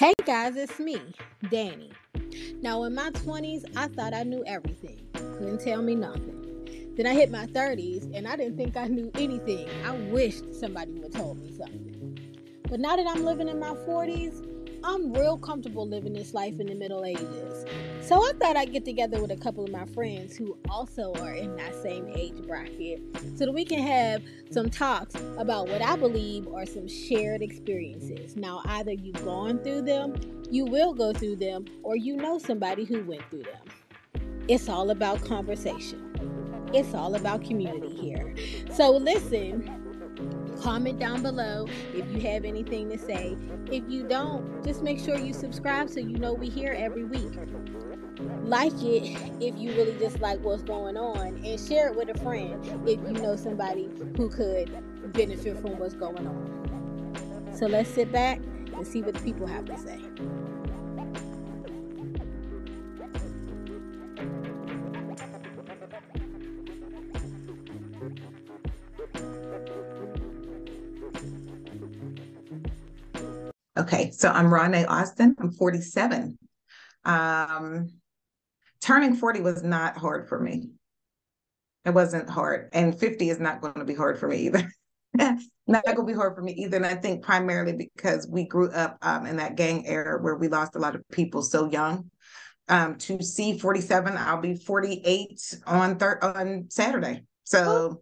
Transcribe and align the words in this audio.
Hey 0.00 0.14
guys, 0.24 0.56
it's 0.56 0.78
me, 0.78 0.98
Danny. 1.50 1.92
Now, 2.62 2.84
in 2.84 2.94
my 2.94 3.10
20s, 3.10 3.64
I 3.76 3.86
thought 3.88 4.14
I 4.14 4.22
knew 4.22 4.42
everything. 4.46 5.06
Couldn't 5.12 5.60
tell 5.60 5.82
me 5.82 5.94
nothing. 5.94 6.94
Then 6.96 7.06
I 7.06 7.12
hit 7.12 7.30
my 7.30 7.44
30s 7.44 8.10
and 8.16 8.26
I 8.26 8.34
didn't 8.34 8.56
think 8.56 8.78
I 8.78 8.86
knew 8.86 9.10
anything. 9.16 9.68
I 9.84 9.90
wished 10.10 10.54
somebody 10.54 10.92
would 10.92 11.02
have 11.02 11.12
told 11.12 11.42
me 11.42 11.54
something. 11.54 12.18
But 12.70 12.80
now 12.80 12.96
that 12.96 13.06
I'm 13.06 13.26
living 13.26 13.46
in 13.46 13.60
my 13.60 13.74
40s, 13.74 14.42
I'm 14.82 15.12
real 15.12 15.36
comfortable 15.36 15.86
living 15.86 16.14
this 16.14 16.32
life 16.32 16.58
in 16.58 16.68
the 16.68 16.74
Middle 16.74 17.04
Ages. 17.04 17.66
So 18.02 18.16
I 18.16 18.32
thought 18.40 18.56
I'd 18.56 18.72
get 18.72 18.84
together 18.84 19.20
with 19.20 19.30
a 19.30 19.36
couple 19.36 19.64
of 19.64 19.70
my 19.70 19.84
friends 19.86 20.36
who 20.36 20.56
also 20.68 21.12
are 21.20 21.34
in 21.34 21.54
that 21.56 21.74
same 21.82 22.08
age 22.16 22.34
bracket 22.46 23.00
so 23.36 23.46
that 23.46 23.52
we 23.52 23.64
can 23.64 23.78
have 23.78 24.22
some 24.50 24.70
talks 24.70 25.14
about 25.38 25.68
what 25.68 25.82
I 25.82 25.96
believe 25.96 26.48
are 26.48 26.66
some 26.66 26.88
shared 26.88 27.42
experiences. 27.42 28.36
Now, 28.36 28.62
either 28.64 28.92
you've 28.92 29.24
gone 29.24 29.58
through 29.62 29.82
them, 29.82 30.14
you 30.50 30.64
will 30.64 30.94
go 30.94 31.12
through 31.12 31.36
them, 31.36 31.66
or 31.82 31.94
you 31.94 32.16
know 32.16 32.38
somebody 32.38 32.84
who 32.84 33.04
went 33.04 33.22
through 33.30 33.44
them. 33.44 34.42
It's 34.48 34.68
all 34.68 34.90
about 34.90 35.24
conversation. 35.24 36.68
It's 36.72 36.94
all 36.94 37.14
about 37.14 37.44
community 37.44 37.94
here. 37.94 38.34
So 38.74 38.90
listen, 38.90 40.56
comment 40.60 40.98
down 40.98 41.22
below 41.22 41.66
if 41.94 42.10
you 42.10 42.20
have 42.28 42.44
anything 42.44 42.90
to 42.90 42.98
say. 42.98 43.36
If 43.70 43.84
you 43.88 44.08
don't, 44.08 44.64
just 44.64 44.82
make 44.82 44.98
sure 44.98 45.16
you 45.16 45.32
subscribe 45.32 45.90
so 45.90 46.00
you 46.00 46.18
know 46.18 46.32
we 46.32 46.48
here 46.48 46.74
every 46.76 47.04
week. 47.04 47.32
Like 48.44 48.72
it 48.82 49.16
if 49.40 49.56
you 49.58 49.72
really 49.72 49.98
just 49.98 50.20
like 50.20 50.40
what's 50.40 50.62
going 50.62 50.96
on, 50.96 51.40
and 51.44 51.60
share 51.60 51.88
it 51.88 51.96
with 51.96 52.08
a 52.08 52.18
friend 52.20 52.64
if 52.86 53.00
you 53.00 53.12
know 53.22 53.36
somebody 53.36 53.88
who 54.16 54.28
could 54.28 54.70
benefit 55.12 55.58
from 55.60 55.78
what's 55.78 55.94
going 55.94 56.26
on. 56.26 57.54
So 57.56 57.66
let's 57.66 57.90
sit 57.90 58.10
back 58.10 58.40
and 58.74 58.86
see 58.86 59.02
what 59.02 59.14
the 59.14 59.20
people 59.20 59.46
have 59.46 59.66
to 59.66 59.78
say. 59.78 60.00
Okay, 73.76 74.10
so 74.10 74.28
I'm 74.28 74.52
Ronnie 74.52 74.84
Austin. 74.84 75.34
I'm 75.38 75.52
47. 75.52 76.38
Um, 77.04 77.99
turning 78.80 79.14
40 79.14 79.40
was 79.40 79.62
not 79.62 79.96
hard 79.96 80.28
for 80.28 80.40
me. 80.40 80.70
It 81.84 81.94
wasn't 81.94 82.28
hard. 82.28 82.68
And 82.72 82.98
50 82.98 83.30
is 83.30 83.40
not 83.40 83.60
going 83.60 83.74
to 83.74 83.84
be 83.84 83.94
hard 83.94 84.18
for 84.18 84.28
me 84.28 84.38
either. 84.38 84.70
not 85.14 85.84
going 85.84 85.96
to 85.96 86.02
be 86.04 86.12
hard 86.12 86.34
for 86.34 86.42
me 86.42 86.52
either. 86.52 86.76
And 86.76 86.86
I 86.86 86.94
think 86.94 87.22
primarily 87.22 87.72
because 87.72 88.28
we 88.28 88.44
grew 88.44 88.70
up 88.70 88.98
um, 89.02 89.26
in 89.26 89.36
that 89.36 89.56
gang 89.56 89.86
era 89.86 90.22
where 90.22 90.36
we 90.36 90.48
lost 90.48 90.76
a 90.76 90.78
lot 90.78 90.94
of 90.94 91.02
people 91.10 91.42
so 91.42 91.70
young. 91.70 92.10
Um, 92.68 92.96
to 92.98 93.20
see 93.22 93.58
47, 93.58 94.16
I'll 94.16 94.40
be 94.40 94.54
48 94.54 95.56
on 95.66 95.98
thir- 95.98 96.20
on 96.22 96.66
Saturday. 96.68 97.24
So 97.42 98.00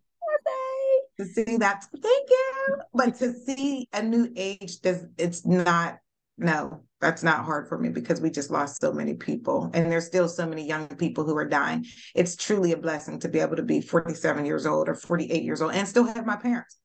to 1.19 1.25
see 1.25 1.57
that, 1.57 1.85
thank 1.91 2.31
you. 2.31 2.77
But 2.93 3.15
to 3.17 3.33
see 3.33 3.89
a 3.95 4.03
new 4.03 4.31
age, 4.37 4.81
does 4.81 5.07
it's 5.17 5.47
not 5.47 5.99
no, 6.37 6.83
that's 7.01 7.23
not 7.23 7.45
hard 7.45 7.69
for 7.69 7.79
me 7.79 7.89
because 7.89 8.21
we 8.21 8.31
just 8.31 8.51
lost 8.51 8.81
so 8.81 8.93
many 8.93 9.15
people 9.15 9.71
and 9.73 9.91
there's 9.91 10.07
still 10.07 10.29
so 10.29 10.47
many 10.47 10.67
young 10.67 10.89
people 10.89 11.25
who 11.25 11.37
are 11.37 11.49
dying. 11.49 11.87
It's 12.15 12.37
truly 12.37 12.73
a 12.73 12.77
blessing 12.77 13.21
to 13.21 13.29
be 13.29 13.39
able 13.39 13.57
to 13.57 13.63
be 13.63 13.81
47 13.81 14.45
years 14.45 14.67
old 14.67 14.89
or 14.89 14.95
48 14.95 15.43
years 15.43 15.63
old 15.63 15.73
and 15.73 15.87
still 15.87 16.05
have 16.05 16.27
my 16.27 16.37
parents 16.37 16.77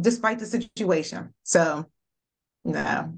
despite 0.00 0.38
the 0.38 0.46
situation. 0.46 1.34
So 1.44 1.86
no, 2.64 3.14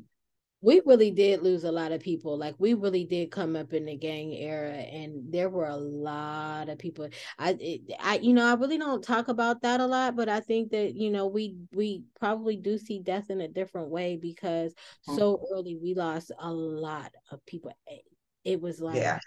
we 0.63 0.83
really 0.85 1.11
did 1.11 1.43
lose 1.43 1.65
a 1.65 1.73
lot 1.73 1.93
of 1.93 2.03
people. 2.03 2.37
Like 2.37 2.55
we 2.59 2.75
really 2.75 3.05
did 3.05 3.31
come 3.31 3.57
up 3.57 3.73
in 3.73 3.87
the 3.87 3.97
gang 3.97 4.33
era, 4.35 4.73
and 4.73 5.33
there 5.33 5.49
were 5.49 5.67
a 5.67 5.77
lot 5.77 6.69
of 6.69 6.79
people. 6.79 7.09
I, 7.39 7.57
it, 7.59 7.81
I, 7.99 8.19
you 8.19 8.35
know, 8.35 8.45
I 8.45 8.55
really 8.55 8.77
don't 8.77 9.03
talk 9.03 9.29
about 9.29 9.63
that 9.63 9.81
a 9.81 9.87
lot, 9.87 10.17
but 10.17 10.29
I 10.29 10.41
think 10.41 10.71
that 10.73 10.95
you 10.95 11.11
know 11.11 11.27
we 11.27 11.57
we 11.73 12.05
probably 12.19 12.57
do 12.57 12.77
see 12.77 13.01
death 13.01 13.31
in 13.31 13.41
a 13.41 13.49
different 13.49 13.89
way 13.89 14.17
because 14.17 14.73
mm-hmm. 14.73 15.17
so 15.17 15.43
early 15.53 15.77
we 15.77 15.95
lost 15.95 16.31
a 16.39 16.53
lot 16.53 17.13
of 17.31 17.45
people. 17.47 17.73
It 18.45 18.61
was 18.61 18.81
like, 18.81 18.97
yeah, 18.97 19.19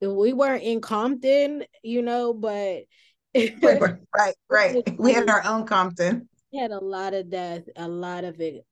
we 0.00 0.32
weren't 0.32 0.62
in 0.62 0.80
Compton, 0.80 1.64
you 1.82 2.00
know, 2.00 2.32
but 2.32 2.84
right, 3.62 4.34
right, 4.48 4.82
we 4.98 5.12
had 5.12 5.28
our 5.28 5.44
own 5.44 5.66
Compton. 5.66 6.26
We 6.52 6.58
had 6.58 6.70
a 6.70 6.82
lot 6.82 7.12
of 7.12 7.30
death, 7.30 7.62
a 7.76 7.86
lot 7.86 8.24
of 8.24 8.40
it 8.40 8.64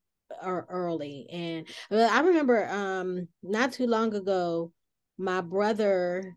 or 0.42 0.66
early. 0.68 1.26
And 1.30 1.68
I 1.90 2.20
remember 2.20 2.68
um 2.68 3.28
not 3.42 3.72
too 3.72 3.86
long 3.86 4.14
ago, 4.14 4.72
my 5.16 5.40
brother 5.40 6.36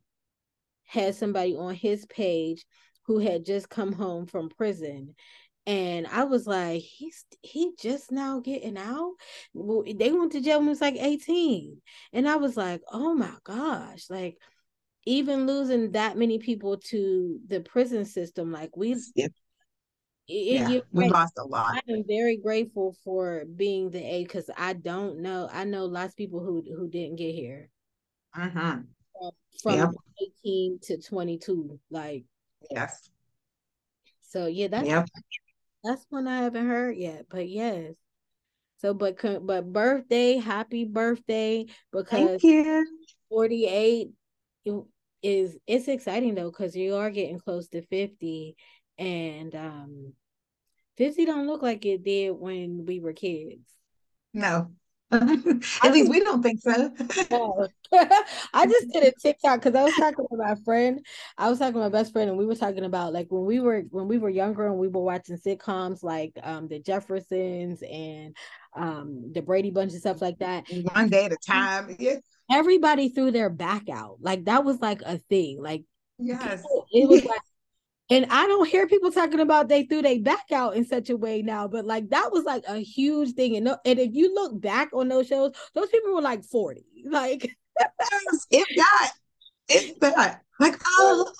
had 0.86 1.16
somebody 1.16 1.56
on 1.56 1.74
his 1.74 2.06
page 2.06 2.66
who 3.08 3.20
had 3.20 3.46
just 3.46 3.70
come 3.70 3.94
home 3.94 4.26
from 4.26 4.50
prison 4.50 5.16
and 5.68 6.08
I 6.08 6.24
was 6.24 6.48
like, 6.48 6.82
he's 6.82 7.26
he 7.42 7.74
just 7.80 8.12
now 8.12 8.40
getting 8.40 8.78
out. 8.78 9.14
Well, 9.54 9.84
they 9.86 10.12
went 10.12 10.32
to 10.32 10.42
jail 10.42 10.58
when 10.58 10.66
he 10.68 10.70
was 10.70 10.82
like 10.82 10.96
18. 10.96 11.82
And 12.14 12.28
I 12.28 12.38
was 12.38 12.58
like, 12.58 12.82
oh 12.92 13.14
my 13.14 13.34
gosh, 13.44 14.06
like 14.10 14.38
even 15.06 15.48
losing 15.48 15.92
that 15.92 16.18
many 16.18 16.40
people 16.40 16.78
to 16.78 17.40
the 17.48 17.60
prison 17.62 18.06
system, 18.06 18.52
like 18.52 18.76
we 18.76 18.96
yep 20.28 20.70
yeah, 20.70 20.80
we 20.92 21.10
lost 21.10 21.34
a 21.38 21.44
lot. 21.44 21.76
I 21.76 21.92
am 21.92 22.04
very 22.08 22.38
grateful 22.38 22.96
for 23.04 23.46
being 23.56 23.90
the 23.90 24.02
age 24.02 24.28
because 24.28 24.50
I 24.58 24.74
don't 24.74 25.22
know. 25.22 25.50
I 25.52 25.64
know 25.64 25.86
lots 25.86 26.14
of 26.14 26.18
people 26.18 26.40
who 26.40 26.64
who 26.76 26.88
didn't 26.88 27.18
get 27.18 27.36
here. 27.36 27.70
Uh-huh. 28.36 28.78
From, 29.20 29.32
from 29.62 29.76
yep. 29.76 29.90
18 30.46 30.80
to 30.84 31.02
22. 31.02 31.80
Like 31.90 32.26
yes. 32.70 33.10
So 34.22 34.48
yeah, 34.48 34.68
that's 34.68 34.88
yep. 34.88 35.08
that's 35.84 36.06
one 36.10 36.28
I 36.28 36.44
haven't 36.44 36.68
heard 36.68 36.96
yet. 36.96 37.26
But 37.30 37.50
yes. 37.50 37.96
So 38.78 38.94
but 38.94 39.18
but 39.46 39.72
birthday, 39.72 40.38
happy 40.38 40.86
birthday 40.86 41.66
because 41.92 42.42
48 43.30 44.10
is 45.22 45.58
it's 45.68 45.88
exciting 45.88 46.34
though 46.36 46.50
because 46.50 46.76
you 46.76 46.96
are 46.96 47.12
getting 47.12 47.40
close 47.40 47.68
to 47.70 47.82
50 47.84 48.56
and 48.98 49.56
um 49.56 50.14
50 50.98 51.26
don't 51.26 51.48
look 51.48 51.62
like 51.62 51.86
it 51.86 52.04
did 52.04 52.32
when 52.32 52.86
we 52.86 53.00
were 53.00 53.14
kids. 53.14 53.66
No. 54.34 54.72
At 55.12 55.92
least 55.92 56.10
we 56.10 56.22
don't 56.22 56.42
think 56.42 56.62
so. 56.62 56.92
no. 57.32 57.68
I 58.54 58.66
just 58.66 58.94
did 58.94 59.04
a 59.04 59.12
TikTok 59.12 59.62
because 59.62 59.76
I 59.76 59.84
was 59.84 59.94
talking 59.96 60.26
to 60.30 60.38
my 60.38 60.56
friend. 60.64 61.06
I 61.38 61.50
was 61.50 61.60
talking 61.60 61.74
to 61.74 61.80
my 61.80 61.90
best 61.90 62.14
friend, 62.14 62.30
and 62.30 62.40
we 62.40 62.46
were 62.46 62.56
talking 62.56 62.86
about 62.86 63.12
like 63.12 63.28
when 63.30 63.44
we 63.44 63.60
were 63.60 63.82
when 63.90 64.08
we 64.08 64.18
were 64.18 64.30
younger 64.30 64.68
and 64.68 64.78
we 64.78 64.88
were 64.88 65.02
watching 65.02 65.38
sitcoms 65.38 66.02
like 66.02 66.32
um 66.44 66.70
the 66.70 66.80
Jeffersons 66.80 67.84
and 67.84 68.36
um 68.74 69.34
the 69.34 69.42
Brady 69.42 69.70
Bunch 69.70 69.92
and 69.92 70.00
stuff 70.00 70.22
like 70.22 70.40
that. 70.40 70.66
One 70.94 71.10
day 71.10 71.26
at 71.26 71.34
a 71.34 71.38
time. 71.38 71.94
Yeah. 72.00 72.18
Everybody 72.50 73.10
threw 73.10 73.32
their 73.32 73.50
back 73.50 73.90
out. 73.90 74.18
Like 74.22 74.46
that 74.46 74.64
was 74.64 74.80
like 74.80 75.02
a 75.02 75.18
thing. 75.18 75.62
Like 75.62 75.84
yes. 76.20 76.62
People, 76.62 76.86
it 76.92 77.10
was 77.10 77.26
like 77.26 77.42
and 78.12 78.26
I 78.30 78.46
don't 78.46 78.68
hear 78.68 78.88
people 78.88 79.10
talking 79.10 79.40
about 79.40 79.70
they 79.70 79.84
threw 79.84 80.02
their 80.02 80.20
back 80.20 80.52
out 80.52 80.76
in 80.76 80.84
such 80.86 81.10
a 81.10 81.16
way 81.16 81.42
now, 81.42 81.70
but 81.70 81.86
like 81.86 82.10
that 82.10 82.30
was 82.32 82.44
like 82.44 82.64
a 82.68 82.78
huge 82.78 83.36
thing. 83.36 83.56
And, 83.56 83.66
no, 83.66 83.78
and 83.86 83.98
if 84.00 84.14
you 84.14 84.36
look 84.36 84.60
back 84.60 84.90
on 84.94 85.08
those 85.08 85.28
shows, 85.28 85.54
those 85.74 85.88
people 85.88 86.14
were 86.14 86.22
like 86.22 86.44
40. 86.44 86.86
Like 87.04 87.58
if 88.52 88.68
that, 88.78 89.12
if 89.68 90.00
that, 90.02 90.42
like 90.60 90.80
oh 90.86 91.32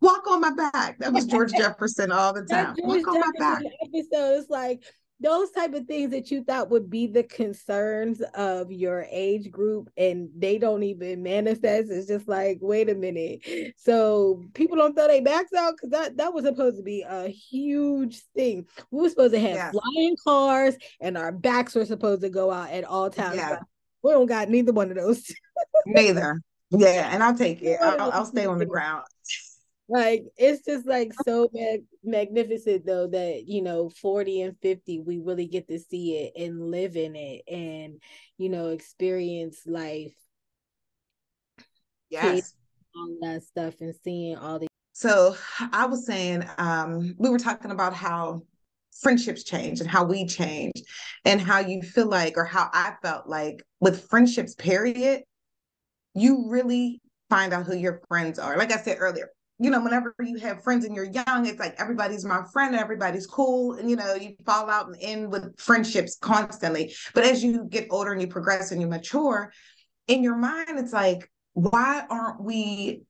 walk 0.00 0.26
on 0.28 0.40
my 0.40 0.52
back. 0.52 0.98
That 0.98 1.12
was 1.12 1.26
George 1.26 1.52
Jefferson 1.56 2.12
all 2.12 2.32
the 2.32 2.44
time. 2.44 2.76
Walk 2.78 3.08
on 3.08 3.14
Jefferson 3.14 3.32
my 3.34 3.38
back. 3.38 3.62
Episode, 3.82 4.40
it's 4.40 4.50
like 4.50 4.84
those 5.20 5.50
type 5.50 5.74
of 5.74 5.86
things 5.86 6.10
that 6.12 6.30
you 6.30 6.44
thought 6.44 6.70
would 6.70 6.88
be 6.88 7.06
the 7.06 7.24
concerns 7.24 8.20
of 8.34 8.70
your 8.70 9.06
age 9.10 9.50
group 9.50 9.90
and 9.96 10.28
they 10.36 10.58
don't 10.58 10.84
even 10.84 11.22
manifest. 11.22 11.90
It's 11.90 12.06
just 12.06 12.28
like 12.28 12.58
wait 12.60 12.88
a 12.88 12.94
minute. 12.94 13.74
So 13.76 14.44
people 14.54 14.76
don't 14.76 14.94
throw 14.94 15.08
their 15.08 15.22
backs 15.22 15.52
out 15.52 15.74
because 15.76 15.90
that 15.90 16.16
that 16.18 16.32
was 16.32 16.44
supposed 16.44 16.76
to 16.76 16.82
be 16.82 17.02
a 17.02 17.28
huge 17.28 18.22
thing. 18.34 18.66
We 18.90 19.02
were 19.02 19.08
supposed 19.08 19.34
to 19.34 19.40
have 19.40 19.54
yeah. 19.54 19.70
flying 19.72 20.16
cars 20.22 20.76
and 21.00 21.18
our 21.18 21.32
backs 21.32 21.74
were 21.74 21.86
supposed 21.86 22.22
to 22.22 22.30
go 22.30 22.50
out 22.52 22.70
at 22.70 22.84
all 22.84 23.10
times. 23.10 23.36
Yeah. 23.36 23.58
we 24.02 24.12
don't 24.12 24.26
got 24.26 24.48
neither 24.48 24.72
one 24.72 24.90
of 24.90 24.96
those. 24.96 25.32
Neither. 25.86 26.40
Yeah 26.70 27.08
and 27.12 27.22
i'll 27.22 27.36
take 27.36 27.62
it. 27.62 27.80
I'll, 27.80 28.12
I'll 28.12 28.24
stay 28.26 28.46
on 28.46 28.58
the 28.58 28.66
ground 28.66 29.04
like 29.88 30.24
it's 30.36 30.64
just 30.64 30.86
like 30.86 31.12
so 31.14 31.48
mag- 31.52 31.84
magnificent 32.04 32.84
though 32.84 33.06
that 33.06 33.44
you 33.46 33.62
know 33.62 33.88
40 33.88 34.42
and 34.42 34.56
50 34.60 35.00
we 35.00 35.18
really 35.18 35.46
get 35.46 35.68
to 35.68 35.78
see 35.78 36.16
it 36.16 36.32
and 36.40 36.70
live 36.70 36.96
in 36.96 37.16
it 37.16 37.42
and 37.48 38.00
you 38.36 38.48
know 38.48 38.68
experience 38.68 39.60
life 39.66 40.14
yes 42.10 42.54
all 42.96 43.16
that 43.20 43.42
stuff 43.42 43.74
and 43.80 43.94
seeing 44.04 44.36
all 44.36 44.58
the 44.58 44.66
so 44.92 45.36
i 45.72 45.86
was 45.86 46.06
saying 46.06 46.44
um 46.58 47.14
we 47.18 47.30
were 47.30 47.38
talking 47.38 47.70
about 47.70 47.94
how 47.94 48.42
friendships 49.00 49.44
change 49.44 49.80
and 49.80 49.88
how 49.88 50.04
we 50.04 50.26
change 50.26 50.72
and 51.24 51.40
how 51.40 51.60
you 51.60 51.82
feel 51.82 52.06
like 52.06 52.36
or 52.36 52.44
how 52.44 52.68
I 52.72 52.94
felt 53.02 53.28
like 53.28 53.62
with 53.80 54.08
friendships, 54.08 54.54
period, 54.54 55.22
you 56.14 56.48
really 56.48 57.00
find 57.30 57.52
out 57.52 57.66
who 57.66 57.76
your 57.76 58.00
friends 58.08 58.38
are. 58.38 58.56
Like 58.56 58.72
I 58.72 58.78
said 58.78 58.96
earlier, 58.98 59.30
you 59.58 59.70
know, 59.70 59.82
whenever 59.82 60.14
you 60.20 60.38
have 60.38 60.62
friends 60.62 60.84
and 60.84 60.94
you're 60.94 61.10
young, 61.10 61.46
it's 61.46 61.58
like 61.58 61.74
everybody's 61.78 62.24
my 62.24 62.42
friend, 62.52 62.74
and 62.74 62.82
everybody's 62.82 63.26
cool, 63.26 63.74
and 63.74 63.90
you 63.90 63.96
know, 63.96 64.14
you 64.14 64.34
fall 64.46 64.70
out 64.70 64.86
and 64.86 64.96
end 65.00 65.32
with 65.32 65.58
friendships 65.58 66.16
constantly. 66.20 66.94
But 67.12 67.24
as 67.24 67.42
you 67.42 67.64
get 67.64 67.88
older 67.90 68.12
and 68.12 68.20
you 68.20 68.28
progress 68.28 68.70
and 68.70 68.80
you 68.80 68.86
mature, 68.86 69.52
in 70.06 70.22
your 70.22 70.36
mind, 70.36 70.78
it's 70.78 70.92
like, 70.92 71.30
why 71.54 72.04
aren't 72.08 72.40
we? 72.40 73.02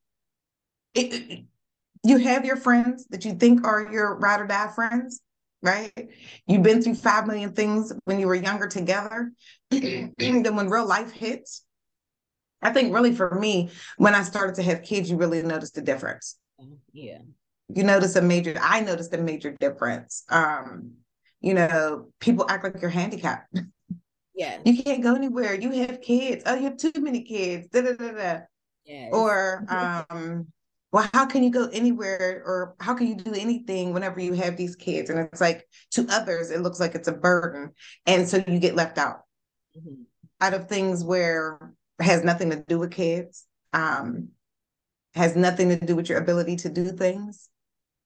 It, 0.94 1.44
you 2.04 2.16
have 2.18 2.44
your 2.44 2.56
friends 2.56 3.06
that 3.08 3.24
you 3.24 3.34
think 3.34 3.66
are 3.66 3.92
your 3.92 4.18
ride 4.18 4.40
or 4.40 4.46
die 4.46 4.68
friends, 4.74 5.20
right? 5.62 5.92
You've 6.46 6.62
been 6.62 6.80
through 6.80 6.94
five 6.94 7.26
million 7.26 7.52
things 7.52 7.92
when 8.04 8.18
you 8.18 8.26
were 8.26 8.34
younger 8.34 8.68
together. 8.68 9.32
then 9.70 10.56
when 10.56 10.70
real 10.70 10.86
life 10.86 11.12
hits, 11.12 11.64
I 12.62 12.70
think 12.70 12.92
really 12.92 13.14
for 13.14 13.38
me, 13.38 13.70
when 13.96 14.14
I 14.14 14.22
started 14.22 14.56
to 14.56 14.62
have 14.62 14.82
kids, 14.82 15.10
you 15.10 15.16
really 15.16 15.42
noticed 15.42 15.74
the 15.74 15.82
difference. 15.82 16.36
Yeah. 16.92 17.18
You 17.68 17.84
notice 17.84 18.16
a 18.16 18.22
major, 18.22 18.56
I 18.60 18.80
noticed 18.80 19.14
a 19.14 19.18
major 19.18 19.52
difference. 19.52 20.24
Um, 20.28 20.92
you 21.40 21.54
know, 21.54 22.08
people 22.18 22.46
act 22.48 22.64
like 22.64 22.80
you're 22.80 22.90
handicapped. 22.90 23.60
Yeah. 24.34 24.58
You 24.64 24.80
can't 24.84 25.02
go 25.02 25.16
anywhere. 25.16 25.54
You 25.54 25.72
have 25.82 26.00
kids. 26.00 26.44
Oh, 26.46 26.54
you 26.54 26.62
have 26.62 26.76
too 26.76 26.92
many 26.98 27.24
kids. 27.24 27.66
Da, 27.72 27.80
da, 27.80 27.94
da, 27.94 28.12
da. 28.12 28.40
Yes. 28.84 29.10
Or 29.12 29.66
um, 29.68 30.46
well, 30.92 31.08
how 31.12 31.26
can 31.26 31.42
you 31.42 31.50
go 31.50 31.68
anywhere 31.72 32.42
or 32.46 32.74
how 32.80 32.94
can 32.94 33.08
you 33.08 33.16
do 33.16 33.34
anything 33.34 33.92
whenever 33.92 34.20
you 34.20 34.32
have 34.34 34.56
these 34.56 34.76
kids? 34.76 35.10
And 35.10 35.18
it's 35.18 35.40
like 35.40 35.66
to 35.90 36.06
others, 36.08 36.50
it 36.50 36.60
looks 36.60 36.80
like 36.80 36.94
it's 36.94 37.08
a 37.08 37.12
burden. 37.12 37.72
And 38.06 38.28
so 38.28 38.42
you 38.46 38.58
get 38.58 38.76
left 38.76 38.96
out 38.96 39.22
mm-hmm. 39.76 40.02
out 40.40 40.54
of 40.54 40.68
things 40.68 41.04
where 41.04 41.74
has 42.00 42.24
nothing 42.24 42.50
to 42.50 42.64
do 42.66 42.78
with 42.78 42.92
kids, 42.92 43.44
um, 43.72 44.28
has 45.14 45.36
nothing 45.36 45.68
to 45.70 45.76
do 45.76 45.96
with 45.96 46.08
your 46.08 46.18
ability 46.18 46.56
to 46.56 46.68
do 46.68 46.92
things. 46.92 47.48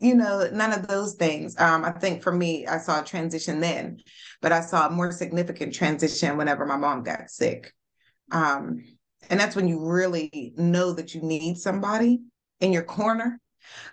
You 0.01 0.15
know, 0.15 0.49
none 0.53 0.73
of 0.73 0.89
those 0.89 1.15
things. 1.15 1.59
Um, 1.61 1.85
I 1.85 1.93
think 1.93 2.23
for 2.23 2.33
me, 2.33 2.67
I 2.67 2.79
saw 2.79 3.01
a 3.01 3.05
transition 3.05 3.61
then, 3.61 3.99
but 4.41 4.51
I 4.51 4.61
saw 4.61 4.89
a 4.89 4.91
more 4.91 5.13
significant 5.13 5.75
transition 5.75 6.37
whenever 6.37 6.67
my 6.67 6.77
mom 6.77 7.05
got 7.05 7.31
sick. 7.31 7.73
Um, 8.33 8.83
and 9.31 9.39
that's 9.39 9.55
when 9.55 9.69
you 9.69 9.87
really 9.87 10.53
know 10.57 10.93
that 10.93 11.15
you 11.15 11.23
need 11.23 11.57
somebody 11.57 12.21
in 12.61 12.73
your 12.73 12.83
corner. 12.83 13.41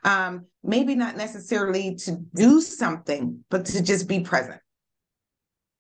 Um, 0.04 0.46
maybe 0.64 0.96
not 0.96 1.16
necessarily 1.16 1.96
to 1.96 2.18
do 2.34 2.62
something, 2.62 3.44
but 3.50 3.66
to 3.68 3.84
just 3.84 4.08
be 4.08 4.22
present. 4.22 4.60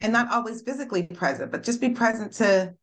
And 0.01 0.13
not 0.13 0.31
always 0.31 0.61
physically 0.61 1.03
present, 1.03 1.51
but 1.51 1.63
just 1.63 1.81
be 1.81 1.89
present 1.89 2.33
to 2.33 2.75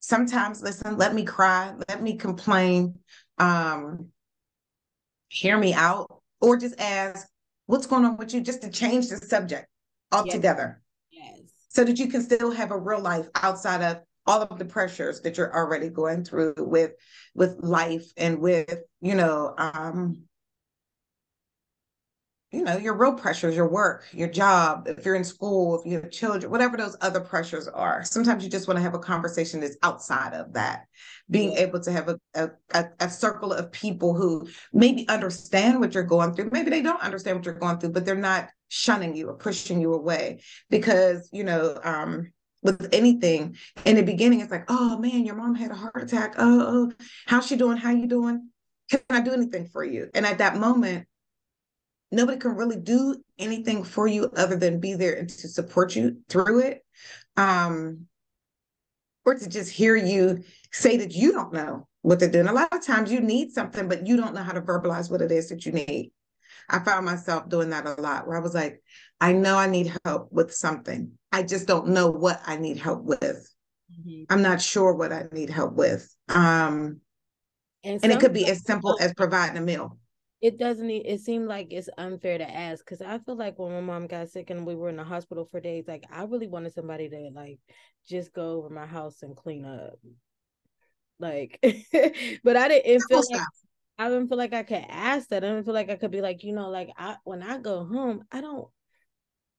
sometimes 0.00 0.62
listen, 0.62 0.96
let 0.96 1.14
me 1.14 1.24
cry, 1.24 1.72
let 1.88 2.02
me 2.02 2.16
complain, 2.16 2.98
um, 3.38 4.08
hear 5.28 5.56
me 5.56 5.72
out, 5.72 6.22
or 6.40 6.56
just 6.56 6.78
ask, 6.80 7.28
what's 7.66 7.86
going 7.86 8.04
on 8.04 8.16
with 8.16 8.34
you, 8.34 8.40
just 8.40 8.62
to 8.62 8.70
change 8.70 9.08
the 9.08 9.16
subject 9.16 9.68
altogether. 10.10 10.82
Yes. 11.10 11.32
yes. 11.36 11.50
So 11.68 11.84
that 11.84 11.98
you 11.98 12.08
can 12.08 12.22
still 12.22 12.50
have 12.50 12.72
a 12.72 12.78
real 12.78 13.00
life 13.00 13.28
outside 13.36 13.82
of 13.82 14.02
all 14.26 14.42
of 14.42 14.58
the 14.58 14.64
pressures 14.64 15.20
that 15.20 15.36
you're 15.36 15.54
already 15.54 15.88
going 15.88 16.24
through 16.24 16.54
with 16.58 16.92
with 17.34 17.56
life 17.60 18.10
and 18.16 18.40
with, 18.40 18.82
you 19.00 19.14
know, 19.14 19.54
um, 19.56 20.24
you 22.50 22.64
know, 22.64 22.76
your 22.76 22.96
real 22.96 23.12
pressures, 23.12 23.54
your 23.54 23.68
work, 23.68 24.06
your 24.12 24.28
job, 24.28 24.88
if 24.88 25.04
you're 25.04 25.14
in 25.14 25.22
school, 25.22 25.78
if 25.78 25.86
you 25.86 26.00
have 26.00 26.10
children, 26.10 26.50
whatever 26.50 26.76
those 26.76 26.96
other 27.00 27.20
pressures 27.20 27.68
are. 27.68 28.02
Sometimes 28.04 28.42
you 28.42 28.50
just 28.50 28.66
want 28.66 28.76
to 28.76 28.82
have 28.82 28.94
a 28.94 28.98
conversation 28.98 29.60
that's 29.60 29.76
outside 29.84 30.32
of 30.32 30.52
that. 30.54 30.86
Being 31.30 31.52
able 31.52 31.78
to 31.80 31.92
have 31.92 32.08
a, 32.34 32.50
a, 32.74 32.84
a 32.98 33.08
circle 33.08 33.52
of 33.52 33.70
people 33.70 34.14
who 34.14 34.48
maybe 34.72 35.08
understand 35.08 35.78
what 35.78 35.94
you're 35.94 36.02
going 36.02 36.34
through. 36.34 36.50
Maybe 36.50 36.70
they 36.70 36.82
don't 36.82 37.02
understand 37.02 37.36
what 37.36 37.46
you're 37.46 37.54
going 37.54 37.78
through, 37.78 37.92
but 37.92 38.04
they're 38.04 38.16
not 38.16 38.48
shunning 38.66 39.14
you 39.14 39.28
or 39.28 39.34
pushing 39.34 39.80
you 39.80 39.94
away. 39.94 40.42
Because, 40.70 41.28
you 41.32 41.44
know, 41.44 41.78
um, 41.84 42.32
with 42.62 42.88
anything 42.92 43.56
in 43.84 43.94
the 43.94 44.02
beginning, 44.02 44.40
it's 44.40 44.50
like, 44.50 44.64
oh 44.68 44.98
man, 44.98 45.24
your 45.24 45.36
mom 45.36 45.54
had 45.54 45.70
a 45.70 45.74
heart 45.74 46.02
attack. 46.02 46.34
Oh, 46.36 46.90
oh, 46.90 46.92
how's 47.26 47.46
she 47.46 47.54
doing? 47.54 47.76
How 47.76 47.90
you 47.90 48.08
doing? 48.08 48.48
Can 48.90 49.00
I 49.08 49.20
do 49.20 49.32
anything 49.32 49.66
for 49.66 49.84
you? 49.84 50.10
And 50.14 50.26
at 50.26 50.38
that 50.38 50.56
moment, 50.56 51.06
nobody 52.10 52.38
can 52.38 52.56
really 52.56 52.76
do 52.76 53.16
anything 53.38 53.84
for 53.84 54.06
you 54.06 54.30
other 54.36 54.56
than 54.56 54.80
be 54.80 54.94
there 54.94 55.14
and 55.14 55.28
to 55.28 55.48
support 55.48 55.94
you 55.94 56.18
through 56.28 56.60
it 56.60 56.84
um 57.36 58.06
or 59.24 59.34
to 59.34 59.48
just 59.48 59.70
hear 59.70 59.96
you 59.96 60.42
say 60.72 60.96
that 60.96 61.12
you 61.12 61.32
don't 61.32 61.52
know 61.52 61.86
what 62.02 62.18
they're 62.18 62.30
doing 62.30 62.48
a 62.48 62.52
lot 62.52 62.72
of 62.72 62.84
times 62.84 63.12
you 63.12 63.20
need 63.20 63.52
something 63.52 63.88
but 63.88 64.06
you 64.06 64.16
don't 64.16 64.34
know 64.34 64.42
how 64.42 64.52
to 64.52 64.62
verbalize 64.62 65.10
what 65.10 65.22
it 65.22 65.30
is 65.30 65.48
that 65.48 65.66
you 65.66 65.72
need. 65.72 66.12
I 66.68 66.78
found 66.78 67.04
myself 67.04 67.48
doing 67.48 67.70
that 67.70 67.86
a 67.86 68.00
lot 68.00 68.26
where 68.26 68.36
i 68.36 68.40
was 68.40 68.54
like 68.54 68.82
i 69.20 69.32
know 69.32 69.56
i 69.56 69.66
need 69.66 69.92
help 70.04 70.32
with 70.32 70.52
something. 70.54 71.12
I 71.32 71.42
just 71.42 71.66
don't 71.66 71.88
know 71.88 72.08
what 72.10 72.40
i 72.46 72.56
need 72.56 72.78
help 72.78 73.04
with. 73.04 73.46
Mm-hmm. 73.92 74.32
i'm 74.32 74.42
not 74.42 74.62
sure 74.62 74.94
what 74.94 75.12
i 75.12 75.24
need 75.32 75.50
help 75.50 75.74
with. 75.74 76.14
Um 76.28 77.00
and, 77.82 77.98
and 78.02 78.12
it 78.12 78.20
could 78.20 78.34
be 78.34 78.46
as 78.46 78.62
simple 78.64 78.98
as 79.00 79.14
providing 79.14 79.56
a 79.56 79.60
meal 79.60 79.98
it 80.40 80.58
doesn't 80.58 80.90
it 80.90 81.20
seemed 81.20 81.48
like 81.48 81.68
it's 81.70 81.88
unfair 81.98 82.38
to 82.38 82.50
ask 82.50 82.84
because 82.84 83.02
i 83.02 83.18
feel 83.18 83.36
like 83.36 83.58
when 83.58 83.72
my 83.72 83.80
mom 83.80 84.06
got 84.06 84.28
sick 84.28 84.50
and 84.50 84.66
we 84.66 84.74
were 84.74 84.88
in 84.88 84.96
the 84.96 85.04
hospital 85.04 85.44
for 85.44 85.60
days 85.60 85.84
like 85.86 86.04
i 86.10 86.22
really 86.22 86.46
wanted 86.46 86.72
somebody 86.72 87.08
to 87.08 87.30
like 87.34 87.58
just 88.08 88.32
go 88.32 88.52
over 88.52 88.70
my 88.70 88.86
house 88.86 89.22
and 89.22 89.36
clean 89.36 89.64
up. 89.64 89.98
Like 91.18 91.58
but 92.42 92.56
i 92.56 92.68
didn't 92.68 93.02
feel 93.08 93.22
like 93.30 93.42
i 93.98 94.08
didn't 94.08 94.28
feel 94.28 94.38
like 94.38 94.54
i 94.54 94.62
could 94.62 94.84
ask 94.88 95.28
that. 95.28 95.44
I 95.44 95.48
didn't 95.48 95.64
feel 95.64 95.74
like 95.74 95.90
i 95.90 95.96
could 95.96 96.10
be 96.10 96.22
like 96.22 96.42
you 96.42 96.54
know 96.54 96.70
like 96.70 96.88
i 96.96 97.16
when 97.24 97.42
i 97.42 97.58
go 97.58 97.84
home 97.84 98.24
i 98.32 98.40
don't 98.40 98.68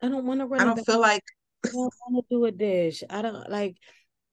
i 0.01 0.09
don't 0.09 0.25
want 0.25 0.39
to 0.39 0.47
run 0.47 0.61
i 0.61 0.65
don't 0.65 0.83
feel 0.83 0.99
like 0.99 1.23
i 1.63 1.67
don't 1.67 1.93
want 2.09 2.25
to 2.27 2.35
do 2.35 2.45
a 2.45 2.51
dish. 2.51 3.03
I 3.07 3.21
don't 3.21 3.47
like 3.49 3.77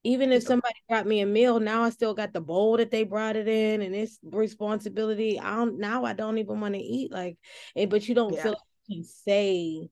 even 0.05 0.33
if 0.33 0.45
somebody 0.45 0.75
brought 0.89 1.07
me 1.07 1.21
a 1.21 1.27
meal, 1.27 1.59
now 1.61 1.83
I 1.83 1.91
still 1.91 2.15
got 2.15 2.33
the 2.33 2.41
bowl 2.41 2.77
that 2.77 2.91
they 2.91 3.05
brought 3.05 3.37
it 3.37 3.49
in, 3.49 3.83
and 3.83 3.95
it's 3.95 4.19
responsibility. 4.23 5.39
I 5.41 5.57
don't 5.57 5.79
now. 5.79 6.05
I 6.05 6.13
don't 6.13 6.39
even 6.39 6.61
want 6.61 6.75
to 6.75 6.81
eat 6.81 7.11
like, 7.11 7.37
it, 7.75 7.83
eh, 7.83 7.87
but 7.87 8.09
you 8.09 8.15
don't 8.15 8.35
yeah. 8.35 8.43
feel 8.43 8.53
like 8.53 8.61
you 8.87 8.97
can 8.97 9.05
say 9.05 9.89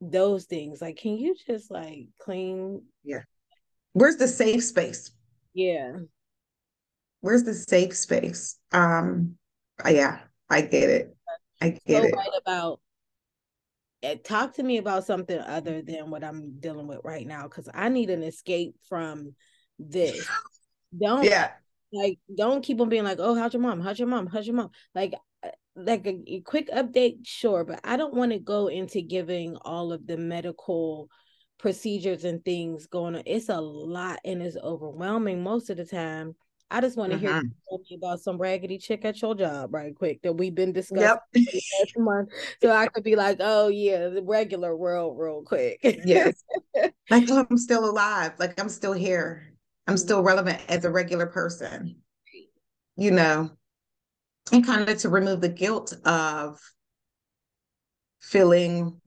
those 0.00 0.44
things. 0.44 0.82
Like, 0.82 0.96
can 0.96 1.16
you 1.16 1.34
just 1.46 1.70
like 1.70 2.08
clean? 2.20 2.82
Yeah. 3.02 3.22
Where's 3.92 4.16
the 4.16 4.28
safe 4.28 4.64
space? 4.64 5.10
Yeah. 5.54 5.96
Where's 7.20 7.44
the 7.44 7.54
safe 7.54 7.96
space? 7.96 8.56
Um. 8.72 9.36
Yeah, 9.88 10.18
I 10.50 10.60
get 10.60 10.90
it. 10.90 11.16
I 11.60 11.70
get 11.70 12.02
so 12.02 12.08
it. 12.08 12.14
Right 12.14 12.28
about 12.40 12.80
talk 14.24 14.54
to 14.54 14.62
me 14.62 14.78
about 14.78 15.04
something 15.04 15.38
other 15.38 15.82
than 15.82 16.10
what 16.10 16.24
I'm 16.24 16.58
dealing 16.60 16.86
with 16.86 17.00
right 17.04 17.26
now 17.26 17.44
because 17.44 17.68
I 17.72 17.88
need 17.88 18.10
an 18.10 18.22
escape 18.22 18.76
from 18.88 19.34
this. 19.78 20.26
Don't 20.98 21.24
yeah, 21.24 21.50
like 21.92 22.18
don't 22.34 22.62
keep 22.62 22.80
on 22.80 22.88
being 22.88 23.04
like, 23.04 23.18
oh, 23.20 23.34
how's 23.34 23.52
your 23.52 23.62
mom? 23.62 23.80
How's 23.80 23.98
your 23.98 24.08
mom? 24.08 24.26
How's 24.26 24.46
your 24.46 24.56
mom? 24.56 24.70
Like 24.94 25.14
uh, 25.42 25.50
like 25.76 26.06
a, 26.06 26.20
a 26.26 26.40
quick 26.40 26.70
update, 26.70 27.18
sure, 27.24 27.64
but 27.64 27.80
I 27.84 27.96
don't 27.96 28.14
want 28.14 28.32
to 28.32 28.38
go 28.38 28.68
into 28.68 29.00
giving 29.00 29.56
all 29.62 29.92
of 29.92 30.06
the 30.06 30.16
medical 30.16 31.08
procedures 31.58 32.24
and 32.24 32.44
things 32.44 32.86
going 32.86 33.16
on. 33.16 33.22
It's 33.26 33.48
a 33.48 33.60
lot 33.60 34.20
and 34.24 34.42
it's 34.42 34.56
overwhelming 34.56 35.42
most 35.42 35.70
of 35.70 35.76
the 35.76 35.84
time. 35.84 36.34
I 36.70 36.82
just 36.82 36.96
want 36.96 37.12
to 37.12 37.18
hear 37.18 37.30
mm-hmm. 37.30 37.94
about 37.94 38.20
some 38.20 38.36
raggedy 38.36 38.76
chick 38.76 39.04
at 39.04 39.20
your 39.22 39.34
job 39.34 39.72
right 39.72 39.94
quick 39.94 40.20
that 40.22 40.34
we've 40.34 40.54
been 40.54 40.72
discussing 40.72 41.02
yep. 41.02 41.22
month. 41.96 42.28
So 42.60 42.70
I 42.70 42.88
could 42.88 43.04
be 43.04 43.16
like, 43.16 43.38
oh 43.40 43.68
yeah, 43.68 44.08
the 44.08 44.22
regular 44.22 44.76
world 44.76 45.18
real 45.18 45.42
quick. 45.42 45.80
yes. 45.82 46.44
Like 47.10 47.30
I'm 47.30 47.56
still 47.56 47.88
alive. 47.88 48.32
Like 48.38 48.60
I'm 48.60 48.68
still 48.68 48.92
here. 48.92 49.54
I'm 49.86 49.94
mm-hmm. 49.94 49.98
still 49.98 50.22
relevant 50.22 50.60
as 50.68 50.84
a 50.84 50.90
regular 50.90 51.26
person. 51.26 51.96
You 52.96 53.12
know. 53.12 53.50
And 54.52 54.64
kind 54.64 54.88
of 54.88 54.98
to 54.98 55.08
remove 55.08 55.40
the 55.40 55.48
guilt 55.48 55.94
of 56.04 56.60
feeling 58.20 59.00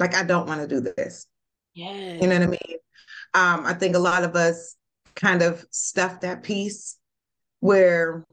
like 0.00 0.14
I 0.14 0.24
don't 0.24 0.48
want 0.48 0.60
to 0.60 0.66
do 0.66 0.80
this. 0.80 1.26
Yeah. 1.74 2.14
You 2.14 2.26
know 2.26 2.38
what 2.38 2.42
I 2.42 2.46
mean? 2.46 2.78
Um, 3.34 3.66
I 3.66 3.74
think 3.74 3.94
a 3.94 4.00
lot 4.00 4.24
of 4.24 4.34
us 4.34 4.76
kind 5.20 5.42
of 5.42 5.64
stuff 5.70 6.20
that 6.20 6.42
piece 6.42 6.96
where 7.60 8.24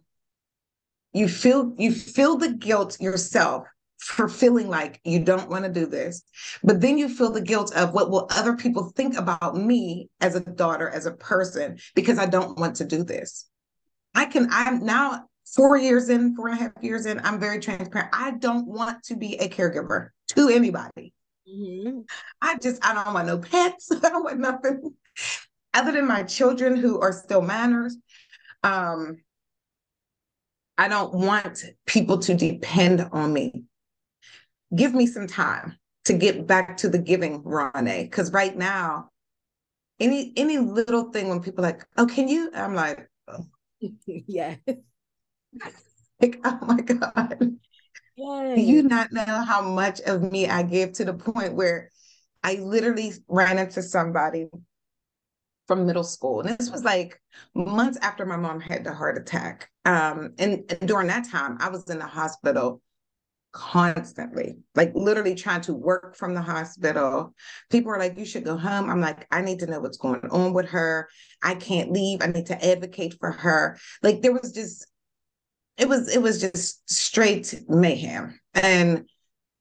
you 1.13 1.27
feel 1.27 1.73
you 1.77 1.91
feel 1.91 2.37
the 2.37 2.53
guilt 2.53 2.99
yourself 3.01 3.67
for 3.97 4.29
feeling 4.29 4.69
like 4.69 5.01
you 5.03 5.19
don't 5.19 5.49
want 5.49 5.65
to 5.65 5.71
do 5.71 5.85
this 5.85 6.23
but 6.63 6.79
then 6.79 6.97
you 6.97 7.09
feel 7.09 7.31
the 7.31 7.41
guilt 7.41 7.75
of 7.75 7.93
what 7.93 8.09
will 8.09 8.27
other 8.31 8.55
people 8.55 8.91
think 8.95 9.17
about 9.17 9.57
me 9.57 10.09
as 10.21 10.35
a 10.35 10.39
daughter 10.39 10.89
as 10.89 11.05
a 11.05 11.11
person 11.13 11.77
because 11.95 12.17
i 12.17 12.25
don't 12.25 12.57
want 12.59 12.75
to 12.75 12.85
do 12.85 13.03
this 13.03 13.49
i 14.13 14.23
can 14.23 14.47
i'm 14.51 14.85
now 14.85 15.25
four 15.55 15.77
years 15.77 16.09
in 16.09 16.35
four 16.35 16.47
and 16.47 16.59
a 16.59 16.63
half 16.63 16.71
years 16.81 17.05
in 17.05 17.19
i'm 17.21 17.39
very 17.39 17.59
transparent 17.59 18.09
i 18.13 18.31
don't 18.31 18.67
want 18.67 19.03
to 19.03 19.15
be 19.15 19.35
a 19.39 19.49
caregiver 19.49 20.09
to 20.27 20.49
anybody 20.49 21.13
Mm-hmm. 21.49 22.01
I 22.41 22.57
just, 22.57 22.85
I 22.85 22.93
don't 22.93 23.13
want 23.13 23.27
no 23.27 23.37
pets. 23.37 23.89
I 24.03 24.09
don't 24.09 24.23
want 24.23 24.39
nothing 24.39 24.93
other 25.77 25.91
than 25.91 26.07
my 26.07 26.23
children 26.23 26.75
who 26.75 26.99
are 26.99 27.13
still 27.13 27.41
minors. 27.41 27.95
Um, 28.63 29.17
I 30.75 30.87
don't 30.87 31.13
want 31.13 31.63
people 31.85 32.17
to 32.19 32.33
depend 32.33 33.07
on 33.11 33.31
me. 33.31 33.63
Give 34.75 34.93
me 34.93 35.05
some 35.05 35.27
time 35.27 35.77
to 36.05 36.13
get 36.13 36.47
back 36.47 36.77
to 36.77 36.89
the 36.89 36.97
giving, 36.97 37.43
Ronnie. 37.43 38.03
Because 38.03 38.31
right 38.33 38.57
now, 38.57 39.11
any 39.99 40.33
any 40.35 40.57
little 40.57 41.11
thing 41.11 41.29
when 41.29 41.41
people 41.41 41.63
like, 41.63 41.85
oh, 41.97 42.07
can 42.07 42.27
you? 42.27 42.49
I'm 42.53 42.73
like, 42.73 43.07
oh. 43.27 43.45
yeah. 44.07 44.55
like, 46.21 46.39
oh 46.43 46.59
my 46.63 46.81
God. 46.81 47.37
Do 48.17 48.61
you 48.61 48.81
not 48.81 49.11
know 49.11 49.23
how 49.23 49.61
much 49.61 49.99
of 50.01 50.31
me 50.31 50.47
I 50.47 50.63
give 50.63 50.93
to 50.93 51.05
the 51.05 51.13
point 51.13 51.53
where 51.53 51.91
I 52.43 52.55
literally 52.55 53.13
ran 53.27 53.59
into 53.59 53.83
somebody 53.83 54.47
from 55.67 55.85
middle 55.85 56.03
school. 56.03 56.41
And 56.41 56.57
this 56.57 56.71
was 56.71 56.83
like 56.83 57.21
months 57.53 57.97
after 58.01 58.25
my 58.25 58.37
mom 58.37 58.59
had 58.59 58.83
the 58.83 58.93
heart 58.93 59.17
attack. 59.17 59.69
Um, 59.85 60.33
and, 60.39 60.63
and 60.69 60.87
during 60.87 61.07
that 61.07 61.27
time, 61.29 61.57
I 61.59 61.69
was 61.69 61.89
in 61.89 61.99
the 61.99 62.07
hospital 62.07 62.81
constantly, 63.51 64.57
like 64.75 64.91
literally 64.93 65.35
trying 65.35 65.61
to 65.61 65.73
work 65.73 66.15
from 66.15 66.33
the 66.33 66.41
hospital. 66.41 67.33
People 67.69 67.91
are 67.91 67.99
like, 67.99 68.17
you 68.17 68.25
should 68.25 68.43
go 68.43 68.57
home. 68.57 68.89
I'm 68.89 69.01
like, 69.01 69.27
I 69.31 69.41
need 69.41 69.59
to 69.59 69.67
know 69.67 69.79
what's 69.79 69.97
going 69.97 70.21
on 70.29 70.53
with 70.53 70.69
her. 70.69 71.09
I 71.41 71.55
can't 71.55 71.91
leave. 71.91 72.21
I 72.21 72.27
need 72.27 72.45
to 72.47 72.65
advocate 72.65 73.15
for 73.19 73.31
her. 73.31 73.77
Like 74.03 74.21
there 74.21 74.33
was 74.33 74.51
just 74.53 74.87
it 75.77 75.87
was 75.87 76.13
it 76.13 76.21
was 76.21 76.41
just 76.41 76.89
straight 76.89 77.61
mayhem. 77.67 78.39
And 78.53 79.05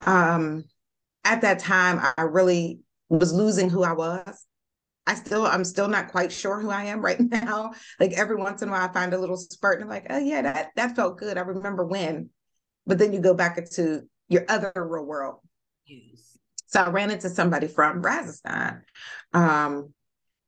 um 0.03 0.65
at 1.25 1.41
that 1.43 1.59
time 1.59 2.01
I 2.17 2.23
really 2.23 2.81
was 3.09 3.33
losing 3.33 3.71
who 3.71 3.83
I 3.83 3.93
was. 3.93 4.45
I 5.07 5.15
still 5.15 5.47
I'm 5.47 5.65
still 5.65 5.89
not 5.89 6.09
quite 6.09 6.33
sure 6.33 6.61
who 6.61 6.71
I 6.71 6.85
am 6.85 7.01
right 7.01 7.21
now. 7.31 7.73
Like 8.01 8.13
every 8.13 8.37
once 8.37 8.63
in 8.63 8.69
a 8.69 8.73
while 8.73 8.89
I 8.89 8.93
find 8.93 9.15
a 9.15 9.19
little 9.19 9.37
spurt 9.37 9.77
and 9.77 9.85
I'm 9.85 9.91
like, 9.91 10.07
oh 10.11 10.19
yeah, 10.19 10.43
that 10.43 10.71
that 10.77 10.97
felt 10.97 11.19
good. 11.19 11.39
I 11.39 11.43
remember 11.43 11.85
when. 11.85 12.31
But 12.87 12.99
then 12.99 13.13
you 13.13 13.21
go 13.21 13.35
back 13.35 13.59
into 13.59 14.03
your 14.29 14.45
other 14.49 14.73
real 14.77 15.05
world. 15.05 15.41
Yes. 15.87 16.39
So 16.67 16.83
I 16.83 16.91
ran 16.91 17.11
into 17.11 17.29
somebody 17.29 17.69
from 17.69 18.03
Brazostin. 18.03 18.83
Um, 19.33 19.93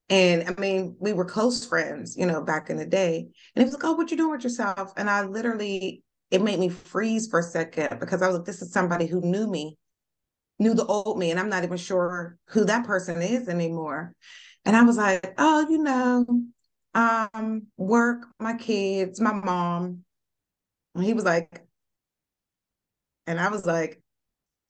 and 0.09 0.49
I 0.49 0.61
mean, 0.61 0.97
we 0.99 1.13
were 1.13 1.25
close 1.25 1.65
friends, 1.65 2.17
you 2.17 2.27
know, 2.27 2.43
back 2.43 2.71
in 2.71 2.77
the 2.77 2.87
day. 2.87 3.29
And 3.55 3.63
he 3.63 3.65
was 3.65 3.75
like, 3.75 3.85
Oh, 3.85 3.93
what 3.93 4.11
you 4.11 4.17
doing 4.17 4.33
with 4.33 4.45
yourself? 4.45 4.93
And 4.97 5.09
I 5.09 5.23
literally, 5.23 6.03
it 6.31 6.43
made 6.43 6.59
me 6.59 6.69
freeze 6.69 7.29
for 7.29 7.41
a 7.41 7.43
second 7.43 8.01
because 8.01 8.23
I 8.23 8.29
was 8.29 8.39
like, 8.39 8.47
this 8.47 8.63
is 8.63 8.73
somebody 8.73 9.07
who 9.07 9.21
knew 9.21 9.47
me, 9.47 9.77
knew 10.59 10.75
the 10.75 10.87
old 10.87 11.19
me, 11.19 11.31
and 11.31 11.39
I'm 11.39 11.49
not 11.51 11.65
even 11.65 11.77
sure 11.77 12.37
who 12.49 12.65
that 12.65 12.87
person 12.87 13.23
is 13.23 13.49
anymore. 13.49 14.15
And 14.65 14.77
I 14.77 14.83
was 14.83 14.97
like, 14.97 15.35
oh, 15.39 15.67
you 15.69 15.79
know, 15.79 16.27
um, 16.95 17.67
work, 17.77 18.27
my 18.39 18.55
kids, 18.55 19.21
my 19.21 19.33
mom. 19.33 20.05
And 20.95 21.05
he 21.05 21.15
was 21.15 21.25
like, 21.25 21.67
and 23.27 23.39
I 23.39 23.49
was 23.49 23.67
like, 23.67 24.03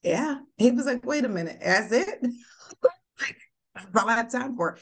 yeah. 0.02 0.38
He 0.56 0.70
was 0.70 0.86
like, 0.86 1.04
wait 1.04 1.24
a 1.24 1.28
minute, 1.28 1.58
that's 1.62 1.92
it? 1.92 2.20
that's 3.74 3.96
all 3.96 4.08
I 4.08 4.16
have 4.16 4.30
time 4.30 4.56
for. 4.56 4.78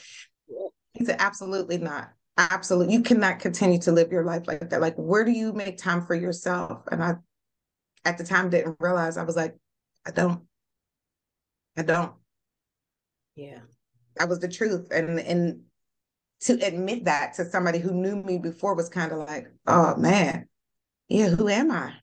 He 0.93 1.05
said, 1.05 1.17
absolutely 1.19 1.77
not. 1.77 2.09
Absolutely. 2.37 2.93
You 2.93 3.01
cannot 3.01 3.39
continue 3.39 3.79
to 3.79 3.91
live 3.91 4.11
your 4.11 4.23
life 4.23 4.47
like 4.47 4.69
that. 4.69 4.81
Like, 4.81 4.95
where 4.95 5.23
do 5.23 5.31
you 5.31 5.53
make 5.53 5.77
time 5.77 6.05
for 6.05 6.15
yourself? 6.15 6.83
And 6.91 7.03
I, 7.03 7.15
at 8.05 8.17
the 8.17 8.23
time, 8.23 8.49
didn't 8.49 8.77
realize 8.79 9.17
I 9.17 9.23
was 9.23 9.35
like, 9.35 9.55
I 10.05 10.11
don't. 10.11 10.43
I 11.75 11.83
don't. 11.83 12.13
Yeah. 13.35 13.59
That 14.17 14.29
was 14.29 14.39
the 14.39 14.47
truth. 14.47 14.89
And, 14.91 15.19
and, 15.19 15.61
to 16.41 16.53
admit 16.65 17.05
that 17.05 17.33
to 17.33 17.45
somebody 17.45 17.79
who 17.79 17.91
knew 17.91 18.21
me 18.21 18.37
before 18.37 18.75
was 18.75 18.89
kind 18.89 19.11
of 19.11 19.19
like, 19.19 19.47
oh 19.65 19.95
man, 19.95 20.47
yeah, 21.07 21.29
who 21.29 21.49
am 21.49 21.71
I? 21.71 21.93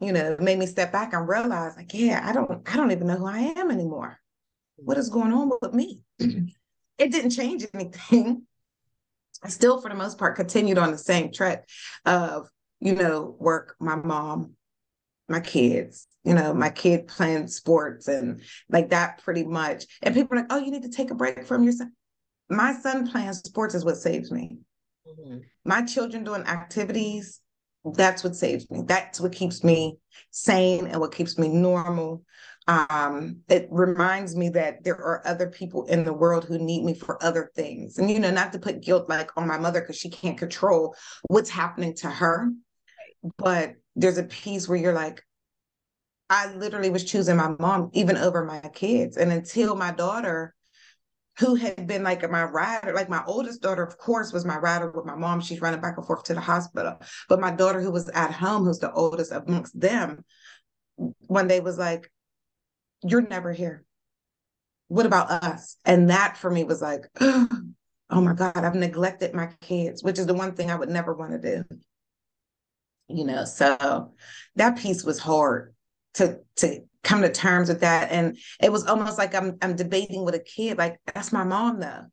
You 0.00 0.12
know, 0.12 0.32
it 0.32 0.40
made 0.40 0.58
me 0.58 0.66
step 0.66 0.92
back 0.92 1.12
and 1.12 1.28
realize, 1.28 1.76
like, 1.76 1.92
yeah, 1.92 2.22
I 2.24 2.32
don't, 2.32 2.62
I 2.66 2.76
don't 2.76 2.92
even 2.92 3.08
know 3.08 3.16
who 3.16 3.26
I 3.26 3.52
am 3.56 3.70
anymore. 3.70 4.18
What 4.76 4.96
is 4.96 5.10
going 5.10 5.32
on 5.32 5.50
with 5.60 5.74
me? 5.74 6.00
it 6.18 6.52
didn't 6.98 7.30
change 7.30 7.66
anything. 7.74 8.46
I 9.42 9.48
still, 9.48 9.80
for 9.80 9.88
the 9.88 9.94
most 9.94 10.18
part, 10.18 10.36
continued 10.36 10.78
on 10.78 10.92
the 10.92 10.98
same 10.98 11.32
track 11.32 11.68
of, 12.04 12.48
you 12.80 12.94
know, 12.94 13.36
work, 13.38 13.74
my 13.80 13.96
mom, 13.96 14.54
my 15.28 15.40
kids, 15.40 16.06
you 16.28 16.34
know, 16.34 16.52
my 16.52 16.70
kid 16.70 17.08
playing 17.08 17.48
sports 17.48 18.08
and 18.08 18.42
like 18.68 18.90
that 18.90 19.22
pretty 19.22 19.44
much. 19.44 19.86
And 20.02 20.14
people 20.14 20.36
are 20.36 20.42
like, 20.42 20.52
oh, 20.52 20.58
you 20.58 20.70
need 20.70 20.82
to 20.82 20.90
take 20.90 21.10
a 21.10 21.14
break 21.14 21.46
from 21.46 21.62
your 21.62 21.72
son. 21.72 21.92
My 22.50 22.74
son 22.74 23.10
playing 23.10 23.32
sports 23.32 23.74
is 23.74 23.84
what 23.84 23.96
saves 23.96 24.30
me. 24.30 24.58
Mm-hmm. 25.08 25.38
My 25.64 25.82
children 25.82 26.24
doing 26.24 26.42
activities, 26.42 27.40
that's 27.84 28.22
what 28.22 28.36
saves 28.36 28.70
me. 28.70 28.82
That's 28.86 29.20
what 29.20 29.32
keeps 29.32 29.64
me 29.64 29.98
sane 30.30 30.86
and 30.86 31.00
what 31.00 31.14
keeps 31.14 31.38
me 31.38 31.48
normal 31.48 32.24
um, 32.68 33.38
it 33.48 33.66
reminds 33.70 34.36
me 34.36 34.50
that 34.50 34.84
there 34.84 34.96
are 34.96 35.26
other 35.26 35.48
people 35.48 35.86
in 35.86 36.04
the 36.04 36.12
world 36.12 36.44
who 36.44 36.58
need 36.58 36.84
me 36.84 36.94
for 36.94 37.22
other 37.24 37.50
things. 37.56 37.96
And, 37.96 38.10
you 38.10 38.18
know, 38.20 38.30
not 38.30 38.52
to 38.52 38.58
put 38.58 38.82
guilt 38.82 39.08
like 39.08 39.30
on 39.38 39.48
my 39.48 39.56
mother 39.58 39.80
because 39.80 39.96
she 39.96 40.10
can't 40.10 40.36
control 40.36 40.94
what's 41.28 41.48
happening 41.48 41.94
to 41.96 42.10
her. 42.10 42.50
But 43.38 43.76
there's 43.96 44.18
a 44.18 44.24
piece 44.24 44.68
where 44.68 44.78
you're 44.78 44.92
like, 44.92 45.24
I 46.30 46.52
literally 46.54 46.90
was 46.90 47.04
choosing 47.04 47.36
my 47.36 47.54
mom 47.58 47.90
even 47.94 48.16
over 48.16 48.44
my 48.44 48.60
kids. 48.60 49.16
And 49.16 49.32
until 49.32 49.74
my 49.74 49.92
daughter, 49.92 50.54
who 51.38 51.54
had 51.54 51.86
been 51.86 52.02
like 52.02 52.28
my 52.28 52.44
rider, 52.44 52.92
like 52.92 53.08
my 53.08 53.22
oldest 53.26 53.62
daughter, 53.62 53.82
of 53.82 53.96
course, 53.96 54.32
was 54.32 54.44
my 54.44 54.58
rider 54.58 54.90
with 54.90 55.06
my 55.06 55.14
mom. 55.14 55.40
She's 55.40 55.60
running 55.60 55.80
back 55.80 55.96
and 55.96 56.06
forth 56.06 56.24
to 56.24 56.34
the 56.34 56.40
hospital. 56.40 57.00
But 57.28 57.40
my 57.40 57.50
daughter, 57.50 57.80
who 57.80 57.92
was 57.92 58.08
at 58.10 58.32
home, 58.32 58.64
who's 58.64 58.80
the 58.80 58.92
oldest 58.92 59.32
amongst 59.32 59.78
them, 59.78 60.24
one 60.96 61.48
day 61.48 61.60
was 61.60 61.78
like, 61.78 62.10
you're 63.04 63.22
never 63.22 63.52
here. 63.52 63.84
What 64.88 65.06
about 65.06 65.30
us? 65.30 65.76
And 65.84 66.10
that 66.10 66.36
for 66.36 66.50
me 66.50 66.64
was 66.64 66.82
like, 66.82 67.06
oh 67.20 67.48
my 68.10 68.32
God, 68.32 68.56
I've 68.56 68.74
neglected 68.74 69.32
my 69.32 69.48
kids, 69.60 70.02
which 70.02 70.18
is 70.18 70.26
the 70.26 70.34
one 70.34 70.54
thing 70.54 70.70
I 70.70 70.76
would 70.76 70.88
never 70.88 71.14
want 71.14 71.32
to 71.32 71.38
do. 71.38 71.64
You 73.08 73.24
know, 73.24 73.44
so 73.44 74.12
that 74.56 74.76
piece 74.76 75.04
was 75.04 75.18
hard 75.18 75.74
to 76.18 76.38
to 76.56 76.80
come 77.02 77.22
to 77.22 77.32
terms 77.32 77.68
with 77.68 77.80
that. 77.80 78.12
And 78.12 78.36
it 78.62 78.70
was 78.70 78.86
almost 78.86 79.18
like 79.18 79.34
I'm 79.34 79.56
I'm 79.62 79.74
debating 79.74 80.24
with 80.24 80.34
a 80.34 80.40
kid, 80.40 80.78
like, 80.78 80.98
that's 81.12 81.32
my 81.32 81.44
mom 81.44 81.80
though. 81.80 82.04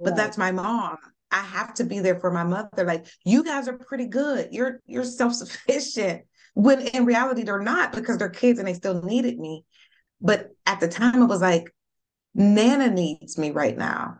But 0.00 0.16
that's 0.16 0.38
my 0.38 0.50
mom. 0.52 0.96
I 1.30 1.42
have 1.42 1.74
to 1.74 1.84
be 1.84 1.98
there 2.00 2.18
for 2.18 2.30
my 2.30 2.44
mother. 2.44 2.84
Like, 2.84 3.06
you 3.24 3.44
guys 3.44 3.68
are 3.68 3.76
pretty 3.76 4.06
good. 4.06 4.48
You're 4.52 4.80
you're 4.86 5.04
self-sufficient. 5.04 6.22
When 6.54 6.80
in 6.80 7.04
reality 7.04 7.42
they're 7.44 7.60
not 7.60 7.92
because 7.92 8.18
they're 8.18 8.30
kids 8.30 8.58
and 8.58 8.66
they 8.66 8.74
still 8.74 9.02
needed 9.02 9.38
me. 9.38 9.64
But 10.20 10.48
at 10.66 10.80
the 10.80 10.88
time, 10.88 11.22
it 11.22 11.26
was 11.26 11.40
like, 11.40 11.72
Nana 12.34 12.90
needs 12.90 13.38
me 13.38 13.52
right 13.52 13.76
now. 13.76 14.18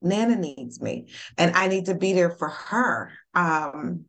Nana 0.00 0.36
needs 0.36 0.80
me, 0.80 1.08
and 1.36 1.54
I 1.54 1.68
need 1.68 1.86
to 1.86 1.94
be 1.94 2.12
there 2.14 2.30
for 2.30 2.48
her. 2.48 3.12
Um, 3.34 4.06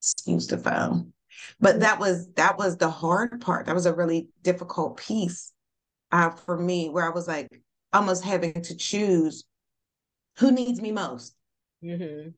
excuse 0.00 0.46
the 0.46 0.58
phone, 0.58 1.13
but 1.60 1.80
that 1.80 1.98
was 1.98 2.28
that 2.34 2.58
was 2.58 2.76
the 2.76 2.90
hard 2.90 3.40
part. 3.40 3.66
That 3.66 3.74
was 3.74 3.86
a 3.86 3.94
really 3.94 4.28
difficult 4.42 4.96
piece 4.96 5.52
uh, 6.12 6.30
for 6.30 6.58
me, 6.58 6.88
where 6.88 7.04
I 7.04 7.10
was 7.10 7.28
like 7.28 7.48
almost 7.92 8.24
having 8.24 8.54
to 8.62 8.76
choose 8.76 9.44
who 10.38 10.50
needs 10.50 10.80
me 10.80 10.92
most. 10.92 11.34
Mm-hmm 11.84 12.30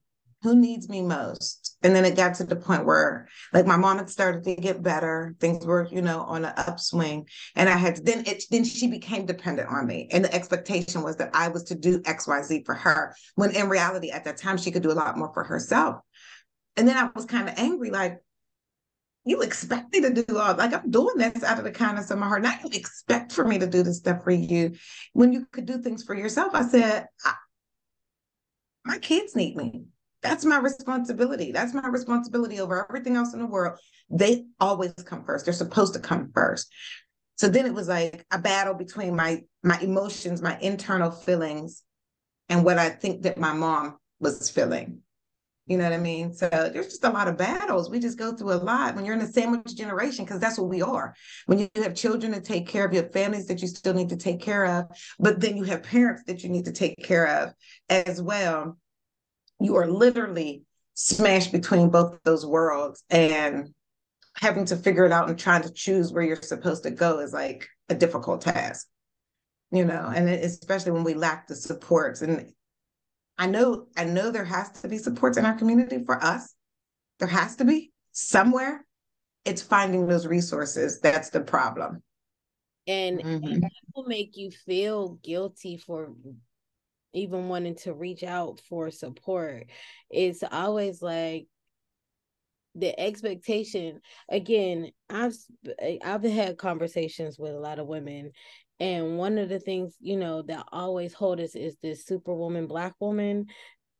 who 0.47 0.55
needs 0.55 0.89
me 0.89 1.03
most? 1.03 1.77
And 1.83 1.95
then 1.95 2.05
it 2.05 2.15
got 2.15 2.35
to 2.35 2.45
the 2.45 2.57
point 2.57 2.85
where 2.85 3.29
like 3.53 3.67
my 3.67 3.77
mom 3.77 3.99
had 3.99 4.11
started 4.11 4.45
to 4.45 4.55
get 4.55 4.83
better. 4.83 5.35
Things 5.41 5.67
were, 5.67 5.89
you 5.91 6.03
know, 6.03 6.21
on 6.21 6.45
an 6.45 6.53
upswing. 6.57 7.27
And 7.57 7.69
I 7.69 7.77
had 7.77 7.97
to, 7.97 8.03
then 8.03 8.25
it 8.27 8.45
then 8.51 8.65
she 8.65 8.87
became 8.87 9.27
dependent 9.27 9.69
on 9.69 9.87
me. 9.87 10.09
And 10.13 10.25
the 10.25 10.33
expectation 10.33 11.03
was 11.03 11.17
that 11.17 11.31
I 11.35 11.49
was 11.49 11.65
to 11.65 11.75
do 11.75 12.01
XYZ 12.01 12.65
for 12.65 12.75
her. 12.75 13.15
When 13.35 13.51
in 13.57 13.69
reality, 13.69 14.11
at 14.11 14.25
that 14.25 14.37
time, 14.37 14.57
she 14.57 14.71
could 14.71 14.83
do 14.85 14.93
a 14.93 14.95
lot 14.95 15.19
more 15.19 15.33
for 15.33 15.43
herself. 15.43 16.01
And 16.77 16.87
then 16.87 16.97
I 16.97 17.11
was 17.15 17.25
kind 17.25 17.49
of 17.49 17.59
angry, 17.59 17.91
like, 17.91 18.21
you 19.27 19.43
expect 19.43 19.93
me 19.93 20.01
to 20.01 20.11
do 20.11 20.39
all 20.39 20.55
like 20.55 20.73
I'm 20.73 20.91
doing 20.91 21.17
this 21.17 21.43
out 21.43 21.59
of 21.59 21.65
the 21.65 21.73
kindness 21.73 22.11
of 22.11 22.19
my 22.19 22.29
heart. 22.29 22.43
Now 22.43 22.57
you 22.63 22.71
expect 22.73 23.33
for 23.33 23.45
me 23.45 23.59
to 23.59 23.67
do 23.67 23.83
this 23.83 23.99
stuff 23.99 24.23
for 24.23 24.31
you 24.31 24.77
when 25.13 25.33
you 25.33 25.47
could 25.51 25.67
do 25.67 25.79
things 25.79 26.05
for 26.05 26.15
yourself. 26.15 26.55
I 26.55 26.63
said, 26.63 27.09
my 28.85 28.99
kids 28.99 29.35
need 29.35 29.57
me. 29.57 29.87
That's 30.23 30.45
my 30.45 30.59
responsibility. 30.59 31.51
That's 31.51 31.75
my 31.75 31.89
responsibility 31.89 32.61
over 32.61 32.87
everything 32.89 33.17
else 33.17 33.35
in 33.35 33.41
the 33.41 33.47
world. 33.47 33.79
They 34.09 34.47
always 34.61 34.93
come 35.05 35.25
first. 35.25 35.45
They're 35.45 35.55
supposed 35.55 35.95
to 35.95 36.01
come 36.01 36.31
first. 36.33 36.73
So 37.37 37.49
then 37.49 37.67
it 37.67 37.75
was 37.75 37.89
like 37.89 38.25
a 38.33 38.39
battle 38.39 38.75
between 38.75 39.15
my 39.15 39.43
my 39.63 39.79
emotions, 39.81 40.41
my 40.41 40.57
internal 40.61 41.11
feelings, 41.11 41.83
and 42.49 42.65
what 42.65 42.79
I 42.79 42.91
think 42.91 43.23
that 43.23 43.39
my 43.39 43.53
mom 43.53 43.99
was 44.21 44.49
feeling. 44.51 45.03
You 45.67 45.77
know 45.77 45.85
what 45.85 45.93
I 45.93 45.99
mean? 45.99 46.33
So 46.33 46.49
there's 46.49 46.87
just 46.87 47.05
a 47.05 47.11
lot 47.11 47.27
of 47.27 47.37
battles. 47.37 47.91
We 47.91 47.99
just 47.99 48.19
go 48.19 48.33
through 48.33 48.53
a 48.53 48.55
lot 48.55 48.95
when 48.95 49.05
you're 49.05 49.15
in 49.15 49.21
the 49.21 49.27
sandwich 49.27 49.75
generation, 49.75 50.25
because 50.25 50.39
that's 50.39 50.59
what 50.59 50.69
we 50.69 50.81
are. 50.81 51.15
When 51.47 51.59
you 51.59 51.69
have 51.77 51.95
children 51.95 52.33
to 52.33 52.41
take 52.41 52.69
care 52.69 52.85
of, 52.85 52.93
you 52.93 53.03
have 53.03 53.13
families 53.13 53.47
that 53.49 53.61
you 53.61 53.67
still 53.67 53.95
need 53.95 54.11
to 54.11 54.17
take 54.17 54.41
care 54.41 54.65
of, 54.65 54.87
but 55.19 55.41
then 55.41 55.57
you 55.57 55.65
have 55.65 55.83
parents 55.83 56.23
that 56.29 56.45
you 56.45 56.51
need 56.51 56.67
to 56.67 56.73
take 56.73 57.03
care 57.03 57.27
of 57.27 57.53
as 57.89 58.23
well. 58.23 58.79
You 59.59 59.75
are 59.77 59.89
literally 59.89 60.63
smashed 60.95 61.51
between 61.51 61.91
both 61.91 62.17
those 62.23 62.47
worlds 62.47 63.03
and 63.11 63.75
having 64.37 64.67
to 64.67 64.77
figure 64.77 65.05
it 65.05 65.13
out 65.13 65.29
and 65.29 65.39
trying 65.39 65.63
to 65.63 65.73
choose 65.73 66.13
where 66.13 66.23
you're 66.23 66.41
supposed 66.43 66.85
to 66.85 66.91
go 66.91 67.19
is 67.19 67.33
like 67.33 67.67
a 67.89 67.95
difficult 67.95 68.43
task 68.43 68.87
you 69.73 69.85
know 69.85 70.13
and 70.15 70.29
especially 70.29 70.93
when 70.93 71.05
we 71.05 71.15
lack 71.15 71.47
the 71.47 71.55
supports 71.55 72.23
and 72.23 72.53
I 73.39 73.47
know, 73.47 73.87
I 73.97 74.05
know 74.05 74.31
there 74.31 74.45
has 74.45 74.71
to 74.81 74.89
be 74.89 74.99
supports 74.99 75.37
in 75.37 75.45
our 75.45 75.55
community 75.55 76.03
for 76.05 76.23
us. 76.23 76.55
There 77.19 77.29
has 77.29 77.57
to 77.57 77.65
be 77.65 77.93
somewhere. 78.13 78.85
It's 79.45 79.63
finding 79.63 80.07
those 80.07 80.27
resources. 80.27 81.01
That's 81.01 81.31
the 81.31 81.41
problem. 81.41 82.03
And, 82.87 83.21
mm-hmm. 83.21 83.47
and 83.47 83.65
will 83.95 84.05
make 84.05 84.37
you 84.37 84.51
feel 84.51 85.19
guilty 85.23 85.77
for 85.77 86.13
even 87.13 87.49
wanting 87.49 87.77
to 87.77 87.95
reach 87.95 88.23
out 88.23 88.61
for 88.69 88.91
support. 88.91 89.67
It's 90.11 90.43
always 90.51 91.03
like 91.03 91.47
the 92.77 92.99
expectation 93.01 94.01
again 94.31 94.91
i've 95.09 95.35
i've 96.05 96.23
had 96.23 96.59
conversations 96.59 97.39
with 97.39 97.53
a 97.53 97.59
lot 97.59 97.79
of 97.79 97.87
women 97.87 98.31
and 98.79 99.17
one 99.19 99.39
of 99.39 99.49
the 99.49 99.59
things, 99.59 99.95
you 100.01 100.17
know, 100.17 100.43
that 100.43 100.67
always 100.73 101.15
hold 101.15 101.41
us 101.41 101.55
is 101.55 101.77
this 101.83 102.05
superwoman, 102.05 102.67
black 102.67 102.95
woman 103.01 103.47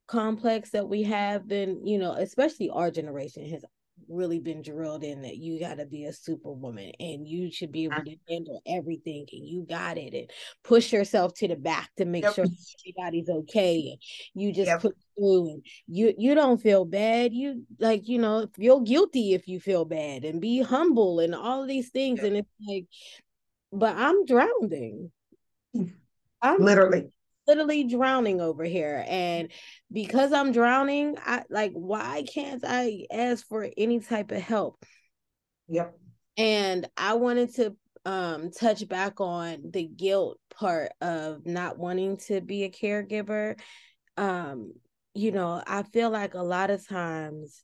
complex 0.07 0.69
that 0.71 0.87
we 0.87 1.03
have 1.03 1.47
been, 1.47 1.85
you 1.85 1.97
know, 1.97 2.13
especially 2.13 2.69
our 2.69 2.89
generation 2.89 3.49
has 3.49 3.63
really 4.07 4.39
been 4.39 4.61
drilled 4.61 5.03
in 5.03 5.21
that 5.21 5.37
you 5.37 5.59
got 5.59 5.77
to 5.77 5.85
be 5.85 6.05
a 6.05 6.13
superwoman 6.13 6.91
and 6.99 7.27
you 7.27 7.51
should 7.51 7.71
be 7.71 7.83
able 7.85 7.95
mm-hmm. 7.95 8.05
to 8.05 8.33
handle 8.33 8.61
everything 8.65 9.25
and 9.31 9.45
you 9.45 9.65
got 9.67 9.97
it 9.97 10.13
and 10.13 10.29
push 10.63 10.93
yourself 10.93 11.33
to 11.33 11.47
the 11.47 11.55
back 11.55 11.89
to 11.97 12.05
make 12.05 12.23
yep. 12.23 12.35
sure 12.35 12.45
everybody's 12.85 13.29
okay 13.29 13.89
and 13.91 14.01
you 14.33 14.53
just 14.53 14.67
yep. 14.67 14.81
put 14.81 14.95
through 15.17 15.49
and 15.49 15.65
you 15.87 16.13
you 16.17 16.35
don't 16.35 16.61
feel 16.61 16.85
bad 16.85 17.33
you 17.33 17.65
like 17.79 18.07
you 18.07 18.19
know 18.19 18.47
feel 18.55 18.79
guilty 18.79 19.33
if 19.33 19.47
you 19.47 19.59
feel 19.59 19.83
bad 19.83 20.23
and 20.23 20.39
be 20.39 20.61
humble 20.61 21.19
and 21.19 21.35
all 21.35 21.65
these 21.65 21.89
things 21.89 22.19
yep. 22.19 22.27
and 22.27 22.37
it's 22.37 22.49
like 22.67 22.85
but 23.71 23.95
I'm 23.95 24.25
drowning. 24.25 25.11
I'm 26.41 26.61
literally. 26.61 27.09
literally 27.47 27.83
drowning 27.85 28.41
over 28.41 28.63
here. 28.63 29.03
And 29.07 29.51
because 29.91 30.33
i'm 30.33 30.51
drowning 30.51 31.15
i 31.25 31.43
like 31.49 31.71
why 31.73 32.23
can't 32.31 32.63
i 32.67 33.05
ask 33.11 33.47
for 33.47 33.69
any 33.77 33.99
type 33.99 34.31
of 34.31 34.41
help? 34.41 34.85
Yep. 35.67 35.97
And 36.37 36.89
i 36.97 37.13
wanted 37.13 37.55
to 37.55 37.75
um 38.05 38.51
touch 38.51 38.87
back 38.87 39.19
on 39.19 39.71
the 39.71 39.85
guilt 39.85 40.39
part 40.53 40.91
of 41.01 41.45
not 41.45 41.77
wanting 41.77 42.17
to 42.27 42.41
be 42.41 42.63
a 42.63 42.69
caregiver. 42.69 43.59
Um 44.17 44.73
you 45.13 45.31
know 45.31 45.63
i 45.65 45.81
feel 45.81 46.11
like 46.11 46.35
a 46.35 46.43
lot 46.43 46.69
of 46.69 46.87
times 46.87 47.63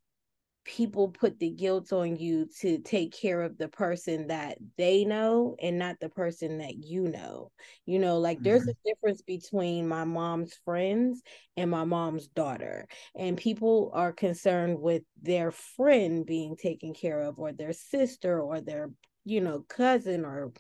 people 0.66 1.10
put 1.10 1.40
the 1.40 1.50
guilt 1.50 1.92
on 1.92 2.16
you 2.16 2.48
to 2.60 2.78
take 2.80 3.14
care 3.14 3.42
of 3.42 3.58
the 3.58 3.68
person 3.68 4.28
that 4.28 4.58
they 4.78 5.04
know 5.04 5.56
and 5.62 5.78
not 5.78 6.00
the 6.00 6.10
person 6.10 6.60
that 6.60 6.76
you 6.76 7.08
know. 7.08 7.52
You 7.86 8.00
know, 8.00 8.20
like 8.20 8.38
mm-hmm. 8.38 8.44
there's 8.46 8.68
a 8.68 8.76
difference 8.86 9.22
between 9.22 9.88
my 9.88 10.06
mom's 10.06 10.54
friends 10.64 11.22
and 11.58 11.70
my 11.70 11.84
mom's 11.84 12.28
daughter. 12.28 12.88
And 13.16 13.38
people 13.38 13.92
are 13.94 14.14
concerned 14.14 14.80
with 14.80 15.04
their 15.22 15.52
friend 15.52 16.26
being 16.26 16.56
taken 16.56 16.94
care 16.94 17.22
of 17.22 17.40
or 17.40 17.52
their 17.52 17.74
sister 17.74 18.40
or 18.40 18.62
their, 18.62 18.90
you 19.26 19.42
know, 19.42 19.66
cousin 19.68 20.24
or 20.26 20.54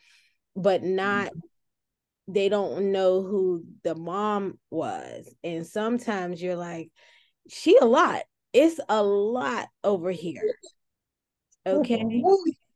but 0.55 0.83
not 0.83 1.27
mm-hmm. 1.27 2.33
they 2.33 2.49
don't 2.49 2.91
know 2.91 3.23
who 3.23 3.63
the 3.83 3.95
mom 3.95 4.59
was. 4.69 5.33
And 5.43 5.65
sometimes 5.65 6.41
you're 6.41 6.55
like 6.55 6.91
she 7.49 7.77
a 7.77 7.85
lot 7.85 8.23
it's 8.53 8.79
a 8.87 9.03
lot 9.03 9.67
over 9.83 10.11
here. 10.11 10.55
Okay. 11.65 12.03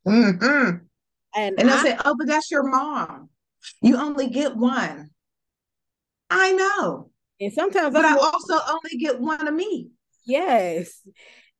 Mm-hmm. 0.07 0.77
And, 1.35 1.59
and 1.59 1.69
I, 1.69 1.79
I 1.79 1.83
say, 1.83 1.97
oh, 2.03 2.15
but 2.17 2.27
that's 2.27 2.49
your 2.49 2.67
mom. 2.67 3.29
You 3.81 3.97
only 3.97 4.29
get 4.29 4.55
one. 4.55 5.09
I 6.29 6.51
know. 6.53 7.11
And 7.39 7.53
sometimes 7.53 7.93
but 7.93 8.05
I, 8.05 8.15
I 8.15 8.17
also 8.17 8.55
only 8.69 8.97
get 8.99 9.19
one 9.19 9.47
of 9.47 9.53
me. 9.53 9.89
Yes. 10.25 11.01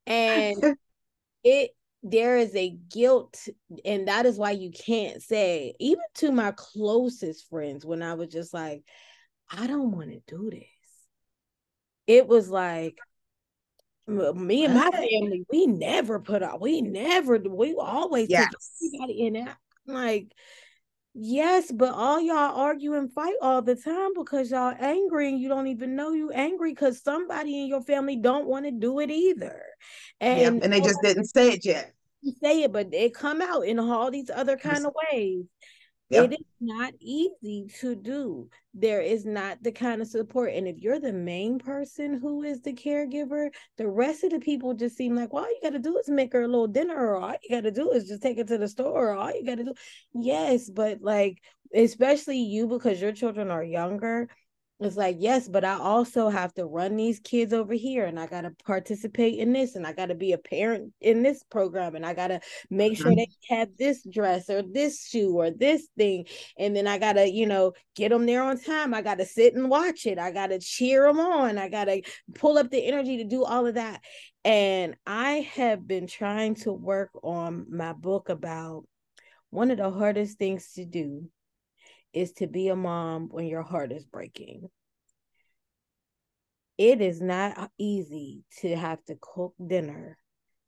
And 0.06 0.56
it 1.44 1.70
there 2.04 2.36
is 2.36 2.54
a 2.54 2.70
guilt 2.70 3.48
and 3.84 4.06
that 4.06 4.24
is 4.24 4.38
why 4.38 4.52
you 4.52 4.70
can't 4.70 5.20
say 5.20 5.74
even 5.80 6.04
to 6.14 6.30
my 6.30 6.52
closest 6.52 7.48
friends 7.50 7.84
when 7.84 8.02
I 8.02 8.14
was 8.14 8.28
just 8.28 8.54
like 8.54 8.82
I 9.50 9.66
don't 9.66 9.90
want 9.92 10.10
to 10.10 10.20
do 10.26 10.50
this. 10.50 10.62
It 12.06 12.28
was 12.28 12.48
like 12.48 12.98
me 14.08 14.64
and 14.64 14.74
my 14.74 14.90
family, 14.90 15.44
we 15.50 15.66
never 15.66 16.18
put 16.18 16.42
out, 16.42 16.60
we 16.60 16.80
never, 16.80 17.38
we 17.38 17.74
always 17.78 18.28
yes. 18.28 18.48
everybody 18.82 19.26
in 19.26 19.36
it. 19.36 19.48
Like, 19.86 20.32
yes, 21.14 21.70
but 21.70 21.92
all 21.92 22.20
y'all 22.20 22.58
argue 22.58 22.94
and 22.94 23.12
fight 23.12 23.36
all 23.42 23.62
the 23.62 23.76
time 23.76 24.10
because 24.14 24.50
y'all 24.50 24.74
angry 24.78 25.28
and 25.28 25.40
you 25.40 25.48
don't 25.48 25.66
even 25.66 25.94
know 25.94 26.12
you 26.12 26.30
angry 26.30 26.72
because 26.72 27.02
somebody 27.02 27.60
in 27.62 27.68
your 27.68 27.82
family 27.82 28.16
don't 28.16 28.46
want 28.46 28.64
to 28.64 28.70
do 28.70 29.00
it 29.00 29.10
either. 29.10 29.62
And, 30.20 30.40
yeah, 30.40 30.64
and 30.64 30.72
they 30.72 30.80
just 30.80 31.02
didn't 31.02 31.26
say 31.26 31.52
it 31.52 31.64
yet. 31.64 31.92
Say 32.42 32.62
it, 32.64 32.72
but 32.72 32.92
it 32.92 33.14
come 33.14 33.40
out 33.40 33.60
in 33.62 33.78
all 33.78 34.10
these 34.10 34.30
other 34.30 34.56
kind 34.56 34.84
of 34.84 34.92
ways. 35.12 35.44
Yep. 36.10 36.32
It 36.32 36.40
is 36.40 36.46
not 36.60 36.94
easy 37.00 37.66
to 37.80 37.94
do. 37.94 38.48
There 38.72 39.02
is 39.02 39.26
not 39.26 39.62
the 39.62 39.72
kind 39.72 40.00
of 40.00 40.08
support. 40.08 40.54
And 40.54 40.66
if 40.66 40.78
you're 40.78 40.98
the 40.98 41.12
main 41.12 41.58
person 41.58 42.18
who 42.18 42.42
is 42.42 42.62
the 42.62 42.72
caregiver, 42.72 43.50
the 43.76 43.88
rest 43.88 44.24
of 44.24 44.30
the 44.30 44.40
people 44.40 44.72
just 44.72 44.96
seem 44.96 45.14
like, 45.14 45.32
well, 45.34 45.44
all 45.44 45.50
you 45.50 45.58
got 45.62 45.74
to 45.74 45.78
do 45.78 45.98
is 45.98 46.08
make 46.08 46.32
her 46.32 46.42
a 46.42 46.48
little 46.48 46.66
dinner, 46.66 46.96
or 46.96 47.16
all 47.20 47.34
you 47.42 47.54
got 47.54 47.62
to 47.64 47.70
do 47.70 47.90
is 47.90 48.08
just 48.08 48.22
take 48.22 48.38
her 48.38 48.44
to 48.44 48.56
the 48.56 48.68
store, 48.68 49.10
or 49.10 49.14
all 49.14 49.30
you 49.34 49.44
got 49.44 49.56
to 49.58 49.64
do. 49.64 49.74
Yes, 50.14 50.70
but 50.70 51.02
like, 51.02 51.42
especially 51.74 52.38
you, 52.38 52.66
because 52.68 53.00
your 53.02 53.12
children 53.12 53.50
are 53.50 53.62
younger, 53.64 54.28
it's 54.80 54.96
like 54.96 55.16
yes 55.18 55.48
but 55.48 55.64
i 55.64 55.74
also 55.74 56.28
have 56.28 56.52
to 56.54 56.64
run 56.64 56.96
these 56.96 57.20
kids 57.20 57.52
over 57.52 57.74
here 57.74 58.04
and 58.04 58.18
i 58.18 58.26
got 58.26 58.42
to 58.42 58.52
participate 58.64 59.38
in 59.38 59.52
this 59.52 59.74
and 59.74 59.86
i 59.86 59.92
got 59.92 60.06
to 60.06 60.14
be 60.14 60.32
a 60.32 60.38
parent 60.38 60.92
in 61.00 61.22
this 61.22 61.42
program 61.50 61.94
and 61.94 62.06
i 62.06 62.14
got 62.14 62.28
to 62.28 62.40
make 62.70 62.96
sure 62.96 63.06
mm-hmm. 63.06 63.16
they 63.16 63.56
have 63.56 63.68
this 63.78 64.02
dress 64.04 64.48
or 64.48 64.62
this 64.62 65.06
shoe 65.06 65.36
or 65.36 65.50
this 65.50 65.88
thing 65.96 66.24
and 66.58 66.74
then 66.76 66.86
i 66.86 66.98
got 66.98 67.14
to 67.14 67.30
you 67.30 67.46
know 67.46 67.72
get 67.98 68.10
them 68.10 68.26
there 68.26 68.44
on 68.44 68.58
time. 68.60 68.94
I 68.94 69.02
got 69.02 69.18
to 69.18 69.26
sit 69.26 69.54
and 69.54 69.68
watch 69.68 70.06
it. 70.06 70.18
I 70.18 70.30
got 70.30 70.46
to 70.46 70.60
cheer 70.60 71.02
them 71.02 71.18
on. 71.18 71.58
I 71.58 71.68
got 71.68 71.86
to 71.86 72.00
pull 72.34 72.56
up 72.56 72.70
the 72.70 72.86
energy 72.86 73.18
to 73.18 73.24
do 73.24 73.44
all 73.44 73.66
of 73.66 73.74
that. 73.74 74.00
And 74.44 74.94
i 75.04 75.48
have 75.56 75.86
been 75.86 76.06
trying 76.06 76.54
to 76.54 76.72
work 76.72 77.10
on 77.22 77.66
my 77.70 77.92
book 77.92 78.28
about 78.28 78.84
one 79.50 79.70
of 79.70 79.78
the 79.78 79.90
hardest 79.90 80.38
things 80.38 80.72
to 80.74 80.86
do 80.86 81.28
is 82.18 82.32
to 82.32 82.48
be 82.48 82.68
a 82.68 82.74
mom 82.74 83.28
when 83.30 83.46
your 83.46 83.62
heart 83.62 83.92
is 83.92 84.04
breaking. 84.04 84.68
It 86.76 87.00
is 87.00 87.20
not 87.20 87.70
easy 87.78 88.42
to 88.60 88.74
have 88.74 89.04
to 89.04 89.16
cook 89.20 89.54
dinner 89.64 90.18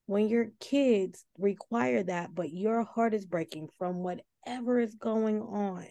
when 0.07 0.29
your 0.29 0.51
kids 0.61 1.25
require 1.39 2.05
that, 2.05 2.35
but 2.35 2.53
your 2.53 2.85
heart 2.85 3.15
is 3.15 3.27
breaking 3.27 3.69
from 3.79 4.05
whatever 4.05 4.79
is 4.79 4.95
going 4.95 5.41
on. 5.43 5.87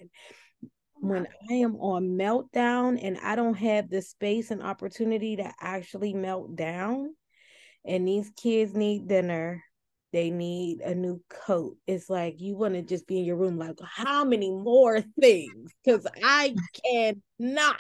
When 1.02 1.28
I 1.50 1.56
am 1.56 1.76
on 1.76 2.17
meltdown 2.17 2.98
and 3.02 3.17
I 3.17 3.36
don't 3.36 3.56
have 3.56 3.89
the 3.89 4.02
space 4.02 4.52
and 4.52 4.63
opportunity 4.63 5.38
to 5.38 5.52
actually 5.60 6.13
melt 6.13 6.56
down, 6.56 7.15
and 7.86 8.08
these 8.08 8.32
kids 8.36 8.74
need 8.74 9.08
dinner 9.08 9.63
they 10.12 10.30
need 10.30 10.82
a 10.82 10.95
new 10.95 11.22
coat. 11.30 11.78
It's 11.86 12.10
like 12.10 12.41
you 12.41 12.56
want 12.56 12.74
to 12.74 12.82
just 12.82 13.08
be 13.08 13.19
in 13.19 13.26
your 13.26 13.36
room, 13.36 13.58
like, 13.58 13.78
how 13.84 14.24
many 14.24 14.52
more 14.52 15.02
things? 15.19 15.72
Because 15.84 16.08
I 16.24 16.56
cannot. 16.84 17.80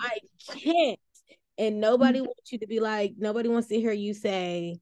I 0.00 0.18
can't. 0.50 0.98
And 1.56 1.80
nobody 1.80 2.20
mm. 2.20 2.26
wants 2.26 2.52
you 2.52 2.58
to 2.58 2.66
be 2.66 2.80
like, 2.80 3.14
nobody 3.16 3.48
wants 3.48 3.68
to 3.68 3.80
hear 3.80 3.92
you 3.92 4.12
say, 4.12 4.78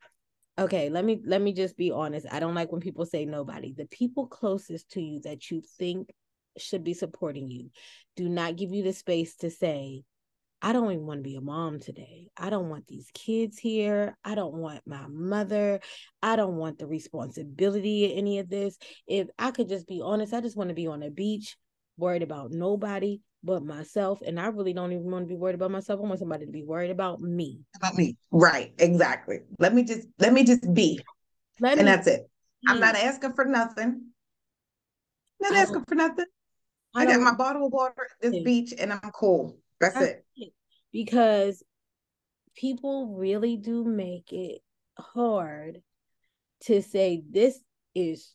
okay, 0.59 0.89
let 0.89 1.05
me 1.05 1.21
let 1.25 1.41
me 1.41 1.53
just 1.53 1.77
be 1.77 1.91
honest. 1.91 2.27
I 2.31 2.41
don't 2.41 2.55
like 2.55 2.73
when 2.73 2.81
people 2.81 3.07
say 3.07 3.25
nobody. 3.25 3.73
The 3.73 3.87
people 3.87 4.27
closest 4.27 4.91
to 4.93 5.01
you 5.01 5.21
that 5.21 5.51
you 5.51 5.63
think 5.79 6.09
should 6.59 6.85
be 6.85 6.95
supporting 6.95 7.51
you 7.51 7.71
do 8.17 8.29
not 8.29 8.57
give 8.57 8.73
you 8.73 8.83
the 8.83 8.93
space 8.93 9.37
to 9.37 9.51
say, 9.51 10.03
I 10.65 10.73
don't 10.73 10.93
even 10.93 11.07
want 11.07 11.19
to 11.19 11.23
be 11.29 11.35
a 11.35 11.41
mom 11.41 11.81
today. 11.81 12.29
I 12.37 12.49
don't 12.49 12.69
want 12.69 12.87
these 12.87 13.11
kids 13.13 13.59
here. 13.59 14.17
I 14.25 14.37
don't 14.37 14.55
want 14.55 14.81
my 14.87 15.07
mother. 15.09 15.81
I 16.23 16.37
don't 16.37 16.55
want 16.55 16.79
the 16.79 16.87
responsibility 16.87 18.05
of 18.13 18.17
any 18.17 18.39
of 18.39 18.49
this. 18.49 18.79
If 19.09 19.27
I 19.41 19.51
could 19.51 19.69
just 19.69 19.89
be 19.89 20.01
honest, 20.03 20.33
I 20.33 20.41
just 20.41 20.57
want 20.57 20.69
to 20.69 20.75
be 20.75 20.87
on 20.87 21.03
a 21.03 21.11
beach 21.11 21.57
worried 21.97 22.23
about 22.23 22.53
nobody 22.53 23.21
but 23.43 23.65
myself. 23.65 24.21
And 24.25 24.39
I 24.39 24.47
really 24.47 24.73
don't 24.73 24.93
even 24.93 25.11
want 25.11 25.25
to 25.25 25.29
be 25.29 25.37
worried 25.37 25.57
about 25.57 25.73
myself. 25.73 25.99
I 25.99 26.07
want 26.07 26.21
somebody 26.21 26.47
to 26.47 26.53
be 26.53 26.63
worried 26.63 26.93
about 26.93 27.21
me. 27.21 27.59
About 27.75 27.97
me. 27.97 28.17
Right. 28.31 28.73
Exactly. 28.79 29.41
Let 29.59 29.75
me 29.75 29.83
just 29.83 30.07
let 30.21 30.33
me 30.33 30.45
just 30.45 30.73
be. 30.73 31.01
Let 31.59 31.79
and 31.79 31.87
me, 31.87 31.91
that's 31.91 32.07
it. 32.07 32.31
I'm 32.69 32.79
not 32.79 32.95
asking 32.95 33.33
for 33.33 33.45
nothing. 33.45 34.11
Not 35.41 35.57
asking 35.57 35.85
for 35.89 35.97
nothing. 35.97 36.27
I, 36.95 37.03
I 37.03 37.07
got 37.07 37.21
my 37.21 37.35
bottle 37.35 37.67
of 37.67 37.73
water 37.73 37.95
at 37.99 38.33
this 38.33 38.43
beach 38.45 38.73
and 38.79 38.93
I'm 38.93 39.11
cool. 39.13 39.59
That's 39.81 40.01
it. 40.01 40.22
Because 40.93 41.63
people 42.55 43.15
really 43.17 43.57
do 43.57 43.85
make 43.85 44.33
it 44.33 44.61
hard 44.99 45.83
to 46.63 46.83
say 46.83 47.23
this 47.29 47.59
is 47.95 48.35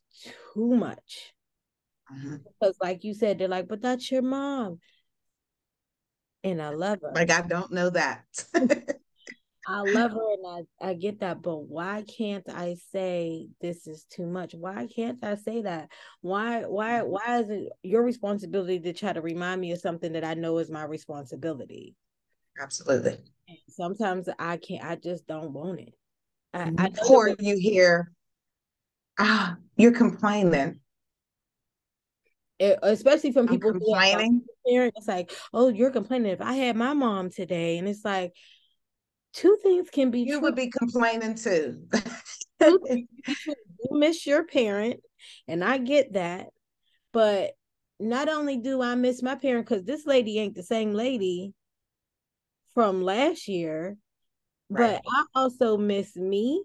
too 0.54 0.76
much. 0.76 1.34
Mm-hmm. 2.14 2.38
Because, 2.60 2.76
like 2.82 3.04
you 3.04 3.14
said, 3.14 3.40
they're 3.40 3.48
like, 3.48 3.68
but 3.68 3.82
that's 3.82 4.12
your 4.12 4.22
mom. 4.22 4.80
And 6.44 6.62
I 6.62 6.70
love 6.70 7.00
her. 7.02 7.12
Like, 7.14 7.32
I 7.32 7.42
don't 7.42 7.72
know 7.72 7.90
that. 7.90 8.26
I 9.70 9.82
love 9.82 10.12
her 10.12 10.34
and 10.34 10.68
I, 10.82 10.88
I 10.90 10.94
get 10.94 11.20
that, 11.20 11.42
but 11.42 11.58
why 11.58 12.06
can't 12.18 12.48
I 12.48 12.78
say 12.94 13.50
this 13.60 13.86
is 13.86 14.06
too 14.10 14.26
much? 14.26 14.56
Why 14.56 14.88
can't 14.88 15.22
I 15.22 15.36
say 15.36 15.64
that? 15.64 15.90
Why 16.22 16.62
why 16.62 17.02
mm-hmm. 17.02 17.10
why 17.10 17.40
is 17.42 17.50
it 17.50 17.70
your 17.84 18.02
responsibility 18.04 18.80
to 18.80 18.94
try 18.94 19.12
to 19.12 19.22
remind 19.22 19.60
me 19.60 19.74
of 19.74 19.82
something 19.82 20.14
that 20.14 20.24
I 20.24 20.36
know 20.36 20.60
is 20.60 20.72
my 20.72 20.86
responsibility? 20.86 21.96
Absolutely. 22.60 23.18
Sometimes 23.70 24.28
I 24.40 24.58
can't 24.58 24.84
I 24.84 24.96
just 24.96 25.28
don't 25.28 25.54
want 25.54 25.80
it. 25.80 25.94
I, 26.54 26.72
I 26.78 26.90
or 27.10 27.36
you 27.40 27.58
hear, 27.58 28.12
ah, 29.20 29.58
you're 29.76 29.92
complaining. 29.92 30.80
It, 32.60 32.80
especially 32.82 33.32
from 33.32 33.48
people 33.48 33.72
complaining. 33.72 34.44
It's 34.66 35.08
like, 35.08 35.32
oh, 35.54 35.70
you're 35.70 35.92
complaining. 35.92 36.32
If 36.32 36.42
I 36.42 36.54
had 36.54 36.76
my 36.76 36.94
mom 36.94 37.30
today, 37.30 37.78
and 37.78 37.88
it's 37.88 38.04
like, 38.04 38.34
two 39.34 39.58
things 39.62 39.90
can 39.92 40.10
be. 40.10 40.22
You 40.22 40.34
true. 40.34 40.42
would 40.42 40.56
be 40.56 40.70
complaining 40.70 41.36
too. 41.36 41.84
you 42.60 43.08
miss 43.92 44.26
your 44.26 44.46
parent, 44.46 45.00
and 45.48 45.64
I 45.64 45.78
get 45.78 46.14
that, 46.14 46.48
but 47.14 47.52
not 48.00 48.30
only 48.30 48.58
do 48.58 48.82
I 48.82 48.96
miss 48.96 49.22
my 49.22 49.36
parent 49.36 49.68
because 49.68 49.84
this 49.84 50.06
lady 50.06 50.40
ain't 50.40 50.56
the 50.56 50.64
same 50.64 50.94
lady 50.94 51.54
from 52.78 53.02
last 53.02 53.48
year, 53.48 53.98
right. 54.70 55.02
but 55.04 55.12
I 55.12 55.24
also 55.34 55.78
miss 55.78 56.16
me. 56.16 56.64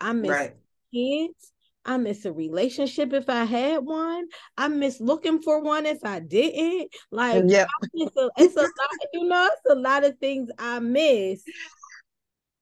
I 0.00 0.14
miss 0.14 0.30
right. 0.30 0.56
kids. 0.94 1.52
I 1.84 1.98
miss 1.98 2.24
a 2.24 2.32
relationship 2.32 3.12
if 3.12 3.28
I 3.28 3.44
had 3.44 3.84
one. 3.84 4.28
I 4.56 4.68
miss 4.68 4.98
looking 4.98 5.42
for 5.42 5.60
one 5.60 5.84
if 5.84 5.98
I 6.06 6.20
didn't. 6.20 6.90
Like, 7.10 7.44
yeah, 7.48 7.66
it's 7.92 8.16
a, 8.16 8.20
lot. 8.22 8.30
You 9.12 9.28
know, 9.28 9.50
it's 9.52 9.70
a 9.70 9.78
lot 9.78 10.04
of 10.04 10.16
things 10.20 10.48
I 10.58 10.78
miss 10.78 11.42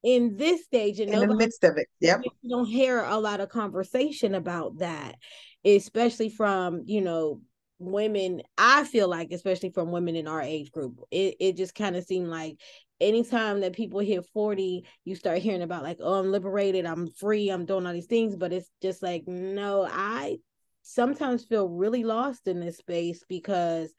in 0.03 0.37
this 0.37 0.65
stage. 0.65 0.99
And 0.99 1.15
in 1.15 1.29
the 1.29 1.37
midst 1.37 1.63
of 1.63 1.77
it, 1.77 1.87
yep. 2.01 2.23
You 2.43 2.51
don't 2.51 2.67
hear 2.67 3.05
a 3.05 3.21
lot 3.21 3.39
of 3.39 3.51
conversation 3.51 4.35
about 4.35 4.79
that, 4.79 5.15
especially 5.65 6.29
from 6.29 6.83
you 6.87 7.03
know 7.03 7.41
women 7.79 8.43
i 8.57 8.85
feel 8.85 9.09
like 9.09 9.33
especially 9.33 9.71
from 9.71 9.91
women 9.91 10.17
in 10.17 10.29
our 10.29 10.41
age 10.41 10.71
group 10.71 11.01
it, 11.11 11.35
it 11.41 11.57
just 11.57 11.75
kind 11.75 11.97
of 11.97 12.05
seemed 12.05 12.29
like 12.29 12.57
anytime 13.01 13.61
that 13.61 13.73
people 13.73 14.01
hit 14.01 14.25
40 14.33 14.87
you 15.05 15.15
start 15.15 15.39
hearing 15.39 15.63
about 15.63 15.83
like 15.83 15.99
oh 16.01 16.15
i'm 16.15 16.31
liberated 16.31 16.87
i'm 16.87 17.09
free 17.09 17.51
i'm 17.51 17.67
doing 17.67 17.87
all 17.87 17.93
these 17.93 18.07
things 18.07 18.37
but 18.37 18.53
it's 18.53 18.71
just 18.81 19.03
like 19.03 19.25
no 19.27 19.87
i 19.91 20.37
sometimes 20.83 21.45
feel 21.45 21.69
really 21.69 22.05
lost 22.05 22.47
in 22.47 22.61
this 22.61 22.77
space 22.77 23.25
because 23.29 23.93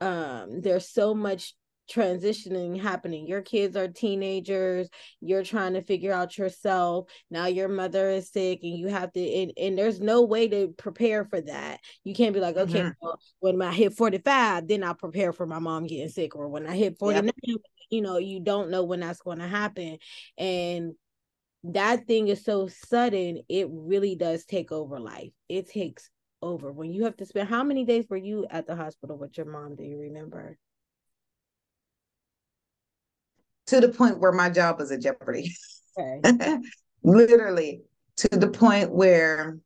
um 0.00 0.60
there's 0.60 0.88
so 0.88 1.14
much 1.14 1.54
transitioning 1.90 2.80
happening. 2.80 3.26
Your 3.26 3.42
kids 3.42 3.76
are 3.76 3.88
teenagers, 3.88 4.88
you're 5.20 5.44
trying 5.44 5.74
to 5.74 5.82
figure 5.82 6.12
out 6.12 6.38
yourself. 6.38 7.08
Now 7.30 7.46
your 7.46 7.68
mother 7.68 8.10
is 8.10 8.30
sick 8.30 8.60
and 8.62 8.76
you 8.76 8.88
have 8.88 9.12
to 9.12 9.20
and, 9.20 9.52
and 9.56 9.78
there's 9.78 10.00
no 10.00 10.22
way 10.22 10.48
to 10.48 10.74
prepare 10.76 11.24
for 11.24 11.40
that. 11.40 11.80
You 12.04 12.14
can't 12.14 12.34
be 12.34 12.40
like, 12.40 12.56
okay, 12.56 12.80
mm-hmm. 12.80 12.90
well, 13.00 13.20
when 13.40 13.60
I 13.62 13.72
hit 13.72 13.94
45, 13.94 14.68
then 14.68 14.84
I'll 14.84 14.94
prepare 14.94 15.32
for 15.32 15.46
my 15.46 15.58
mom 15.58 15.86
getting 15.86 16.08
sick 16.08 16.36
or 16.36 16.48
when 16.48 16.66
I 16.66 16.76
hit 16.76 16.98
49, 16.98 17.30
yep. 17.42 17.56
you 17.90 18.02
know, 18.02 18.18
you 18.18 18.40
don't 18.40 18.70
know 18.70 18.84
when 18.84 19.00
that's 19.00 19.20
going 19.20 19.38
to 19.38 19.48
happen. 19.48 19.98
And 20.38 20.92
that 21.64 22.06
thing 22.06 22.28
is 22.28 22.44
so 22.44 22.68
sudden, 22.68 23.42
it 23.48 23.68
really 23.70 24.16
does 24.16 24.44
take 24.44 24.72
over 24.72 24.98
life. 24.98 25.30
It 25.48 25.70
takes 25.70 26.10
over 26.42 26.72
when 26.72 26.92
you 26.92 27.04
have 27.04 27.16
to 27.16 27.26
spend 27.26 27.48
how 27.48 27.62
many 27.62 27.84
days 27.84 28.06
were 28.10 28.16
you 28.16 28.46
at 28.50 28.66
the 28.66 28.74
hospital 28.74 29.16
with 29.16 29.36
your 29.36 29.46
mom? 29.46 29.76
Do 29.76 29.84
you 29.84 29.98
remember? 29.98 30.58
To 33.72 33.80
the 33.80 33.88
point 33.88 34.20
where 34.20 34.32
my 34.32 34.50
job 34.50 34.78
was 34.78 34.90
a 34.90 34.98
jeopardy. 34.98 35.54
Okay. 35.98 36.58
Literally 37.02 37.82
to 38.16 38.28
the 38.28 38.48
point 38.48 38.92
where, 38.92 39.58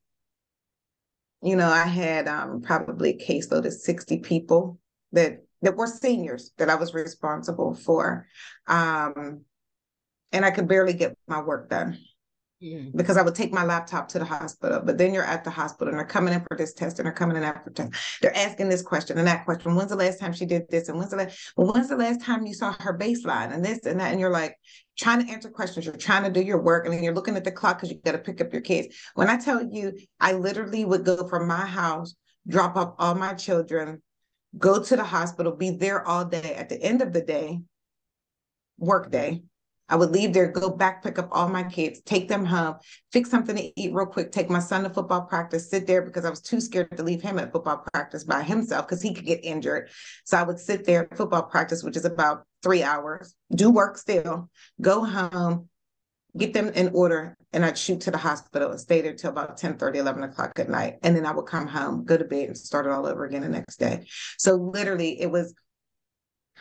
you 1.43 1.57
know, 1.57 1.69
I 1.69 1.85
had 1.85 2.29
um, 2.29 2.63
probably 2.63 3.11
a 3.11 3.19
caseload 3.19 3.67
of 3.67 3.73
60 3.73 4.19
people 4.19 4.79
that 5.13 5.43
that 5.63 5.77
were 5.77 5.89
seniors 5.89 6.53
that 6.59 6.71
I 6.71 6.77
was 6.77 6.95
responsible 6.95 7.75
for. 7.75 8.29
Um, 8.69 9.41
and 10.31 10.45
I 10.45 10.51
could 10.51 10.69
barely 10.69 10.93
get 10.93 11.17
my 11.27 11.43
work 11.43 11.69
done 11.69 11.99
mm-hmm. 12.67 12.97
because 12.97 13.17
I 13.17 13.23
would 13.23 13.35
take 13.35 13.53
my 13.53 13.65
laptop 13.65 14.09
to 14.09 14.19
the 14.19 14.25
hospital. 14.25 14.81
But 14.85 14.99
then 14.99 15.15
you're 15.15 15.25
at 15.25 15.45
the 15.45 15.51
hospital 15.51 15.89
and 15.89 15.99
they're 15.99 16.07
coming 16.07 16.35
in 16.35 16.45
for 16.49 16.57
this 16.57 16.75
test 16.75 16.99
and 16.99 17.07
they're 17.07 17.13
coming 17.13 17.37
in 17.37 17.43
after 17.43 17.71
test. 17.71 17.93
They're 18.21 18.37
asking 18.37 18.69
this 18.69 18.83
question 18.83 19.19
and 19.19 19.27
that 19.27 19.45
question. 19.45 19.75
When's 19.75 19.91
the 19.91 19.97
last 19.97 20.21
time 20.21 20.33
she 20.33 20.47
did 20.47 20.69
this? 20.69 20.89
And 20.89 20.99
when's 20.99 21.11
the 21.11 21.17
last 21.17 21.53
well, 21.57 21.73
when's 21.73 21.89
the 21.89 21.97
last 21.97 22.21
time 22.21 22.47
you 22.47 22.55
saw 22.55 22.73
her 22.81 22.97
baseline 22.97 23.55
and 23.55 23.65
this 23.65 23.87
and 23.87 24.01
that? 24.01 24.13
And 24.13 24.21
you're 24.21 24.31
like 24.31 24.57
trying 24.99 25.25
to 25.25 25.33
answer 25.33 25.51
questions. 25.51 25.87
You're 25.87 25.97
trying 25.97 26.25
to 26.25 26.31
do 26.31 26.45
your 26.45 26.61
work 26.61 26.85
and 26.85 26.95
then 26.95 27.03
you're 27.03 27.15
looking 27.15 27.37
at 27.37 27.45
the 27.45 27.53
clock 27.53 27.79
because 27.79 27.91
you 27.91 28.01
got 28.05 28.13
to 28.13 28.19
pick 28.19 28.41
up 28.41 28.53
your 28.53 28.63
kids. 28.63 28.95
When 29.15 29.29
I 29.29 29.37
tell 29.37 29.63
you, 29.63 29.93
I 30.21 30.33
literally 30.33 30.85
would 30.85 31.05
go 31.05 31.29
from 31.29 31.47
my 31.47 31.67
house, 31.67 32.15
drop 32.49 32.77
off 32.77 32.95
all 32.99 33.15
my 33.15 33.35
children, 33.35 34.03
go 34.59 34.83
to 34.83 34.97
the 34.97 35.05
hospital, 35.05 35.55
be 35.55 35.71
there 35.71 36.07
all 36.07 36.25
day. 36.25 36.55
At 36.55 36.69
the 36.69 36.81
end 36.83 37.03
of 37.03 37.13
the 37.13 37.21
day, 37.21 37.61
work 38.79 39.11
day, 39.11 39.43
I 39.89 39.97
would 39.97 40.11
leave 40.11 40.33
there, 40.33 40.51
go 40.51 40.71
back, 40.71 41.03
pick 41.03 41.19
up 41.19 41.29
all 41.31 41.49
my 41.49 41.63
kids, 41.63 42.01
take 42.03 42.29
them 42.29 42.45
home, 42.45 42.77
fix 43.13 43.31
something 43.31 43.55
to 43.57 43.81
eat 43.81 43.95
real 43.95 44.07
quick, 44.07 44.33
take 44.33 44.51
my 44.51 44.59
son 44.59 44.83
to 44.83 44.91
football 44.91 45.23
practice, 45.23 45.71
sit 45.71 45.87
there 45.87 46.03
because 46.03 46.25
I 46.25 46.31
was 46.31 46.41
too 46.41 46.61
scared 46.61 46.97
to 46.97 47.03
leave 47.03 47.23
him 47.23 47.39
at 47.39 47.53
football 47.53 47.85
practice 47.93 48.25
by 48.25 48.43
himself 48.43 48.87
because 48.87 49.01
he 49.01 49.15
could 49.15 49.27
get 49.27 49.45
injured. 49.45 49.91
So 50.25 50.37
I 50.37 50.43
would 50.43 50.59
sit 50.59 50.85
there 50.85 51.05
at 51.11 51.17
football 51.17 51.45
practice, 51.45 51.85
which 51.85 51.97
is 51.97 52.05
about 52.05 52.45
three 52.63 52.83
hours, 52.83 53.35
do 53.55 53.71
work 53.71 53.97
still, 53.97 54.51
go 54.81 55.05
home, 55.05 55.69
get 56.37 56.53
them 56.53 56.69
in 56.71 56.91
order, 56.93 57.37
and 57.53 57.65
I'd 57.65 57.79
shoot 57.79 58.01
to 58.03 58.11
the 58.11 58.19
hospital 58.19 58.73
and 58.73 58.81
stay 58.81 59.01
there 59.01 59.15
till 59.15 59.31
about 59.31 59.57
10 59.57 59.79
30, 59.79 60.01
11 60.01 60.23
o'clock 60.25 60.59
at 60.59 60.69
night. 60.69 60.99
And 61.03 61.17
then 61.17 61.27
I 61.27 61.33
would 61.33 61.47
come 61.47 61.67
home, 61.67 62.05
go 62.05 62.17
to 62.17 62.25
bed, 62.25 62.49
and 62.49 62.59
start 62.59 62.87
it 62.87 62.93
all 62.93 63.07
over 63.07 63.25
again 63.25 63.43
the 63.43 63.49
next 63.49 63.77
day. 63.77 64.07
So 64.39 64.57
literally, 64.57 65.21
it 65.21 65.31
was 65.31 65.55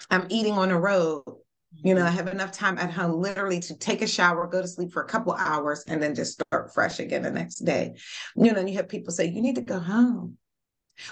I'm 0.09 0.27
eating 0.29 0.53
on 0.53 0.69
the 0.69 0.77
road 0.77 1.23
you 1.83 1.93
know, 1.93 2.05
I 2.05 2.09
have 2.09 2.27
enough 2.27 2.51
time 2.51 2.77
at 2.77 2.91
home 2.91 3.19
literally 3.21 3.59
to 3.61 3.77
take 3.77 4.01
a 4.01 4.07
shower, 4.07 4.47
go 4.47 4.61
to 4.61 4.67
sleep 4.67 4.91
for 4.91 5.03
a 5.03 5.07
couple 5.07 5.33
hours, 5.33 5.83
and 5.87 6.01
then 6.01 6.15
just 6.15 6.41
start 6.41 6.73
fresh 6.73 6.99
again 6.99 7.23
the 7.23 7.31
next 7.31 7.59
day. 7.59 7.93
You 8.35 8.51
know, 8.51 8.59
and 8.59 8.69
you 8.69 8.75
have 8.77 8.89
people 8.89 9.13
say, 9.13 9.25
you 9.25 9.41
need 9.41 9.55
to 9.55 9.61
go 9.61 9.79
home. 9.79 10.37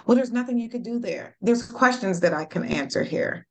Well, 0.06 0.16
there's 0.16 0.32
nothing 0.32 0.58
you 0.58 0.70
could 0.70 0.84
do 0.84 1.00
there. 1.00 1.36
There's 1.42 1.66
questions 1.66 2.22
that 2.22 2.34
I 2.34 2.46
can 2.46 2.64
answer 2.64 3.04
here. 3.04 3.46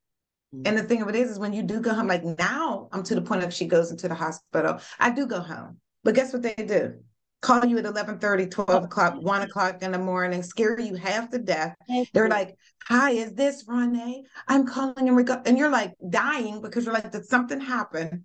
Mm-hmm. 0.54 0.66
And 0.66 0.78
the 0.78 0.82
thing 0.82 1.02
of 1.02 1.08
it 1.08 1.14
is, 1.14 1.30
is 1.30 1.38
when 1.38 1.52
you 1.52 1.62
do 1.62 1.80
go 1.80 1.94
home, 1.94 2.08
like 2.08 2.24
now 2.24 2.88
I'm 2.92 3.02
to 3.04 3.14
the 3.14 3.22
point 3.22 3.44
of 3.44 3.52
she 3.52 3.66
goes 3.66 3.90
into 3.90 4.08
the 4.08 4.14
hospital. 4.14 4.80
I 4.98 5.10
do 5.10 5.26
go 5.26 5.40
home. 5.40 5.78
But 6.04 6.14
guess 6.14 6.32
what 6.32 6.42
they 6.42 6.54
do? 6.54 7.00
Call 7.42 7.66
you 7.66 7.76
at 7.76 7.84
11 7.84 8.18
30 8.18 8.46
12 8.46 8.84
o'clock 8.84 9.20
1 9.20 9.42
o'clock 9.42 9.82
in 9.82 9.92
the 9.92 9.98
morning 9.98 10.42
scare 10.42 10.80
you 10.80 10.94
half 10.94 11.28
to 11.30 11.38
death. 11.38 11.76
They're 12.14 12.28
like 12.28 12.56
hi 12.84 13.10
is 13.10 13.34
this 13.34 13.64
Renee? 13.66 14.22
I'm 14.48 14.66
calling 14.66 15.08
in 15.08 15.14
regard 15.14 15.46
and 15.46 15.58
you're 15.58 15.70
like 15.70 15.92
dying 16.08 16.62
because 16.62 16.84
you're 16.86 16.94
like 16.94 17.10
did 17.10 17.26
something 17.26 17.60
happen? 17.60 18.24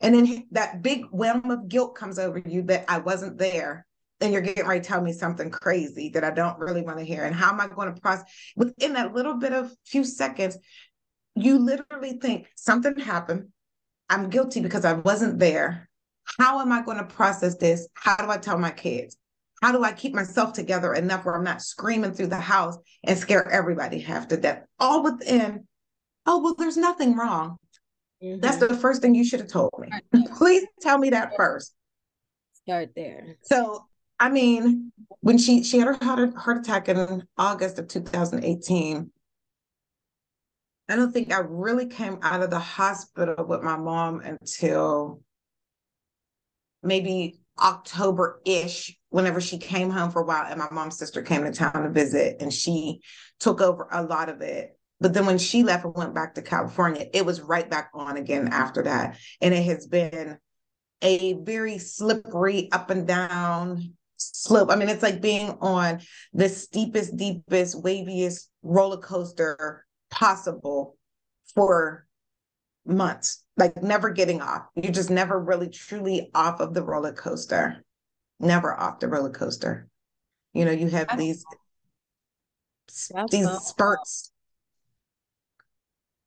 And 0.00 0.14
then 0.14 0.46
that 0.52 0.82
big 0.82 1.04
whelm 1.12 1.50
of 1.50 1.68
guilt 1.68 1.94
comes 1.94 2.18
over 2.18 2.38
you 2.38 2.62
that 2.62 2.86
i 2.88 2.98
wasn't 2.98 3.38
there. 3.38 3.86
And 4.20 4.32
you're 4.32 4.42
getting 4.42 4.66
ready 4.66 4.80
to 4.80 4.86
tell 4.86 5.02
me 5.02 5.12
something 5.12 5.50
crazy 5.50 6.08
that 6.10 6.24
i 6.24 6.30
don't 6.30 6.58
really 6.58 6.82
want 6.82 6.98
to 6.98 7.04
hear. 7.04 7.24
And 7.24 7.34
how 7.34 7.50
am 7.50 7.60
i 7.60 7.68
going 7.68 7.94
to 7.94 8.00
process 8.00 8.24
within 8.56 8.94
that 8.94 9.14
little 9.14 9.34
bit 9.34 9.52
of 9.52 9.72
few 9.84 10.04
seconds 10.04 10.58
you 11.36 11.58
literally 11.58 12.18
think 12.22 12.46
something 12.54 12.96
happened. 12.96 13.48
I'm 14.08 14.30
guilty 14.30 14.60
because 14.60 14.84
i 14.84 14.94
wasn't 14.94 15.38
there 15.38 15.90
how 16.38 16.60
am 16.60 16.72
I 16.72 16.82
going 16.82 16.98
to 16.98 17.04
process 17.04 17.56
this? 17.56 17.88
How 17.94 18.16
do 18.16 18.30
I 18.30 18.38
tell 18.38 18.58
my 18.58 18.70
kids? 18.70 19.16
How 19.62 19.72
do 19.72 19.82
I 19.84 19.92
keep 19.92 20.14
myself 20.14 20.52
together 20.52 20.94
enough 20.94 21.24
where 21.24 21.34
I'm 21.34 21.44
not 21.44 21.62
screaming 21.62 22.12
through 22.12 22.26
the 22.26 22.36
house 22.36 22.76
and 23.04 23.18
scare 23.18 23.50
everybody 23.50 24.00
half 24.00 24.28
to 24.28 24.36
death? 24.36 24.64
All 24.78 25.02
within, 25.02 25.66
oh, 26.26 26.40
well, 26.42 26.54
there's 26.54 26.76
nothing 26.76 27.16
wrong. 27.16 27.56
Mm-hmm. 28.22 28.40
That's 28.40 28.58
the 28.58 28.74
first 28.74 29.00
thing 29.00 29.14
you 29.14 29.24
should 29.24 29.40
have 29.40 29.48
told 29.48 29.72
me. 29.78 29.90
Please 30.36 30.66
tell 30.80 30.98
me 30.98 31.10
that 31.10 31.32
first. 31.36 31.74
Start 32.64 32.90
there. 32.94 33.36
So 33.42 33.86
I 34.18 34.30
mean, 34.30 34.92
when 35.20 35.38
she 35.38 35.62
she 35.64 35.78
had 35.78 35.88
her 35.88 35.98
heart, 36.00 36.34
heart 36.36 36.58
attack 36.58 36.88
in 36.88 37.26
August 37.36 37.78
of 37.78 37.88
2018, 37.88 39.10
I 40.88 40.96
don't 40.96 41.12
think 41.12 41.32
I 41.32 41.40
really 41.40 41.86
came 41.86 42.18
out 42.22 42.42
of 42.42 42.50
the 42.50 42.58
hospital 42.58 43.44
with 43.44 43.62
my 43.62 43.76
mom 43.76 44.20
until 44.20 45.22
maybe 46.84 47.38
October 47.58 48.40
ish, 48.44 48.96
whenever 49.10 49.40
she 49.40 49.58
came 49.58 49.90
home 49.90 50.10
for 50.10 50.22
a 50.22 50.24
while, 50.24 50.46
and 50.48 50.58
my 50.58 50.68
mom's 50.70 50.98
sister 50.98 51.22
came 51.22 51.44
to 51.44 51.52
town 51.52 51.84
to 51.84 51.90
visit, 51.90 52.36
and 52.40 52.52
she 52.52 53.00
took 53.38 53.60
over 53.60 53.88
a 53.90 54.02
lot 54.02 54.28
of 54.28 54.40
it. 54.40 54.76
But 55.00 55.12
then 55.12 55.26
when 55.26 55.38
she 55.38 55.62
left 55.62 55.84
and 55.84 55.94
went 55.94 56.14
back 56.14 56.34
to 56.34 56.42
California, 56.42 57.06
it 57.12 57.26
was 57.26 57.40
right 57.40 57.68
back 57.68 57.90
on 57.94 58.16
again 58.16 58.48
after 58.48 58.82
that. 58.84 59.18
And 59.40 59.52
it 59.52 59.64
has 59.64 59.86
been 59.86 60.38
a 61.02 61.34
very 61.34 61.78
slippery 61.78 62.70
up 62.72 62.90
and 62.90 63.06
down 63.06 63.94
slope. 64.16 64.70
I 64.70 64.76
mean, 64.76 64.88
it's 64.88 65.02
like 65.02 65.20
being 65.20 65.58
on 65.60 66.00
the 66.32 66.48
steepest, 66.48 67.16
deepest, 67.16 67.82
waviest 67.82 68.48
roller 68.62 68.98
coaster 68.98 69.84
possible 70.10 70.96
for 71.54 72.06
months, 72.86 73.44
like 73.56 73.82
never 73.82 74.10
getting 74.10 74.40
off. 74.40 74.66
You're 74.74 74.92
just 74.92 75.10
never 75.10 75.38
really 75.38 75.68
truly 75.68 76.30
off 76.34 76.60
of 76.60 76.74
the 76.74 76.82
roller 76.82 77.12
coaster, 77.12 77.84
never 78.40 78.78
off 78.78 79.00
the 79.00 79.08
roller 79.08 79.30
coaster. 79.30 79.88
You 80.52 80.64
know, 80.64 80.70
you 80.70 80.88
have 80.88 81.08
that's, 81.08 81.18
these 81.18 81.44
that's 83.10 83.32
these 83.32 83.50
spurts. 83.62 84.30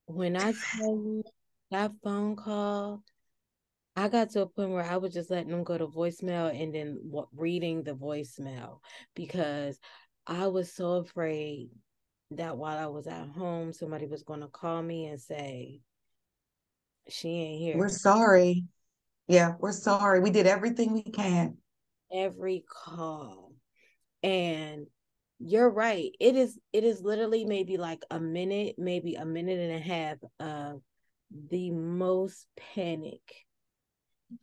When 0.05 0.37
I 0.37 0.53
tell 0.75 0.95
you 0.95 1.23
that 1.71 1.91
phone 2.03 2.35
call, 2.35 3.03
I 3.95 4.09
got 4.09 4.29
to 4.31 4.41
a 4.41 4.45
point 4.45 4.69
where 4.69 4.83
I 4.83 4.97
was 4.97 5.13
just 5.13 5.31
letting 5.31 5.49
them 5.49 5.63
go 5.63 5.77
to 5.77 5.87
voicemail 5.87 6.49
and 6.61 6.73
then 6.73 6.99
reading 7.35 7.83
the 7.83 7.93
voicemail 7.93 8.79
because 9.15 9.79
I 10.25 10.47
was 10.47 10.71
so 10.71 10.97
afraid 10.97 11.69
that 12.31 12.57
while 12.57 12.77
I 12.77 12.87
was 12.87 13.07
at 13.07 13.27
home, 13.29 13.73
somebody 13.73 14.05
was 14.05 14.23
going 14.23 14.41
to 14.41 14.47
call 14.47 14.81
me 14.81 15.05
and 15.05 15.19
say, 15.19 15.81
She 17.09 17.29
ain't 17.29 17.61
here. 17.61 17.77
We're 17.77 17.89
sorry. 17.89 18.65
Yeah, 19.27 19.53
we're 19.59 19.71
sorry. 19.71 20.19
We 20.19 20.29
did 20.29 20.47
everything 20.47 20.93
we 20.93 21.03
can. 21.03 21.57
Every 22.13 22.63
call. 22.69 23.53
And 24.23 24.87
you're 25.39 25.69
right. 25.69 26.11
It 26.19 26.35
is 26.35 26.57
it 26.73 26.83
is 26.83 27.01
literally 27.01 27.45
maybe 27.45 27.77
like 27.77 28.03
a 28.09 28.19
minute, 28.19 28.75
maybe 28.77 29.15
a 29.15 29.25
minute 29.25 29.59
and 29.59 29.73
a 29.73 29.79
half 29.79 30.17
of 30.39 30.81
the 31.49 31.71
most 31.71 32.47
panic 32.73 33.21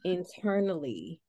internally 0.05 1.21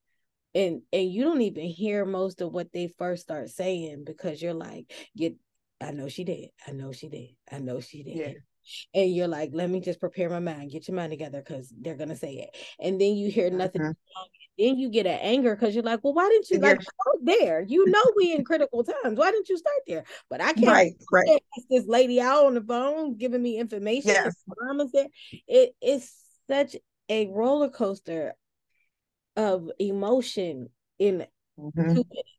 and 0.53 0.81
and 0.93 1.11
you 1.11 1.23
don't 1.23 1.41
even 1.41 1.65
hear 1.65 2.05
most 2.05 2.41
of 2.41 2.51
what 2.51 2.71
they 2.73 2.87
first 2.97 3.23
start 3.23 3.49
saying 3.49 4.03
because 4.05 4.41
you're 4.41 4.53
like 4.53 4.91
get 5.15 5.35
I 5.81 5.91
know 5.91 6.07
she 6.07 6.23
did. 6.23 6.49
I 6.65 6.71
know 6.71 6.93
she 6.93 7.09
did. 7.09 7.29
I 7.51 7.59
know 7.59 7.81
she 7.81 8.01
did. 8.01 8.17
Yeah. 8.17 8.33
And 8.93 9.13
you're 9.13 9.27
like, 9.27 9.51
let 9.53 9.69
me 9.69 9.79
just 9.79 9.99
prepare 9.99 10.29
my 10.29 10.39
mind, 10.39 10.71
get 10.71 10.87
your 10.87 10.95
mind 10.95 11.11
together 11.11 11.39
because 11.39 11.71
they're 11.77 11.95
gonna 11.95 12.15
say 12.15 12.35
it. 12.35 12.57
And 12.79 12.99
then 12.99 13.15
you 13.15 13.29
hear 13.29 13.49
nothing. 13.49 13.81
Mm-hmm. 13.81 13.91
Then 14.57 14.77
you 14.77 14.89
get 14.89 15.05
an 15.05 15.19
anger 15.21 15.55
because 15.55 15.75
you're 15.75 15.83
like, 15.83 16.01
well, 16.03 16.13
why 16.13 16.29
didn't 16.29 16.49
you 16.49 16.59
like 16.59 16.81
start 16.81 17.17
there? 17.23 17.61
You 17.61 17.85
know 17.87 18.03
we 18.15 18.33
in 18.33 18.45
critical 18.45 18.83
times. 18.83 19.17
Why 19.17 19.31
didn't 19.31 19.49
you 19.49 19.57
start 19.57 19.81
there? 19.85 20.05
But 20.29 20.41
I 20.41 20.53
can't 20.53 20.67
right, 20.67 20.93
right. 21.11 21.43
this 21.69 21.85
lady 21.87 22.21
out 22.21 22.45
on 22.45 22.53
the 22.53 22.61
phone 22.61 23.17
giving 23.17 23.43
me 23.43 23.57
information. 23.57 24.11
Yes. 24.11 24.33
Mama's 24.61 24.91
there. 24.93 25.07
It 25.47 25.75
is 25.81 26.09
such 26.47 26.77
a 27.09 27.27
roller 27.27 27.69
coaster 27.69 28.33
of 29.35 29.69
emotion 29.77 30.69
in 30.99 31.27
mm-hmm. 31.59 31.81
two 31.81 32.05
minutes 32.09 32.34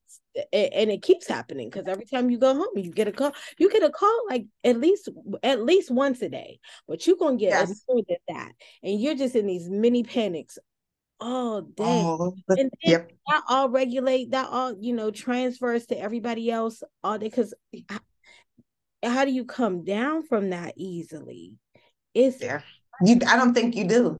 and 0.52 0.90
it 0.90 1.02
keeps 1.02 1.26
happening 1.26 1.70
because 1.70 1.88
every 1.88 2.04
time 2.04 2.30
you 2.30 2.38
go 2.38 2.54
home 2.54 2.76
you 2.76 2.90
get 2.90 3.08
a 3.08 3.12
call. 3.12 3.32
You 3.58 3.70
get 3.70 3.82
a 3.82 3.90
call 3.90 4.26
like 4.28 4.46
at 4.64 4.78
least 4.78 5.08
at 5.42 5.62
least 5.62 5.90
once 5.90 6.20
a 6.22 6.28
day 6.28 6.60
but 6.86 7.06
you're 7.06 7.16
gonna 7.16 7.36
get 7.36 7.50
yes. 7.50 7.82
more 7.88 8.02
than 8.08 8.18
that 8.28 8.52
and 8.82 9.00
you're 9.00 9.14
just 9.14 9.34
in 9.34 9.46
these 9.46 9.68
mini 9.68 10.02
panics 10.02 10.58
all 11.20 11.62
day. 11.62 11.84
Oh, 11.84 12.34
and 12.48 12.58
then 12.58 12.70
yep. 12.82 13.12
that 13.28 13.42
all 13.48 13.68
regulate 13.68 14.32
that 14.32 14.48
all 14.50 14.74
you 14.78 14.92
know 14.92 15.10
transfers 15.10 15.86
to 15.86 15.98
everybody 15.98 16.50
else 16.50 16.82
all 17.02 17.18
day 17.18 17.28
because 17.28 17.54
how, 17.88 17.98
how 19.02 19.24
do 19.24 19.30
you 19.30 19.44
come 19.44 19.84
down 19.84 20.22
from 20.24 20.50
that 20.50 20.74
easily? 20.76 21.54
It's 22.14 22.42
yeah. 22.42 22.60
You 23.02 23.18
i 23.26 23.36
don't 23.36 23.54
think 23.54 23.76
you 23.76 23.86
do. 23.86 24.16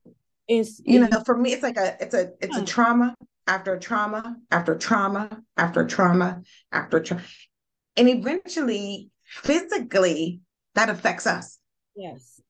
It's 0.49 0.81
you 0.85 1.01
know 1.01 1.23
for 1.25 1.37
me 1.37 1.53
it's 1.53 1.63
like 1.63 1.77
a 1.77 1.97
it's 2.01 2.15
a 2.15 2.33
it's 2.41 2.57
a 2.57 2.65
trauma 2.65 3.15
after 3.47 3.79
trauma 3.79 4.37
after 4.51 4.77
trauma 4.77 5.43
after 5.57 5.87
trauma 5.87 6.43
after 6.73 7.01
trauma. 7.01 7.23
And 7.97 8.09
eventually, 8.09 9.11
physically, 9.25 10.41
that 10.75 10.91
affects 10.91 11.27
us. 11.27 11.59
Yes. 11.95 12.41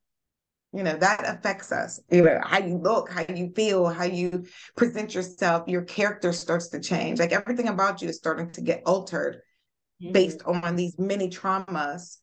You 0.72 0.82
know, 0.82 0.96
that 0.96 1.24
affects 1.26 1.72
us. 1.72 2.00
You 2.10 2.22
know, 2.22 2.40
how 2.44 2.58
you 2.58 2.78
look, 2.78 3.10
how 3.10 3.24
you 3.32 3.52
feel, 3.54 3.86
how 3.86 4.04
you 4.04 4.44
present 4.76 5.14
yourself, 5.14 5.68
your 5.68 5.82
character 5.82 6.32
starts 6.32 6.68
to 6.68 6.80
change. 6.80 7.18
Like 7.18 7.32
everything 7.32 7.68
about 7.68 8.02
you 8.02 8.08
is 8.08 8.16
starting 8.16 8.50
to 8.52 8.60
get 8.60 8.82
altered 8.84 9.40
mm-hmm. 10.02 10.12
based 10.12 10.42
on 10.44 10.76
these 10.76 10.98
many 10.98 11.30
traumas 11.30 12.18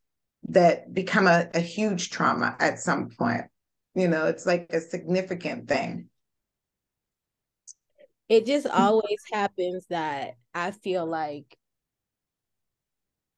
that 0.49 0.93
become 0.93 1.25
a, 1.25 1.47
a 1.53 1.62
huge 1.62 2.09
trauma 2.09 2.55
at 2.59 2.79
some 2.79 3.09
point. 3.09 3.45
You 3.95 4.07
know, 4.07 4.25
it's 4.25 4.45
like 4.45 4.67
a 4.71 4.81
significant 4.81 5.67
thing 5.67 6.09
it 8.34 8.46
just 8.48 8.65
mm-hmm. 8.65 8.82
always 8.82 9.22
happens 9.32 9.86
that 9.89 10.36
I 10.54 10.72
feel 10.72 11.06
like 11.06 11.58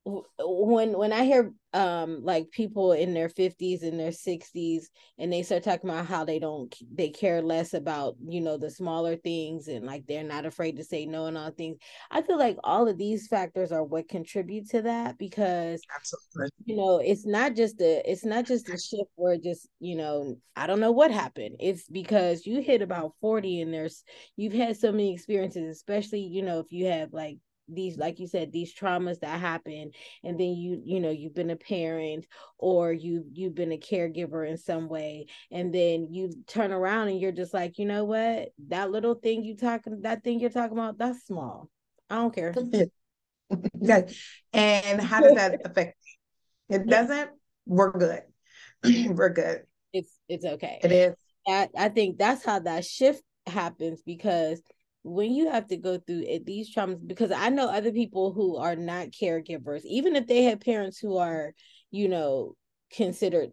when 0.06 0.98
when 0.98 1.12
I 1.12 1.26
hear 1.26 1.54
um 1.76 2.24
like 2.24 2.50
people 2.52 2.94
in 2.94 3.14
their 3.14 3.28
50s 3.30 3.84
and 3.84 4.00
their 4.00 4.12
60s 4.14 4.90
and 5.20 5.32
they 5.32 5.44
start 5.44 5.64
talking 5.64 5.90
about 5.90 6.06
how 6.06 6.24
they 6.24 6.40
don't 6.40 6.74
they 6.94 7.10
care 7.10 7.42
less 7.42 7.74
about 7.74 8.16
you 8.26 8.40
know 8.42 8.58
the 8.58 8.70
smaller 8.72 9.16
things 9.18 9.68
and 9.68 9.86
like 9.86 10.06
they're 10.08 10.24
not 10.24 10.46
afraid 10.46 10.78
to 10.78 10.84
say 10.84 11.06
no 11.06 11.26
and 11.26 11.38
all 11.38 11.52
things. 11.52 11.78
I 12.10 12.22
feel 12.22 12.40
like 12.40 12.58
all 12.64 12.88
of 12.88 12.98
these 12.98 13.28
factors 13.28 13.72
are 13.72 13.84
what 13.84 14.08
contribute 14.08 14.70
to 14.70 14.84
that 14.84 15.18
because 15.18 15.84
Absolutely. 15.94 16.50
you 16.66 16.76
know 16.78 17.00
it's 17.00 17.26
not 17.26 17.56
just 17.56 17.82
a 17.82 18.02
it's 18.10 18.26
not 18.26 18.46
just 18.46 18.70
a 18.70 18.78
shift 18.78 19.10
where 19.16 19.38
just 19.38 19.68
you 19.80 19.96
know 19.96 20.38
I 20.56 20.68
don't 20.68 20.80
know 20.80 20.92
what 20.94 21.12
happened. 21.12 21.58
It's 21.60 21.88
because 21.90 22.46
you 22.46 22.62
hit 22.62 22.82
about 22.82 23.14
40 23.20 23.62
and 23.62 23.74
there's 23.74 24.04
you've 24.38 24.54
had 24.54 24.78
so 24.78 24.92
many 24.92 25.14
experiences 25.14 25.76
especially 25.76 26.22
you 26.22 26.42
know 26.42 26.60
if 26.60 26.72
you 26.72 26.86
have 26.88 27.12
like 27.12 27.38
these 27.68 27.98
like 27.98 28.20
you 28.20 28.28
said 28.28 28.52
these 28.52 28.74
traumas 28.74 29.20
that 29.20 29.40
happen 29.40 29.92
and 30.24 30.40
then 30.40 30.50
you 30.50 30.82
you 30.84 31.00
know 31.00 31.10
you've 31.10 31.34
been 31.34 31.50
a 31.50 31.56
parent 31.56 32.26
or 32.58 32.92
you 32.94 33.26
you've 33.32 33.56
been 33.56 33.72
a 33.72 33.78
caregiver 33.78 34.48
in 34.48 34.58
some 34.58 34.88
way 34.88 35.26
and 35.52 35.74
then 35.74 36.08
you 36.10 36.32
turn 36.48 36.72
around 36.72 37.08
and 37.08 37.20
you're 37.20 37.32
just 37.32 37.54
like 37.54 37.78
you 37.78 37.86
know 37.86 38.04
what? 38.04 38.50
That 38.68 38.92
little 38.92 39.16
thing 39.16 39.44
you 39.44 39.56
talking 39.56 40.02
that 40.02 40.24
thing 40.24 40.40
you're 40.40 40.50
talking 40.50 40.78
about 40.78 40.98
that's 40.98 41.26
small. 41.26 41.70
I 42.10 42.16
don't 42.16 42.34
care. 42.34 42.54
And 44.54 45.02
how 45.02 45.22
does 45.22 45.36
that 45.36 45.62
affect 45.66 45.98
it 46.70 46.88
doesn't? 46.88 47.30
We're 47.66 47.92
good. 47.92 48.22
We're 48.84 49.30
good. 49.30 49.64
It's 49.94 50.12
it's 50.28 50.46
okay. 50.46 50.80
It 50.84 50.92
is. 50.92 51.16
I, 51.48 51.70
I 51.78 51.90
think 51.90 52.18
that's 52.18 52.44
how 52.44 52.60
that 52.60 52.86
shift 52.86 53.22
happens 53.46 54.02
because 54.04 54.62
when 55.08 55.36
you 55.36 55.52
have 55.52 55.68
to 55.68 55.78
go 55.78 56.00
through 56.00 56.26
these 56.46 56.74
traumas 56.74 57.00
because 57.06 57.32
i 57.32 57.48
know 57.50 57.70
other 57.70 57.92
people 57.92 58.34
who 58.34 58.58
are 58.58 58.76
not 58.76 59.10
caregivers 59.10 59.82
even 59.86 60.16
if 60.16 60.26
they 60.26 60.46
have 60.46 60.60
parents 60.60 60.98
who 60.98 61.18
are 61.18 61.54
you 61.92 62.10
know 62.10 62.56
considered 62.92 63.52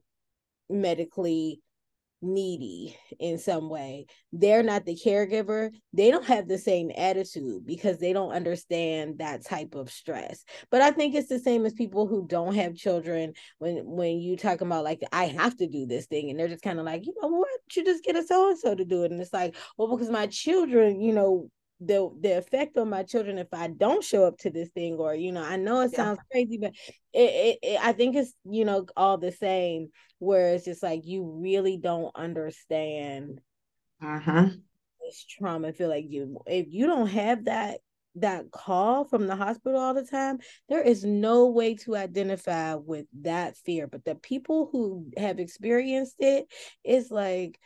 medically 0.70 1.60
needy 2.22 2.96
in 3.18 3.38
some 3.38 3.68
way. 3.68 4.06
They're 4.32 4.62
not 4.62 4.87
the 4.87 4.96
caregiver. 4.96 5.70
They 5.92 6.11
don't 6.11 6.24
have 6.24 6.48
the 6.48 6.58
same 6.58 6.90
attitude 6.96 7.66
because 7.66 7.98
they 7.98 8.12
don't 8.12 8.32
understand 8.32 9.18
that 9.18 9.44
type 9.44 9.74
of 9.74 9.90
stress. 9.90 10.44
But 10.70 10.82
i 10.82 10.90
think 10.90 11.14
it's 11.14 11.28
the 11.28 11.38
same 11.38 11.66
as 11.66 11.72
people 11.72 12.06
who 12.06 12.26
don't 12.26 12.54
have 12.54 12.74
children 12.74 13.32
when 13.58 13.78
when 13.85 14.20
you 14.20 14.37
talk 14.37 14.61
about 14.61 14.85
like 14.85 15.02
i 15.12 15.26
have 15.26 15.56
to 15.56 15.66
do 15.66 15.87
this 15.87 16.06
thing 16.06 16.30
and 16.30 16.38
they're 16.38 16.48
just 16.48 16.62
kind 16.62 16.78
of 16.78 16.85
like 16.87 17.06
you 17.06 17.14
know 17.20 17.28
what? 17.28 17.48
You 17.74 17.85
just 17.85 18.04
get 18.04 18.16
a 18.16 18.22
so 18.22 18.50
and 18.50 18.58
so 18.58 18.74
to 18.74 18.85
do 18.85 19.04
it. 19.04 19.11
And 19.12 19.20
it's 19.20 19.32
like 19.32 19.56
well 19.76 19.88
because 19.88 20.11
my 20.11 20.26
children 20.26 21.00
you 21.00 21.12
know 21.12 21.50
the 21.86 22.10
the 22.20 22.38
effect 22.38 22.76
on 22.76 22.88
my 22.88 23.02
children 23.02 23.38
if 23.38 23.52
I 23.52 23.68
don't 23.68 24.04
show 24.04 24.24
up 24.24 24.38
to 24.38 24.50
this 24.50 24.68
thing 24.70 24.94
or 24.94 25.14
you 25.14 25.32
know 25.32 25.42
I 25.42 25.56
know 25.56 25.80
it 25.80 25.94
sounds 25.94 26.18
yeah. 26.18 26.32
crazy 26.32 26.58
but 26.58 26.72
it, 27.12 27.18
it, 27.20 27.58
it, 27.62 27.80
I 27.82 27.92
think 27.92 28.16
it's 28.16 28.32
you 28.44 28.64
know 28.64 28.86
all 28.96 29.18
the 29.18 29.32
same 29.32 29.88
where 30.18 30.54
it's 30.54 30.64
just 30.64 30.82
like 30.82 31.02
you 31.04 31.24
really 31.24 31.76
don't 31.76 32.14
understand 32.14 33.40
uh-huh. 34.02 34.48
this 35.04 35.24
trauma 35.24 35.68
I 35.68 35.72
feel 35.72 35.88
like 35.88 36.06
you 36.08 36.38
if 36.46 36.66
you 36.70 36.86
don't 36.86 37.08
have 37.08 37.46
that 37.46 37.80
that 38.16 38.50
call 38.50 39.04
from 39.04 39.26
the 39.26 39.36
hospital 39.36 39.80
all 39.80 39.94
the 39.94 40.04
time 40.04 40.38
there 40.68 40.82
is 40.82 41.02
no 41.02 41.48
way 41.48 41.74
to 41.74 41.96
identify 41.96 42.74
with 42.74 43.06
that 43.22 43.56
fear 43.56 43.86
but 43.86 44.04
the 44.04 44.14
people 44.14 44.68
who 44.70 45.10
have 45.16 45.38
experienced 45.38 46.16
it 46.18 46.46
it's 46.84 47.10
like 47.10 47.58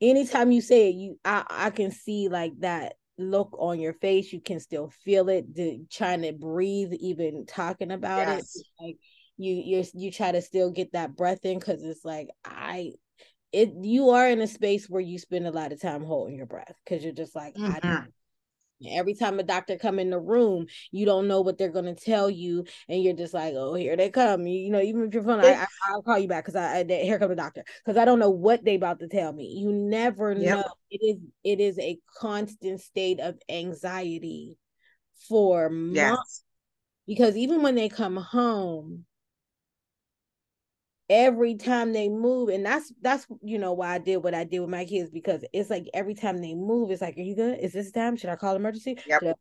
anytime 0.00 0.52
you 0.52 0.60
say 0.60 0.90
it 0.90 0.94
you 0.94 1.18
I 1.24 1.44
I 1.50 1.70
can 1.70 1.90
see 1.90 2.28
like 2.28 2.52
that 2.60 2.94
look 3.18 3.56
on 3.58 3.80
your 3.80 3.92
face. 3.94 4.32
You 4.32 4.40
can 4.40 4.60
still 4.60 4.90
feel 5.04 5.28
it. 5.28 5.54
The, 5.54 5.80
trying 5.90 6.22
to 6.22 6.32
breathe, 6.32 6.92
even 6.94 7.46
talking 7.46 7.90
about 7.90 8.26
yes. 8.26 8.56
it. 8.56 8.66
Like 8.80 8.96
you, 9.36 9.54
you, 9.54 9.84
you 9.94 10.10
try 10.10 10.32
to 10.32 10.42
still 10.42 10.70
get 10.70 10.92
that 10.92 11.16
breath 11.16 11.44
in 11.44 11.58
because 11.58 11.82
it's 11.82 12.04
like 12.04 12.28
I, 12.44 12.92
it. 13.52 13.72
You 13.80 14.10
are 14.10 14.28
in 14.28 14.40
a 14.40 14.46
space 14.46 14.88
where 14.88 15.02
you 15.02 15.18
spend 15.18 15.46
a 15.46 15.52
lot 15.52 15.72
of 15.72 15.80
time 15.80 16.04
holding 16.04 16.36
your 16.36 16.46
breath 16.46 16.74
because 16.84 17.04
you're 17.04 17.12
just 17.12 17.34
like 17.34 17.54
mm-hmm. 17.54 17.86
I 17.86 18.04
Every 18.86 19.14
time 19.14 19.38
a 19.38 19.42
doctor 19.42 19.78
come 19.78 19.98
in 19.98 20.10
the 20.10 20.18
room, 20.18 20.66
you 20.90 21.06
don't 21.06 21.28
know 21.28 21.40
what 21.40 21.56
they're 21.56 21.70
gonna 21.70 21.94
tell 21.94 22.28
you, 22.28 22.64
and 22.88 23.02
you're 23.02 23.14
just 23.14 23.32
like, 23.32 23.54
"Oh, 23.54 23.72
here 23.72 23.96
they 23.96 24.10
come." 24.10 24.46
You, 24.46 24.58
you 24.58 24.70
know, 24.70 24.82
even 24.82 25.04
if 25.04 25.14
you're 25.14 25.22
phone, 25.22 25.40
I, 25.40 25.66
will 25.90 26.02
call 26.02 26.18
you 26.18 26.28
back 26.28 26.44
because 26.44 26.56
I, 26.56 26.80
I, 26.80 26.84
here 26.84 27.18
come 27.18 27.30
the 27.30 27.36
doctor 27.36 27.64
because 27.84 27.96
I 27.96 28.04
don't 28.04 28.18
know 28.18 28.30
what 28.30 28.64
they 28.64 28.74
about 28.74 29.00
to 29.00 29.08
tell 29.08 29.32
me. 29.32 29.46
You 29.58 29.72
never 29.72 30.34
yep. 30.34 30.58
know. 30.58 30.64
It 30.90 31.00
is 31.02 31.16
it 31.42 31.60
is 31.60 31.78
a 31.78 31.98
constant 32.18 32.80
state 32.82 33.18
of 33.18 33.38
anxiety 33.48 34.58
for 35.28 35.70
yes. 35.70 36.10
moms 36.10 36.42
because 37.06 37.36
even 37.36 37.62
when 37.62 37.76
they 37.76 37.88
come 37.88 38.16
home, 38.16 39.05
every 41.08 41.54
time 41.54 41.92
they 41.92 42.08
move 42.08 42.48
and 42.48 42.66
that's 42.66 42.92
that's 43.00 43.26
you 43.42 43.58
know 43.58 43.72
why 43.72 43.94
i 43.94 43.98
did 43.98 44.16
what 44.16 44.34
i 44.34 44.42
did 44.42 44.58
with 44.58 44.68
my 44.68 44.84
kids 44.84 45.08
because 45.08 45.44
it's 45.52 45.70
like 45.70 45.86
every 45.94 46.14
time 46.14 46.38
they 46.38 46.54
move 46.54 46.90
it's 46.90 47.00
like 47.00 47.16
are 47.16 47.22
you 47.22 47.36
good? 47.36 47.58
Is 47.60 47.72
this 47.72 47.92
time? 47.92 48.16
Should 48.16 48.30
i 48.30 48.36
call 48.36 48.56
emergency? 48.56 48.98
Yep. 49.06 49.20
should 49.22 49.34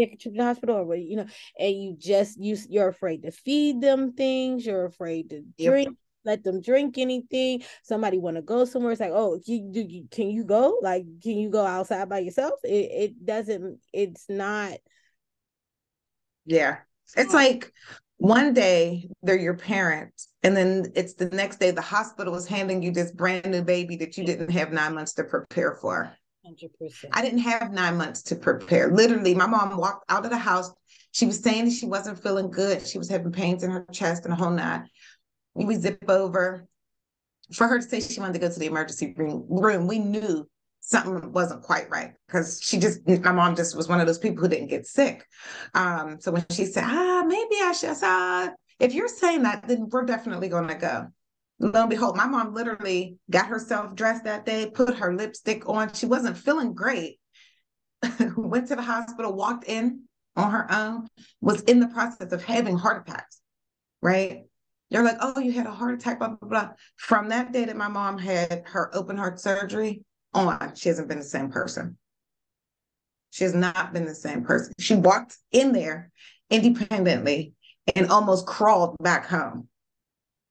I 0.00 0.16
to 0.20 0.30
the 0.30 0.42
hospital? 0.42 0.76
Or 0.76 0.84
what 0.84 1.00
you 1.00 1.16
know 1.16 1.26
and 1.58 1.82
you 1.82 1.96
just 1.98 2.38
you 2.38 2.56
you're 2.68 2.88
afraid 2.88 3.22
to 3.22 3.30
feed 3.30 3.80
them 3.80 4.12
things 4.12 4.66
you're 4.66 4.84
afraid 4.84 5.30
to 5.30 5.42
yep. 5.56 5.72
drink 5.72 5.96
let 6.24 6.42
them 6.42 6.60
drink 6.60 6.98
anything 6.98 7.62
somebody 7.82 8.18
want 8.18 8.36
to 8.36 8.42
go 8.42 8.64
somewhere 8.64 8.90
it's 8.92 9.00
like 9.00 9.12
oh 9.12 9.40
you, 9.46 9.70
do 9.72 9.80
you, 9.80 10.06
can 10.10 10.28
you 10.28 10.44
go? 10.44 10.78
Like 10.82 11.04
can 11.22 11.38
you 11.38 11.48
go 11.48 11.64
outside 11.64 12.08
by 12.08 12.18
yourself? 12.18 12.60
It, 12.62 12.90
it 12.90 13.24
doesn't 13.24 13.80
it's 13.92 14.26
not 14.28 14.74
yeah. 16.46 16.78
It's 17.16 17.34
like 17.34 17.72
one 18.18 18.54
day 18.54 19.08
they're 19.22 19.38
your 19.38 19.56
parents 19.56 20.28
and 20.42 20.56
then 20.56 20.90
it's 20.94 21.14
the 21.14 21.26
next 21.26 21.60
day 21.60 21.70
the 21.70 21.82
hospital 21.82 22.34
is 22.34 22.46
handing 22.46 22.82
you 22.82 22.90
this 22.90 23.12
brand 23.12 23.50
new 23.50 23.62
baby 23.62 23.96
that 23.96 24.16
you 24.16 24.24
didn't 24.24 24.50
have 24.50 24.72
nine 24.72 24.94
months 24.94 25.12
to 25.14 25.24
prepare 25.24 25.74
for. 25.74 26.10
100%. 26.46 26.92
i 27.12 27.20
didn't 27.20 27.40
have 27.40 27.72
nine 27.72 27.96
months 27.96 28.22
to 28.22 28.36
prepare. 28.36 28.90
Literally 28.90 29.34
my 29.34 29.46
mom 29.46 29.76
walked 29.76 30.04
out 30.08 30.24
of 30.24 30.30
the 30.30 30.38
house. 30.38 30.70
She 31.12 31.26
was 31.26 31.40
saying 31.40 31.66
that 31.66 31.72
she 31.72 31.86
wasn't 31.86 32.22
feeling 32.22 32.50
good. 32.50 32.86
She 32.86 32.98
was 32.98 33.08
having 33.08 33.32
pains 33.32 33.62
in 33.62 33.70
her 33.70 33.86
chest 33.92 34.24
and 34.24 34.32
a 34.32 34.36
whole 34.36 34.50
nine. 34.50 34.88
We 35.54 35.74
zip 35.74 36.04
over. 36.08 36.66
For 37.52 37.68
her 37.68 37.78
to 37.78 37.82
say 37.82 38.00
she 38.00 38.20
wanted 38.20 38.34
to 38.34 38.38
go 38.40 38.50
to 38.50 38.58
the 38.58 38.66
emergency 38.66 39.14
room 39.16 39.86
we 39.86 39.98
knew 39.98 40.48
something 40.86 41.32
wasn't 41.32 41.62
quite 41.62 41.90
right 41.90 42.12
because 42.28 42.60
she 42.62 42.78
just 42.78 43.00
my 43.08 43.32
mom 43.32 43.56
just 43.56 43.76
was 43.76 43.88
one 43.88 44.00
of 44.00 44.06
those 44.06 44.18
people 44.18 44.40
who 44.40 44.48
didn't 44.48 44.68
get 44.68 44.86
sick. 44.86 45.26
Um 45.74 46.18
so 46.20 46.30
when 46.30 46.46
she 46.50 46.64
said 46.64 46.84
ah 46.86 47.24
maybe 47.26 47.56
i 47.60 47.72
should 47.72 47.96
uh, 48.02 48.50
if 48.78 48.94
you're 48.94 49.08
saying 49.08 49.42
that 49.42 49.66
then 49.66 49.88
we're 49.90 50.04
definitely 50.04 50.48
going 50.48 50.68
to 50.68 50.76
go. 50.76 51.08
Lo 51.58 51.80
and 51.80 51.90
behold 51.90 52.16
my 52.16 52.26
mom 52.26 52.54
literally 52.54 53.16
got 53.28 53.46
herself 53.46 53.96
dressed 53.96 54.24
that 54.24 54.46
day 54.46 54.70
put 54.72 54.94
her 54.94 55.12
lipstick 55.12 55.68
on. 55.68 55.92
She 55.92 56.06
wasn't 56.06 56.38
feeling 56.38 56.72
great. 56.72 57.18
Went 58.36 58.68
to 58.68 58.76
the 58.76 58.82
hospital 58.82 59.34
walked 59.34 59.64
in 59.64 60.04
on 60.36 60.52
her 60.52 60.70
own 60.72 61.08
was 61.40 61.62
in 61.62 61.80
the 61.80 61.88
process 61.88 62.30
of 62.30 62.44
having 62.44 62.78
heart 62.78 63.08
attacks 63.08 63.40
right? 64.02 64.44
They're 64.92 65.02
like 65.02 65.16
oh 65.20 65.40
you 65.40 65.50
had 65.50 65.66
a 65.66 65.72
heart 65.72 65.94
attack 65.94 66.20
blah 66.20 66.28
blah 66.28 66.48
blah. 66.48 66.68
From 66.96 67.30
that 67.30 67.52
day 67.52 67.64
that 67.64 67.76
my 67.76 67.88
mom 67.88 68.18
had 68.18 68.62
her 68.66 68.94
open 68.94 69.16
heart 69.16 69.40
surgery 69.40 70.04
Oh 70.36 70.50
on, 70.50 70.74
she 70.74 70.90
hasn't 70.90 71.08
been 71.08 71.18
the 71.18 71.24
same 71.24 71.50
person. 71.50 71.96
She 73.30 73.44
has 73.44 73.54
not 73.54 73.94
been 73.94 74.04
the 74.04 74.14
same 74.14 74.44
person. 74.44 74.74
She 74.78 74.94
walked 74.94 75.36
in 75.50 75.72
there 75.72 76.10
independently 76.50 77.54
and 77.94 78.10
almost 78.10 78.46
crawled 78.46 78.96
back 78.98 79.26
home, 79.26 79.68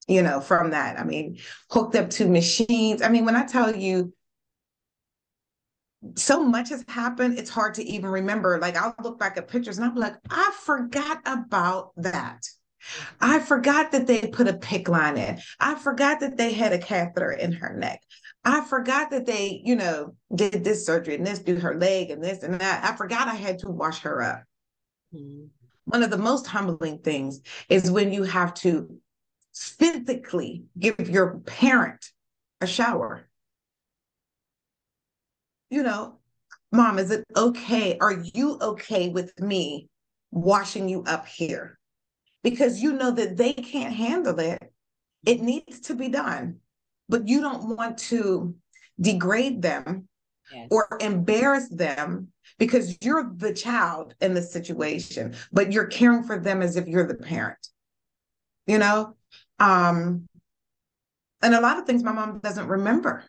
you 0.07 0.23
know, 0.23 0.41
from 0.41 0.71
that. 0.71 0.99
I 0.99 1.03
mean, 1.03 1.37
hooked 1.69 1.95
up 1.95 2.09
to 2.11 2.27
machines. 2.27 3.03
I 3.03 3.09
mean, 3.09 3.25
when 3.25 3.35
I 3.35 3.45
tell 3.45 3.75
you, 3.75 4.11
so 6.15 6.43
much 6.43 6.69
has 6.69 6.83
happened, 6.87 7.37
it's 7.37 7.49
hard 7.51 7.75
to 7.75 7.83
even 7.83 8.09
remember. 8.09 8.57
Like, 8.59 8.77
I'll 8.77 8.95
look 9.03 9.19
back 9.19 9.37
at 9.37 9.47
pictures 9.47 9.77
and 9.77 9.85
I'm 9.85 9.95
like, 9.95 10.15
I 10.31 10.51
forgot 10.63 11.21
about 11.25 11.91
that. 11.97 12.43
I 13.21 13.39
forgot 13.39 13.91
that 13.91 14.07
they 14.07 14.21
put 14.21 14.47
a 14.47 14.53
PICC 14.53 14.87
line 14.87 15.17
in. 15.17 15.39
I 15.59 15.75
forgot 15.75 16.21
that 16.21 16.37
they 16.37 16.53
had 16.53 16.73
a 16.73 16.79
catheter 16.79 17.31
in 17.31 17.51
her 17.53 17.75
neck. 17.75 18.01
I 18.45 18.61
forgot 18.61 19.09
that 19.09 19.25
they, 19.25 19.61
you 19.65 19.75
know, 19.75 20.15
did 20.33 20.63
this 20.63 20.85
surgery 20.85 21.15
and 21.15 21.25
this, 21.25 21.39
do 21.39 21.55
her 21.55 21.75
leg 21.75 22.11
and 22.11 22.23
this 22.23 22.43
and 22.43 22.59
that. 22.61 22.85
I 22.85 22.95
forgot 22.95 23.27
I 23.27 23.33
had 23.33 23.57
to 23.59 23.69
wash 23.69 24.01
her 24.01 24.21
up. 24.21 24.43
Mm-hmm. 25.13 25.45
One 25.85 26.03
of 26.03 26.11
the 26.11 26.17
most 26.17 26.45
humbling 26.45 26.99
things 26.99 27.41
is 27.69 27.89
when 27.89 28.13
you 28.13 28.23
have 28.23 28.53
to 28.55 28.97
physically 29.53 30.65
give 30.77 31.09
your 31.09 31.39
parent 31.39 32.11
a 32.61 32.67
shower. 32.67 33.27
You 35.71 35.81
know, 35.81 36.19
mom, 36.71 36.99
is 36.99 37.09
it 37.09 37.25
okay? 37.35 37.97
Are 37.99 38.13
you 38.13 38.59
okay 38.61 39.09
with 39.09 39.39
me 39.39 39.89
washing 40.31 40.87
you 40.87 41.03
up 41.03 41.27
here? 41.27 41.79
Because 42.43 42.81
you 42.81 42.93
know 42.93 43.09
that 43.09 43.37
they 43.37 43.53
can't 43.53 43.95
handle 43.95 44.39
it. 44.39 44.61
It 45.25 45.41
needs 45.41 45.79
to 45.81 45.95
be 45.95 46.09
done 46.09 46.59
but 47.09 47.27
you 47.27 47.41
don't 47.41 47.75
want 47.75 47.97
to 47.97 48.55
degrade 48.99 49.61
them 49.61 50.07
yes. 50.51 50.67
or 50.71 50.87
embarrass 51.01 51.69
them 51.69 52.29
because 52.57 52.97
you're 53.01 53.31
the 53.35 53.53
child 53.53 54.15
in 54.21 54.33
the 54.33 54.41
situation, 54.41 55.35
but 55.51 55.71
you're 55.71 55.87
caring 55.87 56.23
for 56.23 56.39
them 56.39 56.61
as 56.61 56.75
if 56.75 56.87
you're 56.87 57.07
the 57.07 57.15
parent. 57.15 57.67
You 58.67 58.77
know? 58.77 59.15
Um, 59.59 60.27
and 61.41 61.53
a 61.53 61.61
lot 61.61 61.77
of 61.77 61.85
things 61.85 62.03
my 62.03 62.11
mom 62.11 62.39
doesn't 62.39 62.67
remember 62.67 63.23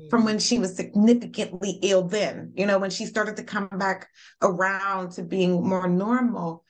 mm-hmm. 0.00 0.08
from 0.08 0.24
when 0.24 0.38
she 0.38 0.58
was 0.58 0.74
significantly 0.74 1.78
ill 1.82 2.02
then, 2.02 2.52
you 2.56 2.66
know, 2.66 2.78
when 2.78 2.90
she 2.90 3.06
started 3.06 3.36
to 3.36 3.44
come 3.44 3.68
back 3.68 4.08
around 4.42 5.12
to 5.12 5.22
being 5.22 5.66
more 5.66 5.88
normal 5.88 6.64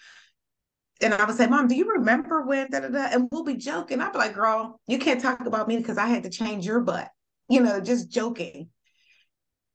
and 1.03 1.13
I 1.13 1.25
would 1.25 1.37
say, 1.37 1.47
Mom, 1.47 1.69
do 1.69 1.75
you 1.75 1.93
remember 1.93 2.43
when 2.43 2.71
da 2.71 2.81
da 2.81 2.89
da? 2.89 3.09
And 3.13 3.29
we'll 3.31 3.45
be 3.45 3.57
joking. 3.57 4.01
I'd 4.01 4.13
be 4.13 4.19
like, 4.19 4.35
Girl, 4.35 4.81
you 4.87 4.99
can't 4.99 5.21
talk 5.21 5.41
about 5.41 5.69
me 5.69 5.77
because 5.77 5.99
I 5.99 6.07
had 6.07 6.23
to 6.23 6.31
change 6.31 6.67
your 6.67 6.81
butt. 6.81 7.09
You 7.49 7.61
know, 7.61 7.81
just 7.81 8.11
joking. 8.11 8.71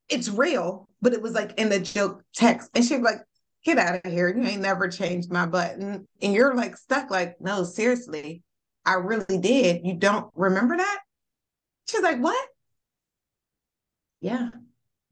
It's 0.08 0.28
real, 0.28 0.88
but 1.00 1.12
it 1.12 1.22
was 1.22 1.32
like 1.32 1.58
in 1.58 1.68
the 1.68 1.80
joke 1.80 2.22
text. 2.34 2.70
And 2.74 2.84
she'd 2.84 2.98
be 2.98 3.02
like, 3.02 3.20
Get 3.64 3.78
out 3.78 4.00
of 4.04 4.12
here. 4.12 4.28
You 4.28 4.42
ain't 4.42 4.62
never 4.62 4.88
changed 4.88 5.30
my 5.30 5.46
butt. 5.46 5.76
And, 5.76 6.06
and 6.20 6.34
you're 6.34 6.54
like 6.54 6.76
stuck, 6.76 7.10
like, 7.10 7.36
No, 7.40 7.62
seriously, 7.62 8.42
I 8.84 8.94
really 8.94 9.38
did. 9.38 9.86
You 9.86 9.94
don't 9.94 10.30
remember 10.34 10.76
that? 10.76 11.00
She's 11.88 12.02
like, 12.02 12.18
What? 12.18 12.48
Yeah. 14.20 14.50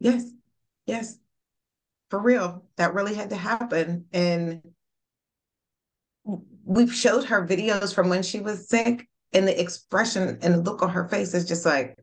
Yes. 0.00 0.24
Yes. 0.86 1.18
For 2.08 2.20
real. 2.20 2.64
That 2.76 2.94
really 2.94 3.14
had 3.14 3.30
to 3.30 3.36
happen. 3.36 4.06
And 4.12 4.62
we've 6.24 6.92
showed 6.94 7.24
her 7.24 7.46
videos 7.46 7.94
from 7.94 8.08
when 8.08 8.22
she 8.22 8.40
was 8.40 8.68
sick 8.68 9.08
and 9.32 9.46
the 9.46 9.60
expression 9.60 10.38
and 10.42 10.54
the 10.54 10.58
look 10.58 10.82
on 10.82 10.90
her 10.90 11.08
face 11.08 11.34
is 11.34 11.46
just 11.46 11.64
like 11.64 11.96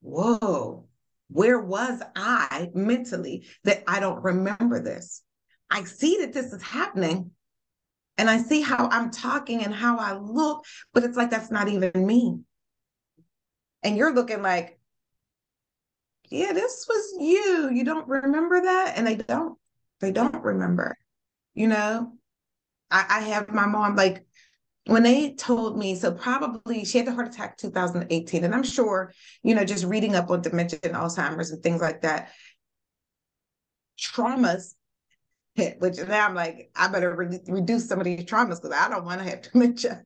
whoa 0.00 0.86
where 1.28 1.60
was 1.60 2.02
i 2.14 2.68
mentally 2.74 3.46
that 3.64 3.82
i 3.86 4.00
don't 4.00 4.22
remember 4.22 4.82
this? 4.82 5.22
I 5.70 5.84
see 5.84 6.18
that 6.18 6.34
this 6.34 6.52
is 6.52 6.62
happening 6.62 7.30
and 8.18 8.28
i 8.28 8.38
see 8.38 8.60
how 8.60 8.88
i'm 8.90 9.10
talking 9.10 9.64
and 9.64 9.74
how 9.74 9.98
i 9.98 10.12
look 10.12 10.64
but 10.92 11.04
it's 11.04 11.16
like 11.16 11.30
that's 11.30 11.50
not 11.50 11.68
even 11.68 11.92
me. 11.94 12.38
And 13.82 13.96
you're 13.96 14.14
looking 14.14 14.42
like 14.42 14.78
yeah 16.28 16.52
this 16.52 16.86
was 16.88 17.14
you. 17.18 17.70
You 17.72 17.84
don't 17.84 18.08
remember 18.08 18.62
that? 18.62 18.94
And 18.96 19.06
they 19.06 19.16
don't 19.16 19.58
they 20.00 20.12
don't 20.12 20.42
remember 20.42 20.96
you 21.54 21.68
know 21.68 22.12
I, 22.92 23.06
I 23.08 23.20
have 23.20 23.48
my 23.48 23.66
mom 23.66 23.96
like 23.96 24.24
when 24.86 25.04
they 25.04 25.34
told 25.34 25.78
me, 25.78 25.94
so 25.94 26.12
probably 26.12 26.84
she 26.84 26.98
had 26.98 27.06
the 27.06 27.14
heart 27.14 27.28
attack 27.28 27.56
2018, 27.56 28.44
and 28.44 28.54
I'm 28.54 28.64
sure, 28.64 29.12
you 29.42 29.54
know, 29.54 29.64
just 29.64 29.84
reading 29.84 30.16
up 30.16 30.30
on 30.30 30.42
dementia 30.42 30.80
and 30.82 30.94
Alzheimer's 30.94 31.50
and 31.50 31.62
things 31.62 31.80
like 31.80 32.02
that, 32.02 32.32
traumas 33.98 34.74
hit, 35.54 35.80
which 35.80 35.98
now 35.98 36.26
I'm 36.26 36.34
like, 36.34 36.70
I 36.74 36.88
better 36.88 37.14
re- 37.14 37.40
reduce 37.46 37.88
some 37.88 38.00
of 38.00 38.04
these 38.04 38.24
traumas 38.24 38.60
because 38.60 38.76
I 38.76 38.88
don't 38.88 39.04
want 39.04 39.20
to 39.22 39.28
have 39.28 39.42
dementia. 39.52 40.02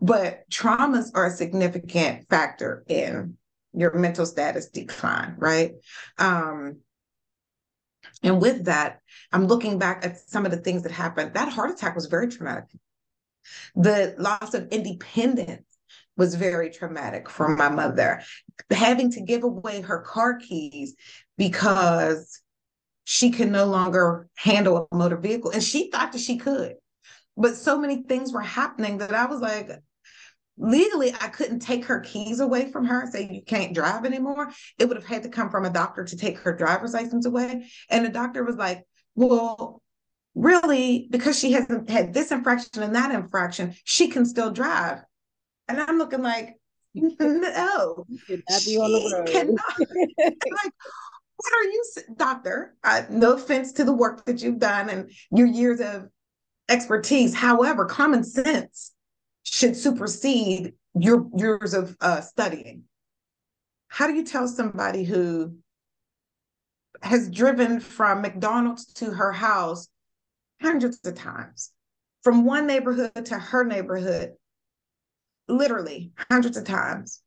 But 0.00 0.48
traumas 0.50 1.10
are 1.14 1.26
a 1.26 1.30
significant 1.30 2.28
factor 2.28 2.84
in 2.86 3.36
your 3.72 3.94
mental 3.94 4.26
status 4.26 4.68
decline, 4.68 5.34
right? 5.38 5.72
Um, 6.18 6.78
and 8.22 8.40
with 8.40 8.64
that, 8.66 9.00
I'm 9.32 9.46
looking 9.46 9.78
back 9.78 10.04
at 10.04 10.18
some 10.28 10.44
of 10.44 10.50
the 10.50 10.58
things 10.58 10.82
that 10.82 10.92
happened. 10.92 11.34
That 11.34 11.52
heart 11.52 11.70
attack 11.70 11.94
was 11.94 12.06
very 12.06 12.28
traumatic. 12.28 12.66
The 13.74 14.14
loss 14.18 14.54
of 14.54 14.68
independence 14.68 15.64
was 16.16 16.34
very 16.34 16.70
traumatic 16.70 17.30
for 17.30 17.48
my 17.48 17.68
mother. 17.68 18.22
Having 18.70 19.12
to 19.12 19.22
give 19.22 19.42
away 19.42 19.80
her 19.80 20.00
car 20.00 20.38
keys 20.38 20.94
because 21.38 22.40
she 23.04 23.30
can 23.30 23.50
no 23.50 23.64
longer 23.64 24.28
handle 24.36 24.88
a 24.90 24.94
motor 24.94 25.16
vehicle. 25.16 25.50
And 25.50 25.62
she 25.62 25.90
thought 25.90 26.12
that 26.12 26.20
she 26.20 26.36
could. 26.36 26.74
But 27.36 27.56
so 27.56 27.78
many 27.78 28.02
things 28.02 28.32
were 28.32 28.42
happening 28.42 28.98
that 28.98 29.14
I 29.14 29.26
was 29.26 29.40
like, 29.40 29.70
legally, 30.60 31.12
I 31.20 31.28
couldn't 31.28 31.60
take 31.60 31.86
her 31.86 32.00
keys 32.00 32.40
away 32.40 32.70
from 32.70 32.84
her 32.84 33.00
and 33.00 33.10
say, 33.10 33.28
you 33.32 33.42
can't 33.42 33.74
drive 33.74 34.04
anymore. 34.04 34.52
It 34.78 34.86
would 34.86 34.96
have 34.96 35.06
had 35.06 35.22
to 35.22 35.28
come 35.28 35.50
from 35.50 35.64
a 35.64 35.70
doctor 35.70 36.04
to 36.04 36.16
take 36.16 36.38
her 36.40 36.54
driver's 36.54 36.92
license 36.92 37.24
away. 37.24 37.70
And 37.88 38.04
the 38.04 38.10
doctor 38.10 38.44
was 38.44 38.56
like, 38.56 38.84
well, 39.14 39.82
really, 40.34 41.08
because 41.10 41.38
she 41.38 41.52
hasn't 41.52 41.88
had 41.88 42.12
this 42.12 42.30
infraction 42.30 42.82
and 42.82 42.94
that 42.94 43.12
infraction, 43.12 43.74
she 43.84 44.08
can 44.08 44.26
still 44.26 44.50
drive. 44.50 44.98
And 45.66 45.80
I'm 45.80 45.98
looking 45.98 46.22
like, 46.22 46.56
no, 46.94 48.04
the 48.18 48.76
road. 48.78 49.58
like, 50.18 50.72
what 51.36 51.52
are 51.54 51.64
you, 51.64 51.84
doctor? 52.16 52.74
Uh, 52.84 53.02
no 53.08 53.32
offense 53.32 53.72
to 53.72 53.84
the 53.84 53.92
work 53.92 54.26
that 54.26 54.42
you've 54.42 54.58
done 54.58 54.90
and 54.90 55.10
your 55.30 55.46
years 55.46 55.80
of 55.80 56.08
expertise. 56.68 57.34
However, 57.34 57.86
common 57.86 58.24
sense 58.24 58.92
should 59.42 59.76
supersede 59.76 60.74
your 60.94 61.28
years 61.36 61.74
of 61.74 61.96
uh, 62.00 62.20
studying. 62.20 62.84
How 63.88 64.06
do 64.06 64.14
you 64.14 64.24
tell 64.24 64.46
somebody 64.46 65.04
who 65.04 65.56
has 67.02 67.30
driven 67.30 67.80
from 67.80 68.22
McDonald's 68.22 68.86
to 68.94 69.10
her 69.10 69.32
house 69.32 69.88
hundreds 70.60 71.00
of 71.04 71.14
times, 71.14 71.72
from 72.22 72.44
one 72.44 72.66
neighborhood 72.66 73.26
to 73.26 73.38
her 73.38 73.64
neighborhood, 73.64 74.34
literally 75.48 76.12
hundreds 76.30 76.56
of 76.56 76.64
times? 76.64 77.22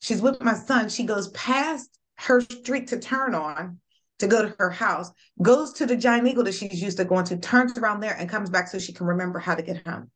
She's 0.00 0.22
with 0.22 0.42
my 0.42 0.54
son. 0.54 0.88
She 0.88 1.04
goes 1.04 1.28
past 1.28 1.98
her 2.18 2.40
street 2.40 2.88
to 2.88 2.98
turn 2.98 3.34
on 3.34 3.78
to 4.18 4.28
go 4.28 4.42
to 4.42 4.54
her 4.58 4.70
house, 4.70 5.10
goes 5.42 5.72
to 5.74 5.86
the 5.86 5.96
giant 5.96 6.28
eagle 6.28 6.44
that 6.44 6.54
she's 6.54 6.80
used 6.80 6.96
to 6.98 7.04
going 7.04 7.24
to, 7.24 7.36
turns 7.36 7.76
around 7.76 8.00
there 8.00 8.16
and 8.16 8.28
comes 8.28 8.50
back 8.50 8.68
so 8.68 8.78
she 8.78 8.92
can 8.92 9.06
remember 9.06 9.38
how 9.38 9.54
to 9.54 9.62
get 9.62 9.86
home. 9.86 10.10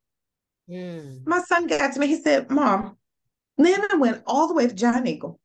Mm. 0.71 1.27
My 1.27 1.41
son 1.41 1.67
got 1.67 1.95
to 1.95 2.01
me. 2.01 2.07
He 2.07 2.21
said, 2.21 2.51
Mom, 2.51 2.97
Nana 3.59 3.99
went 3.99 4.23
all 4.27 4.49
the 4.49 4.55
way 4.55 4.67
to 4.67 4.75
Giant 4.75 5.07
Eagle, 5.07 5.41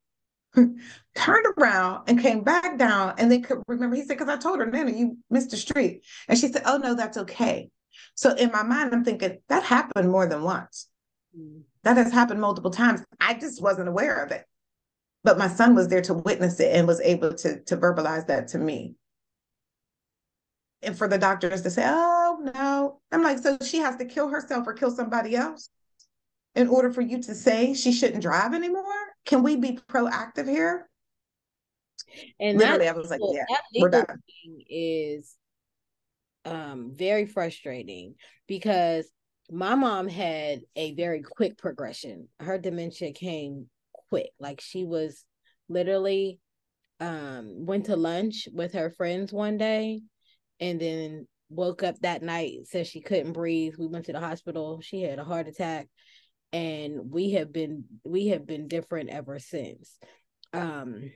turned 0.55 1.45
around 1.57 2.09
and 2.09 2.19
came 2.19 2.43
back 2.43 2.77
down 2.77 3.15
and 3.17 3.31
then 3.31 3.43
could 3.43 3.61
remember. 3.67 3.95
He 3.95 4.03
said, 4.03 4.17
because 4.17 4.29
I 4.29 4.37
told 4.37 4.59
her, 4.59 4.65
Nana, 4.65 4.91
you 4.91 5.17
missed 5.29 5.51
the 5.51 5.57
street. 5.57 6.03
And 6.27 6.37
she 6.37 6.47
said, 6.47 6.63
Oh, 6.65 6.77
no, 6.77 6.95
that's 6.95 7.17
okay. 7.17 7.69
So 8.15 8.33
in 8.35 8.51
my 8.51 8.63
mind, 8.63 8.93
I'm 8.93 9.03
thinking 9.03 9.39
that 9.47 9.63
happened 9.63 10.09
more 10.09 10.27
than 10.27 10.43
once. 10.43 10.87
Mm. 11.37 11.61
That 11.83 11.97
has 11.97 12.11
happened 12.11 12.41
multiple 12.41 12.71
times. 12.71 13.03
I 13.19 13.33
just 13.33 13.61
wasn't 13.61 13.87
aware 13.87 14.23
of 14.23 14.31
it. 14.31 14.45
But 15.23 15.37
my 15.37 15.47
son 15.47 15.75
was 15.75 15.87
there 15.87 16.01
to 16.01 16.15
witness 16.15 16.59
it 16.59 16.75
and 16.75 16.87
was 16.87 16.99
able 17.01 17.33
to, 17.35 17.59
to 17.61 17.77
verbalize 17.77 18.27
that 18.27 18.49
to 18.49 18.57
me 18.57 18.95
and 20.81 20.97
for 20.97 21.07
the 21.07 21.17
doctors 21.17 21.61
to 21.61 21.69
say, 21.69 21.83
oh, 21.85 22.20
no. 22.41 22.99
I'm 23.11 23.23
like, 23.23 23.39
so 23.39 23.57
she 23.61 23.77
has 23.79 23.95
to 23.97 24.05
kill 24.05 24.29
herself 24.29 24.67
or 24.67 24.73
kill 24.73 24.91
somebody 24.91 25.35
else 25.35 25.69
in 26.55 26.67
order 26.67 26.91
for 26.91 27.01
you 27.01 27.21
to 27.21 27.35
say 27.35 27.73
she 27.73 27.91
shouldn't 27.91 28.21
drive 28.21 28.53
anymore? 28.53 28.83
Can 29.25 29.43
we 29.43 29.55
be 29.55 29.79
proactive 29.89 30.47
here? 30.47 30.89
And 32.39 32.57
literally, 32.57 32.87
I 32.87 32.93
was 32.93 33.09
like, 33.09 33.21
yeah, 33.21 33.45
we're 33.77 33.89
done. 33.89 34.05
Is 34.69 35.35
um 36.43 36.91
very 36.95 37.27
frustrating 37.27 38.15
because 38.47 39.07
my 39.51 39.75
mom 39.75 40.07
had 40.07 40.61
a 40.75 40.93
very 40.95 41.21
quick 41.21 41.57
progression. 41.57 42.27
Her 42.39 42.57
dementia 42.57 43.13
came 43.13 43.67
quick. 44.09 44.31
Like 44.39 44.59
she 44.61 44.83
was 44.83 45.23
literally 45.69 46.39
um 46.99 47.65
went 47.65 47.85
to 47.85 47.95
lunch 47.95 48.47
with 48.51 48.73
her 48.73 48.89
friends 48.89 49.31
one 49.31 49.57
day 49.57 50.01
and 50.59 50.79
then 50.79 51.27
woke 51.51 51.83
up 51.83 51.99
that 51.99 52.23
night 52.23 52.65
said 52.65 52.87
she 52.87 53.01
couldn't 53.01 53.33
breathe. 53.33 53.75
We 53.77 53.87
went 53.87 54.05
to 54.05 54.13
the 54.13 54.19
hospital. 54.19 54.81
She 54.81 55.01
had 55.01 55.19
a 55.19 55.23
heart 55.23 55.47
attack. 55.47 55.87
And 56.53 57.11
we 57.11 57.31
have 57.31 57.53
been 57.53 57.85
we 58.03 58.27
have 58.27 58.45
been 58.45 58.67
different 58.67 59.09
ever 59.09 59.39
since. 59.39 59.97
Um 60.53 61.11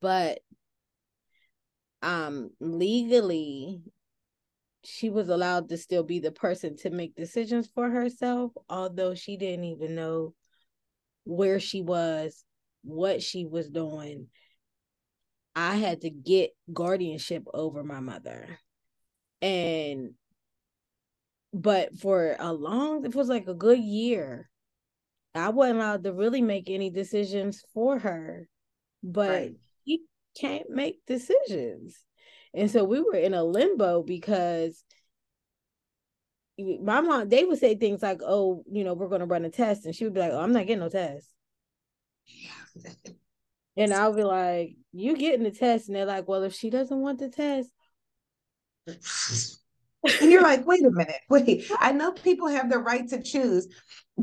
but 0.00 0.40
um 2.02 2.50
legally 2.60 3.82
she 4.82 5.10
was 5.10 5.28
allowed 5.28 5.68
to 5.68 5.76
still 5.76 6.02
be 6.02 6.20
the 6.20 6.32
person 6.32 6.74
to 6.74 6.88
make 6.88 7.14
decisions 7.14 7.68
for 7.74 7.90
herself 7.90 8.52
although 8.70 9.14
she 9.14 9.36
didn't 9.36 9.66
even 9.66 9.94
know 9.94 10.32
where 11.24 11.60
she 11.60 11.82
was 11.82 12.44
what 12.82 13.22
she 13.22 13.46
was 13.46 13.68
doing. 13.68 14.28
I 15.54 15.76
had 15.76 16.02
to 16.02 16.10
get 16.10 16.50
guardianship 16.72 17.44
over 17.52 17.82
my 17.82 18.00
mother. 18.00 18.58
And 19.42 20.14
but 21.52 21.98
for 21.98 22.36
a 22.38 22.52
long 22.52 23.04
it 23.04 23.14
was 23.14 23.28
like 23.28 23.48
a 23.48 23.54
good 23.54 23.78
year. 23.78 24.48
I 25.34 25.50
wasn't 25.50 25.78
allowed 25.78 26.04
to 26.04 26.12
really 26.12 26.42
make 26.42 26.68
any 26.68 26.90
decisions 26.90 27.62
for 27.72 27.98
her. 27.98 28.48
But 29.02 29.30
right. 29.30 29.54
he 29.84 30.02
can't 30.38 30.68
make 30.68 31.00
decisions. 31.06 31.96
And 32.52 32.70
so 32.70 32.84
we 32.84 33.00
were 33.00 33.14
in 33.14 33.32
a 33.32 33.44
limbo 33.44 34.02
because 34.02 34.84
my 36.58 37.00
mom 37.00 37.28
they 37.28 37.44
would 37.44 37.58
say 37.58 37.76
things 37.76 38.02
like, 38.02 38.20
Oh, 38.24 38.64
you 38.70 38.84
know, 38.84 38.94
we're 38.94 39.08
gonna 39.08 39.26
run 39.26 39.44
a 39.44 39.50
test, 39.50 39.86
and 39.86 39.94
she 39.94 40.04
would 40.04 40.14
be 40.14 40.20
like, 40.20 40.32
Oh, 40.32 40.40
I'm 40.40 40.52
not 40.52 40.66
getting 40.66 40.80
no 40.80 40.88
test. 40.88 41.28
And 43.76 43.94
I'll 43.94 44.12
be 44.12 44.24
like, 44.24 44.76
you 44.92 45.16
getting 45.16 45.44
the 45.44 45.50
test. 45.50 45.88
And 45.88 45.96
they're 45.96 46.04
like, 46.04 46.28
well, 46.28 46.42
if 46.42 46.54
she 46.54 46.70
doesn't 46.70 47.00
want 47.00 47.18
the 47.18 47.28
test. 47.28 47.70
And 50.20 50.30
you're 50.30 50.42
like, 50.42 50.66
wait 50.66 50.84
a 50.84 50.90
minute, 50.90 51.20
wait. 51.28 51.70
I 51.78 51.92
know 51.92 52.12
people 52.12 52.48
have 52.48 52.70
the 52.70 52.78
right 52.78 53.06
to 53.08 53.22
choose, 53.22 53.68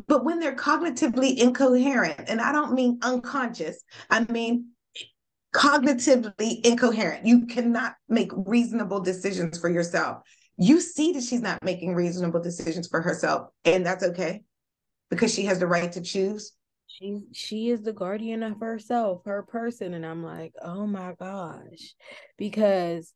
but 0.07 0.25
when 0.25 0.39
they're 0.39 0.55
cognitively 0.55 1.37
incoherent, 1.37 2.29
and 2.29 2.41
I 2.41 2.51
don't 2.51 2.73
mean 2.73 2.99
unconscious, 3.01 3.83
I 4.09 4.25
mean 4.31 4.69
cognitively 5.55 6.65
incoherent, 6.65 7.25
you 7.25 7.45
cannot 7.45 7.95
make 8.09 8.31
reasonable 8.35 8.99
decisions 8.99 9.59
for 9.59 9.69
yourself. 9.69 10.23
You 10.57 10.81
see 10.81 11.11
that 11.13 11.23
she's 11.23 11.41
not 11.41 11.63
making 11.63 11.93
reasonable 11.93 12.41
decisions 12.41 12.87
for 12.87 13.01
herself, 13.01 13.49
and 13.63 13.85
that's 13.85 14.03
okay 14.03 14.43
because 15.09 15.33
she 15.33 15.45
has 15.45 15.59
the 15.59 15.67
right 15.67 15.91
to 15.91 16.01
choose 16.01 16.53
she 16.87 17.19
she 17.33 17.69
is 17.69 17.81
the 17.81 17.93
guardian 17.93 18.43
of 18.43 18.59
herself, 18.59 19.21
her 19.25 19.43
person, 19.43 19.93
and 19.93 20.05
I'm 20.05 20.23
like, 20.23 20.53
oh 20.61 20.87
my 20.87 21.13
gosh, 21.19 21.95
because 22.37 23.13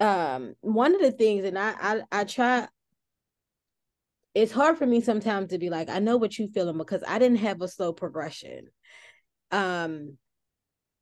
um 0.00 0.54
one 0.60 0.94
of 0.94 1.00
the 1.00 1.12
things, 1.12 1.44
and 1.44 1.58
I 1.58 1.74
I 1.80 2.20
I 2.20 2.24
try. 2.24 2.68
It's 4.34 4.52
hard 4.52 4.78
for 4.78 4.86
me 4.86 5.00
sometimes 5.00 5.50
to 5.50 5.58
be 5.58 5.70
like, 5.70 5.88
I 5.88 5.98
know 5.98 6.16
what 6.16 6.38
you're 6.38 6.48
feeling 6.48 6.78
because 6.78 7.02
I 7.06 7.18
didn't 7.18 7.38
have 7.38 7.60
a 7.60 7.66
slow 7.66 7.92
progression. 7.92 8.68
Um, 9.50 10.18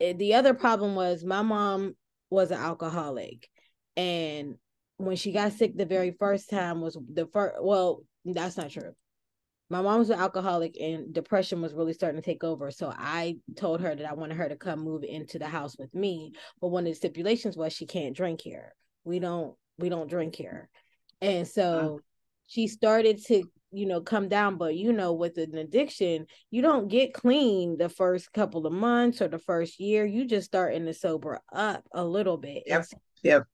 eh, 0.00 0.14
the 0.14 0.34
other 0.34 0.54
problem 0.54 0.94
was 0.94 1.24
my 1.24 1.42
mom 1.42 1.96
was 2.30 2.50
an 2.50 2.58
alcoholic, 2.58 3.48
and 3.96 4.56
when 4.98 5.16
she 5.16 5.32
got 5.32 5.52
sick 5.52 5.76
the 5.76 5.86
very 5.86 6.12
first 6.12 6.48
time 6.50 6.80
was 6.80 6.98
the 7.12 7.26
first. 7.26 7.56
Well, 7.62 8.02
that's 8.24 8.56
not 8.56 8.70
true 8.70 8.94
my 9.68 9.82
mom 9.82 9.98
was 9.98 10.10
an 10.10 10.18
alcoholic 10.18 10.76
and 10.80 11.12
depression 11.12 11.60
was 11.60 11.74
really 11.74 11.92
starting 11.92 12.20
to 12.20 12.24
take 12.24 12.44
over. 12.44 12.70
So 12.70 12.92
I 12.96 13.36
told 13.56 13.80
her 13.80 13.94
that 13.94 14.08
I 14.08 14.14
wanted 14.14 14.36
her 14.36 14.48
to 14.48 14.56
come 14.56 14.80
move 14.80 15.02
into 15.02 15.38
the 15.38 15.48
house 15.48 15.76
with 15.76 15.92
me. 15.94 16.32
But 16.60 16.68
one 16.68 16.84
of 16.84 16.92
the 16.92 16.94
stipulations 16.94 17.56
was 17.56 17.72
she 17.72 17.86
can't 17.86 18.16
drink 18.16 18.40
here. 18.40 18.74
We 19.06 19.18
don't 19.18 19.54
we 19.78 19.88
don't 19.88 20.10
drink 20.10 20.34
here. 20.34 20.68
And 21.20 21.46
uh-huh. 21.46 21.52
so 21.54 22.00
she 22.46 22.68
started 22.68 23.24
to, 23.26 23.44
you 23.72 23.86
know, 23.86 24.00
come 24.00 24.28
down. 24.28 24.56
But 24.56 24.76
you 24.76 24.92
know, 24.92 25.12
with 25.12 25.38
an 25.38 25.56
addiction, 25.56 26.26
you 26.50 26.62
don't 26.62 26.88
get 26.88 27.14
clean 27.14 27.78
the 27.78 27.88
first 27.88 28.32
couple 28.32 28.66
of 28.66 28.72
months 28.72 29.22
or 29.22 29.28
the 29.28 29.38
first 29.38 29.80
year. 29.80 30.04
You 30.04 30.26
just 30.26 30.46
starting 30.46 30.86
to 30.86 30.94
sober 30.94 31.40
up 31.52 31.84
a 31.92 32.04
little 32.04 32.36
bit. 32.36 32.64
Yep. 32.66 32.86
Yep 33.22 33.46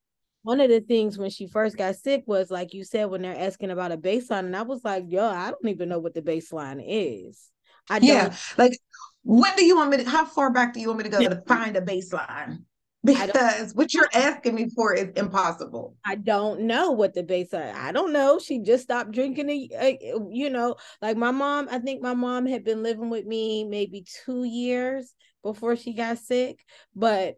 one 0.43 0.61
of 0.61 0.69
the 0.69 0.81
things 0.81 1.19
when 1.19 1.31
she 1.31 1.47
first 1.47 1.77
got 1.77 1.97
sick 1.97 2.25
was 2.27 2.51
like 2.51 2.75
you 2.75 2.85
said 2.85 3.07
when 3.07 3.23
they're 3.23 3.39
asking 3.39 3.71
about 3.71 3.93
a 3.93 3.97
baseline 3.97 4.41
and 4.41 4.57
i 4.57 4.63
was 4.63 4.85
like 4.85 5.05
yo 5.07 5.25
i 5.25 5.51
don't 5.51 5.69
even 5.69 5.89
know 5.89 5.99
what 5.99 6.15
the 6.15 6.23
baseline 6.23 6.83
is 6.85 7.51
i 7.89 7.99
yeah 8.03 8.35
like 8.59 8.77
when 9.23 9.55
do 9.57 9.65
you 9.65 9.77
want 9.77 9.91
me 9.91 9.97
to 9.99 10.09
how 10.09 10.25
far 10.25 10.53
back 10.53 10.75
do 10.75 10.81
you 10.81 10.89
want 10.89 10.99
me 10.99 11.05
to 11.05 11.11
go 11.11 11.21
to 11.21 11.43
find 11.47 11.77
a 11.77 11.81
baseline 11.81 12.59
because 13.05 13.75
what 13.75 13.93
you're 13.93 14.09
asking 14.15 14.55
me 14.55 14.69
for 14.75 14.95
is 14.95 15.09
impossible 15.17 15.97
i 16.05 16.15
don't 16.15 16.61
know 16.61 16.93
what 16.93 17.15
the 17.15 17.23
baseline 17.23 17.75
i 17.75 17.91
don't 17.91 18.13
know 18.13 18.39
she 18.39 18.61
just 18.61 18.85
stopped 18.85 19.11
drinking 19.11 19.51
a, 19.51 19.69
a, 19.81 20.19
you 20.31 20.49
know 20.49 20.77
like 21.01 21.17
my 21.17 21.31
mom 21.31 21.69
i 21.71 21.79
think 21.79 22.01
my 22.01 22.15
mom 22.15 22.47
had 22.47 22.65
been 22.65 22.83
living 22.83 23.11
with 23.11 23.27
me 23.27 23.65
maybe 23.65 24.05
two 24.25 24.45
years 24.45 25.15
before 25.43 25.75
she 25.75 25.93
got 25.93 26.19
sick 26.19 26.65
but 26.95 27.37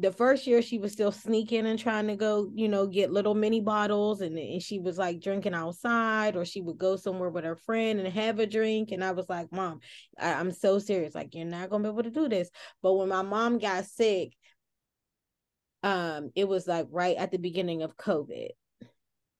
the 0.00 0.12
first 0.12 0.46
year 0.46 0.62
she 0.62 0.78
was 0.78 0.92
still 0.92 1.10
sneaking 1.10 1.66
and 1.66 1.76
trying 1.78 2.06
to 2.06 2.14
go, 2.14 2.48
you 2.54 2.68
know, 2.68 2.86
get 2.86 3.10
little 3.10 3.34
mini 3.34 3.60
bottles 3.60 4.20
and, 4.20 4.38
and 4.38 4.62
she 4.62 4.78
was 4.78 4.96
like 4.96 5.20
drinking 5.20 5.54
outside 5.54 6.36
or 6.36 6.44
she 6.44 6.60
would 6.60 6.78
go 6.78 6.94
somewhere 6.94 7.30
with 7.30 7.44
her 7.44 7.56
friend 7.56 7.98
and 7.98 8.08
have 8.08 8.38
a 8.38 8.46
drink. 8.46 8.92
And 8.92 9.02
I 9.02 9.10
was 9.10 9.28
like, 9.28 9.50
Mom, 9.50 9.80
I, 10.16 10.34
I'm 10.34 10.52
so 10.52 10.78
serious. 10.78 11.16
Like, 11.16 11.34
you're 11.34 11.46
not 11.46 11.68
gonna 11.68 11.82
be 11.82 11.88
able 11.88 12.04
to 12.04 12.10
do 12.10 12.28
this. 12.28 12.48
But 12.80 12.94
when 12.94 13.08
my 13.08 13.22
mom 13.22 13.58
got 13.58 13.86
sick, 13.86 14.34
um 15.82 16.30
it 16.34 16.48
was 16.48 16.66
like 16.66 16.86
right 16.90 17.16
at 17.16 17.30
the 17.30 17.38
beginning 17.38 17.82
of 17.82 17.96
covid 17.96 18.48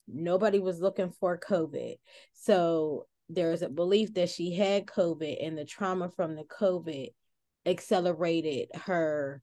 nobody 0.06 0.58
was 0.58 0.80
looking 0.80 1.10
for 1.10 1.38
covid 1.38 1.96
so 2.32 3.06
there's 3.28 3.62
a 3.62 3.68
belief 3.68 4.14
that 4.14 4.30
she 4.30 4.54
had 4.54 4.86
covid 4.86 5.44
and 5.44 5.58
the 5.58 5.64
trauma 5.64 6.08
from 6.08 6.36
the 6.36 6.44
covid 6.44 7.08
accelerated 7.66 8.68
her 8.74 9.42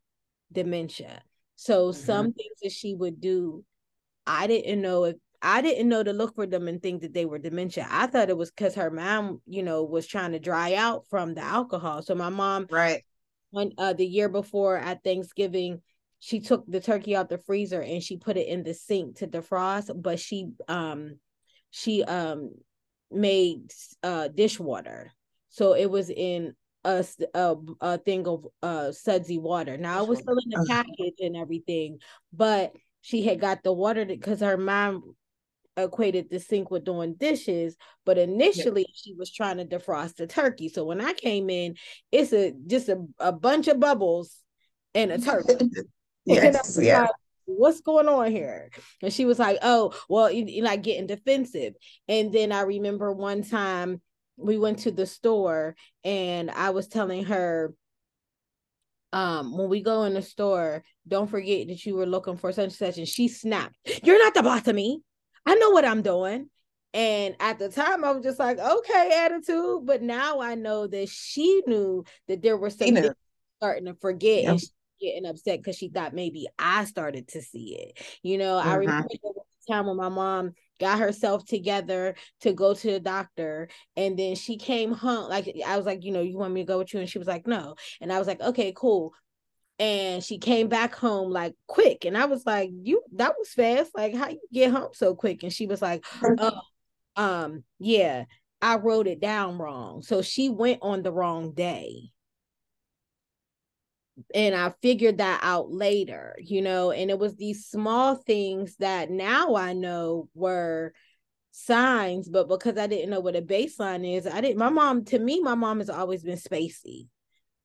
dementia 0.52 1.22
so 1.56 1.90
mm-hmm. 1.90 2.06
some 2.06 2.34
things 2.34 2.58
that 2.64 2.72
she 2.72 2.96
would 2.96 3.20
do 3.20 3.64
i 4.26 4.48
didn't 4.48 4.82
know 4.82 5.04
if 5.04 5.16
I 5.42 5.62
didn't 5.62 5.90
know 5.90 6.02
to 6.02 6.12
look 6.12 6.34
for 6.34 6.48
them 6.48 6.68
and 6.68 6.82
think 6.82 7.04
that 7.04 7.14
they 7.14 7.26
were 7.26 7.38
dementia. 7.38 7.88
I 7.88 8.08
thought 8.08 8.30
it 8.30 8.38
was 8.38 8.50
because 8.50 8.74
her 8.76 8.90
mom, 8.90 9.42
you 9.46 9.62
know, 9.62 9.84
was 9.84 10.08
trying 10.08 10.32
to 10.32 10.40
dry 10.40 10.74
out 10.74 11.06
from 11.08 11.36
the 11.36 11.42
alcohol. 11.42 12.02
So 12.02 12.16
my 12.16 12.30
mom, 12.30 12.66
right, 12.72 13.04
when 13.52 13.72
uh, 13.78 13.94
the 13.94 14.08
year 14.08 14.28
before 14.28 14.76
at 14.76 15.04
Thanksgiving, 15.04 15.82
she 16.20 16.40
took 16.40 16.66
the 16.68 16.80
turkey 16.80 17.16
out 17.16 17.30
the 17.30 17.38
freezer 17.38 17.82
and 17.82 18.02
she 18.02 18.18
put 18.18 18.38
it 18.38 18.48
in 18.48 18.64
the 18.64 18.74
sink 18.74 19.18
to 19.18 19.28
defrost, 19.28 19.92
but 20.02 20.20
she 20.20 20.50
um 20.68 21.20
she 21.72 22.04
um 22.04 22.52
made 23.12 23.72
uh 24.04 24.28
dishwater. 24.30 25.12
So 25.50 25.74
it 25.74 25.90
was 25.90 26.10
in 26.10 26.54
a, 26.84 27.06
a, 27.34 27.56
a 27.82 27.98
thing 27.98 28.28
of 28.28 28.48
uh 28.62 28.92
sudsy 28.92 29.38
water. 29.38 29.78
Now 29.78 30.04
it 30.04 30.10
was 30.10 30.20
still 30.20 30.38
in 30.38 30.50
the 30.50 30.66
package 30.68 31.16
and 31.20 31.36
everything, 31.36 32.00
but 32.34 32.74
she 33.02 33.24
had 33.24 33.40
got 33.40 33.64
the 33.64 33.74
water 33.74 34.06
because 34.06 34.40
her 34.40 34.58
mom 34.58 35.16
equated 35.78 36.30
the 36.30 36.40
sink 36.40 36.72
with 36.72 36.86
doing 36.86 37.16
dishes, 37.16 37.76
but 38.06 38.18
initially 38.18 38.82
yeah. 38.82 38.94
she 38.96 39.14
was 39.14 39.32
trying 39.32 39.58
to 39.58 39.66
defrost 39.66 40.16
the 40.16 40.28
turkey. 40.28 40.70
So 40.70 40.86
when 40.86 41.02
I 41.02 41.14
came 41.14 41.50
in, 41.50 41.76
it's 42.12 42.34
a 42.34 42.54
just 42.66 42.90
a, 42.90 43.06
a 43.20 43.32
bunch 43.32 43.68
of 43.68 43.80
bubbles 43.80 44.38
and 44.94 45.12
a 45.12 45.18
turkey. 45.22 45.70
Yes, 46.26 46.78
yeah. 46.82 47.02
Like, 47.02 47.10
What's 47.48 47.82
going 47.82 48.08
on 48.08 48.32
here? 48.32 48.72
And 49.04 49.14
she 49.14 49.26
was 49.26 49.38
like, 49.38 49.60
"Oh, 49.62 49.94
well, 50.10 50.32
you, 50.32 50.46
you 50.46 50.64
like 50.64 50.82
getting 50.82 51.06
defensive." 51.06 51.76
And 52.08 52.34
then 52.34 52.52
I 52.52 52.62
remember 52.62 53.12
one 53.12 53.44
time 53.44 54.02
we 54.36 54.58
went 54.58 54.80
to 54.80 54.92
the 54.92 55.06
store 55.06 55.76
and 56.04 56.50
I 56.50 56.72
was 56.72 56.88
telling 56.88 57.26
her, 57.26 57.74
um, 59.14 59.58
when 59.58 59.70
we 59.70 59.82
go 59.82 60.04
in 60.04 60.14
the 60.14 60.22
store, 60.22 60.84
don't 61.08 61.30
forget 61.30 61.68
that 61.68 61.86
you 61.86 61.96
were 61.96 62.06
looking 62.06 62.36
for 62.36 62.52
such 62.52 62.64
and 62.64 62.74
such. 62.74 62.98
And 62.98 63.08
she 63.08 63.28
snapped, 63.28 63.76
You're 64.04 64.20
not 64.20 64.34
the 64.34 64.44
boss 64.44 64.68
of 64.68 64.76
me. 64.76 65.02
I 65.46 65.56
know 65.56 65.70
what 65.70 65.86
I'm 65.86 66.02
doing. 66.02 66.50
And 66.94 67.36
at 67.40 67.60
the 67.60 67.70
time, 67.70 68.06
I 68.06 68.12
was 68.12 68.24
just 68.24 68.40
like, 68.40 68.58
okay, 68.58 69.26
attitude. 69.26 69.86
But 69.86 70.02
now 70.02 70.40
I 70.40 70.56
know 70.56 70.88
that 70.88 71.10
she 71.10 71.62
knew 71.68 72.06
that 72.28 72.42
there 72.42 72.56
were 72.56 72.70
some 72.70 72.96
things 72.96 73.10
starting 73.58 73.86
to 73.86 73.96
forget 73.96 74.44
yep. 74.44 74.52
and 74.52 74.62
getting 75.06 75.26
upset 75.26 75.60
because 75.60 75.78
she 75.78 75.90
thought 75.90 76.14
maybe 76.14 76.48
I 76.58 76.86
started 76.86 77.28
to 77.30 77.42
see 77.42 77.78
it. 77.80 78.04
You 78.24 78.38
know, 78.38 78.56
mm-hmm. 78.58 78.70
I 78.70 78.76
remember 78.76 79.10
the 79.12 79.74
time 79.74 79.88
when 79.88 79.98
my 79.98 80.10
mom 80.10 80.54
got 80.80 81.00
herself 81.00 81.46
together 81.46 82.16
to 82.42 82.54
go 82.54 82.74
to 82.74 82.92
the 82.92 83.00
doctor 83.00 83.70
and 83.96 84.18
then 84.20 84.36
she 84.36 84.58
came 84.58 84.92
home 84.92 85.30
like 85.30 85.50
i 85.66 85.78
was 85.78 85.86
like 85.86 86.04
you 86.04 86.12
know 86.12 86.22
you 86.22 86.38
want 86.38 86.54
me 86.54 86.62
to 86.62 86.68
go 86.68 86.80
with 86.80 86.94
you? 86.94 87.00
And 87.00 87.10
she 87.10 87.20
was 87.20 87.28
like 87.28 87.48
no. 87.48 87.76
And 88.02 88.12
i 88.12 88.20
was 88.20 88.28
like 88.28 88.42
okay 88.42 88.74
cool. 88.76 89.14
And 89.78 90.24
she 90.24 90.38
came 90.38 90.70
back 90.70 90.96
home 90.96 91.32
like 91.32 91.54
quick 91.68 92.06
and 92.06 92.18
i 92.18 92.26
was 92.26 92.46
like 92.46 92.70
you 92.74 93.02
that 93.14 93.36
was 93.38 93.50
fast 93.50 93.92
like 93.96 94.14
how 94.16 94.30
you 94.30 94.40
get 94.52 94.72
home 94.72 94.90
so 94.94 95.16
quick? 95.16 95.44
And 95.44 95.54
she 95.54 95.68
was 95.68 95.82
like 95.82 96.06
oh 96.22 96.62
um 97.16 97.64
yeah 97.80 98.26
i 98.62 98.76
wrote 98.76 99.08
it 99.08 99.22
down 99.22 99.58
wrong. 99.58 100.02
So 100.02 100.22
she 100.22 100.50
went 100.50 100.80
on 100.82 101.04
the 101.04 101.12
wrong 101.12 101.54
day 101.54 102.12
and 104.34 104.56
i 104.56 104.72
figured 104.82 105.18
that 105.18 105.40
out 105.44 105.72
later 105.72 106.36
you 106.40 106.62
know 106.62 106.92
and 106.92 107.10
it 107.10 107.20
was 107.20 107.36
these 107.36 107.66
small 107.66 108.16
things 108.16 108.76
that 108.78 109.10
now 109.10 109.56
i 109.56 109.74
know 109.74 110.30
were 110.34 110.94
signs 111.52 112.30
but 112.30 112.48
because 112.48 112.78
i 112.78 112.88
didn't 112.88 113.10
know 113.10 113.20
what 113.20 113.36
a 113.36 113.42
baseline 113.42 114.18
is 114.18 114.26
i 114.28 114.42
didn't 114.42 114.58
my 114.58 114.70
mom 114.70 115.04
to 115.04 115.20
me 115.20 115.42
my 115.42 115.56
mom 115.56 115.80
has 115.80 115.90
always 115.90 116.24
been 116.24 116.38
spacey 116.38 117.08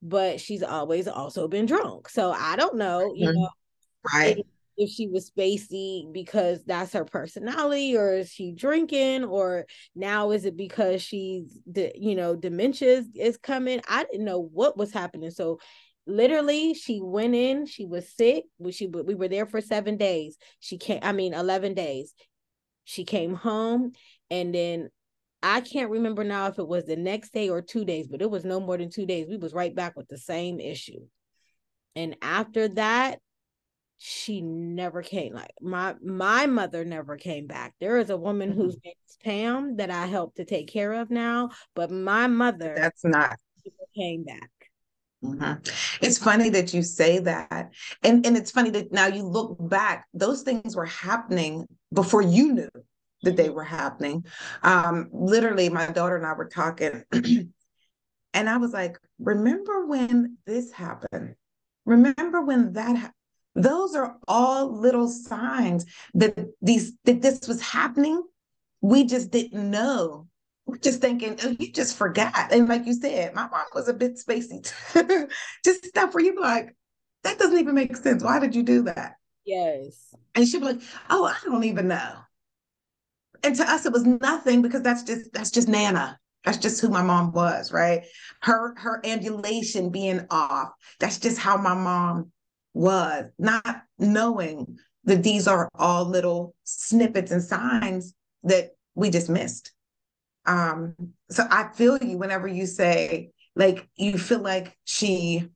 but 0.01 0.39
she's 0.39 0.63
always 0.63 1.07
also 1.07 1.47
been 1.47 1.65
drunk. 1.65 2.09
So 2.09 2.31
I 2.31 2.55
don't 2.55 2.75
know, 2.75 3.13
you 3.15 3.31
know, 3.31 3.49
right. 4.11 4.37
If, 4.37 4.45
if 4.77 4.89
she 4.89 5.07
was 5.07 5.29
spacey 5.29 6.11
because 6.11 6.63
that's 6.65 6.93
her 6.93 7.05
personality, 7.05 7.95
or 7.95 8.13
is 8.13 8.31
she 8.31 8.51
drinking, 8.51 9.25
or 9.25 9.65
now 9.95 10.31
is 10.31 10.45
it 10.45 10.57
because 10.57 11.03
she's 11.03 11.59
the 11.67 11.91
you 11.95 12.15
know 12.15 12.35
dementia 12.35 13.03
is 13.15 13.37
coming? 13.37 13.81
I 13.87 14.05
didn't 14.05 14.25
know 14.25 14.39
what 14.39 14.77
was 14.77 14.91
happening. 14.91 15.29
So 15.29 15.59
literally 16.07 16.73
she 16.73 16.99
went 17.01 17.35
in 17.35 17.65
she 17.65 17.85
was 17.85 18.09
sick 18.15 18.45
we 18.57 18.71
she 18.71 18.87
we 18.87 19.15
were 19.15 19.27
there 19.27 19.45
for 19.45 19.61
seven 19.61 19.97
days 19.97 20.37
she 20.59 20.77
came 20.77 20.99
i 21.03 21.11
mean 21.11 21.33
11 21.33 21.73
days 21.73 22.13
she 22.83 23.03
came 23.03 23.35
home 23.35 23.91
and 24.29 24.53
then 24.53 24.89
I 25.43 25.61
can't 25.61 25.89
remember 25.89 26.23
now 26.23 26.47
if 26.47 26.59
it 26.59 26.67
was 26.67 26.85
the 26.85 26.95
next 26.95 27.33
day 27.33 27.49
or 27.49 27.61
two 27.61 27.83
days, 27.83 28.07
but 28.07 28.21
it 28.21 28.29
was 28.29 28.45
no 28.45 28.59
more 28.59 28.77
than 28.77 28.91
two 28.91 29.05
days. 29.05 29.27
We 29.27 29.37
was 29.37 29.53
right 29.53 29.73
back 29.73 29.97
with 29.97 30.07
the 30.07 30.17
same 30.17 30.59
issue. 30.59 31.07
And 31.95 32.15
after 32.21 32.67
that, 32.69 33.19
she 33.97 34.41
never 34.41 35.01
came. 35.01 35.33
Like 35.33 35.53
my 35.61 35.95
my 36.01 36.45
mother 36.47 36.85
never 36.85 37.17
came 37.17 37.47
back. 37.47 37.73
There 37.79 37.97
is 37.97 38.09
a 38.09 38.17
woman 38.17 38.51
mm-hmm. 38.51 38.61
whose 38.61 38.77
name 38.83 38.93
is 39.07 39.17
Pam 39.23 39.77
that 39.77 39.91
I 39.91 40.07
help 40.07 40.35
to 40.35 40.45
take 40.45 40.67
care 40.67 40.93
of 40.93 41.11
now, 41.11 41.49
but 41.75 41.91
my 41.91 42.27
mother 42.27 42.73
that's 42.75 43.05
not 43.05 43.37
came 43.95 44.23
back. 44.23 44.49
Mm-hmm. 45.23 46.03
It's 46.03 46.17
funny 46.17 46.49
that 46.49 46.73
you 46.73 46.81
say 46.81 47.19
that, 47.19 47.69
and 48.01 48.25
and 48.25 48.35
it's 48.35 48.49
funny 48.49 48.71
that 48.71 48.91
now 48.91 49.05
you 49.05 49.23
look 49.23 49.55
back; 49.59 50.07
those 50.15 50.41
things 50.41 50.75
were 50.75 50.87
happening 50.87 51.67
before 51.93 52.23
you 52.23 52.53
knew 52.53 52.69
that 53.21 53.37
they 53.37 53.49
were 53.51 53.63
happening. 53.63 54.25
Um, 54.63 55.09
literally, 55.11 55.69
my 55.69 55.85
daughter 55.87 56.15
and 56.15 56.25
I 56.25 56.33
were 56.33 56.47
talking, 56.49 57.03
and 57.11 58.49
I 58.49 58.57
was 58.57 58.73
like, 58.73 58.97
"Remember 59.19 59.85
when 59.85 60.37
this 60.47 60.71
happened? 60.71 61.35
Remember 61.85 62.41
when 62.41 62.73
that?" 62.73 62.97
Ha-? 62.97 63.11
Those 63.53 63.93
are 63.95 64.17
all 64.27 64.75
little 64.75 65.07
signs 65.07 65.85
that 66.15 66.35
these 66.63 66.93
that 67.05 67.21
this 67.21 67.47
was 67.47 67.61
happening. 67.61 68.23
We 68.81 69.03
just 69.03 69.29
didn't 69.29 69.69
know. 69.69 70.29
We're 70.65 70.77
just 70.77 71.01
thinking, 71.01 71.37
oh, 71.43 71.55
you 71.59 71.71
just 71.71 71.97
forgot. 71.97 72.51
And 72.51 72.69
like 72.69 72.85
you 72.85 72.93
said, 72.93 73.33
my 73.33 73.47
mom 73.47 73.65
was 73.73 73.87
a 73.87 73.93
bit 73.93 74.17
spacey. 74.17 74.71
just 75.65 75.85
stuff 75.85 76.13
where 76.13 76.23
you 76.23 76.33
be 76.33 76.39
like, 76.39 76.75
that 77.23 77.37
doesn't 77.37 77.59
even 77.59 77.75
make 77.75 77.95
sense. 77.97 78.23
Why 78.23 78.39
did 78.39 78.55
you 78.55 78.63
do 78.63 78.83
that? 78.83 79.15
Yes. 79.45 80.13
And 80.35 80.47
she'd 80.47 80.59
be 80.59 80.65
like, 80.65 80.81
oh, 81.09 81.25
I 81.25 81.35
don't 81.43 81.63
even 81.63 81.87
know 81.87 82.13
and 83.43 83.55
to 83.55 83.69
us 83.69 83.85
it 83.85 83.93
was 83.93 84.05
nothing 84.05 84.61
because 84.61 84.81
that's 84.81 85.03
just 85.03 85.31
that's 85.33 85.51
just 85.51 85.67
Nana. 85.67 86.19
That's 86.43 86.57
just 86.57 86.81
who 86.81 86.89
my 86.89 87.03
mom 87.03 87.31
was, 87.33 87.71
right? 87.71 88.03
Her 88.41 88.75
her 88.77 89.01
ambulation 89.05 89.89
being 89.89 90.25
off. 90.29 90.69
That's 90.99 91.19
just 91.19 91.37
how 91.37 91.57
my 91.57 91.73
mom 91.73 92.31
was, 92.73 93.25
not 93.37 93.83
knowing 93.99 94.77
that 95.03 95.23
these 95.23 95.47
are 95.47 95.69
all 95.75 96.05
little 96.05 96.55
snippets 96.63 97.31
and 97.31 97.43
signs 97.43 98.13
that 98.43 98.71
we 98.95 99.09
just 99.09 99.29
missed. 99.29 99.71
Um, 100.45 100.95
so 101.29 101.45
I 101.49 101.69
feel 101.73 101.97
you 101.97 102.17
whenever 102.17 102.47
you 102.47 102.65
say 102.65 103.31
like 103.55 103.87
you 103.95 104.17
feel 104.17 104.39
like 104.39 104.75
she 104.85 105.47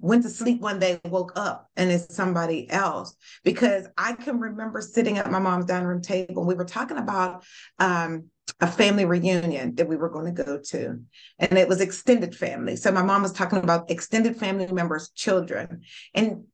went 0.00 0.22
to 0.22 0.30
sleep 0.30 0.60
one 0.60 0.78
day, 0.78 1.00
woke 1.06 1.32
up, 1.36 1.68
and 1.76 1.90
it's 1.90 2.14
somebody 2.14 2.70
else. 2.70 3.16
Because 3.44 3.86
I 3.96 4.12
can 4.12 4.38
remember 4.38 4.80
sitting 4.80 5.18
at 5.18 5.30
my 5.30 5.38
mom's 5.38 5.66
dining 5.66 5.88
room 5.88 6.02
table, 6.02 6.38
and 6.38 6.46
we 6.46 6.54
were 6.54 6.64
talking 6.64 6.98
about 6.98 7.44
um, 7.78 8.26
a 8.60 8.66
family 8.66 9.04
reunion 9.04 9.74
that 9.74 9.88
we 9.88 9.96
were 9.96 10.08
going 10.08 10.34
to 10.34 10.44
go 10.44 10.58
to, 10.58 11.00
and 11.38 11.58
it 11.58 11.68
was 11.68 11.80
extended 11.80 12.34
family. 12.34 12.76
So 12.76 12.92
my 12.92 13.02
mom 13.02 13.22
was 13.22 13.32
talking 13.32 13.58
about 13.58 13.90
extended 13.90 14.36
family 14.36 14.66
members' 14.72 15.10
children, 15.10 15.82
and 16.14 16.44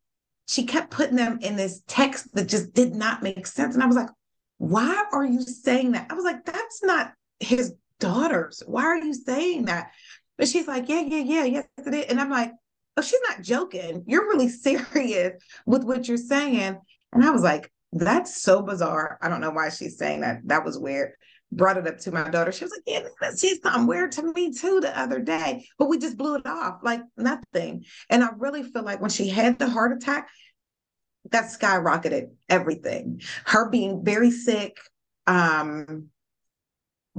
she 0.47 0.65
kept 0.65 0.91
putting 0.91 1.17
them 1.17 1.39
in 1.41 1.57
this 1.57 1.83
text 1.87 2.35
that 2.35 2.49
just 2.49 2.75
did 2.75 2.95
not 2.95 3.23
make 3.23 3.47
sense. 3.47 3.75
And 3.75 3.83
I 3.83 3.87
was 3.87 3.97
like, 3.97 4.11
why 4.59 5.05
are 5.13 5.25
you 5.25 5.43
saying 5.43 5.93
that? 5.93 6.07
I 6.11 6.15
was 6.15 6.25
like, 6.25 6.45
that's 6.45 6.83
not 6.83 7.13
his 7.45 7.75
daughters. 8.01 8.63
Why 8.67 8.85
are 8.85 8.99
you 8.99 9.15
saying 9.15 9.67
that? 9.67 9.91
But 10.37 10.49
she's 10.49 10.67
like, 10.67 10.89
yeah, 10.89 11.01
yeah, 11.01 11.23
yeah, 11.23 11.45
yes, 11.45 11.67
it 11.79 11.95
is. 11.95 12.07
And 12.07 12.21
I'm 12.21 12.31
like, 12.31 12.53
oh, 12.97 13.03
she's 13.03 13.21
not 13.29 13.43
joking. 13.43 14.05
You're 14.07 14.29
really 14.29 14.49
serious 14.67 15.43
with 15.67 15.85
what 15.85 16.09
you're 16.09 16.17
saying. 16.17 16.79
And 17.13 17.25
I 17.25 17.31
was 17.31 17.43
like, 17.43 17.71
that's 17.93 18.43
so 18.43 18.63
bizarre. 18.63 19.19
I 19.23 19.29
don't 19.29 19.41
know 19.41 19.51
why 19.51 19.69
she's 19.69 19.99
saying 19.99 20.23
that. 20.23 20.41
That 20.47 20.65
was 20.65 20.79
weird. 20.79 21.13
Brought 21.53 21.77
it 21.77 21.87
up 21.87 21.99
to 21.99 22.11
my 22.11 22.29
daughter. 22.29 22.51
She 22.51 22.65
was 22.65 22.73
like, 22.73 22.83
yeah, 22.87 23.09
that 23.21 23.39
she's 23.39 23.63
something 23.63 23.87
weird 23.87 24.11
to 24.13 24.33
me 24.33 24.53
too 24.53 24.81
the 24.81 24.99
other 24.99 25.21
day. 25.21 25.67
But 25.79 25.89
we 25.89 25.99
just 25.99 26.17
blew 26.17 26.35
it 26.35 26.47
off 26.47 26.81
like 26.83 27.03
nothing. 27.17 27.85
And 28.11 28.25
I 28.25 28.31
really 28.37 28.65
feel 28.65 28.83
like 28.83 29.01
when 29.01 29.11
she 29.11 29.29
had 29.29 29.61
the 29.61 29.69
heart 29.69 29.93
attack, 29.93 30.29
that 31.31 31.45
skyrocketed 31.45 32.31
everything. 32.49 33.23
Her 33.47 33.71
being 33.71 34.05
very 34.05 34.31
sick, 34.33 34.77
um, 35.27 36.09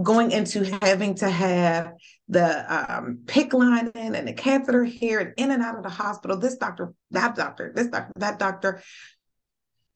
going 0.02 0.32
into 0.32 0.64
having 0.82 1.16
to 1.16 1.30
have 1.30 1.94
the 2.28 2.98
um, 2.98 3.20
PICC 3.26 3.54
line 3.54 3.92
in 3.96 4.16
and 4.16 4.28
the 4.28 4.34
catheter 4.34 4.84
here 4.84 5.20
and 5.20 5.34
in 5.38 5.52
and 5.52 5.64
out 5.64 5.78
of 5.78 5.84
the 5.84 5.90
hospital, 5.90 6.38
this 6.38 6.58
doctor, 6.58 6.94
that 7.12 7.36
doctor, 7.36 7.72
this 7.74 7.88
doctor, 7.88 8.12
that 8.18 8.40
doctor. 8.40 8.82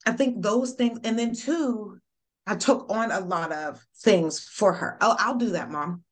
I 0.05 0.13
think 0.13 0.41
those 0.41 0.73
things, 0.73 0.99
and 1.03 1.19
then 1.19 1.33
two, 1.33 1.97
I 2.47 2.55
took 2.55 2.89
on 2.89 3.11
a 3.11 3.19
lot 3.19 3.51
of 3.51 3.85
things 4.01 4.39
for 4.39 4.73
her. 4.73 4.97
Oh, 5.01 5.15
I'll 5.19 5.37
do 5.37 5.49
that, 5.51 5.69
mom. 5.69 6.03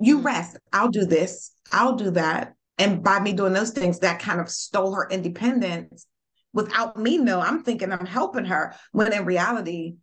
You 0.00 0.16
mm-hmm. 0.16 0.26
rest. 0.26 0.56
I'll 0.72 0.88
do 0.90 1.04
this. 1.04 1.52
I'll 1.70 1.96
do 1.96 2.10
that. 2.12 2.54
And 2.78 3.04
by 3.04 3.20
me 3.20 3.32
doing 3.32 3.52
those 3.52 3.70
things, 3.70 4.00
that 4.00 4.20
kind 4.20 4.40
of 4.40 4.48
stole 4.48 4.94
her 4.94 5.08
independence 5.08 6.06
without 6.52 6.96
me 6.96 7.18
know. 7.18 7.40
I'm 7.40 7.62
thinking 7.62 7.92
I'm 7.92 8.06
helping 8.06 8.46
her 8.46 8.74
when 8.92 9.12
in 9.12 9.24
reality, 9.24 9.96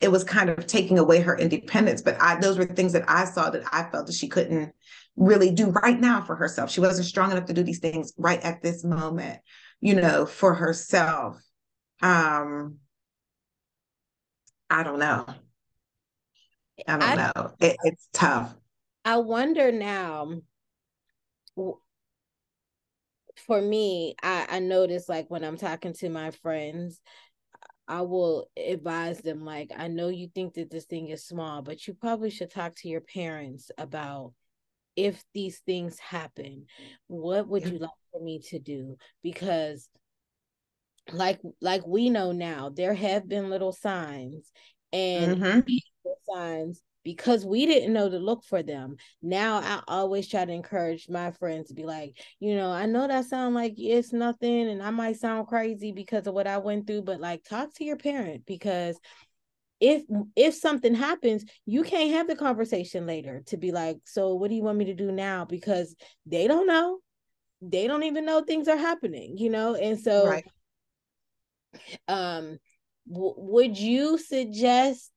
it 0.00 0.12
was 0.12 0.22
kind 0.24 0.48
of 0.48 0.66
taking 0.66 0.98
away 0.98 1.20
her 1.20 1.36
independence. 1.36 2.02
But 2.02 2.20
I 2.20 2.38
those 2.38 2.58
were 2.58 2.64
things 2.64 2.92
that 2.92 3.08
I 3.08 3.24
saw 3.24 3.50
that 3.50 3.62
I 3.72 3.84
felt 3.90 4.06
that 4.06 4.14
she 4.14 4.28
couldn't 4.28 4.72
really 5.16 5.50
do 5.50 5.70
right 5.70 5.98
now 5.98 6.20
for 6.22 6.36
herself. 6.36 6.70
She 6.70 6.80
wasn't 6.80 7.06
strong 7.06 7.32
enough 7.32 7.46
to 7.46 7.52
do 7.52 7.62
these 7.62 7.80
things 7.80 8.12
right 8.16 8.40
at 8.42 8.62
this 8.62 8.84
moment, 8.84 9.40
you 9.80 9.94
know, 9.94 10.26
for 10.26 10.54
herself. 10.54 11.40
Um 12.02 12.78
I 14.70 14.82
don't 14.82 14.98
know. 14.98 15.26
I 16.86 16.98
don't 16.98 17.02
I, 17.02 17.14
know. 17.16 17.52
It, 17.58 17.76
it's 17.82 18.08
tough. 18.12 18.54
I 19.04 19.16
wonder 19.16 19.72
now 19.72 20.42
for 23.46 23.60
me, 23.60 24.14
I, 24.22 24.46
I 24.50 24.58
notice 24.58 25.08
like 25.08 25.30
when 25.30 25.44
I'm 25.44 25.56
talking 25.56 25.92
to 25.94 26.08
my 26.08 26.30
friends, 26.30 27.00
I 27.88 28.02
will 28.02 28.50
advise 28.56 29.18
them 29.20 29.44
like 29.44 29.72
I 29.76 29.88
know 29.88 30.08
you 30.08 30.28
think 30.34 30.54
that 30.54 30.70
this 30.70 30.84
thing 30.84 31.08
is 31.08 31.24
small, 31.24 31.62
but 31.62 31.86
you 31.86 31.94
probably 31.94 32.30
should 32.30 32.50
talk 32.50 32.74
to 32.76 32.88
your 32.88 33.00
parents 33.00 33.70
about 33.78 34.34
if 34.94 35.24
these 35.32 35.60
things 35.60 35.98
happen, 35.98 36.66
what 37.06 37.48
would 37.48 37.66
you 37.66 37.78
like 37.78 37.90
for 38.12 38.20
me 38.20 38.40
to 38.50 38.58
do? 38.58 38.96
Because 39.22 39.88
like 41.12 41.40
like 41.60 41.86
we 41.86 42.10
know 42.10 42.32
now, 42.32 42.68
there 42.68 42.94
have 42.94 43.26
been 43.26 43.48
little 43.48 43.72
signs 43.72 44.52
and 44.92 45.38
mm-hmm. 45.38 45.60
signs 46.34 46.82
because 47.04 47.44
we 47.46 47.66
didn't 47.66 47.92
know 47.92 48.08
to 48.08 48.18
look 48.18 48.44
for 48.44 48.62
them. 48.62 48.96
Now 49.22 49.58
I 49.58 49.80
always 49.88 50.28
try 50.28 50.44
to 50.44 50.52
encourage 50.52 51.08
my 51.08 51.30
friends 51.30 51.68
to 51.68 51.74
be 51.74 51.84
like, 51.84 52.20
you 52.40 52.54
know, 52.56 52.70
I 52.70 52.86
know 52.86 53.06
that 53.08 53.24
sound 53.26 53.54
like 53.54 53.74
it's 53.78 54.12
nothing 54.12 54.68
and 54.68 54.82
I 54.82 54.90
might 54.90 55.16
sound 55.16 55.46
crazy 55.46 55.92
because 55.92 56.26
of 56.26 56.34
what 56.34 56.46
I 56.46 56.58
went 56.58 56.86
through, 56.86 57.02
but 57.02 57.20
like 57.20 57.44
talk 57.44 57.72
to 57.74 57.84
your 57.84 57.96
parent 57.96 58.44
because 58.46 58.98
if 59.80 60.02
if 60.34 60.54
something 60.54 60.94
happens, 60.94 61.44
you 61.64 61.82
can't 61.84 62.10
have 62.12 62.26
the 62.26 62.34
conversation 62.36 63.06
later 63.06 63.42
to 63.46 63.56
be 63.56 63.70
like, 63.70 63.98
so 64.04 64.34
what 64.34 64.48
do 64.50 64.56
you 64.56 64.62
want 64.62 64.78
me 64.78 64.86
to 64.86 64.94
do 64.94 65.12
now? 65.12 65.44
Because 65.44 65.94
they 66.26 66.48
don't 66.48 66.66
know. 66.66 66.98
They 67.62 67.86
don't 67.86 68.04
even 68.04 68.24
know 68.24 68.42
things 68.42 68.68
are 68.68 68.76
happening, 68.76 69.36
you 69.38 69.50
know? 69.50 69.74
And 69.74 69.98
so 69.98 70.26
right. 70.26 70.44
um 72.08 72.58
w- 73.10 73.34
would 73.36 73.78
you 73.78 74.18
suggest 74.18 75.10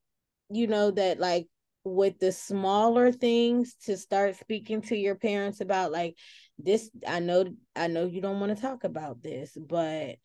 you 0.50 0.68
know 0.68 0.92
that 0.92 1.20
like 1.20 1.48
with 1.84 2.20
the 2.20 2.32
smaller 2.32 3.12
things 3.12 3.76
to 3.86 3.98
start 3.98 4.36
speaking 4.36 4.82
to 4.82 4.96
your 4.96 5.16
parents 5.16 5.62
about 5.62 5.92
like 5.92 6.16
this 6.60 6.92
i 7.08 7.20
know 7.20 7.46
i 7.76 7.88
know 7.88 8.06
you 8.06 8.22
don't 8.22 8.40
want 8.40 8.56
to 8.56 8.62
talk 8.62 8.84
about 8.84 9.22
this 9.24 9.58
but 9.68 10.16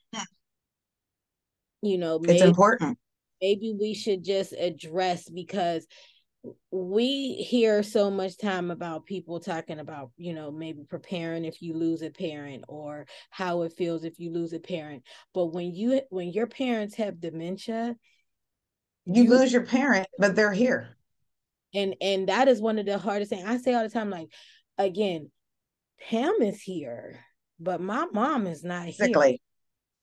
you 1.82 1.98
know 1.98 2.18
maybe, 2.18 2.34
it's 2.34 2.42
important. 2.42 2.98
maybe 3.40 3.74
we 3.78 3.94
should 3.94 4.22
just 4.22 4.52
address 4.52 5.28
because 5.30 5.86
we 6.70 7.34
hear 7.34 7.82
so 7.82 8.10
much 8.10 8.38
time 8.38 8.70
about 8.70 9.06
people 9.06 9.40
talking 9.40 9.80
about 9.80 10.10
you 10.16 10.32
know 10.32 10.50
maybe 10.50 10.84
preparing 10.88 11.44
if 11.44 11.60
you 11.60 11.74
lose 11.74 12.02
a 12.02 12.10
parent 12.10 12.64
or 12.68 13.06
how 13.30 13.62
it 13.62 13.72
feels 13.72 14.04
if 14.04 14.18
you 14.18 14.32
lose 14.32 14.52
a 14.52 14.60
parent. 14.60 15.02
But 15.34 15.46
when 15.46 15.74
you 15.74 16.00
when 16.10 16.28
your 16.28 16.46
parents 16.46 16.94
have 16.96 17.20
dementia 17.20 17.96
you, 19.06 19.24
you 19.24 19.30
lose 19.30 19.52
your 19.52 19.64
parent 19.64 20.06
but 20.18 20.34
they're 20.34 20.52
here 20.52 20.95
and 21.74 21.96
and 22.00 22.28
that 22.28 22.48
is 22.48 22.60
one 22.60 22.78
of 22.78 22.86
the 22.86 22.98
hardest 22.98 23.30
things 23.30 23.44
i 23.46 23.56
say 23.56 23.74
all 23.74 23.82
the 23.82 23.88
time 23.88 24.10
like 24.10 24.28
again 24.78 25.30
pam 26.08 26.34
is 26.40 26.60
here 26.60 27.20
but 27.58 27.80
my 27.80 28.06
mom 28.12 28.46
is 28.46 28.62
not 28.64 28.92
Sickly. 28.92 29.40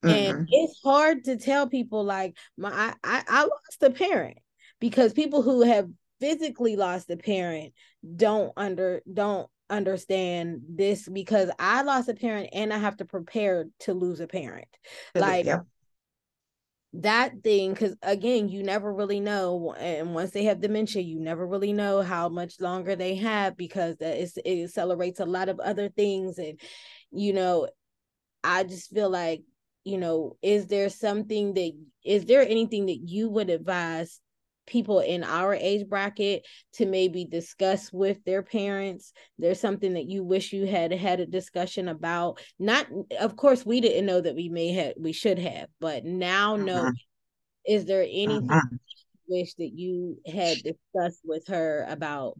here 0.03 0.11
mm-hmm. 0.11 0.38
and 0.38 0.47
it's 0.51 0.80
hard 0.84 1.24
to 1.26 1.38
tell 1.38 1.68
people 1.68 2.03
like 2.03 2.36
my 2.57 2.72
I, 2.72 2.93
I 3.03 3.24
i 3.28 3.41
lost 3.41 3.84
a 3.84 3.89
parent 3.89 4.38
because 4.80 5.14
people 5.14 5.41
who 5.41 5.61
have 5.64 5.88
physically 6.20 6.76
lost 6.76 7.09
a 7.09 7.18
parent 7.18 7.74
don't 8.16 8.51
under 8.57 9.01
don't 9.11 9.49
understand 9.70 10.61
this 10.70 11.07
because 11.07 11.49
I 11.57 11.82
lost 11.82 12.07
a 12.07 12.14
parent 12.14 12.49
and 12.53 12.72
I 12.72 12.78
have 12.78 12.97
to 12.97 13.05
prepare 13.05 13.66
to 13.80 13.93
lose 13.93 14.20
a 14.20 14.28
parent. 14.28 14.68
Like 15.16 15.45
yeah 15.45 15.61
that 16.93 17.41
thing 17.43 17.73
because 17.73 17.95
again 18.03 18.49
you 18.49 18.61
never 18.61 18.93
really 18.93 19.19
know 19.19 19.73
and 19.79 20.13
once 20.13 20.29
they 20.29 20.43
have 20.43 20.61
dementia 20.61 21.01
you 21.01 21.19
never 21.19 21.45
really 21.45 21.73
know 21.73 22.03
how 22.03 22.29
much 22.29 22.61
longer 22.61 22.95
they 22.95 23.15
have 23.15 23.57
because 23.57 23.95
it 23.99 24.31
accelerates 24.45 25.19
a 25.19 25.25
lot 25.25 25.49
of 25.49 25.59
other 25.59 25.89
things 25.89 26.37
and 26.37 26.59
you 27.11 27.33
know 27.33 27.67
i 28.43 28.63
just 28.63 28.91
feel 28.91 29.09
like 29.09 29.41
you 29.83 29.97
know 29.97 30.37
is 30.43 30.67
there 30.67 30.87
something 30.87 31.55
that 31.55 31.71
is 32.05 32.25
there 32.25 32.47
anything 32.47 32.85
that 32.85 32.99
you 32.99 33.27
would 33.27 33.49
advise 33.49 34.19
people 34.66 34.99
in 34.99 35.24
our 35.24 35.53
age 35.53 35.88
bracket 35.88 36.45
to 36.74 36.86
maybe 36.86 37.26
discuss 37.26 37.91
with 37.91 38.24
their 38.24 38.41
parents 38.41 39.11
there's 39.38 39.59
something 39.59 39.93
that 39.93 40.09
you 40.09 40.24
wish 40.24 40.53
you 40.53 40.66
had 40.66 40.91
had 40.91 41.20
a 41.20 41.26
discussion 41.26 41.88
about 41.88 42.39
not 42.59 42.88
of 43.20 43.36
course 43.36 43.66
we 43.66 43.82
didn't 43.82 44.05
know 44.05 44.22
that 44.22 44.36
we 44.36 44.49
may 44.49 44.70
have 44.70 44.93
we 44.97 45.11
should 45.11 45.39
have 45.39 45.68
but 45.80 46.05
now 46.05 46.55
uh-huh. 46.55 46.64
know 46.64 46.91
is 47.68 47.86
there 47.86 48.03
anything 48.03 48.49
uh-huh. 48.49 48.61
you 48.72 49.39
wish 49.39 49.53
that 49.55 49.72
you 49.74 50.18
had 50.26 50.57
discussed 50.57 51.22
with 51.24 51.47
her 51.47 51.86
about 51.89 52.38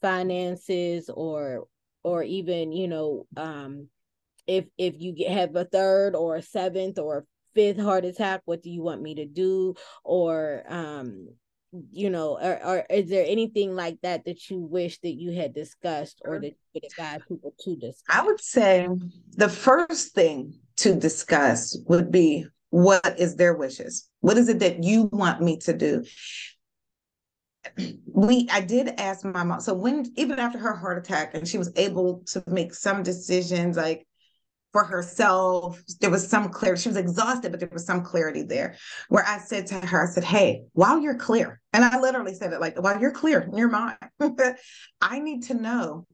finances 0.00 1.10
or 1.12 1.66
or 2.02 2.22
even 2.22 2.72
you 2.72 2.88
know 2.88 3.26
um 3.36 3.88
if 4.46 4.64
if 4.78 4.94
you 4.98 5.12
get, 5.12 5.30
have 5.30 5.54
a 5.56 5.64
third 5.64 6.14
or 6.14 6.36
a 6.36 6.42
seventh 6.42 6.98
or 6.98 7.26
fifth 7.54 7.78
heart 7.80 8.04
attack 8.04 8.40
what 8.44 8.62
do 8.62 8.70
you 8.70 8.82
want 8.82 9.02
me 9.02 9.14
to 9.16 9.26
do 9.26 9.74
or 10.04 10.62
um 10.68 11.28
you 11.90 12.10
know, 12.10 12.38
or, 12.40 12.64
or 12.64 12.86
is 12.88 13.10
there 13.10 13.24
anything 13.26 13.74
like 13.74 13.98
that 14.02 14.24
that 14.24 14.48
you 14.50 14.58
wish 14.58 14.98
that 15.00 15.14
you 15.14 15.32
had 15.32 15.54
discussed 15.54 16.22
or 16.24 16.40
that 16.40 16.46
you 16.46 16.80
could 16.80 16.84
advise 16.84 17.20
people 17.28 17.54
to 17.60 17.76
discuss? 17.76 18.04
I 18.08 18.24
would 18.24 18.40
say 18.40 18.88
the 19.36 19.48
first 19.48 20.14
thing 20.14 20.58
to 20.76 20.94
discuss 20.94 21.76
would 21.86 22.10
be 22.10 22.46
what 22.70 23.18
is 23.18 23.36
their 23.36 23.54
wishes? 23.54 24.08
What 24.20 24.38
is 24.38 24.48
it 24.48 24.60
that 24.60 24.82
you 24.82 25.04
want 25.12 25.42
me 25.42 25.58
to 25.58 25.76
do? 25.76 26.04
We 28.06 28.48
I 28.50 28.60
did 28.60 28.88
ask 28.98 29.24
my 29.24 29.44
mom. 29.44 29.60
So 29.60 29.74
when 29.74 30.10
even 30.16 30.38
after 30.38 30.58
her 30.58 30.74
heart 30.74 30.98
attack 30.98 31.34
and 31.34 31.46
she 31.46 31.58
was 31.58 31.70
able 31.76 32.22
to 32.28 32.42
make 32.46 32.74
some 32.74 33.02
decisions 33.02 33.76
like 33.76 34.06
for 34.72 34.84
herself. 34.84 35.82
There 36.00 36.10
was 36.10 36.28
some 36.28 36.50
clarity. 36.50 36.82
She 36.82 36.88
was 36.88 36.96
exhausted, 36.96 37.50
but 37.50 37.60
there 37.60 37.70
was 37.72 37.86
some 37.86 38.02
clarity 38.02 38.42
there 38.42 38.76
where 39.08 39.24
I 39.26 39.38
said 39.38 39.66
to 39.68 39.74
her, 39.74 40.08
I 40.08 40.10
said, 40.10 40.24
Hey, 40.24 40.64
while 40.72 41.00
you're 41.00 41.16
clear, 41.16 41.60
and 41.72 41.84
I 41.84 41.98
literally 42.00 42.34
said 42.34 42.52
it 42.52 42.60
like, 42.60 42.80
while 42.80 43.00
you're 43.00 43.12
clear 43.12 43.40
in 43.40 43.56
your 43.56 43.68
mind, 43.68 43.96
I 45.00 45.18
need 45.20 45.44
to 45.44 45.54
know 45.54 46.06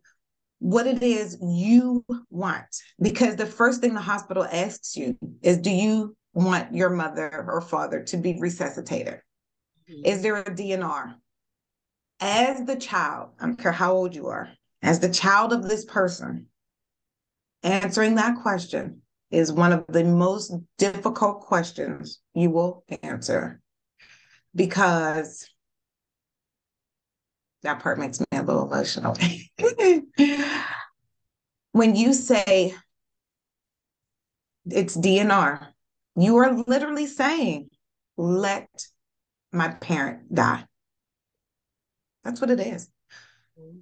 what 0.59 0.87
it 0.87 1.03
is 1.03 1.37
you 1.43 2.05
want. 2.31 2.65
Because 3.01 3.37
the 3.37 3.47
first 3.47 3.81
thing 3.81 3.95
the 3.95 4.01
hospital 4.01 4.45
asks 4.45 4.97
you 4.97 5.19
is, 5.43 5.59
Do 5.59 5.71
you 5.71 6.17
want 6.33 6.75
your 6.75 6.91
mother 6.91 7.45
or 7.49 7.61
father 7.61 8.03
to 8.05 8.17
be 8.17 8.39
resuscitated? 8.39 9.21
Mm-hmm. 9.91 10.05
Is 10.05 10.23
there 10.23 10.37
a 10.37 10.45
DNR? 10.45 11.15
As 12.21 12.65
the 12.65 12.77
child, 12.77 13.31
I 13.41 13.47
don't 13.47 13.59
care 13.59 13.73
how 13.73 13.93
old 13.93 14.15
you 14.15 14.29
are, 14.29 14.49
as 14.83 15.01
the 15.01 15.09
child 15.09 15.53
of 15.53 15.69
this 15.69 15.85
person, 15.85 16.47
Answering 17.65 18.17
that 18.17 18.43
question 18.43 19.01
is 19.31 19.51
one 19.51 19.73
of 19.73 19.87
the 19.89 20.05
most 20.05 20.53
difficult 20.77 21.41
questions 21.41 22.21
you 22.35 22.51
will 22.51 22.85
answer 23.03 23.63
because 24.55 25.49
that 27.63 27.81
part 27.81 27.99
makes 27.99 28.21
me 28.21 28.27
a 28.33 28.43
little 28.43 28.71
emotional. 28.71 29.17
when 31.73 31.97
you 31.97 32.13
say 32.13 32.75
it's 34.67 34.95
DNR, 34.95 35.67
you 36.17 36.37
are 36.37 36.63
literally 36.67 37.07
saying, 37.07 37.71
let 38.19 38.69
my 39.53 39.69
parent 39.69 40.33
die. 40.33 40.67
That's 42.25 42.43
what 42.43 42.51
it 42.51 42.61
is. 42.61 42.91
Mm-hmm. 43.59 43.79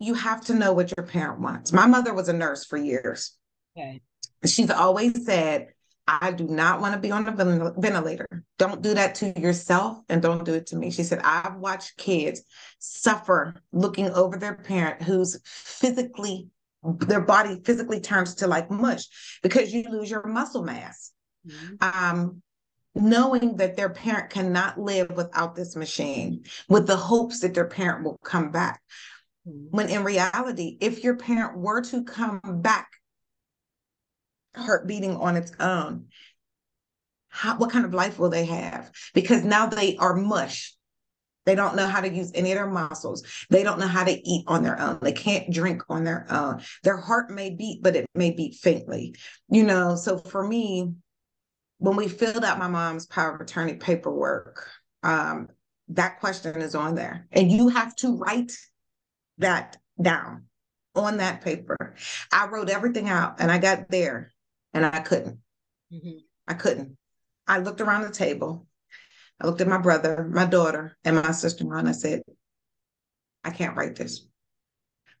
You 0.00 0.14
have 0.14 0.40
to 0.46 0.54
know 0.54 0.72
what 0.72 0.92
your 0.96 1.06
parent 1.06 1.40
wants. 1.40 1.72
My 1.72 1.86
mother 1.86 2.12
was 2.12 2.28
a 2.28 2.32
nurse 2.32 2.64
for 2.64 2.76
years. 2.76 3.36
Okay. 3.76 4.00
She's 4.44 4.70
always 4.70 5.24
said, 5.24 5.68
I 6.08 6.32
do 6.32 6.44
not 6.48 6.80
want 6.80 6.94
to 6.94 7.00
be 7.00 7.12
on 7.12 7.28
a 7.28 7.72
ventilator. 7.78 8.26
Don't 8.58 8.82
do 8.82 8.94
that 8.94 9.14
to 9.16 9.38
yourself 9.38 9.98
and 10.08 10.20
don't 10.20 10.44
do 10.44 10.54
it 10.54 10.66
to 10.68 10.76
me. 10.76 10.90
She 10.90 11.04
said, 11.04 11.20
I've 11.22 11.56
watched 11.56 11.98
kids 11.98 12.42
suffer 12.78 13.54
looking 13.72 14.10
over 14.10 14.36
their 14.36 14.54
parent 14.54 15.02
who's 15.02 15.40
physically, 15.44 16.48
their 16.82 17.20
body 17.20 17.60
physically 17.64 18.00
turns 18.00 18.34
to 18.36 18.48
like 18.48 18.70
mush 18.70 19.04
because 19.42 19.72
you 19.72 19.84
lose 19.84 20.10
your 20.10 20.26
muscle 20.26 20.64
mass. 20.64 21.12
Mm-hmm. 21.46 21.76
Um, 21.80 22.42
knowing 22.94 23.56
that 23.56 23.76
their 23.76 23.90
parent 23.90 24.30
cannot 24.30 24.80
live 24.80 25.10
without 25.12 25.54
this 25.54 25.76
machine 25.76 26.42
with 26.68 26.86
the 26.86 26.96
hopes 26.96 27.40
that 27.40 27.54
their 27.54 27.68
parent 27.68 28.04
will 28.04 28.18
come 28.24 28.50
back. 28.50 28.82
When 29.70 29.88
in 29.88 30.04
reality, 30.04 30.76
if 30.80 31.02
your 31.02 31.16
parent 31.16 31.58
were 31.58 31.82
to 31.82 32.04
come 32.04 32.40
back, 32.44 32.88
heart 34.54 34.86
beating 34.86 35.16
on 35.16 35.36
its 35.36 35.52
own, 35.60 36.06
how, 37.28 37.56
what 37.56 37.70
kind 37.70 37.84
of 37.84 37.94
life 37.94 38.18
will 38.18 38.30
they 38.30 38.44
have? 38.46 38.90
Because 39.14 39.44
now 39.44 39.66
they 39.66 39.96
are 39.96 40.14
mush. 40.14 40.74
They 41.46 41.54
don't 41.54 41.76
know 41.76 41.86
how 41.86 42.00
to 42.00 42.08
use 42.08 42.30
any 42.34 42.52
of 42.52 42.56
their 42.56 42.66
muscles. 42.66 43.22
They 43.48 43.62
don't 43.62 43.78
know 43.78 43.86
how 43.86 44.04
to 44.04 44.28
eat 44.28 44.44
on 44.46 44.62
their 44.62 44.78
own. 44.78 44.98
They 45.00 45.12
can't 45.12 45.52
drink 45.52 45.82
on 45.88 46.04
their 46.04 46.26
own. 46.30 46.62
Their 46.82 46.96
heart 46.96 47.30
may 47.30 47.50
beat, 47.50 47.82
but 47.82 47.96
it 47.96 48.06
may 48.14 48.30
beat 48.30 48.56
faintly. 48.56 49.14
You 49.48 49.64
know, 49.64 49.96
so 49.96 50.18
for 50.18 50.46
me, 50.46 50.92
when 51.78 51.96
we 51.96 52.08
filled 52.08 52.44
out 52.44 52.58
my 52.58 52.68
mom's 52.68 53.06
power 53.06 53.34
of 53.34 53.40
attorney 53.40 53.74
paperwork, 53.74 54.68
um, 55.02 55.48
that 55.88 56.20
question 56.20 56.60
is 56.60 56.74
on 56.74 56.94
there. 56.94 57.26
And 57.32 57.50
you 57.50 57.68
have 57.68 57.96
to 57.96 58.16
write 58.16 58.52
that 59.40 59.76
down 60.00 60.44
on 60.94 61.18
that 61.18 61.42
paper. 61.42 61.96
I 62.32 62.46
wrote 62.46 62.70
everything 62.70 63.08
out 63.08 63.36
and 63.40 63.50
I 63.50 63.58
got 63.58 63.90
there 63.90 64.32
and 64.72 64.86
I 64.86 65.00
couldn't. 65.00 65.38
Mm-hmm. 65.92 66.18
I 66.48 66.54
couldn't. 66.54 66.96
I 67.46 67.58
looked 67.58 67.80
around 67.80 68.02
the 68.02 68.10
table. 68.10 68.66
I 69.40 69.46
looked 69.46 69.60
at 69.60 69.68
my 69.68 69.78
brother, 69.78 70.28
my 70.30 70.44
daughter, 70.44 70.96
and 71.04 71.16
my 71.16 71.32
sister 71.32 71.64
in 71.64 71.70
law, 71.70 71.76
and 71.76 71.88
I 71.88 71.92
said, 71.92 72.22
I 73.42 73.50
can't 73.50 73.76
write 73.76 73.96
this. 73.96 74.26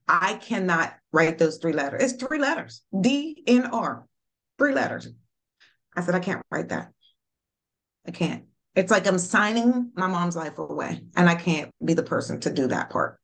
I 0.06 0.34
cannot 0.34 0.94
write 1.12 1.38
those 1.38 1.58
three 1.58 1.72
letters. 1.72 2.02
It's 2.02 2.22
three 2.22 2.38
letters 2.38 2.82
D 3.00 3.42
N 3.46 3.66
R, 3.66 4.04
three 4.58 4.74
letters. 4.74 5.08
I 5.96 6.02
said, 6.02 6.14
I 6.14 6.20
can't 6.20 6.42
write 6.50 6.68
that. 6.68 6.90
I 8.06 8.10
can't. 8.10 8.44
It's 8.74 8.90
like 8.90 9.06
I'm 9.06 9.18
signing 9.18 9.90
my 9.94 10.06
mom's 10.06 10.36
life 10.36 10.58
away, 10.58 11.00
and 11.16 11.28
I 11.28 11.34
can't 11.34 11.70
be 11.84 11.94
the 11.94 12.02
person 12.02 12.40
to 12.40 12.52
do 12.52 12.66
that 12.68 12.90
part. 12.90 13.19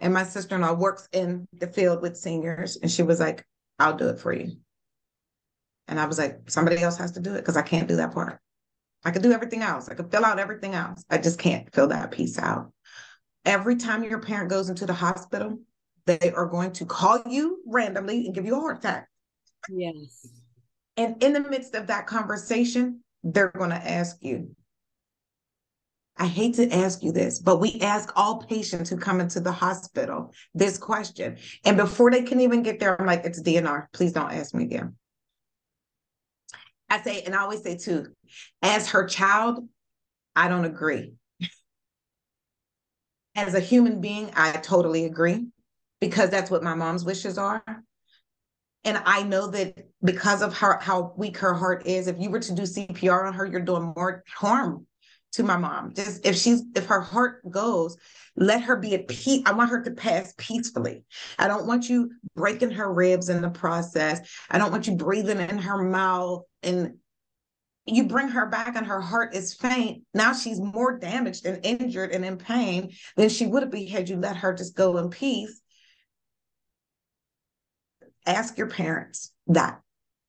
And 0.00 0.14
my 0.14 0.24
sister 0.24 0.54
in 0.54 0.60
law 0.60 0.74
works 0.74 1.08
in 1.12 1.46
the 1.52 1.66
field 1.66 2.02
with 2.02 2.16
seniors, 2.16 2.76
and 2.76 2.90
she 2.90 3.02
was 3.02 3.18
like, 3.18 3.44
I'll 3.78 3.96
do 3.96 4.08
it 4.08 4.20
for 4.20 4.32
you. 4.32 4.52
And 5.88 5.98
I 5.98 6.06
was 6.06 6.18
like, 6.18 6.50
somebody 6.50 6.80
else 6.80 6.98
has 6.98 7.12
to 7.12 7.20
do 7.20 7.34
it 7.34 7.40
because 7.40 7.56
I 7.56 7.62
can't 7.62 7.88
do 7.88 7.96
that 7.96 8.12
part. 8.12 8.38
I 9.04 9.10
could 9.10 9.22
do 9.22 9.32
everything 9.32 9.62
else. 9.62 9.88
I 9.88 9.94
could 9.94 10.10
fill 10.10 10.24
out 10.24 10.38
everything 10.38 10.74
else. 10.74 11.04
I 11.08 11.18
just 11.18 11.38
can't 11.38 11.72
fill 11.74 11.88
that 11.88 12.10
piece 12.10 12.38
out. 12.38 12.72
Every 13.44 13.76
time 13.76 14.04
your 14.04 14.20
parent 14.20 14.50
goes 14.50 14.68
into 14.68 14.86
the 14.86 14.92
hospital, 14.92 15.58
they 16.04 16.32
are 16.34 16.46
going 16.46 16.72
to 16.72 16.84
call 16.84 17.22
you 17.26 17.62
randomly 17.66 18.26
and 18.26 18.34
give 18.34 18.44
you 18.44 18.56
a 18.56 18.60
heart 18.60 18.78
attack. 18.78 19.08
Yes. 19.68 20.26
And 20.96 21.22
in 21.22 21.32
the 21.32 21.40
midst 21.40 21.74
of 21.74 21.86
that 21.86 22.06
conversation, 22.06 23.02
they're 23.22 23.52
going 23.56 23.70
to 23.70 23.76
ask 23.76 24.16
you, 24.20 24.54
I 26.18 26.26
hate 26.26 26.56
to 26.56 26.68
ask 26.74 27.02
you 27.04 27.12
this, 27.12 27.38
but 27.38 27.60
we 27.60 27.78
ask 27.80 28.12
all 28.16 28.42
patients 28.42 28.90
who 28.90 28.96
come 28.96 29.20
into 29.20 29.38
the 29.38 29.52
hospital 29.52 30.34
this 30.52 30.76
question. 30.76 31.38
And 31.64 31.76
before 31.76 32.10
they 32.10 32.22
can 32.22 32.40
even 32.40 32.64
get 32.64 32.80
there, 32.80 33.00
I'm 33.00 33.06
like, 33.06 33.24
it's 33.24 33.40
DNR. 33.40 33.86
Please 33.92 34.12
don't 34.12 34.32
ask 34.32 34.52
me 34.52 34.64
again. 34.64 34.96
I 36.90 37.00
say, 37.02 37.22
and 37.22 37.36
I 37.36 37.42
always 37.42 37.62
say 37.62 37.76
too, 37.76 38.06
as 38.62 38.90
her 38.90 39.06
child, 39.06 39.68
I 40.34 40.48
don't 40.48 40.64
agree. 40.64 41.14
As 43.36 43.54
a 43.54 43.60
human 43.60 44.00
being, 44.00 44.32
I 44.34 44.52
totally 44.52 45.04
agree 45.04 45.46
because 46.00 46.30
that's 46.30 46.50
what 46.50 46.64
my 46.64 46.74
mom's 46.74 47.04
wishes 47.04 47.38
are. 47.38 47.62
And 48.84 49.00
I 49.04 49.22
know 49.22 49.48
that 49.48 49.86
because 50.02 50.42
of 50.42 50.56
her 50.58 50.78
how 50.80 51.12
weak 51.16 51.36
her 51.38 51.54
heart 51.54 51.86
is, 51.86 52.08
if 52.08 52.18
you 52.18 52.30
were 52.30 52.40
to 52.40 52.52
do 52.52 52.62
CPR 52.62 53.26
on 53.26 53.34
her, 53.34 53.46
you're 53.46 53.60
doing 53.60 53.92
more 53.94 54.24
harm 54.26 54.86
to 55.32 55.42
my 55.42 55.56
mom. 55.56 55.92
Just 55.94 56.24
if 56.26 56.36
she's 56.36 56.62
if 56.74 56.86
her 56.86 57.00
heart 57.00 57.48
goes, 57.50 57.96
let 58.36 58.62
her 58.62 58.76
be 58.76 58.94
at 58.94 59.08
peace. 59.08 59.42
I 59.46 59.52
want 59.52 59.70
her 59.70 59.82
to 59.82 59.90
pass 59.90 60.34
peacefully. 60.36 61.04
I 61.38 61.48
don't 61.48 61.66
want 61.66 61.88
you 61.88 62.12
breaking 62.34 62.72
her 62.72 62.92
ribs 62.92 63.28
in 63.28 63.42
the 63.42 63.50
process. 63.50 64.20
I 64.50 64.58
don't 64.58 64.70
want 64.70 64.86
you 64.86 64.96
breathing 64.96 65.40
in 65.40 65.58
her 65.58 65.82
mouth 65.82 66.42
and 66.62 66.94
you 67.86 68.04
bring 68.04 68.28
her 68.28 68.46
back 68.46 68.76
and 68.76 68.86
her 68.86 69.00
heart 69.00 69.34
is 69.34 69.54
faint. 69.54 70.04
Now 70.14 70.32
she's 70.32 70.60
more 70.60 70.98
damaged 70.98 71.46
and 71.46 71.64
injured 71.64 72.12
and 72.12 72.24
in 72.24 72.36
pain 72.36 72.92
than 73.16 73.28
she 73.28 73.46
would 73.46 73.62
have 73.62 73.72
been 73.72 73.86
had 73.86 74.08
you 74.08 74.16
let 74.16 74.36
her 74.36 74.52
just 74.52 74.76
go 74.76 74.98
in 74.98 75.10
peace. 75.10 75.60
Ask 78.26 78.58
your 78.58 78.68
parents 78.68 79.32
that 79.46 79.80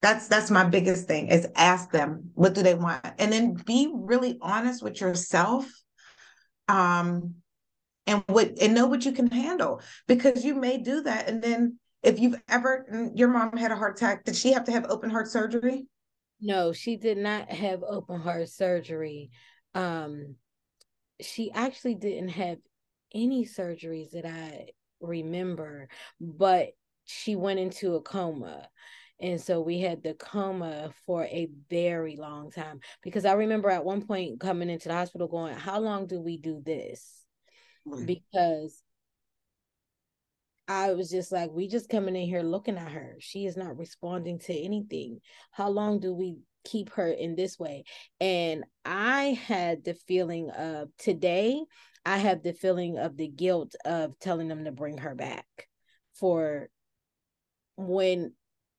that's 0.02 0.28
that's 0.28 0.50
my 0.50 0.64
biggest 0.64 1.08
thing 1.08 1.28
is 1.28 1.48
ask 1.56 1.92
them 1.92 2.32
what 2.34 2.54
do 2.54 2.64
they 2.64 2.74
want? 2.74 3.06
And 3.18 3.32
then 3.32 3.54
be 3.54 3.92
really 3.94 4.38
honest 4.42 4.82
with 4.82 5.02
yourself 5.02 5.66
um 6.68 7.36
and 8.08 8.24
what 8.28 8.52
and 8.62 8.74
know 8.74 8.88
what 8.88 9.06
you 9.06 9.12
can 9.12 9.30
handle 9.30 9.82
because 10.08 10.46
you 10.46 10.56
may 10.56 10.78
do 10.78 11.02
that. 11.02 11.28
And 11.28 11.44
then 11.44 11.80
if 12.02 12.20
you've 12.20 12.42
ever 12.48 13.12
your 13.14 13.28
mom 13.28 13.58
had 13.58 13.72
a 13.72 13.76
heart 13.76 13.98
attack 13.98 14.24
did 14.24 14.36
she 14.36 14.54
have 14.54 14.66
to 14.66 14.72
have 14.72 14.86
open 14.86 15.10
heart 15.10 15.28
surgery? 15.28 15.88
No 16.40 16.72
she 16.72 16.96
did 16.96 17.18
not 17.18 17.50
have 17.52 17.84
open 17.84 18.22
heart 18.22 18.50
surgery. 18.50 19.32
Um 19.76 20.36
she 21.22 21.52
actually 21.52 21.96
didn't 21.96 22.30
have 22.30 22.58
any 23.14 23.46
surgeries 23.46 24.12
that 24.12 24.26
i 24.26 24.68
remember 25.02 25.88
but 26.20 26.70
she 27.06 27.36
went 27.36 27.60
into 27.60 27.96
a 27.96 28.02
coma 28.02 28.68
and 29.22 29.40
so 29.40 29.60
we 29.62 29.80
had 29.80 30.02
the 30.02 30.14
coma 30.14 30.92
for 31.06 31.26
a 31.26 31.50
very 31.70 32.16
long 32.16 32.52
time 32.52 32.80
because 33.04 33.26
I 33.26 33.34
remember 33.34 33.70
at 33.70 33.84
one 33.84 34.06
point 34.06 34.40
coming 34.40 34.70
into 34.70 34.88
the 34.88 34.94
hospital 34.94 35.28
going, 35.28 35.56
How 35.56 35.80
long 35.80 36.08
do 36.08 36.22
we 36.22 36.38
do 36.38 36.62
this? 36.66 37.26
Right. 37.86 38.06
Because 38.06 38.82
I 40.68 40.94
was 40.94 41.10
just 41.10 41.32
like, 41.32 41.52
we 41.52 41.68
just 41.68 41.90
coming 41.90 42.16
in 42.16 42.28
here 42.28 42.44
looking 42.44 42.78
at 42.78 42.92
her. 42.92 43.16
She 43.20 43.46
is 43.46 43.58
not 43.58 43.78
responding 43.78 44.40
to 44.40 44.54
anything. 44.54 45.20
How 45.52 45.70
long 45.70 46.00
do 46.00 46.14
we 46.14 46.38
keep 46.64 46.92
her 46.92 47.08
in 47.08 47.36
this 47.36 47.58
way? 47.58 47.84
And 48.22 48.64
I 48.86 49.40
had 49.48 49.84
the 49.84 49.96
feeling 49.96 50.52
of 50.52 50.90
today, 50.98 51.60
I 52.06 52.20
have 52.20 52.44
the 52.44 52.54
feeling 52.54 52.98
of 53.00 53.18
the 53.18 53.28
guilt 53.28 53.76
of 53.84 54.18
telling 54.20 54.48
them 54.48 54.66
to 54.66 54.72
bring 54.72 55.00
her 55.00 55.16
back 55.16 55.46
for 56.14 56.70
when 57.76 58.34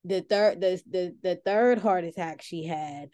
the 0.04 0.22
third 0.22 0.60
the, 0.60 0.80
the 0.90 1.14
the 1.22 1.40
third 1.44 1.78
heart 1.78 2.04
attack 2.04 2.42
she 2.42 2.64
had 2.64 3.10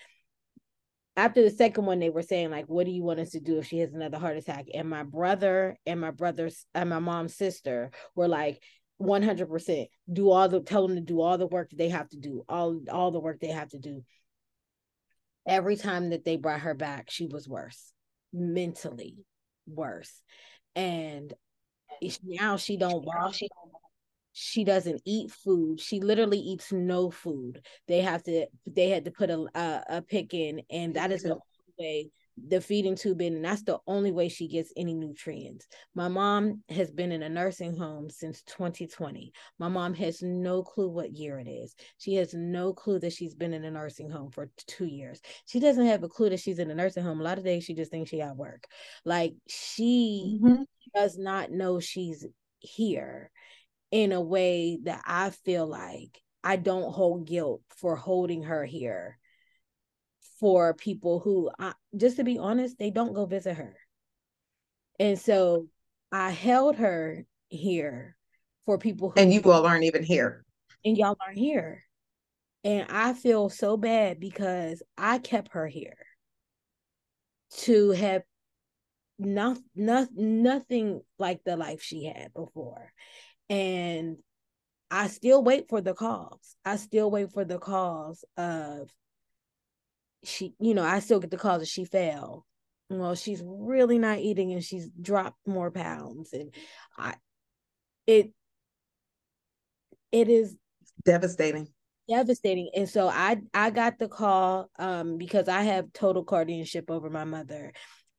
after 1.16 1.42
the 1.42 1.50
second 1.50 1.86
one 1.86 1.98
they 1.98 2.10
were 2.10 2.22
saying 2.22 2.50
like 2.50 2.66
what 2.66 2.84
do 2.86 2.92
you 2.92 3.02
want 3.02 3.20
us 3.20 3.30
to 3.30 3.40
do 3.40 3.58
if 3.58 3.66
she 3.66 3.78
has 3.78 3.92
another 3.92 4.18
heart 4.18 4.36
attack? 4.36 4.66
And 4.74 4.88
my 4.88 5.02
brother 5.02 5.78
and 5.86 6.00
my 6.00 6.10
brother's 6.10 6.66
and 6.74 6.90
my 6.90 6.98
mom's 6.98 7.34
sister 7.34 7.90
were 8.14 8.28
like 8.28 8.62
100% 9.00 9.86
do 10.12 10.30
all 10.30 10.48
the 10.48 10.60
tell 10.60 10.86
them 10.86 10.96
to 10.96 11.02
do 11.02 11.20
all 11.20 11.38
the 11.38 11.46
work 11.46 11.70
that 11.70 11.76
they 11.76 11.88
have 11.88 12.08
to 12.10 12.18
do 12.18 12.44
all 12.48 12.80
all 12.90 13.10
the 13.10 13.20
work 13.20 13.40
they 13.40 13.48
have 13.48 13.70
to 13.70 13.78
do. 13.78 14.04
Every 15.46 15.76
time 15.76 16.10
that 16.10 16.24
they 16.24 16.36
brought 16.36 16.60
her 16.60 16.74
back 16.74 17.10
she 17.10 17.26
was 17.26 17.48
worse 17.48 17.92
mentally 18.32 19.16
worse. 19.66 20.22
And 20.74 21.32
eh, 22.02 22.10
now 22.22 22.58
she 22.58 22.76
don't 22.76 23.04
walk 23.04 23.34
she 23.34 23.48
don't 23.48 23.72
she 24.38 24.64
doesn't 24.64 25.00
eat 25.06 25.30
food. 25.30 25.80
She 25.80 25.98
literally 25.98 26.38
eats 26.38 26.70
no 26.70 27.10
food. 27.10 27.64
They 27.88 28.02
have 28.02 28.22
to 28.24 28.46
they 28.66 28.90
had 28.90 29.06
to 29.06 29.10
put 29.10 29.30
a 29.30 29.46
a, 29.54 29.96
a 29.96 30.02
pick 30.02 30.34
in 30.34 30.60
and 30.70 30.92
that 30.94 31.10
is 31.10 31.22
the 31.22 31.30
only 31.30 31.40
way 31.78 32.10
the 32.48 32.60
feeding 32.60 32.96
tube 32.96 33.22
in 33.22 33.36
and 33.36 33.44
that's 33.46 33.62
the 33.62 33.78
only 33.86 34.12
way 34.12 34.28
she 34.28 34.46
gets 34.46 34.74
any 34.76 34.92
nutrients. 34.92 35.66
My 35.94 36.08
mom 36.08 36.62
has 36.68 36.90
been 36.90 37.12
in 37.12 37.22
a 37.22 37.30
nursing 37.30 37.74
home 37.74 38.10
since 38.10 38.42
2020 38.42 39.32
my 39.58 39.68
mom 39.68 39.94
has 39.94 40.20
no 40.20 40.62
clue 40.62 40.90
what 40.90 41.16
year 41.16 41.38
it 41.38 41.48
is. 41.48 41.74
She 41.96 42.16
has 42.16 42.34
no 42.34 42.74
clue 42.74 42.98
that 42.98 43.14
she's 43.14 43.34
been 43.34 43.54
in 43.54 43.64
a 43.64 43.70
nursing 43.70 44.10
home 44.10 44.30
for 44.30 44.50
two 44.66 44.84
years. 44.84 45.22
She 45.46 45.60
doesn't 45.60 45.86
have 45.86 46.02
a 46.02 46.10
clue 46.10 46.28
that 46.28 46.40
she's 46.40 46.58
in 46.58 46.70
a 46.70 46.74
nursing 46.74 47.04
home. 47.04 47.20
A 47.20 47.24
lot 47.24 47.38
of 47.38 47.44
days 47.44 47.64
she 47.64 47.72
just 47.72 47.90
thinks 47.90 48.10
she 48.10 48.20
at 48.20 48.36
work. 48.36 48.66
Like 49.06 49.32
she 49.48 50.40
mm-hmm. 50.42 50.64
does 50.94 51.16
not 51.16 51.50
know 51.50 51.80
she's 51.80 52.26
here 52.58 53.30
in 53.90 54.12
a 54.12 54.20
way 54.20 54.78
that 54.84 55.02
I 55.06 55.30
feel 55.30 55.66
like 55.66 56.20
I 56.42 56.56
don't 56.56 56.92
hold 56.92 57.26
guilt 57.26 57.62
for 57.76 57.96
holding 57.96 58.44
her 58.44 58.64
here 58.64 59.18
for 60.40 60.74
people 60.74 61.18
who, 61.18 61.50
I, 61.58 61.72
just 61.96 62.16
to 62.16 62.24
be 62.24 62.38
honest, 62.38 62.78
they 62.78 62.90
don't 62.90 63.14
go 63.14 63.26
visit 63.26 63.56
her. 63.56 63.76
And 64.98 65.18
so 65.18 65.66
I 66.12 66.30
held 66.30 66.76
her 66.76 67.24
here 67.48 68.16
for 68.64 68.78
people 68.78 69.10
who. 69.10 69.20
And 69.20 69.32
you 69.32 69.42
all 69.44 69.66
aren't 69.66 69.84
even 69.84 70.02
here. 70.02 70.44
And 70.84 70.96
y'all 70.96 71.16
aren't 71.24 71.38
here. 71.38 71.84
And 72.64 72.86
I 72.90 73.12
feel 73.12 73.48
so 73.48 73.76
bad 73.76 74.20
because 74.20 74.82
I 74.98 75.18
kept 75.18 75.52
her 75.52 75.66
here 75.66 75.98
to 77.58 77.90
have 77.92 78.22
not, 79.18 79.58
not, 79.74 80.08
nothing 80.14 81.00
like 81.18 81.42
the 81.44 81.56
life 81.56 81.80
she 81.82 82.04
had 82.04 82.32
before 82.34 82.92
and 83.48 84.16
I 84.90 85.08
still 85.08 85.42
wait 85.42 85.68
for 85.68 85.80
the 85.80 85.94
calls. 85.94 86.56
I 86.64 86.76
still 86.76 87.10
wait 87.10 87.32
for 87.32 87.44
the 87.44 87.58
calls 87.58 88.24
of 88.36 88.90
she, 90.24 90.54
you 90.58 90.74
know, 90.74 90.84
I 90.84 91.00
still 91.00 91.20
get 91.20 91.30
the 91.30 91.36
calls 91.36 91.60
that 91.60 91.68
she 91.68 91.84
fell. 91.84 92.46
Well, 92.88 93.14
she's 93.14 93.42
really 93.44 93.98
not 93.98 94.18
eating 94.18 94.52
and 94.52 94.62
she's 94.62 94.88
dropped 94.90 95.46
more 95.46 95.70
pounds. 95.70 96.32
And 96.32 96.54
I 96.96 97.14
it 98.06 98.32
it 100.12 100.28
is 100.28 100.56
devastating 101.04 101.68
devastating 102.08 102.70
and 102.74 102.88
so 102.88 103.08
i 103.08 103.36
i 103.52 103.70
got 103.70 103.98
the 103.98 104.08
call 104.08 104.70
um 104.78 105.18
because 105.18 105.48
i 105.48 105.62
have 105.62 105.92
total 105.92 106.22
guardianship 106.22 106.88
over 106.88 107.10
my 107.10 107.24
mother 107.24 107.72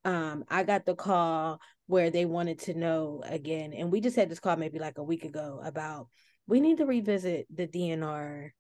um 0.04 0.44
i 0.50 0.64
got 0.64 0.86
the 0.86 0.94
call 0.94 1.60
where 1.88 2.10
they 2.10 2.26
wanted 2.26 2.60
to 2.60 2.74
know 2.74 3.24
again 3.26 3.74
and 3.74 3.92
we 3.92 4.00
just 4.00 4.16
had 4.16 4.30
this 4.30 4.40
call 4.40 4.56
maybe 4.56 4.80
like 4.80 4.98
a 4.98 5.04
week 5.04 5.24
ago 5.24 5.60
about 5.64 6.08
we 6.48 6.60
need 6.60 6.78
to 6.78 6.86
revisit 6.86 7.48
the 7.54 7.68
dnr 7.68 8.52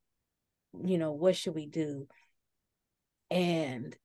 you 0.84 0.97
know 0.97 1.11
what 1.11 1.36
should 1.36 1.53
we 1.53 1.65
do 1.65 2.07
and 3.30 3.95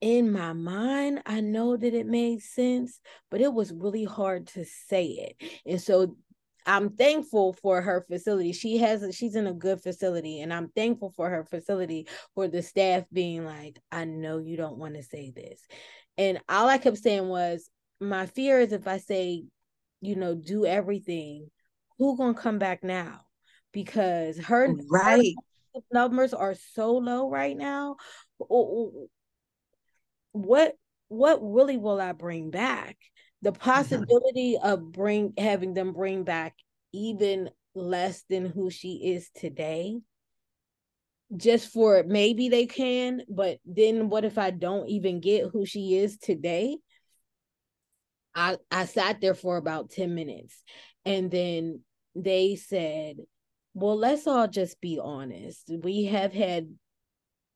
in 0.00 0.32
my 0.32 0.52
mind 0.52 1.20
i 1.26 1.40
know 1.40 1.76
that 1.76 1.94
it 1.94 2.06
made 2.06 2.40
sense 2.40 3.00
but 3.30 3.40
it 3.40 3.52
was 3.52 3.72
really 3.72 4.04
hard 4.04 4.46
to 4.46 4.64
say 4.64 5.34
it 5.38 5.50
and 5.66 5.80
so 5.80 6.16
I'm 6.68 6.90
thankful 6.90 7.52
for 7.52 7.80
her 7.80 8.04
facility. 8.08 8.52
She 8.52 8.78
has 8.78 9.06
she's 9.14 9.36
in 9.36 9.46
a 9.46 9.52
good 9.52 9.80
facility 9.80 10.40
and 10.40 10.52
I'm 10.52 10.68
thankful 10.70 11.10
for 11.10 11.30
her 11.30 11.44
facility 11.44 12.08
for 12.34 12.48
the 12.48 12.60
staff 12.60 13.04
being 13.12 13.44
like, 13.44 13.80
I 13.92 14.04
know 14.04 14.38
you 14.38 14.56
don't 14.56 14.76
want 14.76 14.96
to 14.96 15.02
say 15.04 15.30
this. 15.30 15.60
And 16.18 16.40
all 16.48 16.68
I 16.68 16.78
kept 16.78 16.98
saying 16.98 17.28
was 17.28 17.70
my 18.00 18.26
fear 18.26 18.60
is 18.60 18.72
if 18.72 18.86
I 18.86 18.98
say, 18.98 19.44
you 20.00 20.16
know, 20.16 20.34
do 20.34 20.66
everything, 20.66 21.50
who 21.98 22.16
gonna 22.16 22.34
come 22.34 22.58
back 22.58 22.84
now? 22.84 23.22
Because 23.72 24.38
her 24.38 24.72
right 24.90 25.34
her 25.74 25.80
numbers 25.92 26.32
are 26.34 26.54
so 26.74 26.96
low 26.96 27.30
right 27.30 27.56
now. 27.56 27.96
What 30.32 30.74
what 31.08 31.38
really 31.42 31.76
will 31.76 32.00
I 32.00 32.12
bring 32.12 32.50
back? 32.50 32.96
the 33.42 33.52
mm-hmm. 33.52 33.60
possibility 33.60 34.56
mm-hmm. 34.56 34.66
of 34.66 34.92
bring 34.92 35.32
having 35.38 35.74
them 35.74 35.92
bring 35.92 36.24
back 36.24 36.54
even 36.92 37.50
less 37.74 38.24
than 38.28 38.46
who 38.46 38.70
she 38.70 39.12
is 39.14 39.30
today 39.34 39.98
just 41.36 41.72
for 41.72 42.04
maybe 42.06 42.48
they 42.48 42.66
can 42.66 43.20
but 43.28 43.58
then 43.66 44.08
what 44.08 44.24
if 44.24 44.38
i 44.38 44.50
don't 44.50 44.88
even 44.88 45.20
get 45.20 45.50
who 45.52 45.66
she 45.66 45.96
is 45.96 46.16
today 46.18 46.76
i 48.36 48.56
i 48.70 48.84
sat 48.84 49.20
there 49.20 49.34
for 49.34 49.56
about 49.56 49.90
10 49.90 50.14
minutes 50.14 50.62
and 51.04 51.30
then 51.30 51.80
they 52.14 52.54
said 52.54 53.16
well 53.76 53.96
let's 53.96 54.26
all 54.26 54.48
just 54.48 54.80
be 54.80 54.98
honest. 54.98 55.70
We 55.82 56.04
have 56.04 56.32
had 56.32 56.68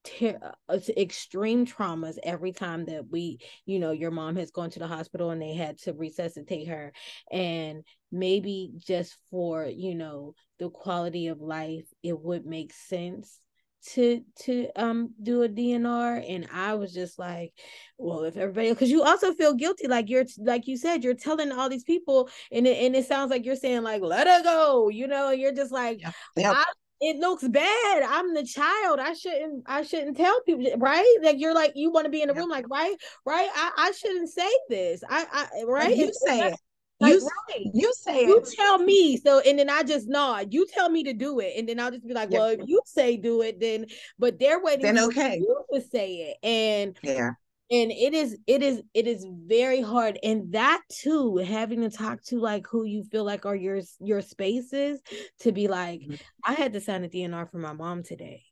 ter- 0.05 0.55
uh, 0.69 0.79
extreme 0.97 1.65
traumas 1.65 2.19
every 2.23 2.53
time 2.53 2.85
that 2.87 3.09
we 3.11 3.39
you 3.65 3.79
know 3.79 3.91
your 3.93 4.11
mom 4.11 4.37
has 4.37 4.51
gone 4.51 4.71
to 4.71 4.79
the 4.79 4.87
hospital 4.87 5.31
and 5.31 5.41
they 5.41 5.55
had 5.55 5.79
to 5.79 5.95
resuscitate 5.95 6.69
her 6.69 6.93
and 7.33 7.85
maybe 8.13 8.71
just 8.77 9.17
for 9.31 9.65
you 9.65 9.95
know 9.95 10.35
the 10.59 10.69
quality 10.69 11.29
of 11.29 11.41
life 11.41 11.87
it 12.03 12.19
would 12.21 12.45
make 12.45 12.73
sense 12.75 13.39
to 13.83 14.23
to 14.41 14.69
um 14.77 15.15
do 15.23 15.43
a 15.43 15.49
DNR 15.49 16.25
and 16.29 16.47
I 16.53 16.75
was 16.75 16.93
just 16.93 17.19
like 17.19 17.53
well 17.99 18.25
if 18.25 18.37
everybody 18.37 18.71
because 18.71 18.91
you 18.91 19.03
also 19.03 19.33
feel 19.33 19.55
guilty 19.55 19.89
like 19.89 20.11
you're 20.11 20.27
like 20.39 20.67
you 20.67 20.77
said 20.77 21.03
you're 21.03 21.15
telling 21.15 21.51
all 21.51 21.69
these 21.69 21.85
people 21.85 22.29
and 22.53 22.67
it, 22.67 22.77
and 22.85 22.95
it 22.95 23.07
sounds 23.07 23.31
like 23.31 23.45
you're 23.45 23.57
saying 23.57 23.83
like 23.83 24.03
let 24.03 24.27
her 24.27 24.43
go 24.43 24.89
you 24.89 25.07
know 25.07 25.31
you're 25.31 25.55
just 25.55 25.73
like 25.73 26.01
yep. 26.01 26.15
Yep. 26.37 26.55
I, 26.57 26.65
it 27.03 27.17
looks 27.17 27.49
bad. 27.49 28.03
I'm 28.03 28.35
the 28.35 28.45
child. 28.45 29.01
I 29.01 29.15
shouldn't 29.15 29.65
I 29.67 29.83
shouldn't 29.83 30.19
tell 30.19 30.43
people 30.43 30.67
right? 30.79 31.17
Like 31.23 31.41
you're 31.41 31.55
like 31.55 31.73
you 31.75 31.91
want 31.91 32.05
to 32.05 32.11
be 32.11 32.21
in 32.21 32.29
the 32.29 32.35
room 32.35 32.51
like 32.51 32.69
right? 32.71 32.95
Right? 33.25 33.49
I, 33.55 33.71
I 33.79 33.93
shouldn't 33.93 34.29
say 34.29 34.51
this. 34.69 35.03
I 35.09 35.25
I 35.33 35.65
right? 35.65 35.97
You 35.97 36.13
say 36.13 36.49
it. 36.49 36.61
Like, 37.01 37.15
you, 37.15 37.31
right. 37.49 37.67
you 37.73 37.93
say 37.97 38.27
you 38.27 38.39
it. 38.39 38.49
tell 38.55 38.79
me 38.79 39.17
so 39.17 39.41
and 39.41 39.59
then 39.59 39.71
i 39.71 39.83
just 39.83 40.07
nod 40.07 40.53
you 40.53 40.67
tell 40.67 40.91
me 40.91 41.03
to 41.05 41.15
do 41.15 41.41
it 41.41 41.55
and 41.57 41.67
then 41.67 41.81
i'll 41.81 41.91
just 41.91 42.07
be 42.07 42.13
like 42.13 42.31
well 42.31 42.49
if 42.49 42.61
you 42.67 42.83
say 42.85 43.17
do 43.17 43.41
it 43.41 43.59
then 43.59 43.87
but 44.19 44.39
they're 44.39 44.63
waiting 44.63 44.83
then 44.83 44.99
okay 44.99 45.37
you 45.37 45.65
to 45.73 45.81
say 45.81 46.37
it 46.43 46.47
and 46.47 46.99
yeah 47.03 47.31
and 47.71 47.93
it 47.93 48.15
is 48.15 48.37
it 48.47 48.63
is 48.63 48.83
it 48.95 49.07
is 49.07 49.25
very 49.47 49.81
hard 49.81 50.19
and 50.23 50.53
that 50.53 50.83
too 50.91 51.37
having 51.37 51.83
to 51.83 51.91
talk 51.91 52.23
to 52.25 52.39
like 52.39 52.67
who 52.67 52.85
you 52.85 53.05
feel 53.05 53.25
like 53.25 53.47
are 53.47 53.57
your 53.57 53.81
your 54.01 54.21
spaces 54.21 55.01
to 55.39 55.53
be 55.53 55.69
like 55.69 56.01
mm-hmm. 56.01 56.15
i 56.45 56.53
had 56.53 56.73
to 56.73 56.81
sign 56.81 57.05
a 57.05 57.09
dnr 57.09 57.51
for 57.51 57.59
my 57.59 57.73
mom 57.73 58.03
today 58.03 58.43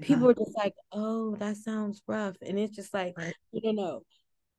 people 0.00 0.30
are 0.30 0.34
just 0.34 0.56
like 0.56 0.74
oh 0.92 1.36
that 1.36 1.56
sounds 1.56 2.02
rough 2.06 2.36
and 2.40 2.58
it's 2.58 2.74
just 2.74 2.94
like 2.94 3.16
right. 3.18 3.34
you 3.52 3.60
don't 3.60 3.76
know 3.76 4.02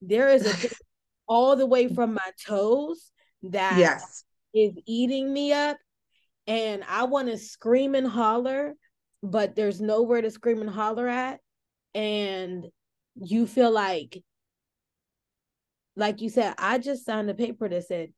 there 0.02 0.30
is 0.30 0.46
a 0.46 0.70
all 1.34 1.56
the 1.56 1.66
way 1.66 1.88
from 1.88 2.14
my 2.14 2.32
toes 2.46 3.12
that 3.42 3.80
yes. 3.80 4.24
is 4.54 4.74
eating 4.86 5.34
me 5.34 5.52
up. 5.52 5.78
And 6.46 6.84
i 6.90 7.06
want 7.06 7.30
to 7.30 7.38
scream 7.38 7.96
and 7.96 8.06
holler 8.08 8.76
but 9.24 9.56
there's 9.56 9.80
nowhere 9.80 10.22
to 10.22 10.30
scream 10.30 10.60
and 10.60 10.70
holler 10.70 11.08
at. 11.08 11.40
And 11.96 12.66
you 13.16 13.48
feel 13.48 13.72
like 13.72 14.22
like 15.96 16.22
you 16.22 16.30
said 16.30 16.56
i 16.58 16.80
just 16.80 17.06
signed 17.06 17.30
a 17.30 17.36
paper 17.36 17.70
that 17.70 17.86
said 17.86 18.10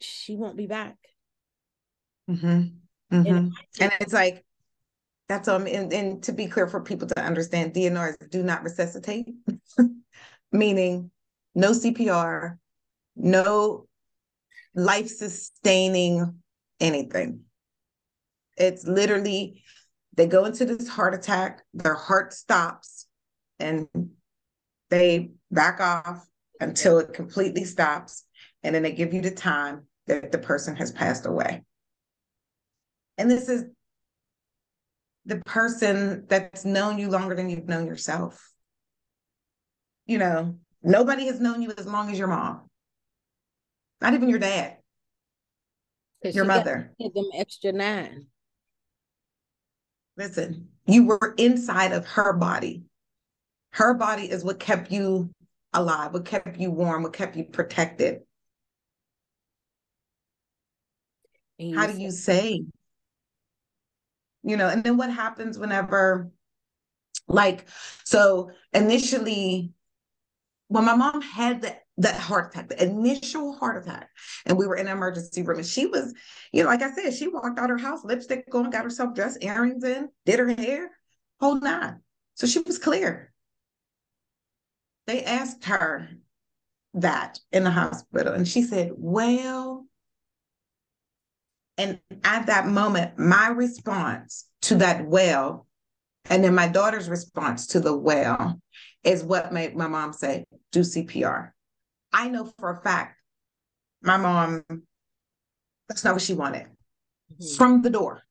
she 0.00 0.36
won't 0.36 0.56
be 0.56 0.66
back. 0.66 0.96
Mm-hmm. 2.30 2.46
Mm-hmm. 3.16 3.26
And, 3.26 3.52
and, 3.80 3.92
it's 4.00 4.12
like 4.12 4.44
that's 5.28 5.48
um 5.48 5.66
and, 5.66 5.92
and 5.92 6.22
to 6.24 6.32
be 6.32 6.46
clear 6.46 6.66
for 6.66 6.80
people 6.80 7.06
to 7.08 7.20
understand 7.20 7.72
dnrs 7.72 8.16
do 8.30 8.42
not 8.42 8.64
resuscitate 8.64 9.28
meaning 10.52 11.10
no 11.56 11.72
cpr 11.72 12.56
no 13.16 13.88
life 14.76 15.08
sustaining 15.08 16.36
anything 16.78 17.40
it's 18.56 18.86
literally 18.86 19.62
they 20.16 20.26
go 20.26 20.46
into 20.46 20.64
this 20.64 20.88
heart 20.88 21.14
attack, 21.14 21.62
their 21.74 21.94
heart 21.94 22.32
stops, 22.32 23.06
and 23.58 23.86
they 24.88 25.30
back 25.50 25.80
off 25.80 26.26
until 26.60 26.98
it 26.98 27.12
completely 27.12 27.64
stops. 27.64 28.24
And 28.62 28.74
then 28.74 28.82
they 28.82 28.92
give 28.92 29.12
you 29.12 29.20
the 29.20 29.30
time 29.30 29.84
that 30.06 30.32
the 30.32 30.38
person 30.38 30.74
has 30.76 30.90
passed 30.90 31.26
away. 31.26 31.64
And 33.18 33.30
this 33.30 33.48
is 33.48 33.64
the 35.26 35.36
person 35.44 36.24
that's 36.28 36.64
known 36.64 36.98
you 36.98 37.10
longer 37.10 37.34
than 37.34 37.50
you've 37.50 37.68
known 37.68 37.86
yourself. 37.86 38.50
You 40.06 40.18
know, 40.18 40.58
nobody 40.86 41.26
has 41.26 41.40
known 41.40 41.60
you 41.60 41.72
as 41.76 41.86
long 41.86 42.10
as 42.10 42.18
your 42.18 42.28
mom, 42.28 42.62
not 44.00 44.14
even 44.14 44.28
your 44.28 44.38
dad, 44.38 44.76
your 46.22 46.44
mother. 46.44 46.92
Give 46.98 47.12
them 47.12 47.28
extra 47.34 47.72
nine. 47.72 48.26
Listen, 50.16 50.68
you 50.86 51.06
were 51.06 51.34
inside 51.36 51.92
of 51.92 52.06
her 52.06 52.32
body. 52.32 52.84
Her 53.72 53.92
body 53.92 54.30
is 54.30 54.42
what 54.42 54.58
kept 54.58 54.90
you 54.90 55.30
alive, 55.74 56.14
what 56.14 56.24
kept 56.24 56.58
you 56.58 56.70
warm, 56.70 57.02
what 57.02 57.12
kept 57.12 57.36
you 57.36 57.44
protected. 57.44 58.20
How 61.74 61.86
do 61.86 61.98
you 61.98 62.10
say? 62.10 62.64
You 64.42 64.56
know, 64.56 64.68
and 64.68 64.84
then 64.84 64.96
what 64.96 65.10
happens 65.10 65.58
whenever, 65.58 66.30
like, 67.28 67.66
so 68.04 68.50
initially, 68.72 69.72
when 70.68 70.84
my 70.84 70.94
mom 70.96 71.22
had 71.22 71.62
the 71.62 71.76
that 71.98 72.20
heart 72.20 72.52
attack, 72.52 72.68
the 72.68 72.82
initial 72.82 73.54
heart 73.54 73.82
attack. 73.82 74.10
And 74.44 74.58
we 74.58 74.66
were 74.66 74.76
in 74.76 74.86
an 74.86 74.96
emergency 74.96 75.42
room. 75.42 75.58
And 75.58 75.66
she 75.66 75.86
was, 75.86 76.12
you 76.52 76.62
know, 76.62 76.68
like 76.68 76.82
I 76.82 76.92
said, 76.92 77.14
she 77.14 77.28
walked 77.28 77.58
out 77.58 77.70
her 77.70 77.78
house, 77.78 78.04
lipstick 78.04 78.54
on, 78.54 78.68
got 78.70 78.84
herself 78.84 79.14
dressed, 79.14 79.42
earrings 79.42 79.82
in, 79.82 80.10
did 80.26 80.38
her 80.38 80.48
hair, 80.48 80.90
whole 81.40 81.58
nine. 81.58 82.00
So 82.34 82.46
she 82.46 82.58
was 82.60 82.78
clear. 82.78 83.32
They 85.06 85.24
asked 85.24 85.64
her 85.66 86.08
that 86.94 87.38
in 87.52 87.64
the 87.64 87.70
hospital. 87.70 88.34
And 88.34 88.46
she 88.46 88.62
said, 88.62 88.92
Well, 88.96 89.86
and 91.78 92.00
at 92.24 92.46
that 92.46 92.66
moment, 92.66 93.18
my 93.18 93.48
response 93.48 94.46
to 94.62 94.76
that 94.76 95.06
well, 95.06 95.66
and 96.28 96.42
then 96.42 96.54
my 96.54 96.68
daughter's 96.68 97.08
response 97.08 97.68
to 97.68 97.80
the 97.80 97.96
well 97.96 98.60
is 99.06 99.22
what 99.22 99.52
made 99.52 99.76
my 99.76 99.86
mom 99.86 100.12
say, 100.12 100.44
do 100.72 100.80
CPR. 100.80 101.52
I 102.12 102.28
know 102.28 102.52
for 102.58 102.70
a 102.70 102.82
fact 102.82 103.16
my 104.02 104.16
mom, 104.16 104.64
that's 105.88 106.04
not 106.04 106.14
what 106.14 106.22
she 106.22 106.34
wanted 106.34 106.66
mm-hmm. 107.32 107.56
from 107.56 107.82
the 107.82 107.90
door. 107.90 108.22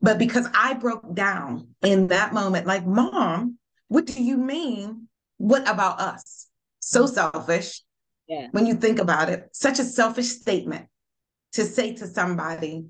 But 0.00 0.18
because 0.18 0.46
I 0.54 0.74
broke 0.74 1.14
down 1.14 1.68
in 1.82 2.08
that 2.08 2.32
moment, 2.32 2.66
like, 2.66 2.86
mom, 2.86 3.58
what 3.88 4.06
do 4.06 4.22
you 4.22 4.36
mean? 4.36 5.08
What 5.38 5.68
about 5.68 6.00
us? 6.00 6.48
So 6.80 7.04
mm-hmm. 7.04 7.14
selfish. 7.14 7.82
Yeah. 8.28 8.48
When 8.50 8.66
you 8.66 8.74
think 8.74 8.98
about 8.98 9.28
it, 9.28 9.48
such 9.52 9.78
a 9.78 9.84
selfish 9.84 10.28
statement 10.28 10.86
to 11.52 11.64
say 11.64 11.94
to 11.94 12.06
somebody 12.06 12.86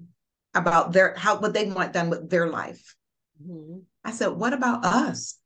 about 0.55 0.93
their 0.93 1.15
how 1.17 1.39
what 1.39 1.53
they 1.53 1.71
want 1.71 1.93
done 1.93 2.09
with 2.09 2.31
their 2.31 2.49
life. 2.49 2.97
Mm-hmm. 3.43 3.81
I 4.05 4.13
said, 4.13 4.29
what 4.29 4.53
about 4.53 4.85
us? 4.85 5.39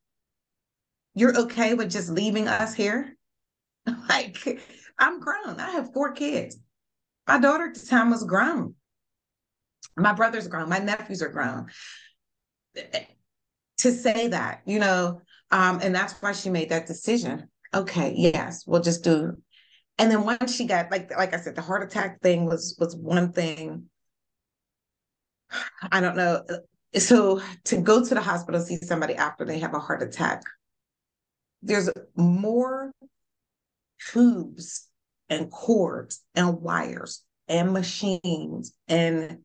You're 1.21 1.39
okay 1.39 1.75
with 1.75 1.91
just 1.91 2.09
leaving 2.09 2.49
us 2.49 2.73
here? 2.73 3.15
like, 4.09 4.39
I'm 4.99 5.21
grown. 5.21 5.61
I 5.61 5.73
have 5.73 5.93
four 5.93 6.13
kids. 6.13 6.57
My 7.29 7.39
daughter 7.39 7.67
at 7.67 7.75
the 7.75 7.87
time 7.87 8.09
was 8.09 8.25
grown. 8.25 8.75
My 9.99 10.15
brother's 10.15 10.49
grown. 10.49 10.71
My 10.71 10.79
nephews 10.79 11.21
are 11.21 11.29
grown. 11.29 11.67
To 12.75 13.93
say 13.93 14.29
that, 14.29 14.63
you 14.65 14.79
know, 14.79 15.21
um, 15.51 15.81
and 15.83 15.95
that's 15.95 16.15
why 16.23 16.33
she 16.33 16.49
made 16.49 16.71
that 16.71 16.87
decision. 16.87 17.51
Okay, 17.75 18.15
yes, 18.17 18.65
we'll 18.67 18.81
just 18.81 19.05
do. 19.05 19.37
And 19.99 20.11
then 20.11 20.25
once 20.25 20.57
she 20.57 20.65
got 20.65 20.91
like 20.91 21.15
like 21.15 21.35
I 21.35 21.37
said, 21.37 21.55
the 21.55 21.61
heart 21.61 21.83
attack 21.83 22.23
thing 22.23 22.47
was 22.47 22.77
was 22.81 22.97
one 22.97 23.33
thing. 23.33 23.91
I 25.93 26.01
don't 26.01 26.17
know. 26.17 26.45
So 26.97 27.43
to 27.65 27.77
go 27.77 28.03
to 28.03 28.15
the 28.15 28.23
hospital 28.23 28.61
see 28.63 28.79
somebody 28.79 29.17
after 29.17 29.45
they 29.45 29.59
have 29.59 29.75
a 29.75 29.79
heart 29.79 30.03
attack, 30.03 30.43
there's 31.63 31.91
more 32.17 32.93
tubes 34.13 34.89
and 35.29 35.51
cords 35.51 36.23
and 36.35 36.61
wires 36.61 37.23
and 37.49 37.73
machines 37.73 38.73
and 38.89 39.39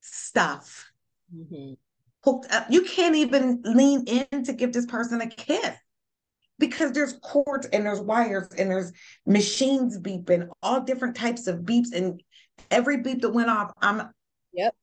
stuff 0.00 0.90
mm-hmm. 1.34 1.74
hooked 2.22 2.52
up. 2.52 2.66
You 2.70 2.82
can't 2.82 3.16
even 3.16 3.62
lean 3.64 4.04
in 4.06 4.44
to 4.44 4.52
give 4.52 4.72
this 4.72 4.86
person 4.86 5.20
a 5.20 5.28
kiss 5.28 5.76
because 6.58 6.92
there's 6.92 7.14
cords 7.22 7.66
and 7.66 7.86
there's 7.86 8.00
wires 8.00 8.48
and 8.56 8.70
there's 8.70 8.92
machines 9.26 9.98
beeping, 9.98 10.48
all 10.62 10.80
different 10.80 11.16
types 11.16 11.46
of 11.46 11.60
beeps. 11.60 11.92
And 11.92 12.22
every 12.70 12.98
beep 12.98 13.22
that 13.22 13.30
went 13.30 13.50
off, 13.50 13.72
I'm 13.80 14.10
yep 14.52 14.74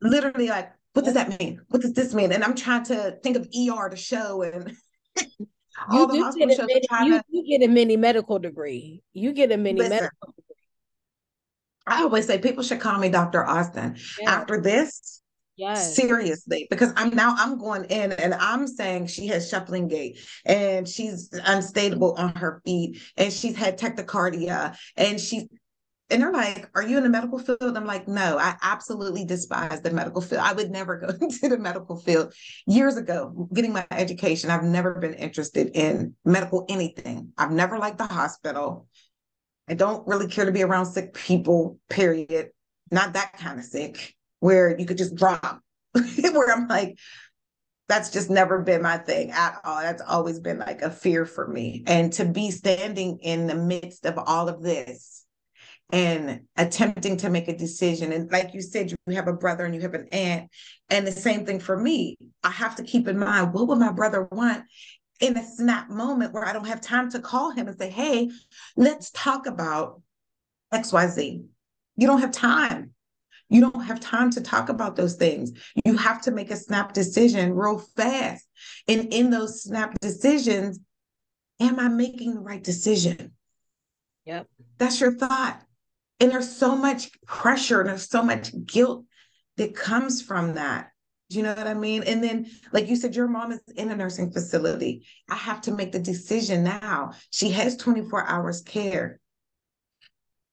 literally 0.00 0.48
like, 0.48 0.72
what 0.92 1.04
does 1.04 1.14
that 1.14 1.40
mean? 1.40 1.60
What 1.68 1.82
does 1.82 1.94
this 1.94 2.14
mean? 2.14 2.32
And 2.32 2.44
I'm 2.44 2.54
trying 2.54 2.84
to 2.84 3.18
think 3.22 3.36
of 3.36 3.46
ER 3.46 3.88
to 3.88 3.96
show 3.96 4.42
and 4.42 4.76
all 5.90 6.06
the 6.06 6.20
hospital 6.20 6.54
shows 6.54 6.66
mini, 6.66 6.80
you, 7.04 7.18
to, 7.18 7.24
you, 7.30 7.58
get 7.58 7.66
a 7.66 7.72
mini 7.72 7.96
medical 7.96 8.38
degree. 8.38 9.02
You 9.12 9.32
get 9.32 9.52
a 9.52 9.56
mini 9.56 9.78
listen, 9.78 9.96
medical 9.96 10.34
degree. 10.36 10.56
I 11.86 12.02
always 12.02 12.26
say 12.26 12.38
people 12.38 12.62
should 12.62 12.80
call 12.80 12.98
me 12.98 13.08
Dr. 13.08 13.44
Austin. 13.44 13.96
Yeah. 14.20 14.30
After 14.30 14.60
this, 14.60 15.22
Yes. 15.56 15.94
Seriously, 15.94 16.66
because 16.70 16.92
I'm 16.96 17.14
now 17.14 17.34
I'm 17.36 17.58
going 17.58 17.84
in 17.84 18.12
and 18.12 18.32
I'm 18.34 18.66
saying 18.66 19.08
she 19.08 19.26
has 19.28 19.50
shuffling 19.50 19.86
gait 19.86 20.18
and 20.46 20.88
she's 20.88 21.28
unstable 21.44 22.14
on 22.14 22.34
her 22.36 22.62
feet 22.64 23.00
and 23.18 23.30
she's 23.30 23.54
had 23.54 23.78
tachycardia 23.78 24.74
and 24.96 25.20
she's 25.20 25.44
and 26.12 26.22
they're 26.22 26.32
like, 26.32 26.68
Are 26.74 26.82
you 26.82 26.98
in 26.98 27.02
the 27.02 27.08
medical 27.08 27.38
field? 27.38 27.62
And 27.62 27.76
I'm 27.76 27.86
like, 27.86 28.06
No, 28.06 28.38
I 28.38 28.56
absolutely 28.62 29.24
despise 29.24 29.80
the 29.80 29.90
medical 29.90 30.20
field. 30.20 30.42
I 30.42 30.52
would 30.52 30.70
never 30.70 30.98
go 30.98 31.08
into 31.20 31.48
the 31.48 31.58
medical 31.58 31.96
field. 31.96 32.34
Years 32.66 32.96
ago, 32.96 33.48
getting 33.52 33.72
my 33.72 33.86
education, 33.90 34.50
I've 34.50 34.64
never 34.64 34.94
been 34.94 35.14
interested 35.14 35.70
in 35.74 36.14
medical 36.24 36.66
anything. 36.68 37.32
I've 37.38 37.50
never 37.50 37.78
liked 37.78 37.98
the 37.98 38.06
hospital. 38.06 38.86
I 39.68 39.74
don't 39.74 40.06
really 40.06 40.28
care 40.28 40.44
to 40.44 40.52
be 40.52 40.62
around 40.62 40.86
sick 40.86 41.14
people, 41.14 41.78
period. 41.88 42.50
Not 42.90 43.14
that 43.14 43.38
kind 43.38 43.58
of 43.58 43.64
sick 43.64 44.14
where 44.40 44.78
you 44.78 44.84
could 44.86 44.98
just 44.98 45.14
drop, 45.14 45.60
where 45.92 46.52
I'm 46.52 46.68
like, 46.68 46.98
that's 47.88 48.10
just 48.10 48.30
never 48.30 48.60
been 48.60 48.82
my 48.82 48.98
thing 48.98 49.30
at 49.30 49.60
all. 49.64 49.80
That's 49.80 50.02
always 50.02 50.40
been 50.40 50.58
like 50.58 50.82
a 50.82 50.90
fear 50.90 51.26
for 51.26 51.46
me. 51.46 51.84
And 51.86 52.12
to 52.14 52.24
be 52.24 52.50
standing 52.50 53.18
in 53.22 53.46
the 53.46 53.54
midst 53.54 54.06
of 54.06 54.18
all 54.18 54.48
of 54.48 54.62
this 54.62 55.21
and 55.92 56.40
attempting 56.56 57.18
to 57.18 57.28
make 57.28 57.48
a 57.48 57.56
decision. 57.56 58.12
And 58.12 58.32
like 58.32 58.54
you 58.54 58.62
said, 58.62 58.90
you 58.90 59.14
have 59.14 59.28
a 59.28 59.32
brother 59.34 59.66
and 59.66 59.74
you 59.74 59.82
have 59.82 59.92
an 59.92 60.08
aunt. 60.10 60.50
And 60.88 61.06
the 61.06 61.12
same 61.12 61.44
thing 61.44 61.60
for 61.60 61.76
me. 61.76 62.16
I 62.42 62.50
have 62.50 62.76
to 62.76 62.82
keep 62.82 63.06
in 63.06 63.18
mind 63.18 63.52
what 63.52 63.68
would 63.68 63.78
my 63.78 63.92
brother 63.92 64.26
want 64.32 64.64
in 65.20 65.36
a 65.36 65.44
snap 65.44 65.90
moment 65.90 66.32
where 66.32 66.46
I 66.46 66.54
don't 66.54 66.66
have 66.66 66.80
time 66.80 67.10
to 67.10 67.20
call 67.20 67.50
him 67.50 67.68
and 67.68 67.78
say, 67.78 67.90
hey, 67.90 68.30
let's 68.74 69.10
talk 69.10 69.46
about 69.46 70.00
XYZ. 70.72 71.44
You 71.96 72.06
don't 72.06 72.20
have 72.20 72.32
time. 72.32 72.94
You 73.50 73.60
don't 73.60 73.82
have 73.82 74.00
time 74.00 74.30
to 74.30 74.40
talk 74.40 74.70
about 74.70 74.96
those 74.96 75.16
things. 75.16 75.52
You 75.84 75.98
have 75.98 76.22
to 76.22 76.30
make 76.30 76.50
a 76.50 76.56
snap 76.56 76.94
decision 76.94 77.52
real 77.52 77.78
fast. 77.78 78.48
And 78.88 79.12
in 79.12 79.28
those 79.28 79.62
snap 79.62 80.00
decisions, 80.00 80.80
am 81.60 81.78
I 81.78 81.88
making 81.88 82.34
the 82.34 82.40
right 82.40 82.64
decision? 82.64 83.32
Yep. 84.24 84.46
That's 84.78 84.98
your 85.00 85.12
thought. 85.12 85.62
And 86.22 86.30
there's 86.30 86.56
so 86.56 86.76
much 86.76 87.10
pressure 87.26 87.80
and 87.80 87.88
there's 87.88 88.08
so 88.08 88.22
much 88.22 88.52
guilt 88.64 89.04
that 89.56 89.74
comes 89.74 90.22
from 90.22 90.54
that. 90.54 90.92
Do 91.28 91.36
you 91.36 91.42
know 91.42 91.52
what 91.52 91.66
I 91.66 91.74
mean? 91.74 92.04
And 92.04 92.22
then, 92.22 92.48
like 92.72 92.86
you 92.86 92.94
said, 92.94 93.16
your 93.16 93.26
mom 93.26 93.50
is 93.50 93.60
in 93.74 93.90
a 93.90 93.96
nursing 93.96 94.30
facility. 94.30 95.04
I 95.28 95.34
have 95.34 95.62
to 95.62 95.72
make 95.72 95.90
the 95.90 95.98
decision 95.98 96.62
now. 96.62 97.14
She 97.30 97.50
has 97.50 97.76
24 97.76 98.24
hours 98.24 98.62
care. 98.62 99.18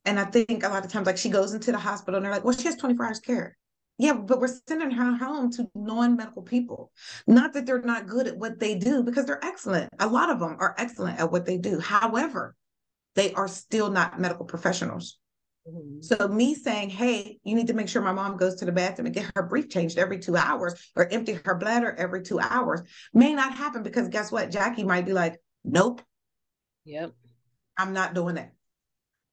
And 0.05 0.19
I 0.19 0.23
think 0.25 0.63
a 0.63 0.69
lot 0.69 0.83
of 0.83 0.91
times, 0.91 1.05
like 1.05 1.19
she 1.19 1.29
goes 1.29 1.53
into 1.53 1.71
the 1.71 1.77
hospital 1.77 2.15
and 2.15 2.25
they're 2.25 2.33
like, 2.33 2.43
well, 2.43 2.57
she 2.57 2.63
has 2.63 2.75
24 2.75 3.05
hours 3.05 3.19
care. 3.19 3.55
Yeah, 3.99 4.13
but 4.13 4.39
we're 4.39 4.59
sending 4.67 4.89
her 4.89 5.17
home 5.17 5.51
to 5.51 5.69
non 5.75 6.17
medical 6.17 6.41
people. 6.41 6.91
Not 7.27 7.53
that 7.53 7.67
they're 7.67 7.83
not 7.83 8.07
good 8.07 8.25
at 8.25 8.37
what 8.37 8.59
they 8.59 8.73
do, 8.73 9.03
because 9.03 9.27
they're 9.27 9.45
excellent. 9.45 9.91
A 9.99 10.07
lot 10.07 10.31
of 10.31 10.39
them 10.39 10.57
are 10.57 10.73
excellent 10.79 11.19
at 11.19 11.31
what 11.31 11.45
they 11.45 11.59
do. 11.59 11.79
However, 11.79 12.55
they 13.13 13.33
are 13.33 13.47
still 13.47 13.91
not 13.91 14.19
medical 14.19 14.45
professionals. 14.45 15.18
Mm-hmm. 15.69 16.01
So 16.01 16.27
me 16.27 16.55
saying, 16.55 16.89
hey, 16.89 17.39
you 17.43 17.55
need 17.55 17.67
to 17.67 17.73
make 17.73 17.87
sure 17.87 18.01
my 18.01 18.11
mom 18.11 18.37
goes 18.37 18.55
to 18.55 18.65
the 18.65 18.71
bathroom 18.71 19.07
and 19.07 19.15
get 19.15 19.31
her 19.35 19.43
brief 19.43 19.69
changed 19.69 19.97
every 19.97 20.19
two 20.19 20.35
hours 20.35 20.91
or 20.95 21.07
empty 21.11 21.39
her 21.45 21.55
bladder 21.55 21.95
every 21.97 22.21
two 22.21 22.39
hours 22.39 22.81
may 23.13 23.33
not 23.33 23.55
happen 23.55 23.83
because 23.83 24.07
guess 24.09 24.31
what? 24.31 24.51
Jackie 24.51 24.83
might 24.83 25.05
be 25.05 25.13
like, 25.13 25.39
nope. 25.63 26.01
Yep. 26.85 27.13
I'm 27.77 27.93
not 27.93 28.13
doing 28.13 28.37
it. 28.37 28.49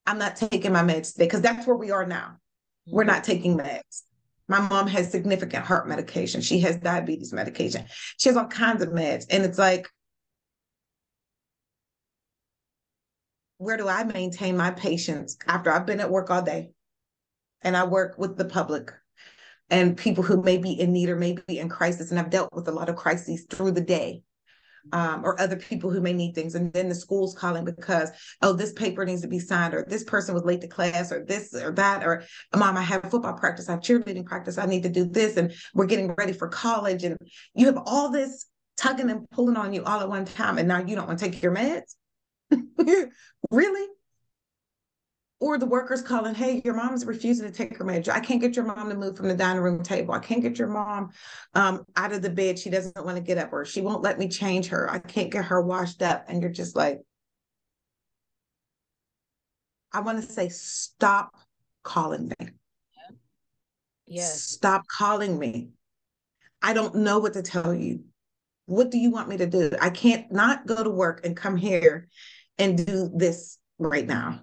I'm 0.07 0.19
not 0.19 0.37
taking 0.37 0.73
my 0.73 0.83
meds 0.83 1.13
today 1.13 1.27
because 1.27 1.43
that's 1.43 1.67
where 1.67 1.77
we 1.77 1.91
are 1.91 2.07
now. 2.07 2.37
Mm-hmm. 2.89 2.97
We're 2.97 3.05
not 3.05 3.25
taking 3.25 3.59
meds. 3.59 4.03
My 4.49 4.61
mom 4.61 4.87
has 4.87 5.11
significant 5.11 5.65
heart 5.65 5.89
medication. 5.89 6.41
She 6.41 6.61
has 6.61 6.77
diabetes 6.77 7.33
medication. 7.33 7.87
She 8.19 8.29
has 8.29 8.37
all 8.37 8.47
kinds 8.47 8.83
of 8.83 8.91
meds. 8.91 9.27
And 9.31 9.45
it's 9.45 9.59
like, 9.59 9.89
where 13.59 13.77
do 13.77 13.89
I 13.89 14.05
maintain 14.05 14.57
my 14.57 14.71
patience 14.71 15.37
after 15.47 15.71
I've 15.71 15.87
been 15.87 16.01
at 16.01 16.11
work 16.11 16.31
all 16.31 16.43
day 16.43 16.71
and 17.63 17.77
I 17.77 17.85
work 17.85 18.19
with 18.19 18.37
the 18.37 18.45
public 18.45 18.93
and 19.71 19.97
people 19.97 20.23
who 20.23 20.43
may 20.43 20.59
be 20.59 20.79
in 20.79 20.93
need 20.93 21.09
or 21.09 21.17
may 21.17 21.37
be 21.47 21.59
in 21.59 21.69
crisis. 21.69 22.11
And 22.11 22.21
I've 22.21 22.31
dealt 22.31 22.53
with 22.53 22.69
a 22.69 22.73
lot 22.73 22.89
of 22.89 22.97
crises 22.97 23.47
through 23.51 23.73
the 23.73 23.81
day. 23.81 24.23
Um, 24.93 25.25
or 25.25 25.41
other 25.41 25.57
people 25.57 25.91
who 25.91 26.01
may 26.01 26.13
need 26.13 26.37
things. 26.37 26.55
And 26.55 26.73
then 26.73 26.89
the 26.89 26.95
school's 26.95 27.35
calling 27.35 27.65
because, 27.65 28.11
oh, 28.41 28.53
this 28.53 28.73
paper 28.73 29.05
needs 29.05 29.23
to 29.23 29.27
be 29.27 29.41
signed, 29.41 29.75
or 29.75 29.85
this 29.85 30.05
person 30.05 30.33
was 30.33 30.45
late 30.45 30.61
to 30.61 30.69
class, 30.69 31.11
or 31.11 31.25
this 31.25 31.53
or 31.55 31.73
that, 31.73 32.05
or 32.05 32.23
mom, 32.55 32.77
I 32.77 32.83
have 32.83 33.11
football 33.11 33.33
practice, 33.33 33.69
I 33.69 33.73
have 33.73 33.81
cheerleading 33.81 34.25
practice, 34.25 34.59
I 34.59 34.67
need 34.67 34.85
to 34.85 34.89
do 34.89 35.05
this, 35.05 35.39
and 35.39 35.53
we're 35.75 35.87
getting 35.87 36.15
ready 36.15 36.33
for 36.33 36.47
college. 36.47 37.03
And 37.03 37.17
you 37.53 37.67
have 37.67 37.83
all 37.85 38.13
this 38.13 38.47
tugging 38.77 39.11
and 39.11 39.29
pulling 39.31 39.57
on 39.57 39.73
you 39.73 39.83
all 39.83 39.99
at 39.99 40.09
one 40.09 40.25
time, 40.25 40.57
and 40.57 40.69
now 40.69 40.79
you 40.79 40.95
don't 40.95 41.09
want 41.09 41.19
to 41.19 41.29
take 41.29 41.43
your 41.43 41.53
meds. 41.53 41.97
really? 43.51 43.89
Or 45.39 45.59
the 45.59 45.67
workers 45.67 46.01
calling, 46.01 46.35
hey, 46.35 46.63
your 46.65 46.75
mom 46.75 46.95
is 46.95 47.05
refusing 47.05 47.47
to 47.47 47.53
take 47.53 47.77
her 47.77 47.85
meds. 47.85 48.09
I 48.09 48.21
can't 48.21 48.41
get 48.41 48.57
your 48.57 48.65
mom 48.65 48.89
to 48.89 48.95
move 48.95 49.17
from 49.17 49.29
the 49.29 49.35
dining 49.35 49.63
room 49.63 49.83
table. 49.83 50.15
I 50.15 50.19
can't 50.19 50.41
get 50.41 50.59
your 50.59 50.69
mom 50.69 51.11
um, 51.55 51.85
out 51.95 52.13
of 52.13 52.23
the 52.23 52.31
bed. 52.31 52.59
She 52.59 52.71
doesn't 52.71 53.05
want 53.05 53.17
to 53.17 53.23
get 53.23 53.37
up, 53.37 53.53
or 53.53 53.67
she 53.67 53.83
won't 53.83 54.03
let 54.03 54.19
me 54.19 54.29
change 54.29 54.69
her. 54.69 54.91
I 54.91 54.99
can't 54.99 55.31
get 55.31 55.45
her 55.47 55.61
washed 55.61 56.01
up. 56.01 56.25
And 56.29 56.41
you're 56.41 56.51
just 56.51 56.75
like, 56.75 57.03
I 59.93 60.01
want 60.01 60.23
to 60.23 60.33
say, 60.33 60.49
stop 60.49 61.35
calling 61.83 62.33
me. 62.41 62.49
Yes. 64.07 64.43
Stop 64.43 64.87
calling 64.89 65.39
me. 65.39 65.71
I 66.63 66.73
don't 66.73 66.97
know 66.97 67.19
what 67.19 67.35
to 67.35 67.43
tell 67.43 67.75
you. 67.75 68.05
What 68.67 68.91
do 68.91 68.99
you 68.99 69.11
want 69.11 69.29
me 69.29 69.37
to 69.37 69.47
do? 69.47 69.71
I 69.81 69.91
can't 69.91 70.31
not 70.33 70.67
go 70.67 70.83
to 70.83 70.91
work 70.91 71.25
and 71.25 71.37
come 71.37 71.57
here 71.57 72.09
and 72.59 72.87
do 72.87 73.11
this 73.15 73.59
right 73.79 74.07
now. 74.07 74.41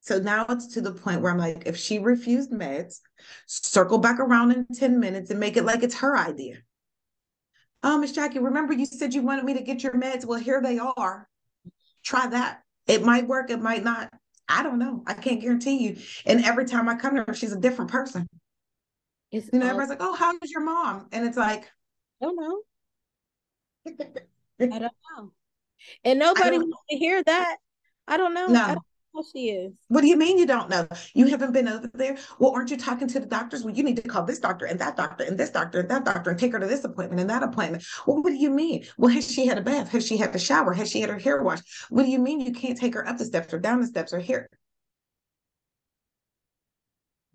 So 0.00 0.18
now 0.18 0.44
it's 0.50 0.66
to 0.74 0.82
the 0.82 0.92
point 0.92 1.22
where 1.22 1.32
I'm 1.32 1.38
like, 1.38 1.62
if 1.66 1.78
she 1.78 1.98
refused 1.98 2.50
meds, 2.52 3.00
circle 3.46 3.98
back 3.98 4.20
around 4.20 4.52
in 4.52 4.66
10 4.66 5.00
minutes 5.00 5.30
and 5.30 5.40
make 5.40 5.56
it 5.56 5.64
like 5.64 5.82
it's 5.82 5.98
her 6.00 6.16
idea. 6.16 6.58
Oh, 7.82 7.98
Miss 7.98 8.12
Jackie, 8.12 8.38
remember 8.38 8.74
you 8.74 8.86
said 8.86 9.14
you 9.14 9.22
wanted 9.22 9.44
me 9.44 9.54
to 9.54 9.62
get 9.62 9.82
your 9.82 9.94
meds? 9.94 10.26
Well, 10.26 10.38
here 10.38 10.60
they 10.62 10.78
are. 10.78 11.28
Try 12.02 12.26
that. 12.28 12.60
It 12.86 13.02
might 13.02 13.26
work, 13.26 13.50
it 13.50 13.60
might 13.60 13.82
not. 13.82 14.10
I 14.46 14.62
don't 14.62 14.78
know. 14.78 15.02
I 15.06 15.14
can't 15.14 15.40
guarantee 15.40 15.82
you. 15.82 15.96
And 16.26 16.44
every 16.44 16.66
time 16.66 16.86
I 16.88 16.96
come 16.96 17.16
to 17.16 17.24
her, 17.26 17.34
she's 17.34 17.52
a 17.52 17.60
different 17.60 17.90
person. 17.90 18.26
It's 19.32 19.48
you 19.52 19.58
know, 19.58 19.66
all- 19.66 19.70
everybody's 19.70 19.88
like, 19.88 20.02
oh, 20.02 20.14
how's 20.14 20.50
your 20.50 20.62
mom? 20.62 21.08
And 21.12 21.26
it's 21.26 21.36
like, 21.36 21.70
I 22.22 22.26
don't 22.26 22.36
know. 22.36 22.62
I 24.60 24.78
don't 24.78 24.92
know. 25.16 25.32
And 26.04 26.18
nobody 26.18 26.58
wants 26.58 26.82
to 26.90 26.96
hear 26.96 27.22
that. 27.22 27.56
I 28.06 28.16
don't 28.16 28.34
know. 28.34 28.46
No. 28.46 28.76
she 29.32 29.50
is. 29.50 29.72
What 29.88 30.00
do 30.00 30.08
you 30.08 30.16
mean 30.16 30.38
you 30.38 30.46
don't 30.46 30.68
know? 30.68 30.86
You 31.14 31.26
haven't 31.28 31.52
been 31.52 31.68
over 31.68 31.90
there? 31.94 32.18
Well, 32.38 32.52
aren't 32.52 32.70
you 32.70 32.76
talking 32.76 33.08
to 33.08 33.20
the 33.20 33.26
doctors? 33.26 33.64
Well, 33.64 33.74
you 33.74 33.82
need 33.82 33.96
to 33.96 34.02
call 34.02 34.24
this 34.24 34.40
doctor 34.40 34.66
and 34.66 34.78
that 34.80 34.96
doctor 34.96 35.24
and 35.24 35.38
this 35.38 35.50
doctor 35.50 35.80
and 35.80 35.88
that 35.90 36.04
doctor 36.04 36.30
and 36.30 36.38
take 36.38 36.52
her 36.52 36.58
to 36.58 36.66
this 36.66 36.84
appointment 36.84 37.20
and 37.20 37.30
that 37.30 37.42
appointment. 37.42 37.84
Well, 38.06 38.22
what 38.22 38.30
do 38.30 38.36
you 38.36 38.50
mean? 38.50 38.84
Well, 38.98 39.12
has 39.12 39.30
she 39.30 39.46
had 39.46 39.58
a 39.58 39.62
bath? 39.62 39.90
Has 39.90 40.06
she 40.06 40.16
had 40.16 40.34
a 40.34 40.38
shower? 40.38 40.72
Has 40.72 40.90
she 40.90 41.00
had 41.00 41.10
her 41.10 41.18
hair 41.18 41.42
washed? 41.42 41.64
What 41.90 42.04
do 42.04 42.10
you 42.10 42.18
mean 42.18 42.40
you 42.40 42.52
can't 42.52 42.78
take 42.78 42.94
her 42.94 43.06
up 43.06 43.18
the 43.18 43.24
steps 43.24 43.54
or 43.54 43.58
down 43.58 43.80
the 43.80 43.86
steps 43.86 44.12
or 44.12 44.18
here? 44.18 44.50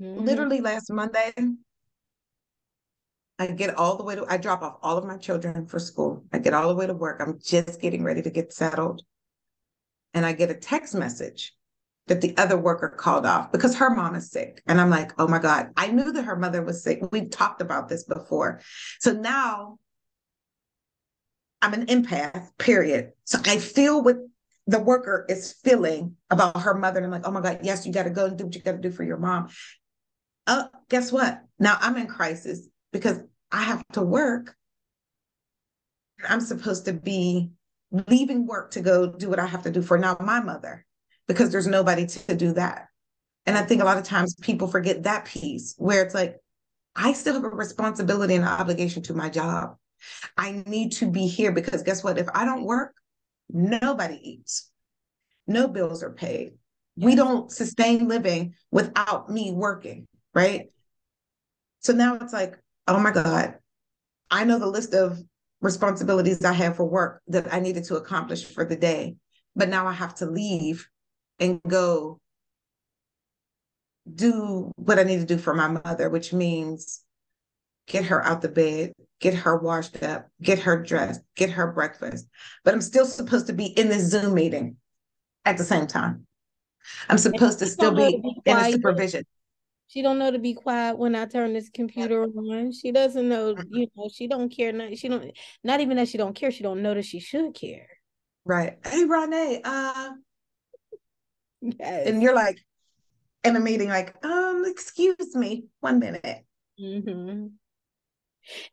Mm-hmm. 0.01 0.25
Literally 0.25 0.61
last 0.61 0.91
Monday, 0.91 1.33
I 3.39 3.47
get 3.47 3.75
all 3.75 3.95
the 3.95 4.03
way 4.03 4.15
to, 4.15 4.25
I 4.27 4.35
drop 4.35 4.61
off 4.61 4.77
all 4.83 4.97
of 4.97 5.05
my 5.05 5.17
children 5.17 5.65
for 5.65 5.79
school. 5.79 6.25
I 6.33 6.39
get 6.39 6.53
all 6.53 6.67
the 6.67 6.75
way 6.75 6.85
to 6.85 6.93
work. 6.93 7.21
I'm 7.21 7.39
just 7.41 7.79
getting 7.79 8.03
ready 8.03 8.21
to 8.21 8.29
get 8.29 8.51
settled. 8.51 9.01
And 10.13 10.25
I 10.25 10.33
get 10.33 10.51
a 10.51 10.55
text 10.55 10.93
message 10.93 11.55
that 12.07 12.19
the 12.19 12.35
other 12.37 12.57
worker 12.57 12.89
called 12.89 13.25
off 13.25 13.51
because 13.51 13.77
her 13.77 13.89
mom 13.91 14.15
is 14.15 14.29
sick. 14.29 14.61
And 14.67 14.81
I'm 14.81 14.89
like, 14.89 15.13
oh 15.19 15.27
my 15.27 15.39
God, 15.39 15.69
I 15.77 15.87
knew 15.87 16.11
that 16.11 16.25
her 16.25 16.35
mother 16.35 16.61
was 16.61 16.83
sick. 16.83 16.99
We 17.11 17.29
talked 17.29 17.61
about 17.61 17.87
this 17.87 18.03
before. 18.03 18.59
So 18.99 19.13
now 19.13 19.77
I'm 21.61 21.73
an 21.73 21.85
empath, 21.85 22.49
period. 22.57 23.11
So 23.23 23.39
I 23.45 23.57
feel 23.57 24.03
what 24.03 24.17
the 24.67 24.79
worker 24.79 25.25
is 25.29 25.53
feeling 25.63 26.15
about 26.29 26.61
her 26.61 26.73
mother. 26.73 26.97
And 26.97 27.05
I'm 27.05 27.11
like, 27.11 27.27
oh 27.27 27.31
my 27.31 27.41
God, 27.41 27.59
yes, 27.63 27.85
you 27.85 27.93
got 27.93 28.03
to 28.03 28.09
go 28.09 28.25
and 28.25 28.37
do 28.37 28.45
what 28.45 28.55
you 28.55 28.61
got 28.61 28.73
to 28.73 28.77
do 28.79 28.91
for 28.91 29.03
your 29.03 29.17
mom. 29.17 29.49
Oh, 30.47 30.67
guess 30.89 31.11
what? 31.11 31.41
Now 31.57 31.77
I'm 31.79 31.95
in 31.95 32.07
crisis 32.07 32.67
because 32.91 33.21
I 33.51 33.63
have 33.63 33.83
to 33.93 34.01
work. 34.01 34.55
I'm 36.27 36.41
supposed 36.41 36.85
to 36.85 36.93
be 36.93 37.51
leaving 38.07 38.45
work 38.45 38.71
to 38.71 38.81
go 38.81 39.11
do 39.11 39.29
what 39.29 39.39
I 39.39 39.45
have 39.45 39.63
to 39.63 39.71
do 39.71 39.81
for 39.81 39.97
now 39.97 40.17
my 40.19 40.39
mother 40.39 40.85
because 41.27 41.51
there's 41.51 41.67
nobody 41.67 42.05
to 42.05 42.35
do 42.35 42.53
that. 42.53 42.87
And 43.45 43.57
I 43.57 43.63
think 43.63 43.81
a 43.81 43.85
lot 43.85 43.97
of 43.97 44.03
times 44.03 44.35
people 44.35 44.67
forget 44.67 45.03
that 45.03 45.25
piece 45.25 45.75
where 45.77 46.03
it's 46.03 46.13
like, 46.13 46.37
I 46.95 47.13
still 47.13 47.35
have 47.35 47.43
a 47.43 47.49
responsibility 47.49 48.35
and 48.35 48.43
an 48.43 48.49
obligation 48.49 49.01
to 49.03 49.13
my 49.13 49.29
job. 49.29 49.75
I 50.37 50.63
need 50.65 50.91
to 50.93 51.09
be 51.09 51.27
here 51.27 51.51
because 51.51 51.83
guess 51.83 52.03
what? 52.03 52.17
If 52.17 52.27
I 52.33 52.45
don't 52.45 52.63
work, 52.63 52.93
nobody 53.49 54.19
eats. 54.21 54.69
No 55.47 55.67
bills 55.67 56.03
are 56.03 56.11
paid. 56.11 56.53
We 56.95 57.15
don't 57.15 57.51
sustain 57.51 58.07
living 58.07 58.55
without 58.71 59.29
me 59.29 59.51
working, 59.51 60.07
right? 60.33 60.67
So 61.79 61.93
now 61.93 62.15
it's 62.15 62.33
like, 62.33 62.59
oh 62.89 62.99
my 62.99 63.11
God, 63.11 63.55
I 64.31 64.43
know 64.43 64.59
the 64.59 64.67
list 64.67 64.93
of 64.93 65.19
responsibilities 65.61 66.43
I 66.43 66.53
have 66.53 66.75
for 66.77 66.85
work 66.85 67.21
that 67.27 67.53
I 67.53 67.59
needed 67.59 67.85
to 67.85 67.95
accomplish 67.95 68.43
for 68.43 68.65
the 68.65 68.75
day. 68.75 69.15
But 69.55 69.69
now 69.69 69.87
I 69.87 69.93
have 69.93 70.15
to 70.15 70.25
leave 70.25 70.87
and 71.39 71.61
go 71.67 72.19
do 74.11 74.71
what 74.75 74.99
I 74.99 75.03
need 75.03 75.19
to 75.19 75.25
do 75.25 75.37
for 75.37 75.53
my 75.53 75.67
mother, 75.67 76.09
which 76.09 76.33
means 76.33 77.03
get 77.87 78.05
her 78.05 78.23
out 78.23 78.41
the 78.41 78.49
bed, 78.49 78.93
get 79.19 79.33
her 79.33 79.57
washed 79.57 80.01
up, 80.01 80.27
get 80.41 80.59
her 80.59 80.81
dressed, 80.81 81.21
get 81.35 81.51
her 81.51 81.71
breakfast. 81.71 82.27
But 82.63 82.73
I'm 82.73 82.81
still 82.81 83.05
supposed 83.05 83.47
to 83.47 83.53
be 83.53 83.65
in 83.65 83.89
this 83.89 84.03
Zoom 84.03 84.33
meeting 84.33 84.77
at 85.45 85.57
the 85.57 85.63
same 85.63 85.87
time. 85.87 86.25
I'm 87.07 87.17
supposed 87.17 87.59
to 87.59 87.65
still 87.65 87.91
be, 87.91 88.21
in 88.45 88.57
a 88.57 88.71
supervision. 88.71 89.25
She 89.89 90.03
don't 90.03 90.19
know 90.19 90.29
to 90.29 90.37
be 90.37 90.53
quiet 90.53 90.99
when 90.99 91.15
I 91.15 91.25
turn 91.25 91.53
this 91.53 91.69
computer 91.69 92.23
on. 92.37 92.71
She 92.71 92.91
doesn't 92.91 93.27
know, 93.27 93.55
you 93.71 93.87
know, 93.95 94.07
she 94.13 94.27
don't 94.27 94.49
care. 94.49 94.71
Not, 94.71 94.95
she 94.95 95.09
don't, 95.09 95.31
not 95.63 95.81
even 95.81 95.97
that 95.97 96.07
she 96.07 96.17
don't 96.17 96.35
care. 96.35 96.51
She 96.51 96.63
don't 96.63 96.83
know 96.83 96.93
that 96.93 97.05
she 97.05 97.19
should 97.19 97.55
care. 97.55 97.87
Right. 98.45 98.77
Hey, 98.85 99.05
Renee, 99.05 99.61
uh, 99.63 100.11
yes. 101.61 102.07
and 102.07 102.21
you're 102.21 102.35
like 102.35 102.57
in 103.43 103.55
a 103.55 103.59
meeting, 103.59 103.89
like, 103.89 104.15
um, 104.23 104.63
excuse 104.65 105.35
me, 105.35 105.65
one 105.79 105.99
minute. 105.99 106.45
Mm-hmm. 106.79 107.47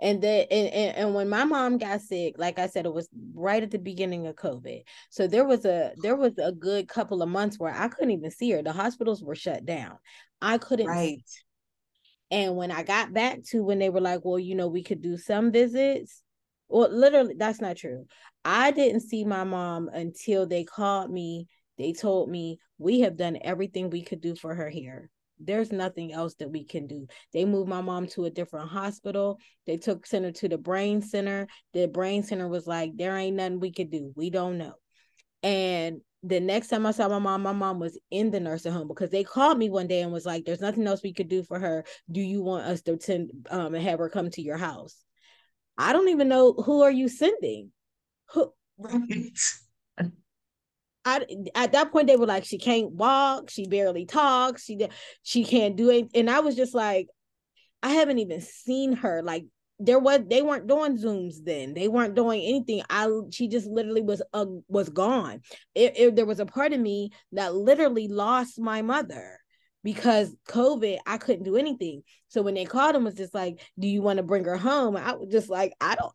And 0.00 0.22
then 0.22 0.46
and, 0.50 0.68
and, 0.68 0.96
and 0.96 1.14
when 1.14 1.28
my 1.28 1.44
mom 1.44 1.78
got 1.78 2.00
sick, 2.00 2.36
like 2.38 2.58
I 2.58 2.66
said, 2.66 2.86
it 2.86 2.92
was 2.92 3.08
right 3.34 3.62
at 3.62 3.70
the 3.70 3.78
beginning 3.78 4.26
of 4.26 4.36
COVID. 4.36 4.82
So 5.10 5.26
there 5.26 5.44
was 5.44 5.64
a 5.64 5.92
there 6.02 6.16
was 6.16 6.32
a 6.38 6.52
good 6.52 6.88
couple 6.88 7.22
of 7.22 7.28
months 7.28 7.58
where 7.58 7.74
I 7.74 7.88
couldn't 7.88 8.12
even 8.12 8.30
see 8.30 8.50
her. 8.52 8.62
The 8.62 8.72
hospitals 8.72 9.22
were 9.22 9.34
shut 9.34 9.66
down. 9.66 9.98
I 10.40 10.58
couldn't. 10.58 10.86
Right. 10.86 11.22
And 12.30 12.56
when 12.56 12.70
I 12.70 12.82
got 12.82 13.12
back 13.12 13.42
to 13.50 13.62
when 13.62 13.78
they 13.78 13.90
were 13.90 14.00
like, 14.00 14.24
well, 14.24 14.38
you 14.38 14.54
know, 14.54 14.68
we 14.68 14.82
could 14.82 15.00
do 15.00 15.16
some 15.16 15.52
visits. 15.52 16.22
Well, 16.68 16.90
literally, 16.90 17.34
that's 17.38 17.60
not 17.60 17.76
true. 17.76 18.06
I 18.44 18.72
didn't 18.72 19.00
see 19.00 19.24
my 19.24 19.44
mom 19.44 19.88
until 19.92 20.46
they 20.46 20.64
called 20.64 21.10
me. 21.10 21.46
They 21.78 21.92
told 21.92 22.28
me 22.30 22.58
we 22.78 23.00
have 23.00 23.16
done 23.16 23.38
everything 23.42 23.90
we 23.90 24.02
could 24.02 24.20
do 24.20 24.34
for 24.34 24.54
her 24.54 24.68
here. 24.68 25.10
There's 25.38 25.70
nothing 25.70 26.12
else 26.12 26.34
that 26.36 26.50
we 26.50 26.64
can 26.64 26.86
do. 26.86 27.06
They 27.32 27.44
moved 27.44 27.68
my 27.68 27.82
mom 27.82 28.06
to 28.08 28.24
a 28.24 28.30
different 28.30 28.70
hospital. 28.70 29.38
They 29.66 29.76
took 29.76 30.06
sent 30.06 30.24
her 30.24 30.32
to 30.32 30.48
the 30.48 30.58
brain 30.58 31.02
center. 31.02 31.46
The 31.74 31.86
brain 31.86 32.22
center 32.22 32.48
was 32.48 32.66
like, 32.66 32.92
there 32.96 33.16
ain't 33.16 33.36
nothing 33.36 33.60
we 33.60 33.70
could 33.70 33.90
do. 33.90 34.12
We 34.16 34.30
don't 34.30 34.58
know. 34.58 34.74
And 35.42 36.00
the 36.26 36.40
next 36.40 36.68
time 36.68 36.86
I 36.86 36.90
saw 36.90 37.08
my 37.08 37.18
mom, 37.18 37.42
my 37.42 37.52
mom 37.52 37.78
was 37.78 37.98
in 38.10 38.30
the 38.30 38.40
nursing 38.40 38.72
home 38.72 38.88
because 38.88 39.10
they 39.10 39.24
called 39.24 39.58
me 39.58 39.70
one 39.70 39.86
day 39.86 40.00
and 40.02 40.12
was 40.12 40.26
like, 40.26 40.44
"There's 40.44 40.60
nothing 40.60 40.86
else 40.86 41.02
we 41.02 41.12
could 41.12 41.28
do 41.28 41.42
for 41.42 41.58
her. 41.58 41.84
Do 42.10 42.20
you 42.20 42.42
want 42.42 42.66
us 42.66 42.82
to 42.82 42.98
send 43.00 43.30
um 43.50 43.74
and 43.74 43.84
have 43.84 43.98
her 43.98 44.08
come 44.10 44.30
to 44.30 44.42
your 44.42 44.56
house?" 44.56 44.96
I 45.78 45.92
don't 45.92 46.08
even 46.08 46.28
know 46.28 46.52
who 46.52 46.82
are 46.82 46.90
you 46.90 47.08
sending. 47.08 47.72
Who? 48.32 48.52
Right. 48.78 49.38
I, 51.04 51.24
at 51.54 51.72
that 51.72 51.92
point 51.92 52.08
they 52.08 52.16
were 52.16 52.26
like 52.26 52.44
she 52.44 52.58
can't 52.58 52.90
walk 52.90 53.48
she 53.48 53.68
barely 53.68 54.06
talks 54.06 54.64
she 54.64 54.88
she 55.22 55.44
can't 55.44 55.76
do 55.76 55.88
it 55.90 56.08
and 56.16 56.28
I 56.28 56.40
was 56.40 56.56
just 56.56 56.74
like 56.74 57.06
I 57.80 57.90
haven't 57.90 58.18
even 58.18 58.40
seen 58.40 58.94
her 58.94 59.22
like 59.22 59.44
there 59.78 59.98
was 59.98 60.20
they 60.28 60.42
weren't 60.42 60.66
doing 60.66 60.96
zooms 60.96 61.36
then. 61.44 61.74
They 61.74 61.88
weren't 61.88 62.14
doing 62.14 62.42
anything. 62.42 62.82
I 62.88 63.08
she 63.30 63.48
just 63.48 63.66
literally 63.66 64.02
was 64.02 64.22
uh, 64.32 64.46
was 64.68 64.88
gone. 64.88 65.42
It, 65.74 65.98
it, 65.98 66.16
there 66.16 66.26
was 66.26 66.40
a 66.40 66.46
part 66.46 66.72
of 66.72 66.80
me 66.80 67.10
that 67.32 67.54
literally 67.54 68.08
lost 68.08 68.58
my 68.58 68.82
mother 68.82 69.38
because 69.84 70.34
covid 70.48 70.98
i 71.06 71.18
couldn't 71.18 71.44
do 71.44 71.56
anything. 71.56 72.02
So 72.28 72.42
when 72.42 72.54
they 72.54 72.64
called 72.64 72.96
him 72.96 73.04
was 73.04 73.14
just 73.14 73.34
like 73.34 73.60
do 73.78 73.86
you 73.86 74.02
want 74.02 74.16
to 74.16 74.22
bring 74.22 74.44
her 74.44 74.56
home? 74.56 74.96
I 74.96 75.14
was 75.14 75.30
just 75.30 75.50
like 75.50 75.74
i 75.80 75.94
don't. 75.94 76.12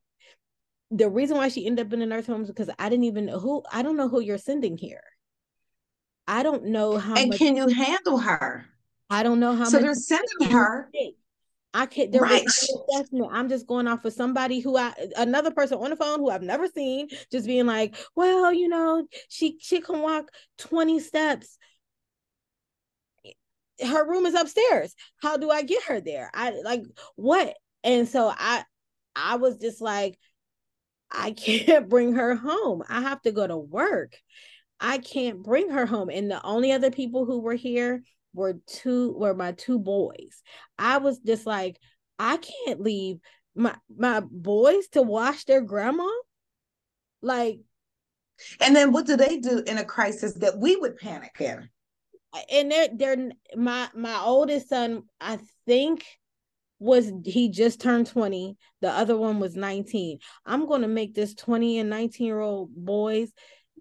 The 0.93 1.09
reason 1.09 1.37
why 1.37 1.47
she 1.47 1.65
ended 1.65 1.87
up 1.87 1.93
in 1.93 1.99
the 1.99 2.05
nurse 2.05 2.27
home 2.27 2.41
is 2.41 2.47
because 2.47 2.69
i 2.79 2.89
didn't 2.89 3.05
even 3.05 3.27
know 3.27 3.39
who 3.39 3.63
i 3.71 3.83
don't 3.83 3.97
know 3.97 4.09
who 4.09 4.21
you're 4.21 4.37
sending 4.37 4.77
here. 4.77 5.03
I 6.27 6.43
don't 6.43 6.65
know 6.65 6.97
how 6.97 7.15
and 7.15 7.29
much, 7.29 7.37
can 7.37 7.55
you 7.55 7.67
handle 7.67 8.17
her? 8.17 8.65
I 9.09 9.23
don't 9.23 9.39
know 9.39 9.55
how 9.55 9.65
so 9.65 9.79
they're 9.79 9.93
sending 9.93 10.49
her 10.49 10.89
I 11.73 11.85
can't. 11.85 12.11
There 12.11 12.21
right. 12.21 12.45
assessment. 12.45 13.29
I'm 13.31 13.47
just 13.47 13.67
going 13.67 13.87
off 13.87 14.03
of 14.03 14.13
somebody 14.13 14.59
who 14.59 14.77
I 14.77 14.93
another 15.15 15.51
person 15.51 15.77
on 15.77 15.89
the 15.89 15.95
phone 15.95 16.19
who 16.19 16.29
I've 16.29 16.41
never 16.41 16.67
seen, 16.67 17.07
just 17.31 17.45
being 17.45 17.65
like, 17.65 17.95
well, 18.15 18.51
you 18.53 18.67
know, 18.67 19.05
she 19.29 19.57
she 19.61 19.79
can 19.79 20.01
walk 20.01 20.25
20 20.57 20.99
steps. 20.99 21.57
Her 23.81 24.07
room 24.07 24.25
is 24.25 24.35
upstairs. 24.35 24.93
How 25.21 25.37
do 25.37 25.49
I 25.49 25.63
get 25.63 25.83
her 25.83 26.01
there? 26.01 26.29
I 26.33 26.51
like 26.63 26.83
what? 27.15 27.55
And 27.83 28.07
so 28.07 28.31
I 28.35 28.63
I 29.15 29.37
was 29.37 29.57
just 29.57 29.81
like, 29.81 30.19
I 31.09 31.31
can't 31.31 31.89
bring 31.89 32.13
her 32.13 32.35
home. 32.35 32.83
I 32.89 33.01
have 33.01 33.21
to 33.21 33.31
go 33.31 33.47
to 33.47 33.57
work. 33.57 34.17
I 34.79 34.97
can't 34.97 35.41
bring 35.41 35.69
her 35.69 35.85
home. 35.85 36.09
And 36.09 36.29
the 36.29 36.43
only 36.43 36.71
other 36.71 36.91
people 36.91 37.25
who 37.25 37.39
were 37.39 37.55
here 37.55 38.03
were 38.33 38.59
two 38.67 39.13
were 39.13 39.33
my 39.33 39.51
two 39.53 39.79
boys. 39.79 40.41
I 40.77 40.97
was 40.97 41.19
just 41.19 41.45
like, 41.45 41.77
I 42.19 42.37
can't 42.37 42.81
leave 42.81 43.17
my 43.55 43.75
my 43.95 44.21
boys 44.21 44.87
to 44.89 45.01
watch 45.01 45.45
their 45.45 45.61
grandma. 45.61 46.09
Like 47.21 47.59
and 48.59 48.75
then 48.75 48.91
what 48.91 49.05
do 49.05 49.15
they 49.15 49.37
do 49.37 49.63
in 49.65 49.77
a 49.77 49.85
crisis 49.85 50.33
that 50.35 50.57
we 50.57 50.75
would 50.75 50.97
panic 50.97 51.35
in? 51.39 51.69
And 52.51 52.71
they're 52.71 52.89
they're 52.93 53.31
my 53.55 53.89
my 53.93 54.19
oldest 54.19 54.69
son, 54.69 55.03
I 55.19 55.39
think 55.65 56.05
was 56.81 57.11
he 57.23 57.47
just 57.47 57.79
turned 57.79 58.07
20 58.07 58.57
the 58.81 58.89
other 58.89 59.15
one 59.15 59.39
was 59.39 59.55
19 59.55 60.17
i'm 60.47 60.65
going 60.65 60.81
to 60.81 60.87
make 60.87 61.13
this 61.13 61.35
20 61.35 61.77
and 61.77 61.91
19 61.91 62.25
year 62.25 62.39
old 62.39 62.71
boys 62.75 63.31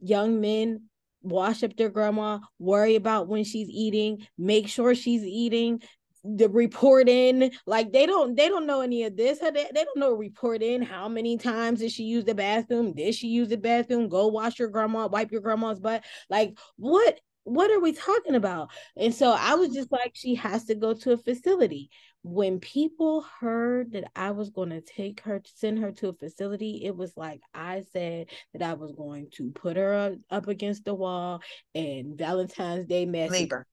young 0.03 0.39
men 0.39 0.83
wash 1.23 1.63
up 1.63 1.77
their 1.77 1.91
grandma, 1.91 2.39
worry 2.59 2.97
about 2.97 3.29
when 3.29 3.45
she's 3.45 3.69
eating, 3.69 4.27
make 4.39 4.69
sure 4.69 4.95
she's 4.95 5.23
eating, 5.23 5.83
the 6.25 6.49
report 6.49 7.09
in. 7.09 7.51
Like 7.67 7.93
they 7.93 8.07
don't 8.07 8.37
they 8.37 8.49
don't 8.49 8.67
know 8.67 8.81
any 8.81 9.05
of 9.05 9.17
this. 9.17 9.39
They, 9.39 9.69
don't 9.73 9.97
know 9.97 10.13
report 10.13 10.63
in. 10.63 10.83
How 10.83 11.09
many 11.09 11.37
times 11.37 11.81
did 11.81 11.93
she 11.93 12.05
use 12.05 12.25
the 12.25 12.35
bathroom? 12.35 12.95
Did 12.95 13.15
she 13.15 13.29
use 13.29 13.49
the 13.49 13.57
bathroom? 13.57 14.09
Go 14.09 14.29
wash 14.29 14.59
your 14.59 14.69
grandma 14.69 15.07
wipe 15.07 15.33
your 15.33 15.41
grandma's 15.41 15.81
butt. 15.81 16.05
Like 16.29 16.59
what 16.77 17.19
what 17.51 17.71
are 17.73 17.81
we 17.81 17.93
talking 17.93 18.37
about? 18.37 18.71
And 18.97 19.13
so 19.13 19.33
I 19.33 19.55
was 19.55 19.75
just 19.75 19.91
like, 19.91 20.13
she 20.15 20.37
has 20.37 20.67
to 20.67 20.77
go 20.77 20.95
to 20.95 21.13
a 21.13 21.17
facility. 21.17 21.91
When 22.23 22.61
people 22.61 23.23
heard 23.41 23.93
that 23.93 24.05
I 24.15 24.31
was 24.31 24.51
going 24.51 24.71
to 24.71 24.81
take 24.81 25.23
her, 25.23 25.43
send 25.57 25.81
her 25.81 25.91
to 25.93 26.11
a 26.11 26.13
facility, 26.13 26.83
it 26.85 26.97
was 26.97 27.13
like 27.17 27.41
I 27.53 27.83
said 27.93 28.29
that 28.53 28.63
I 28.63 28.75
was 28.75 28.93
going 28.93 29.31
to 29.33 29.51
put 29.51 29.77
her 29.77 30.17
up, 30.31 30.47
against 30.47 30.85
the 30.85 30.95
wall 30.95 31.43
and 31.75 32.17
Valentine's 32.17 32.87
Day 32.87 33.05
message. 33.05 33.33
Leave 33.33 33.51
her. 33.51 33.67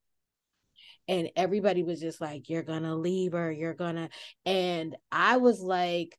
And 1.07 1.29
everybody 1.35 1.83
was 1.83 1.99
just 1.99 2.19
like, 2.19 2.49
You're 2.49 2.63
gonna 2.63 2.95
leave 2.95 3.33
her, 3.33 3.51
you're 3.51 3.73
gonna. 3.73 4.09
And 4.45 4.95
I 5.11 5.37
was 5.37 5.61
like, 5.61 6.17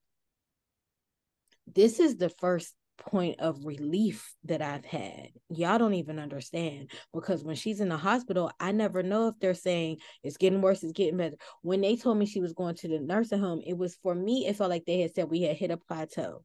This 1.66 1.98
is 2.00 2.16
the 2.16 2.30
first 2.30 2.74
point 2.98 3.40
of 3.40 3.64
relief 3.64 4.34
that 4.44 4.60
I've 4.60 4.84
had. 4.84 5.30
Y'all 5.48 5.78
don't 5.78 5.94
even 5.94 6.18
understand 6.18 6.90
because 7.14 7.42
when 7.42 7.56
she's 7.56 7.80
in 7.80 7.88
the 7.88 7.96
hospital, 7.96 8.50
I 8.60 8.72
never 8.72 9.02
know 9.02 9.28
if 9.28 9.34
they're 9.40 9.54
saying 9.54 9.98
it's 10.22 10.36
getting 10.36 10.60
worse, 10.60 10.82
it's 10.82 10.92
getting 10.92 11.16
better. 11.16 11.36
When 11.62 11.80
they 11.80 11.96
told 11.96 12.18
me 12.18 12.26
she 12.26 12.40
was 12.40 12.52
going 12.52 12.74
to 12.76 12.88
the 12.88 12.98
nursing 12.98 13.40
home, 13.40 13.62
it 13.66 13.76
was 13.76 13.96
for 14.02 14.14
me, 14.14 14.46
it 14.46 14.56
felt 14.56 14.70
like 14.70 14.84
they 14.84 15.00
had 15.00 15.14
said 15.14 15.30
we 15.30 15.42
had 15.42 15.56
hit 15.56 15.70
a 15.70 15.76
plateau. 15.76 16.44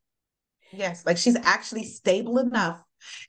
Yes, 0.71 1.05
like 1.05 1.17
she's 1.17 1.37
actually 1.43 1.83
stable 1.83 2.39
enough 2.39 2.81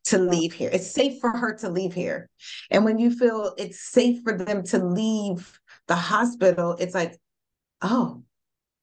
to 0.05 0.19
leave 0.19 0.53
here. 0.53 0.71
It's 0.73 0.91
safe 0.91 1.21
for 1.21 1.31
her 1.31 1.55
to 1.57 1.69
leave 1.69 1.93
here. 1.93 2.31
And 2.71 2.85
when 2.85 2.99
you 2.99 3.11
feel 3.11 3.55
it's 3.59 3.81
safe 3.81 4.23
for 4.23 4.37
them 4.37 4.63
to 4.65 4.79
leave 4.79 5.59
the 5.89 5.97
hospital, 5.97 6.77
it's 6.79 6.95
like, 6.95 7.19
oh, 7.83 8.23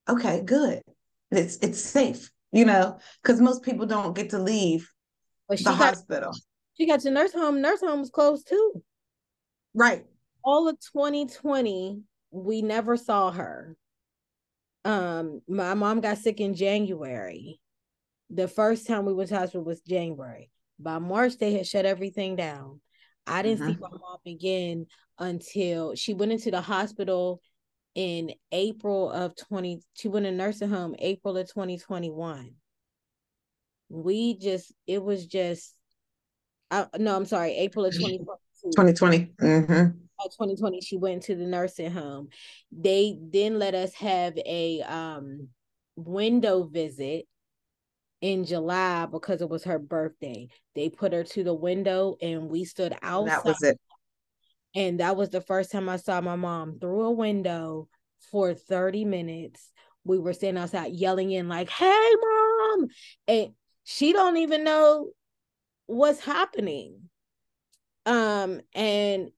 okay, 0.07 0.41
good. 0.43 0.81
It's 1.31 1.57
it's 1.57 1.81
safe 1.81 2.29
you 2.51 2.65
know, 2.65 2.97
because 3.21 3.41
most 3.41 3.63
people 3.63 3.85
don't 3.85 4.15
get 4.15 4.31
to 4.31 4.39
leave 4.39 4.89
the 5.49 5.57
got, 5.63 5.75
hospital. 5.75 6.31
She 6.77 6.87
got 6.87 7.01
to 7.01 7.11
nurse 7.11 7.33
home. 7.33 7.61
Nurse 7.61 7.81
home 7.81 7.99
was 7.99 8.09
closed 8.09 8.47
too. 8.47 8.83
Right. 9.73 10.05
All 10.43 10.67
of 10.67 10.77
2020, 10.93 12.01
we 12.31 12.61
never 12.61 12.97
saw 12.97 13.31
her. 13.31 13.75
Um, 14.83 15.41
my 15.47 15.73
mom 15.75 16.01
got 16.01 16.17
sick 16.17 16.39
in 16.39 16.55
January. 16.55 17.59
The 18.29 18.47
first 18.47 18.87
time 18.87 19.05
we 19.05 19.13
went 19.13 19.29
to 19.29 19.37
hospital 19.37 19.63
was 19.63 19.81
January. 19.81 20.49
By 20.79 20.99
March, 20.99 21.37
they 21.37 21.53
had 21.53 21.67
shut 21.67 21.85
everything 21.85 22.35
down. 22.35 22.81
I 23.27 23.43
didn't 23.43 23.59
mm-hmm. 23.59 23.71
see 23.73 23.77
my 23.79 23.89
mom 23.89 24.17
again 24.25 24.87
until 25.19 25.93
she 25.95 26.13
went 26.13 26.31
into 26.31 26.49
the 26.49 26.61
hospital 26.61 27.41
in 27.95 28.31
April 28.51 29.11
of 29.11 29.35
20 29.35 29.81
she 29.93 30.07
went 30.07 30.25
to 30.25 30.31
nursing 30.31 30.69
home 30.69 30.95
April 30.99 31.37
of 31.37 31.47
2021. 31.47 32.51
We 33.89 34.37
just 34.37 34.73
it 34.87 35.03
was 35.03 35.25
just 35.25 35.75
I, 36.69 36.87
no, 36.97 37.15
I'm 37.15 37.25
sorry, 37.25 37.53
April 37.57 37.85
of 37.85 37.93
2020. 37.93 39.33
Mm-hmm. 39.41 39.97
2020 40.21 40.81
she 40.81 40.97
went 40.97 41.23
to 41.23 41.35
the 41.35 41.45
nursing 41.45 41.91
home. 41.91 42.29
They 42.71 43.17
then 43.19 43.59
let 43.59 43.75
us 43.75 43.93
have 43.95 44.37
a 44.37 44.81
um 44.81 45.49
window 45.95 46.63
visit 46.63 47.25
in 48.21 48.45
July 48.45 49.07
because 49.07 49.41
it 49.41 49.49
was 49.49 49.63
her 49.63 49.79
birthday. 49.79 50.47
They 50.75 50.89
put 50.89 51.11
her 51.11 51.23
to 51.23 51.43
the 51.43 51.53
window 51.53 52.17
and 52.21 52.49
we 52.49 52.65
stood 52.65 52.95
outside. 53.01 53.37
That 53.37 53.45
was 53.45 53.63
it. 53.63 53.79
And 54.75 54.99
that 54.99 55.17
was 55.17 55.29
the 55.29 55.41
first 55.41 55.71
time 55.71 55.89
I 55.89 55.97
saw 55.97 56.21
my 56.21 56.35
mom 56.35 56.79
through 56.79 57.01
a 57.01 57.11
window 57.11 57.89
for 58.31 58.53
30 58.53 59.05
minutes. 59.05 59.71
We 60.03 60.17
were 60.17 60.33
standing 60.33 60.61
outside 60.61 60.93
yelling 60.93 61.31
in 61.31 61.47
like, 61.47 61.69
"Hey 61.69 62.09
mom." 62.21 62.87
And 63.27 63.53
she 63.83 64.13
don't 64.13 64.37
even 64.37 64.63
know 64.63 65.11
what's 65.87 66.21
happening. 66.21 67.09
Um 68.05 68.61
and 68.73 69.31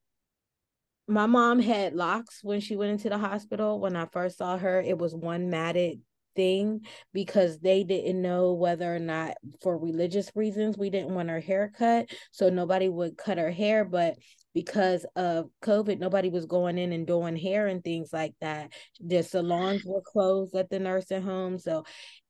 my 1.07 1.25
mom 1.25 1.59
had 1.59 1.93
locks 1.93 2.39
when 2.43 2.61
she 2.61 2.75
went 2.75 2.91
into 2.91 3.09
the 3.09 3.17
hospital 3.17 3.79
when 3.79 3.95
I 3.95 4.05
first 4.05 4.37
saw 4.37 4.57
her. 4.57 4.81
It 4.81 4.97
was 4.97 5.13
one 5.13 5.49
matted 5.49 5.99
thing 6.35 6.85
because 7.13 7.59
they 7.59 7.83
didn't 7.83 8.21
know 8.21 8.53
whether 8.53 8.95
or 8.95 8.99
not 8.99 9.35
for 9.61 9.77
religious 9.77 10.31
reasons 10.35 10.77
we 10.77 10.89
didn't 10.89 11.13
want 11.13 11.29
her 11.29 11.39
hair 11.39 11.71
cut 11.77 12.09
so 12.31 12.49
nobody 12.49 12.89
would 12.89 13.17
cut 13.17 13.37
her 13.37 13.51
hair 13.51 13.85
but 13.85 14.15
because 14.53 15.05
of 15.15 15.49
covid 15.61 15.99
nobody 15.99 16.29
was 16.29 16.45
going 16.45 16.77
in 16.77 16.91
and 16.91 17.07
doing 17.07 17.35
hair 17.35 17.67
and 17.67 17.83
things 17.83 18.11
like 18.13 18.33
that 18.41 18.71
the 18.99 19.21
salons 19.23 19.83
were 19.85 20.01
closed 20.05 20.55
at 20.55 20.69
the 20.69 20.79
nursing 20.79 21.21
home 21.21 21.57
so 21.57 21.83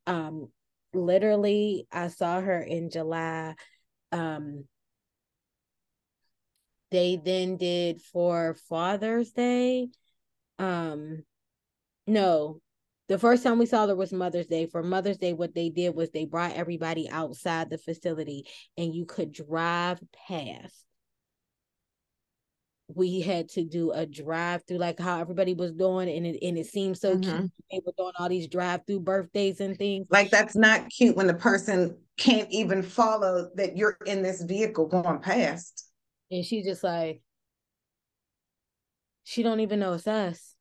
um 0.08 0.48
literally 0.94 1.88
i 1.92 2.08
saw 2.08 2.40
her 2.40 2.62
in 2.62 2.90
july 2.90 3.54
um 4.12 4.66
they 6.92 7.20
then 7.24 7.58
did 7.58 8.02
for 8.02 8.56
father's 8.70 9.32
day 9.32 9.88
um 10.60 11.24
no 12.06 12.60
the 13.10 13.20
first 13.20 13.44
time 13.44 13.60
we 13.60 13.66
saw 13.66 13.86
her 13.86 13.96
was 13.96 14.14
Mother's 14.14 14.48
Day. 14.48 14.66
For 14.66 14.82
Mother's 14.82 15.18
Day, 15.18 15.34
what 15.34 15.54
they 15.54 15.70
did 15.70 15.94
was 15.94 16.10
they 16.10 16.26
brought 16.26 16.54
everybody 16.54 17.10
outside 17.10 17.70
the 17.70 17.78
facility 17.78 18.48
and 18.78 18.96
you 18.96 19.06
could 19.06 19.34
drive 19.34 20.00
past. 20.28 20.86
We 22.88 23.22
had 23.22 23.50
to 23.50 23.64
do 23.64 23.92
a 23.92 24.06
drive 24.06 24.64
through, 24.68 24.78
like 24.78 25.00
how 25.00 25.20
everybody 25.20 25.54
was 25.54 25.72
doing, 25.72 26.10
and 26.10 26.26
it 26.26 26.46
and 26.46 26.58
it 26.58 26.68
seemed 26.68 26.98
so 26.98 27.16
mm-hmm. 27.16 27.38
cute. 27.38 27.52
They 27.72 27.82
were 27.86 27.94
doing 27.98 28.14
all 28.20 28.30
these 28.30 28.48
drive 28.48 28.82
through 28.86 29.02
birthdays 29.02 29.62
and 29.62 29.78
things. 29.78 30.08
Like 30.10 30.30
that's 30.30 30.56
not 30.56 30.90
cute 30.90 31.16
when 31.16 31.28
the 31.28 31.34
person 31.34 31.98
can't 32.18 32.50
even 32.52 32.84
follow 32.84 33.50
that 33.56 33.78
you're 33.78 33.98
in 34.06 34.22
this 34.22 34.44
vehicle 34.44 34.88
going 34.88 35.20
past. 35.20 35.88
And 36.30 36.46
she 36.46 36.64
just 36.64 36.84
like, 36.84 37.22
she 39.24 39.44
don't 39.44 39.62
even 39.62 39.80
know 39.80 39.94
it's 39.94 40.08
us 40.08 40.54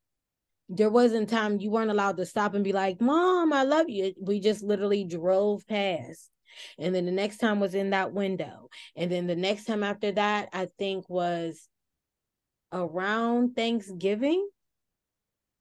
there 0.74 0.90
wasn't 0.90 1.28
time 1.28 1.60
you 1.60 1.70
weren't 1.70 1.90
allowed 1.90 2.16
to 2.16 2.24
stop 2.24 2.54
and 2.54 2.64
be 2.64 2.72
like, 2.72 3.00
Mom, 3.00 3.52
I 3.52 3.62
love 3.62 3.88
you. 3.88 4.14
We 4.20 4.40
just 4.40 4.62
literally 4.62 5.04
drove 5.04 5.66
past. 5.66 6.30
And 6.78 6.94
then 6.94 7.04
the 7.04 7.12
next 7.12 7.38
time 7.38 7.60
was 7.60 7.74
in 7.74 7.90
that 7.90 8.12
window. 8.12 8.68
And 8.96 9.10
then 9.10 9.26
the 9.26 9.36
next 9.36 9.64
time 9.64 9.82
after 9.82 10.12
that, 10.12 10.48
I 10.52 10.68
think 10.78 11.08
was 11.08 11.68
around 12.72 13.54
Thanksgiving 13.54 14.48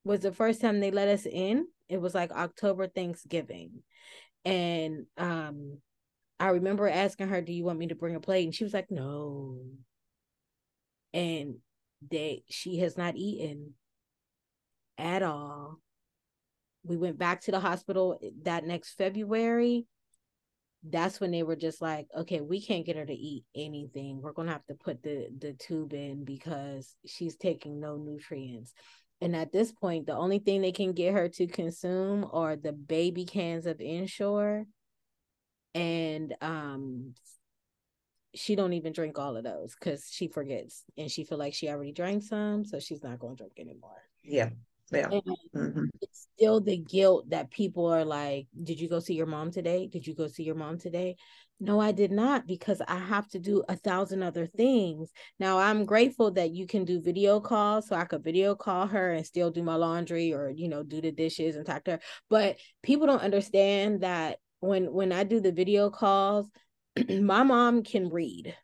was 0.03 0.21
the 0.21 0.31
first 0.31 0.61
time 0.61 0.79
they 0.79 0.91
let 0.91 1.07
us 1.07 1.25
in. 1.25 1.67
It 1.89 2.01
was 2.01 2.15
like 2.15 2.31
October 2.31 2.87
Thanksgiving. 2.87 3.83
And 4.45 5.05
um 5.17 5.77
I 6.39 6.49
remember 6.49 6.87
asking 6.87 7.27
her, 7.27 7.41
Do 7.41 7.53
you 7.53 7.63
want 7.63 7.77
me 7.77 7.87
to 7.87 7.95
bring 7.95 8.15
a 8.15 8.19
plate? 8.19 8.45
And 8.45 8.55
she 8.55 8.63
was 8.63 8.73
like, 8.73 8.89
No. 8.89 9.61
And 11.13 11.57
that 12.09 12.39
she 12.49 12.79
has 12.79 12.97
not 12.97 13.15
eaten 13.15 13.73
at 14.97 15.21
all. 15.21 15.79
We 16.83 16.97
went 16.97 17.19
back 17.19 17.41
to 17.41 17.51
the 17.51 17.59
hospital 17.59 18.19
that 18.43 18.65
next 18.65 18.93
February. 18.97 19.85
That's 20.83 21.19
when 21.19 21.31
they 21.31 21.43
were 21.43 21.55
just 21.55 21.81
like, 21.81 22.07
okay, 22.17 22.41
we 22.41 22.61
can't 22.61 22.85
get 22.85 22.95
her 22.95 23.05
to 23.05 23.13
eat 23.13 23.45
anything. 23.55 24.21
We're 24.21 24.33
gonna 24.33 24.51
have 24.51 24.65
to 24.67 24.75
put 24.75 25.03
the 25.03 25.27
the 25.37 25.53
tube 25.53 25.93
in 25.93 26.25
because 26.25 26.95
she's 27.05 27.35
taking 27.35 27.79
no 27.79 27.97
nutrients. 27.97 28.73
And 29.21 29.35
at 29.35 29.51
this 29.51 29.71
point, 29.71 30.07
the 30.07 30.15
only 30.15 30.39
thing 30.39 30.61
they 30.61 30.71
can 30.71 30.93
get 30.93 31.13
her 31.13 31.29
to 31.29 31.45
consume 31.45 32.27
are 32.33 32.55
the 32.55 32.73
baby 32.73 33.25
cans 33.25 33.67
of 33.67 33.79
Ensure. 33.79 34.65
And 35.75 36.35
um 36.41 37.13
she 38.33 38.55
don't 38.55 38.73
even 38.73 38.93
drink 38.93 39.19
all 39.19 39.35
of 39.35 39.43
those 39.43 39.75
because 39.75 40.07
she 40.09 40.27
forgets 40.27 40.83
and 40.97 41.11
she 41.11 41.23
feel 41.25 41.37
like 41.37 41.53
she 41.53 41.69
already 41.69 41.91
drank 41.91 42.23
some, 42.23 42.65
so 42.65 42.79
she's 42.79 43.03
not 43.03 43.19
gonna 43.19 43.35
drink 43.35 43.53
anymore. 43.59 44.01
Yeah. 44.23 44.49
Yeah. 44.91 45.07
Mm-hmm. 45.55 45.85
It's 46.01 46.27
still 46.35 46.59
the 46.59 46.77
guilt 46.77 47.29
that 47.29 47.51
people 47.51 47.85
are 47.87 48.05
like, 48.05 48.47
Did 48.63 48.79
you 48.79 48.89
go 48.89 48.99
see 48.99 49.13
your 49.13 49.25
mom 49.25 49.51
today? 49.51 49.87
Did 49.87 50.05
you 50.05 50.13
go 50.13 50.27
see 50.27 50.43
your 50.43 50.55
mom 50.55 50.77
today? 50.77 51.15
No, 51.59 51.79
I 51.79 51.91
did 51.91 52.11
not 52.11 52.47
because 52.47 52.81
I 52.87 52.97
have 52.97 53.27
to 53.29 53.39
do 53.39 53.63
a 53.69 53.75
thousand 53.75 54.23
other 54.23 54.47
things. 54.47 55.11
Now, 55.39 55.59
I'm 55.59 55.85
grateful 55.85 56.31
that 56.31 56.49
you 56.49 56.65
can 56.65 56.85
do 56.85 56.99
video 56.99 57.39
calls 57.39 57.87
so 57.87 57.95
I 57.95 58.05
could 58.05 58.23
video 58.23 58.55
call 58.55 58.87
her 58.87 59.11
and 59.11 59.25
still 59.25 59.51
do 59.51 59.61
my 59.61 59.75
laundry 59.75 60.33
or, 60.33 60.49
you 60.49 60.67
know, 60.67 60.81
do 60.81 61.01
the 61.01 61.11
dishes 61.11 61.55
and 61.55 61.65
talk 61.65 61.83
to 61.83 61.91
her. 61.91 61.99
But 62.29 62.57
people 62.81 63.05
don't 63.05 63.21
understand 63.21 64.01
that 64.01 64.39
when 64.59 64.91
when 64.91 65.11
I 65.11 65.23
do 65.23 65.39
the 65.39 65.51
video 65.51 65.89
calls, 65.91 66.47
my 67.09 67.43
mom 67.43 67.83
can 67.83 68.09
read 68.09 68.55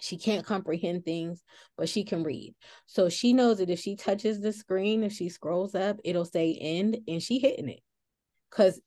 she 0.00 0.18
can't 0.18 0.46
comprehend 0.46 1.04
things 1.04 1.42
but 1.76 1.88
she 1.88 2.04
can 2.04 2.22
read. 2.22 2.54
So 2.86 3.08
she 3.08 3.32
knows 3.32 3.58
that 3.58 3.70
if 3.70 3.80
she 3.80 3.96
touches 3.96 4.40
the 4.40 4.52
screen 4.52 5.02
if 5.02 5.12
she 5.12 5.28
scrolls 5.28 5.74
up 5.74 5.98
it'll 6.04 6.24
say 6.24 6.56
end 6.60 6.98
and 7.08 7.22
she 7.22 7.38
hitting 7.38 7.68
it. 7.68 7.80
Because 8.50 8.80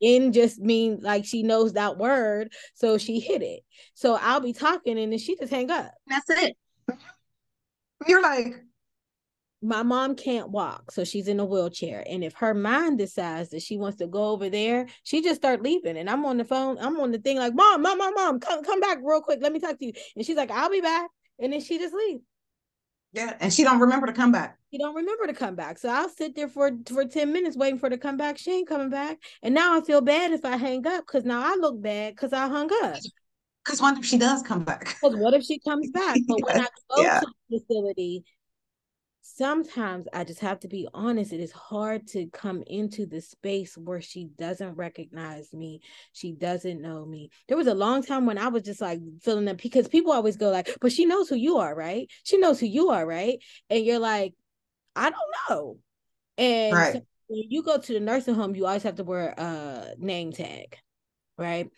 end 0.00 0.32
just 0.32 0.60
means 0.60 1.02
like 1.02 1.24
she 1.24 1.42
knows 1.42 1.72
that 1.72 1.98
word 1.98 2.52
so 2.74 2.98
she 2.98 3.20
hit 3.20 3.42
it. 3.42 3.60
So 3.94 4.18
i'll 4.20 4.40
be 4.40 4.52
talking 4.52 4.98
and 4.98 5.12
then 5.12 5.18
she 5.18 5.36
just 5.36 5.52
hang 5.52 5.70
up. 5.70 5.92
That's 6.06 6.30
it. 6.30 6.56
You're 8.06 8.22
like 8.22 8.64
my 9.60 9.82
mom 9.82 10.14
can't 10.14 10.50
walk 10.50 10.92
so 10.92 11.02
she's 11.04 11.26
in 11.26 11.40
a 11.40 11.44
wheelchair 11.44 12.04
and 12.08 12.22
if 12.22 12.32
her 12.34 12.54
mind 12.54 12.96
decides 12.96 13.50
that 13.50 13.60
she 13.60 13.76
wants 13.76 13.98
to 13.98 14.06
go 14.06 14.26
over 14.26 14.48
there 14.48 14.86
she 15.02 15.20
just 15.20 15.40
start 15.40 15.62
leaving 15.62 15.96
and 15.96 16.08
i'm 16.08 16.24
on 16.24 16.36
the 16.36 16.44
phone 16.44 16.78
i'm 16.78 17.00
on 17.00 17.10
the 17.10 17.18
thing 17.18 17.36
like 17.38 17.54
mom 17.54 17.82
mom 17.82 17.98
mom 17.98 18.14
mom 18.14 18.38
come 18.38 18.62
come 18.62 18.80
back 18.80 18.98
real 19.02 19.20
quick 19.20 19.40
let 19.42 19.52
me 19.52 19.58
talk 19.58 19.76
to 19.76 19.86
you 19.86 19.92
and 20.14 20.24
she's 20.24 20.36
like 20.36 20.50
i'll 20.52 20.70
be 20.70 20.80
back 20.80 21.10
and 21.38 21.52
then 21.52 21.60
she 21.60 21.78
just 21.78 21.94
leaves. 21.94 22.22
Yeah, 23.12 23.36
and 23.40 23.52
she 23.52 23.64
don't 23.64 23.80
remember 23.80 24.06
to 24.06 24.12
come 24.12 24.32
back. 24.32 24.58
She 24.70 24.78
don't 24.78 24.94
remember 24.94 25.26
to 25.26 25.32
come 25.32 25.54
back. 25.54 25.78
So 25.78 25.88
I'll 25.88 26.10
sit 26.10 26.36
there 26.36 26.48
for 26.48 26.70
for 26.86 27.04
10 27.06 27.32
minutes 27.32 27.56
waiting 27.56 27.78
for 27.78 27.86
her 27.86 27.90
to 27.90 27.98
come 27.98 28.18
back. 28.18 28.36
She 28.36 28.50
ain't 28.52 28.68
coming 28.68 28.90
back. 28.90 29.18
And 29.42 29.54
now 29.54 29.76
I 29.76 29.80
feel 29.80 30.02
bad 30.02 30.32
if 30.32 30.44
I 30.44 30.56
hang 30.56 30.86
up 30.86 31.06
because 31.06 31.24
now 31.24 31.40
I 31.42 31.56
look 31.56 31.80
bad 31.80 32.14
because 32.14 32.32
I 32.32 32.48
hung 32.48 32.70
up. 32.84 33.00
Because 33.64 33.82
what 33.82 33.98
if 33.98 34.04
she 34.06 34.16
does 34.16 34.40
come 34.42 34.64
back? 34.64 34.96
Because 35.02 35.14
what 35.18 35.34
if 35.34 35.42
she 35.44 35.58
comes 35.58 35.90
back? 35.90 36.20
But 36.26 36.42
when 36.42 36.58
I 36.58 36.68
go 36.88 37.02
Yeah. 37.02 37.20
to 37.20 37.26
the 37.50 37.58
facility, 37.58 38.24
sometimes 39.36 40.06
I 40.12 40.24
just 40.24 40.40
have 40.40 40.60
to 40.60 40.68
be 40.68 40.88
honest. 40.94 41.32
It 41.32 41.40
is 41.40 41.52
hard 41.52 42.06
to 42.08 42.26
come 42.28 42.62
into 42.66 43.06
the 43.06 43.20
space 43.20 43.76
where 43.76 44.00
she 44.00 44.24
doesn't 44.38 44.74
recognize 44.74 45.52
me. 45.52 45.80
She 46.12 46.32
doesn't 46.32 46.80
know 46.80 47.04
me. 47.04 47.30
There 47.46 47.56
was 47.56 47.66
a 47.66 47.74
long 47.74 48.02
time 48.02 48.26
when 48.26 48.38
I 48.38 48.48
was 48.48 48.62
just 48.62 48.80
like 48.80 49.00
feeling 49.22 49.44
that 49.46 49.58
because 49.62 49.88
people 49.88 50.12
always 50.12 50.36
go 50.36 50.50
like, 50.50 50.68
but 50.80 50.92
she 50.92 51.04
knows 51.06 51.28
who 51.28 51.36
you 51.36 51.58
are, 51.58 51.74
right? 51.74 52.08
She 52.24 52.38
knows 52.38 52.60
who 52.60 52.66
you 52.66 52.88
are, 52.90 53.04
right? 53.06 53.38
And 53.70 53.84
you're 53.84 53.98
like, 53.98 54.34
I 54.96 55.10
don't 55.10 55.20
know. 55.50 55.78
And 56.38 56.76
Right. 56.76 56.92
so 56.92 57.00
when 57.28 57.50
you 57.50 57.62
go 57.62 57.78
to 57.78 57.92
the 57.92 58.00
nursing 58.00 58.34
home, 58.34 58.54
you 58.54 58.66
always 58.66 58.82
have 58.84 58.96
to 58.96 59.04
wear 59.04 59.34
a 59.36 59.94
name 59.98 60.32
tag, 60.32 60.76
right? 61.38 61.70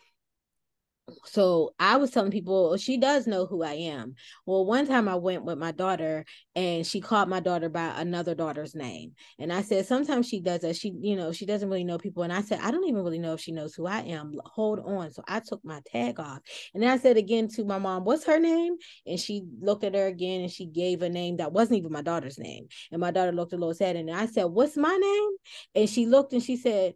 So 1.24 1.74
I 1.78 1.96
was 1.96 2.10
telling 2.10 2.30
people 2.30 2.76
she 2.76 2.96
does 2.96 3.26
know 3.26 3.46
who 3.46 3.62
I 3.62 3.72
am. 3.72 4.14
Well, 4.46 4.64
one 4.64 4.86
time 4.86 5.08
I 5.08 5.16
went 5.16 5.44
with 5.44 5.58
my 5.58 5.72
daughter 5.72 6.24
and 6.54 6.86
she 6.86 7.00
called 7.00 7.28
my 7.28 7.40
daughter 7.40 7.68
by 7.68 7.86
another 8.00 8.34
daughter's 8.34 8.74
name. 8.74 9.12
And 9.38 9.52
I 9.52 9.62
said, 9.62 9.86
sometimes 9.86 10.28
she 10.28 10.40
does 10.40 10.60
that. 10.60 10.76
She, 10.76 10.92
you 11.00 11.16
know, 11.16 11.32
she 11.32 11.46
doesn't 11.46 11.68
really 11.68 11.84
know 11.84 11.98
people. 11.98 12.22
And 12.22 12.32
I 12.32 12.42
said, 12.42 12.60
I 12.62 12.70
don't 12.70 12.88
even 12.88 13.02
really 13.02 13.18
know 13.18 13.34
if 13.34 13.40
she 13.40 13.52
knows 13.52 13.74
who 13.74 13.86
I 13.86 14.00
am. 14.00 14.34
Hold 14.44 14.80
on. 14.80 15.12
So 15.12 15.22
I 15.28 15.40
took 15.40 15.64
my 15.64 15.80
tag 15.86 16.20
off. 16.20 16.40
And 16.74 16.82
then 16.82 16.90
I 16.90 16.98
said 16.98 17.16
again 17.16 17.48
to 17.48 17.64
my 17.64 17.78
mom, 17.78 18.04
what's 18.04 18.26
her 18.26 18.38
name? 18.38 18.76
And 19.06 19.18
she 19.18 19.42
looked 19.60 19.84
at 19.84 19.94
her 19.94 20.06
again 20.06 20.42
and 20.42 20.50
she 20.50 20.66
gave 20.66 21.02
a 21.02 21.08
name 21.08 21.36
that 21.38 21.52
wasn't 21.52 21.78
even 21.78 21.92
my 21.92 22.02
daughter's 22.02 22.38
name. 22.38 22.68
And 22.90 23.00
my 23.00 23.10
daughter 23.10 23.32
looked 23.32 23.52
a 23.52 23.56
little 23.56 23.74
sad. 23.74 23.96
And 23.96 24.10
I 24.10 24.26
said, 24.26 24.44
What's 24.44 24.76
my 24.76 24.96
name? 24.96 25.30
And 25.74 25.88
she 25.88 26.06
looked 26.06 26.32
and 26.32 26.42
she 26.42 26.56
said, 26.56 26.94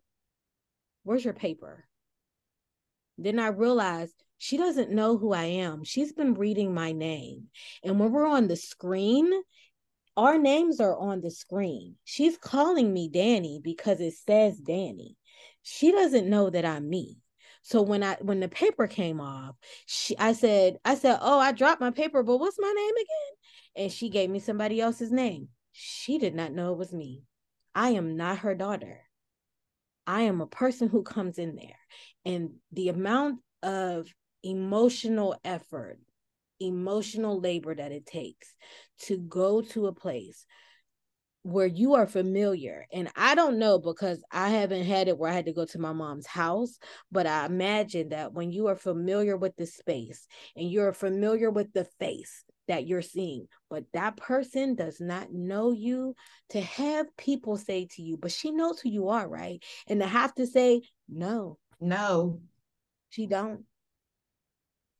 Where's 1.02 1.24
your 1.24 1.34
paper? 1.34 1.84
Then 3.18 3.38
I 3.38 3.48
realized 3.48 4.14
she 4.38 4.56
doesn't 4.56 4.90
know 4.90 5.16
who 5.16 5.32
I 5.32 5.44
am. 5.44 5.84
She's 5.84 6.12
been 6.12 6.34
reading 6.34 6.74
my 6.74 6.92
name. 6.92 7.48
And 7.82 7.98
when 7.98 8.12
we're 8.12 8.26
on 8.26 8.48
the 8.48 8.56
screen, 8.56 9.32
our 10.16 10.38
names 10.38 10.80
are 10.80 10.96
on 10.96 11.20
the 11.20 11.30
screen. 11.30 11.96
She's 12.04 12.36
calling 12.36 12.92
me 12.92 13.08
Danny 13.08 13.60
because 13.62 14.00
it 14.00 14.14
says 14.14 14.58
Danny. 14.58 15.16
She 15.62 15.92
doesn't 15.92 16.28
know 16.28 16.50
that 16.50 16.64
I'm 16.64 16.88
me. 16.88 17.18
So 17.62 17.80
when 17.80 18.02
I 18.02 18.16
when 18.20 18.40
the 18.40 18.48
paper 18.48 18.86
came 18.86 19.20
off, 19.20 19.56
she 19.86 20.16
I 20.18 20.34
said, 20.34 20.76
I 20.84 20.96
said, 20.96 21.18
Oh, 21.22 21.38
I 21.38 21.52
dropped 21.52 21.80
my 21.80 21.90
paper, 21.90 22.22
but 22.22 22.36
what's 22.36 22.58
my 22.60 22.70
name 22.70 22.94
again? 22.94 23.84
And 23.84 23.92
she 23.92 24.10
gave 24.10 24.28
me 24.28 24.38
somebody 24.38 24.80
else's 24.80 25.10
name. 25.10 25.48
She 25.72 26.18
did 26.18 26.34
not 26.34 26.52
know 26.52 26.72
it 26.72 26.78
was 26.78 26.92
me. 26.92 27.22
I 27.74 27.90
am 27.90 28.16
not 28.16 28.40
her 28.40 28.54
daughter. 28.54 29.03
I 30.06 30.22
am 30.22 30.40
a 30.40 30.46
person 30.46 30.88
who 30.88 31.02
comes 31.02 31.38
in 31.38 31.56
there. 31.56 31.78
And 32.24 32.50
the 32.72 32.88
amount 32.88 33.40
of 33.62 34.08
emotional 34.42 35.36
effort, 35.44 35.98
emotional 36.60 37.40
labor 37.40 37.74
that 37.74 37.92
it 37.92 38.06
takes 38.06 38.54
to 39.00 39.18
go 39.18 39.62
to 39.62 39.86
a 39.86 39.94
place 39.94 40.46
where 41.42 41.66
you 41.66 41.94
are 41.94 42.06
familiar. 42.06 42.86
And 42.90 43.10
I 43.16 43.34
don't 43.34 43.58
know 43.58 43.78
because 43.78 44.22
I 44.30 44.48
haven't 44.48 44.84
had 44.84 45.08
it 45.08 45.18
where 45.18 45.30
I 45.30 45.34
had 45.34 45.44
to 45.44 45.52
go 45.52 45.66
to 45.66 45.78
my 45.78 45.92
mom's 45.92 46.26
house, 46.26 46.78
but 47.12 47.26
I 47.26 47.44
imagine 47.44 48.10
that 48.10 48.32
when 48.32 48.50
you 48.50 48.68
are 48.68 48.76
familiar 48.76 49.36
with 49.36 49.54
the 49.56 49.66
space 49.66 50.26
and 50.56 50.70
you're 50.70 50.94
familiar 50.94 51.50
with 51.50 51.70
the 51.74 51.84
face 51.98 52.44
that 52.68 52.86
you're 52.86 53.02
seeing, 53.02 53.46
but 53.68 53.84
that 53.92 54.16
person 54.16 54.74
does 54.74 55.00
not 55.00 55.32
know 55.32 55.72
you, 55.72 56.14
to 56.50 56.60
have 56.60 57.16
people 57.16 57.56
say 57.56 57.86
to 57.92 58.02
you, 58.02 58.16
but 58.16 58.32
she 58.32 58.50
knows 58.50 58.80
who 58.80 58.88
you 58.88 59.08
are, 59.08 59.28
right? 59.28 59.62
And 59.86 60.00
to 60.00 60.06
have 60.06 60.34
to 60.36 60.46
say, 60.46 60.82
no, 61.08 61.58
No. 61.80 62.40
she 63.10 63.26
don't. 63.26 63.64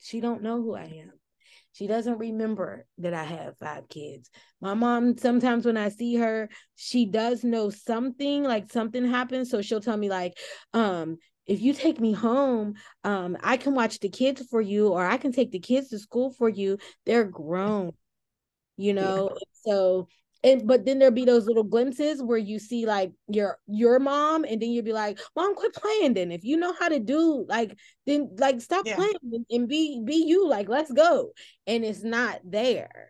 She 0.00 0.20
don't 0.20 0.42
know 0.42 0.60
who 0.60 0.74
I 0.74 0.84
am. 0.84 1.12
She 1.72 1.86
doesn't 1.86 2.18
remember 2.18 2.86
that 2.98 3.14
I 3.14 3.24
have 3.24 3.58
five 3.58 3.88
kids. 3.88 4.30
My 4.60 4.74
mom, 4.74 5.16
sometimes 5.18 5.66
when 5.66 5.76
I 5.76 5.88
see 5.88 6.16
her, 6.16 6.48
she 6.76 7.06
does 7.06 7.42
know 7.42 7.70
something, 7.70 8.44
like 8.44 8.70
something 8.70 9.04
happened. 9.08 9.48
So 9.48 9.60
she'll 9.62 9.80
tell 9.80 9.96
me, 9.96 10.08
like, 10.08 10.38
um, 10.72 11.16
if 11.46 11.60
you 11.60 11.74
take 11.74 12.00
me 12.00 12.12
home, 12.12 12.74
um, 13.04 13.36
I 13.42 13.56
can 13.56 13.74
watch 13.74 14.00
the 14.00 14.08
kids 14.08 14.42
for 14.50 14.60
you, 14.60 14.88
or 14.88 15.04
I 15.04 15.16
can 15.16 15.32
take 15.32 15.50
the 15.50 15.58
kids 15.58 15.88
to 15.90 15.98
school 15.98 16.30
for 16.30 16.48
you. 16.48 16.78
They're 17.06 17.24
grown, 17.24 17.92
you 18.76 18.92
know. 18.94 19.30
So 19.66 20.08
and 20.42 20.66
but 20.66 20.84
then 20.84 20.98
there'll 20.98 21.14
be 21.14 21.24
those 21.24 21.46
little 21.46 21.64
glimpses 21.64 22.22
where 22.22 22.38
you 22.38 22.58
see 22.58 22.86
like 22.86 23.12
your 23.28 23.58
your 23.66 23.98
mom, 23.98 24.44
and 24.44 24.60
then 24.60 24.70
you'll 24.70 24.84
be 24.84 24.92
like, 24.92 25.18
Mom, 25.34 25.54
quit 25.54 25.74
playing 25.74 26.14
then. 26.14 26.30
If 26.32 26.44
you 26.44 26.56
know 26.56 26.74
how 26.78 26.88
to 26.88 27.00
do 27.00 27.46
like 27.48 27.76
then 28.06 28.30
like 28.38 28.60
stop 28.60 28.86
Yeah. 28.86 28.96
playing 28.96 29.14
and, 29.32 29.46
and 29.50 29.68
be 29.68 30.02
be 30.04 30.16
you, 30.26 30.46
like 30.48 30.68
let's 30.68 30.92
go. 30.92 31.32
And 31.66 31.84
it's 31.84 32.02
not 32.02 32.40
there. 32.44 33.08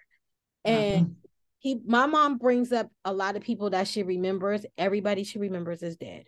And 0.64 1.06
Mhm. 1.06 1.14
he 1.58 1.80
my 1.84 2.06
mom 2.06 2.38
brings 2.38 2.72
up 2.72 2.88
a 3.04 3.12
lot 3.12 3.36
of 3.36 3.42
people 3.42 3.70
that 3.70 3.88
she 3.88 4.02
remembers. 4.02 4.64
Everybody 4.78 5.24
she 5.24 5.38
remembers 5.38 5.82
is 5.82 5.96
dead. 5.96 6.26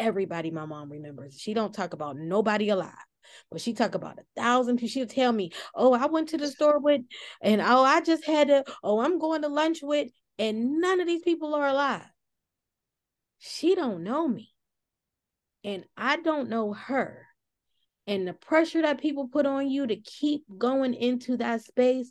Everybody 0.00 0.50
my 0.50 0.64
mom 0.64 0.90
remembers. 0.90 1.38
She 1.38 1.52
don't 1.52 1.74
talk 1.74 1.92
about 1.92 2.16
nobody 2.16 2.70
alive. 2.70 2.94
But 3.50 3.60
she 3.60 3.74
talk 3.74 3.94
about 3.94 4.18
a 4.18 4.40
thousand 4.40 4.76
people. 4.76 4.88
She'll 4.88 5.06
tell 5.06 5.30
me, 5.30 5.52
oh, 5.74 5.92
I 5.92 6.06
went 6.06 6.30
to 6.30 6.38
the 6.38 6.48
store 6.48 6.80
with, 6.80 7.02
and 7.42 7.60
oh, 7.60 7.84
I 7.84 8.00
just 8.00 8.24
had 8.24 8.48
to, 8.48 8.64
oh, 8.82 9.00
I'm 9.00 9.18
going 9.18 9.42
to 9.42 9.48
lunch 9.48 9.80
with, 9.82 10.08
and 10.38 10.80
none 10.80 11.00
of 11.00 11.06
these 11.06 11.22
people 11.22 11.54
are 11.54 11.68
alive. 11.68 12.06
She 13.38 13.74
don't 13.74 14.02
know 14.02 14.26
me. 14.26 14.52
And 15.62 15.84
I 15.96 16.16
don't 16.16 16.48
know 16.48 16.72
her. 16.72 17.26
And 18.06 18.26
the 18.26 18.32
pressure 18.32 18.82
that 18.82 19.00
people 19.00 19.28
put 19.28 19.46
on 19.46 19.68
you 19.70 19.86
to 19.86 19.96
keep 19.96 20.44
going 20.56 20.94
into 20.94 21.36
that 21.36 21.62
space 21.62 22.10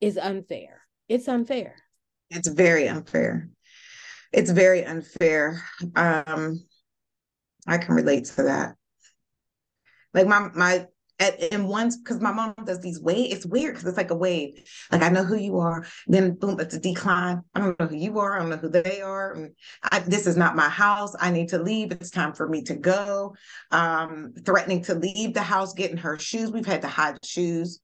is 0.00 0.18
unfair. 0.18 0.82
It's 1.08 1.28
unfair. 1.28 1.76
It's 2.30 2.48
very 2.48 2.88
unfair. 2.88 3.48
It's 4.32 4.50
very 4.50 4.84
unfair. 4.84 5.62
Um, 5.96 6.64
I 7.66 7.78
can 7.78 7.94
relate 7.94 8.26
to 8.26 8.44
that. 8.44 8.76
Like 10.14 10.26
my 10.26 10.48
my 10.54 10.86
at 11.20 11.40
in 11.52 11.66
once 11.66 11.96
because 11.96 12.20
my 12.20 12.32
mom 12.32 12.54
does 12.64 12.80
these 12.80 13.00
wave. 13.00 13.32
It's 13.32 13.46
weird 13.46 13.74
because 13.74 13.88
it's 13.88 13.96
like 13.96 14.10
a 14.10 14.16
wave. 14.16 14.62
Like 14.90 15.02
I 15.02 15.08
know 15.08 15.24
who 15.24 15.36
you 15.36 15.58
are, 15.58 15.84
then 16.06 16.34
boom, 16.34 16.60
it's 16.60 16.74
a 16.74 16.80
decline. 16.80 17.42
I 17.54 17.60
don't 17.60 17.78
know 17.78 17.86
who 17.86 17.96
you 17.96 18.18
are. 18.18 18.36
I 18.36 18.38
don't 18.38 18.50
know 18.50 18.56
who 18.56 18.68
they 18.68 19.00
are. 19.00 19.32
And 19.32 19.54
I, 19.82 19.98
this 20.00 20.26
is 20.26 20.36
not 20.36 20.56
my 20.56 20.68
house. 20.68 21.14
I 21.18 21.30
need 21.30 21.48
to 21.48 21.58
leave. 21.58 21.92
It's 21.92 22.10
time 22.10 22.32
for 22.32 22.48
me 22.48 22.62
to 22.64 22.74
go. 22.74 23.34
Um, 23.70 24.32
threatening 24.44 24.82
to 24.84 24.94
leave 24.94 25.34
the 25.34 25.42
house, 25.42 25.72
getting 25.72 25.96
her 25.98 26.18
shoes. 26.18 26.52
We've 26.52 26.66
had 26.66 26.82
to 26.82 26.88
hide 26.88 27.24
shoes. 27.24 27.80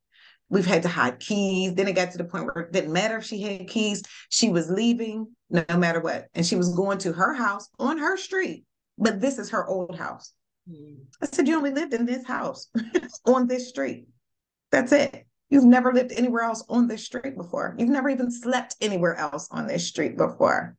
We've 0.50 0.66
had 0.66 0.82
to 0.82 0.88
hide 0.88 1.20
keys. 1.20 1.74
Then 1.74 1.88
it 1.88 1.94
got 1.94 2.12
to 2.12 2.18
the 2.18 2.24
point 2.24 2.44
where 2.44 2.64
it 2.64 2.72
didn't 2.72 2.92
matter 2.92 3.16
if 3.16 3.24
she 3.24 3.40
had 3.40 3.68
keys. 3.68 4.02
She 4.28 4.50
was 4.50 4.70
leaving 4.70 5.28
no, 5.50 5.64
no 5.68 5.76
matter 5.76 6.00
what. 6.00 6.26
And 6.34 6.44
she 6.44 6.56
was 6.56 6.74
going 6.74 6.98
to 6.98 7.12
her 7.12 7.32
house 7.34 7.68
on 7.78 7.98
her 7.98 8.16
street. 8.16 8.64
But 8.98 9.20
this 9.20 9.38
is 9.38 9.50
her 9.50 9.66
old 9.66 9.96
house. 9.96 10.32
I 11.22 11.26
said, 11.26 11.48
You 11.48 11.56
only 11.56 11.72
lived 11.72 11.94
in 11.94 12.06
this 12.06 12.26
house 12.26 12.68
on 13.26 13.46
this 13.46 13.68
street. 13.68 14.06
That's 14.70 14.92
it. 14.92 15.26
You've 15.50 15.64
never 15.64 15.92
lived 15.92 16.12
anywhere 16.12 16.42
else 16.42 16.64
on 16.68 16.88
this 16.88 17.04
street 17.04 17.36
before. 17.36 17.74
You've 17.78 17.90
never 17.90 18.08
even 18.08 18.30
slept 18.30 18.76
anywhere 18.80 19.14
else 19.14 19.48
on 19.50 19.66
this 19.66 19.86
street 19.86 20.16
before. 20.16 20.76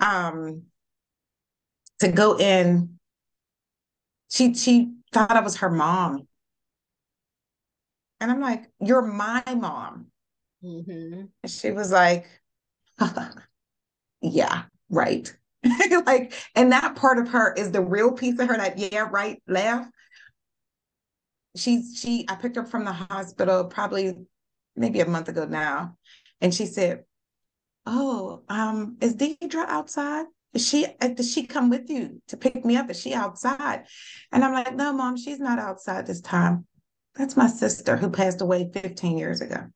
Um, 0.00 0.62
to 2.00 2.08
go 2.08 2.38
in, 2.38 2.98
she 4.30 4.54
she 4.54 4.92
thought 5.12 5.32
I 5.32 5.40
was 5.40 5.56
her 5.56 5.70
mom. 5.70 6.28
And 8.20 8.30
I'm 8.30 8.40
like, 8.40 8.64
You're 8.80 9.02
my 9.02 9.42
mom. 9.46 10.06
Mm-hmm. 10.64 11.24
She 11.46 11.70
was 11.70 11.92
like, 11.92 12.26
Yeah, 14.20 14.64
right. 14.90 15.34
like, 16.06 16.32
and 16.54 16.72
that 16.72 16.96
part 16.96 17.18
of 17.18 17.28
her 17.28 17.52
is 17.54 17.70
the 17.70 17.80
real 17.80 18.12
piece 18.12 18.38
of 18.38 18.48
her 18.48 18.56
that, 18.56 18.78
yeah, 18.78 19.08
right, 19.10 19.42
laugh. 19.48 19.86
She's 21.56 21.98
she, 21.98 22.26
I 22.28 22.36
picked 22.36 22.56
her 22.56 22.62
up 22.62 22.68
from 22.68 22.84
the 22.84 22.92
hospital 22.92 23.64
probably 23.64 24.14
maybe 24.76 25.00
a 25.00 25.08
month 25.08 25.28
ago 25.28 25.46
now. 25.46 25.96
And 26.40 26.54
she 26.54 26.66
said, 26.66 27.04
Oh, 27.86 28.42
um, 28.48 28.96
is 29.00 29.14
Deidre 29.14 29.64
outside? 29.66 30.26
Is 30.52 30.66
she 30.66 30.86
uh, 31.00 31.08
does 31.08 31.32
she 31.32 31.46
come 31.46 31.70
with 31.70 31.90
you 31.90 32.20
to 32.28 32.36
pick 32.36 32.64
me 32.64 32.76
up? 32.76 32.90
Is 32.90 33.00
she 33.00 33.14
outside? 33.14 33.84
And 34.32 34.44
I'm 34.44 34.52
like, 34.52 34.74
no, 34.74 34.92
mom, 34.92 35.16
she's 35.16 35.38
not 35.38 35.58
outside 35.58 36.06
this 36.06 36.20
time. 36.20 36.66
That's 37.16 37.36
my 37.36 37.46
sister 37.46 37.96
who 37.96 38.10
passed 38.10 38.40
away 38.40 38.70
15 38.72 39.16
years 39.18 39.40
ago. 39.40 39.66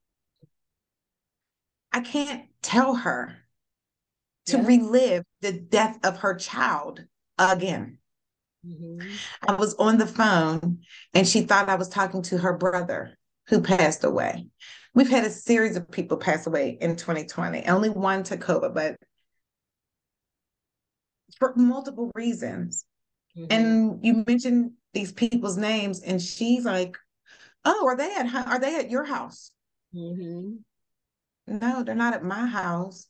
I 1.91 2.01
can't 2.01 2.45
tell 2.61 2.95
her 2.95 3.35
to 4.47 4.57
Yeah. 4.57 4.65
relive 4.65 5.23
the 5.41 5.51
death 5.51 5.99
of 6.03 6.17
her 6.19 6.35
child 6.35 7.05
again. 7.37 7.97
Mm-hmm. 8.65 9.07
I 9.47 9.55
was 9.55 9.73
on 9.75 9.97
the 9.97 10.05
phone 10.05 10.83
and 11.13 11.27
she 11.27 11.41
thought 11.41 11.69
I 11.69 11.75
was 11.75 11.89
talking 11.89 12.21
to 12.23 12.37
her 12.37 12.55
brother 12.57 13.17
who 13.47 13.61
passed 13.61 14.03
away. 14.03 14.47
We've 14.93 15.09
had 15.09 15.25
a 15.25 15.31
series 15.31 15.75
of 15.75 15.89
people 15.89 16.17
pass 16.17 16.45
away 16.45 16.77
in 16.79 16.95
2020. 16.95 17.65
Only 17.65 17.89
one 17.89 18.23
took 18.23 18.41
COVID, 18.41 18.73
but 18.73 18.97
for 21.37 21.53
multiple 21.55 22.11
reasons. 22.13 22.85
Mm-hmm. 23.35 23.47
And 23.49 24.05
you 24.05 24.23
mentioned 24.27 24.71
these 24.93 25.11
people's 25.11 25.57
names, 25.57 26.01
and 26.01 26.21
she's 26.21 26.65
like, 26.65 26.97
"Oh, 27.65 27.85
are 27.87 27.95
they 27.95 28.13
at 28.15 28.33
are 28.47 28.59
they 28.59 28.77
at 28.77 28.89
your 28.89 29.03
house?" 29.03 29.51
Mm-hmm. 29.95 30.57
No, 31.47 31.83
they're 31.83 31.95
not 31.95 32.13
at 32.13 32.23
my 32.23 32.45
house. 32.45 33.07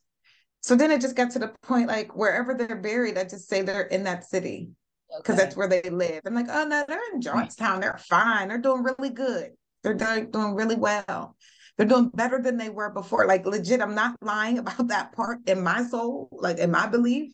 So 0.62 0.76
then 0.76 0.92
it 0.92 1.02
just 1.02 1.16
got 1.16 1.32
to 1.32 1.40
the 1.40 1.54
point 1.64 1.88
like 1.88 2.16
wherever 2.16 2.54
they're 2.54 2.76
buried, 2.76 3.18
I 3.18 3.24
just 3.24 3.50
say 3.50 3.62
they're 3.62 3.82
in 3.82 4.04
that 4.04 4.30
city 4.30 4.72
because 5.18 5.36
okay. 5.36 5.44
that's 5.44 5.58
where 5.58 5.68
they 5.68 5.82
live. 5.90 6.22
I'm 6.26 6.36
like, 6.36 6.48
oh 6.50 6.66
no, 6.66 6.84
they're 6.88 7.14
in 7.14 7.22
Johnstown. 7.22 7.82
They're 7.82 8.00
fine. 8.10 8.48
They're 8.48 8.58
doing 8.58 8.84
really 8.84 9.10
good. 9.10 9.52
They're 9.84 9.96
doing, 9.96 10.30
doing 10.32 10.54
really 10.54 10.76
well. 10.76 11.36
They're 11.78 11.88
doing 11.88 12.10
better 12.14 12.40
than 12.40 12.58
they 12.58 12.70
were 12.70 12.92
before. 12.92 13.26
Like 13.26 13.46
legit, 13.46 13.82
I'm 13.82 13.96
not 13.96 14.16
lying 14.22 14.60
about 14.60 14.88
that 14.90 15.14
part 15.14 15.40
in 15.48 15.64
my 15.64 15.84
soul, 15.84 16.30
like 16.32 16.60
in 16.60 16.72
my 16.72 16.88
belief. 16.88 17.34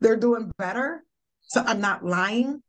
They're 0.00 0.16
doing 0.16 0.52
better. 0.56 1.04
So 1.42 1.62
I'm 1.66 1.80
not 1.80 2.04
lying. 2.04 2.62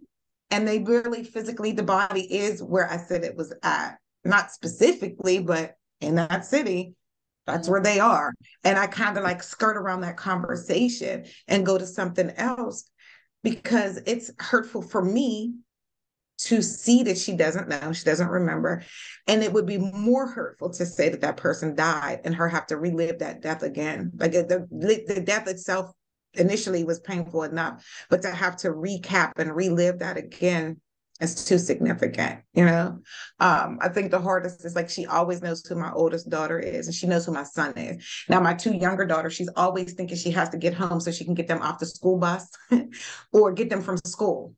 And 0.51 0.67
they 0.67 0.79
really 0.79 1.23
physically, 1.23 1.71
the 1.71 1.83
body 1.83 2.21
is 2.21 2.63
where 2.63 2.89
I 2.89 2.97
said 2.97 3.23
it 3.23 3.35
was 3.35 3.53
at. 3.63 3.97
Not 4.25 4.51
specifically, 4.51 5.39
but 5.39 5.75
in 6.01 6.15
that 6.15 6.45
city, 6.45 6.95
that's 7.45 7.69
where 7.69 7.81
they 7.81 7.97
mm-hmm. 7.97 8.11
are. 8.11 8.33
And 8.63 8.77
I 8.77 8.87
kind 8.87 9.17
of 9.17 9.23
like 9.23 9.43
skirt 9.43 9.77
around 9.77 10.01
that 10.01 10.17
conversation 10.17 11.25
and 11.47 11.65
go 11.65 11.77
to 11.77 11.85
something 11.85 12.29
else 12.31 12.89
because 13.43 13.97
it's 14.05 14.31
hurtful 14.39 14.81
for 14.81 15.03
me 15.03 15.55
to 16.39 16.61
see 16.61 17.03
that 17.03 17.17
she 17.17 17.35
doesn't 17.35 17.67
know, 17.67 17.91
she 17.91 18.05
doesn't 18.05 18.29
remember. 18.29 18.83
And 19.27 19.43
it 19.43 19.51
would 19.51 19.65
be 19.65 19.77
more 19.77 20.27
hurtful 20.27 20.69
to 20.71 20.85
say 20.85 21.09
that 21.09 21.21
that 21.21 21.37
person 21.37 21.75
died 21.75 22.21
and 22.23 22.33
her 22.35 22.47
have 22.47 22.67
to 22.67 22.77
relive 22.77 23.19
that 23.19 23.41
death 23.41 23.61
again. 23.61 24.11
Like 24.15 24.31
the, 24.31 24.67
the 24.69 25.21
death 25.21 25.47
itself 25.47 25.91
initially 26.33 26.83
was 26.83 26.99
painful 26.99 27.43
enough, 27.43 27.85
but 28.09 28.21
to 28.21 28.31
have 28.31 28.57
to 28.57 28.69
recap 28.69 29.33
and 29.37 29.55
relive 29.55 29.99
that 29.99 30.17
again 30.17 30.79
is 31.19 31.45
too 31.45 31.57
significant, 31.57 32.41
you 32.53 32.65
know. 32.65 32.99
Um, 33.39 33.77
I 33.81 33.89
think 33.89 34.11
the 34.11 34.21
hardest 34.21 34.63
is 34.63 34.75
like 34.75 34.89
she 34.89 35.05
always 35.05 35.41
knows 35.41 35.65
who 35.65 35.75
my 35.75 35.91
oldest 35.91 36.29
daughter 36.29 36.59
is, 36.59 36.87
and 36.87 36.95
she 36.95 37.07
knows 37.07 37.25
who 37.25 37.33
my 37.33 37.43
son 37.43 37.77
is. 37.77 38.05
Now, 38.29 38.39
my 38.39 38.53
two 38.53 38.73
younger 38.73 39.05
daughters, 39.05 39.33
she's 39.33 39.49
always 39.55 39.93
thinking 39.93 40.17
she 40.17 40.31
has 40.31 40.49
to 40.49 40.57
get 40.57 40.73
home 40.73 41.01
so 41.01 41.11
she 41.11 41.25
can 41.25 41.33
get 41.33 41.47
them 41.47 41.61
off 41.61 41.79
the 41.79 41.85
school 41.85 42.17
bus 42.17 42.49
or 43.33 43.51
get 43.51 43.69
them 43.69 43.81
from 43.81 43.97
school 44.05 44.55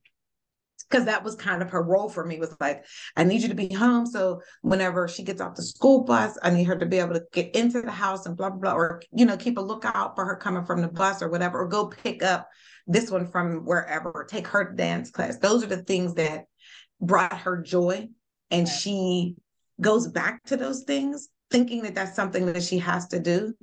because 0.91 1.05
that 1.05 1.23
was 1.23 1.35
kind 1.35 1.61
of 1.61 1.69
her 1.69 1.81
role 1.81 2.09
for 2.09 2.25
me 2.25 2.37
was 2.37 2.53
like 2.59 2.85
i 3.15 3.23
need 3.23 3.41
you 3.41 3.47
to 3.47 3.55
be 3.55 3.73
home 3.73 4.05
so 4.05 4.41
whenever 4.61 5.07
she 5.07 5.23
gets 5.23 5.39
off 5.39 5.55
the 5.55 5.63
school 5.63 6.03
bus 6.03 6.37
i 6.43 6.49
need 6.49 6.65
her 6.65 6.77
to 6.77 6.85
be 6.85 6.99
able 6.99 7.13
to 7.13 7.23
get 7.31 7.55
into 7.55 7.81
the 7.81 7.91
house 7.91 8.25
and 8.25 8.35
blah 8.35 8.49
blah 8.49 8.59
blah 8.59 8.73
or 8.73 9.01
you 9.11 9.25
know 9.25 9.37
keep 9.37 9.57
a 9.57 9.61
lookout 9.61 10.15
for 10.15 10.25
her 10.25 10.35
coming 10.35 10.65
from 10.65 10.81
the 10.81 10.87
bus 10.87 11.21
or 11.21 11.29
whatever 11.29 11.61
or 11.61 11.67
go 11.67 11.87
pick 11.87 12.21
up 12.21 12.49
this 12.87 13.09
one 13.09 13.27
from 13.27 13.65
wherever 13.65 14.11
or 14.11 14.25
take 14.25 14.47
her 14.47 14.69
to 14.69 14.75
dance 14.75 15.11
class. 15.11 15.37
Those 15.37 15.63
are 15.63 15.67
the 15.67 15.83
things 15.83 16.15
that 16.15 16.45
brought 16.99 17.39
her 17.39 17.61
joy 17.61 18.09
and 18.49 18.67
she 18.67 19.35
goes 19.79 20.07
back 20.07 20.43
to 20.45 20.57
those 20.57 20.83
things 20.83 21.29
thinking 21.49 21.83
that 21.83 21.95
that's 21.95 22.15
something 22.15 22.45
that 22.47 22.63
she 22.63 22.79
has 22.79 23.07
to 23.07 23.19
do. 23.19 23.53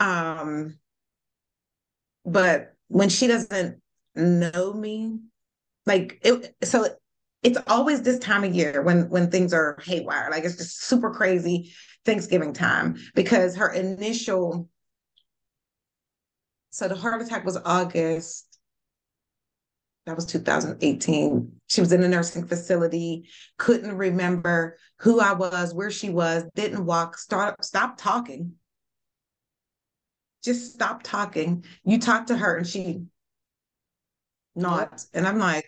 Um 0.00 0.78
but 2.24 2.74
when 2.88 3.08
she 3.08 3.26
doesn't 3.26 3.80
know 4.14 4.72
me 4.72 5.18
like 5.86 6.20
it 6.22 6.54
so 6.64 6.86
it's 7.42 7.58
always 7.66 8.02
this 8.02 8.18
time 8.20 8.44
of 8.44 8.54
year 8.54 8.82
when 8.82 9.08
when 9.08 9.30
things 9.30 9.52
are 9.52 9.78
haywire. 9.84 10.28
Like 10.30 10.44
it's 10.44 10.56
just 10.56 10.82
super 10.82 11.10
crazy 11.10 11.72
thanksgiving 12.04 12.52
time 12.52 12.96
because 13.14 13.56
her 13.56 13.70
initial 13.72 14.68
so 16.70 16.88
the 16.88 16.94
heart 16.94 17.22
attack 17.22 17.44
was 17.44 17.58
august. 17.64 18.46
That 20.06 20.16
was 20.16 20.26
2018 20.26 21.52
she 21.68 21.80
was 21.80 21.92
in 21.92 22.02
a 22.02 22.08
nursing 22.08 22.46
facility 22.46 23.28
couldn't 23.56 23.96
remember 23.96 24.76
who 24.98 25.20
i 25.20 25.32
was 25.32 25.72
where 25.72 25.92
she 25.92 26.10
was 26.10 26.42
didn't 26.56 26.84
walk 26.84 27.16
start 27.16 27.64
stop 27.64 27.98
talking. 27.98 28.54
Just 30.42 30.74
stop 30.74 31.04
talking. 31.04 31.64
You 31.84 32.00
talk 32.00 32.26
to 32.26 32.36
her 32.36 32.56
and 32.56 32.66
she 32.66 33.04
not. 34.54 35.04
And 35.14 35.26
I'm 35.26 35.38
like, 35.38 35.66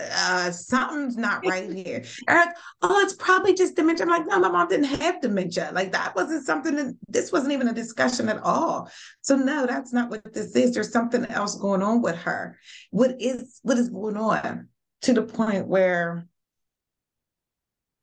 uh, 0.00 0.50
something's 0.50 1.16
not 1.16 1.44
right 1.46 1.70
here. 1.86 2.04
Eric, 2.28 2.50
oh, 2.82 3.00
it's 3.00 3.14
probably 3.14 3.54
just 3.54 3.76
dementia. 3.76 4.04
I'm 4.04 4.10
like, 4.10 4.26
no, 4.26 4.38
my 4.38 4.48
mom 4.48 4.68
didn't 4.68 5.00
have 5.00 5.20
dementia. 5.20 5.70
Like 5.72 5.92
that 5.92 6.14
wasn't 6.14 6.44
something 6.44 6.76
that 6.76 6.94
this 7.08 7.32
wasn't 7.32 7.52
even 7.52 7.68
a 7.68 7.72
discussion 7.72 8.28
at 8.28 8.42
all. 8.42 8.90
So 9.22 9.36
no, 9.36 9.66
that's 9.66 9.92
not 9.92 10.10
what 10.10 10.32
this 10.32 10.54
is. 10.56 10.74
There's 10.74 10.92
something 10.92 11.24
else 11.26 11.56
going 11.56 11.82
on 11.82 12.02
with 12.02 12.16
her. 12.16 12.58
What 12.90 13.20
is 13.20 13.60
what 13.62 13.78
is 13.78 13.88
going 13.88 14.16
on 14.16 14.68
to 15.02 15.12
the 15.12 15.22
point 15.22 15.66
where 15.66 16.26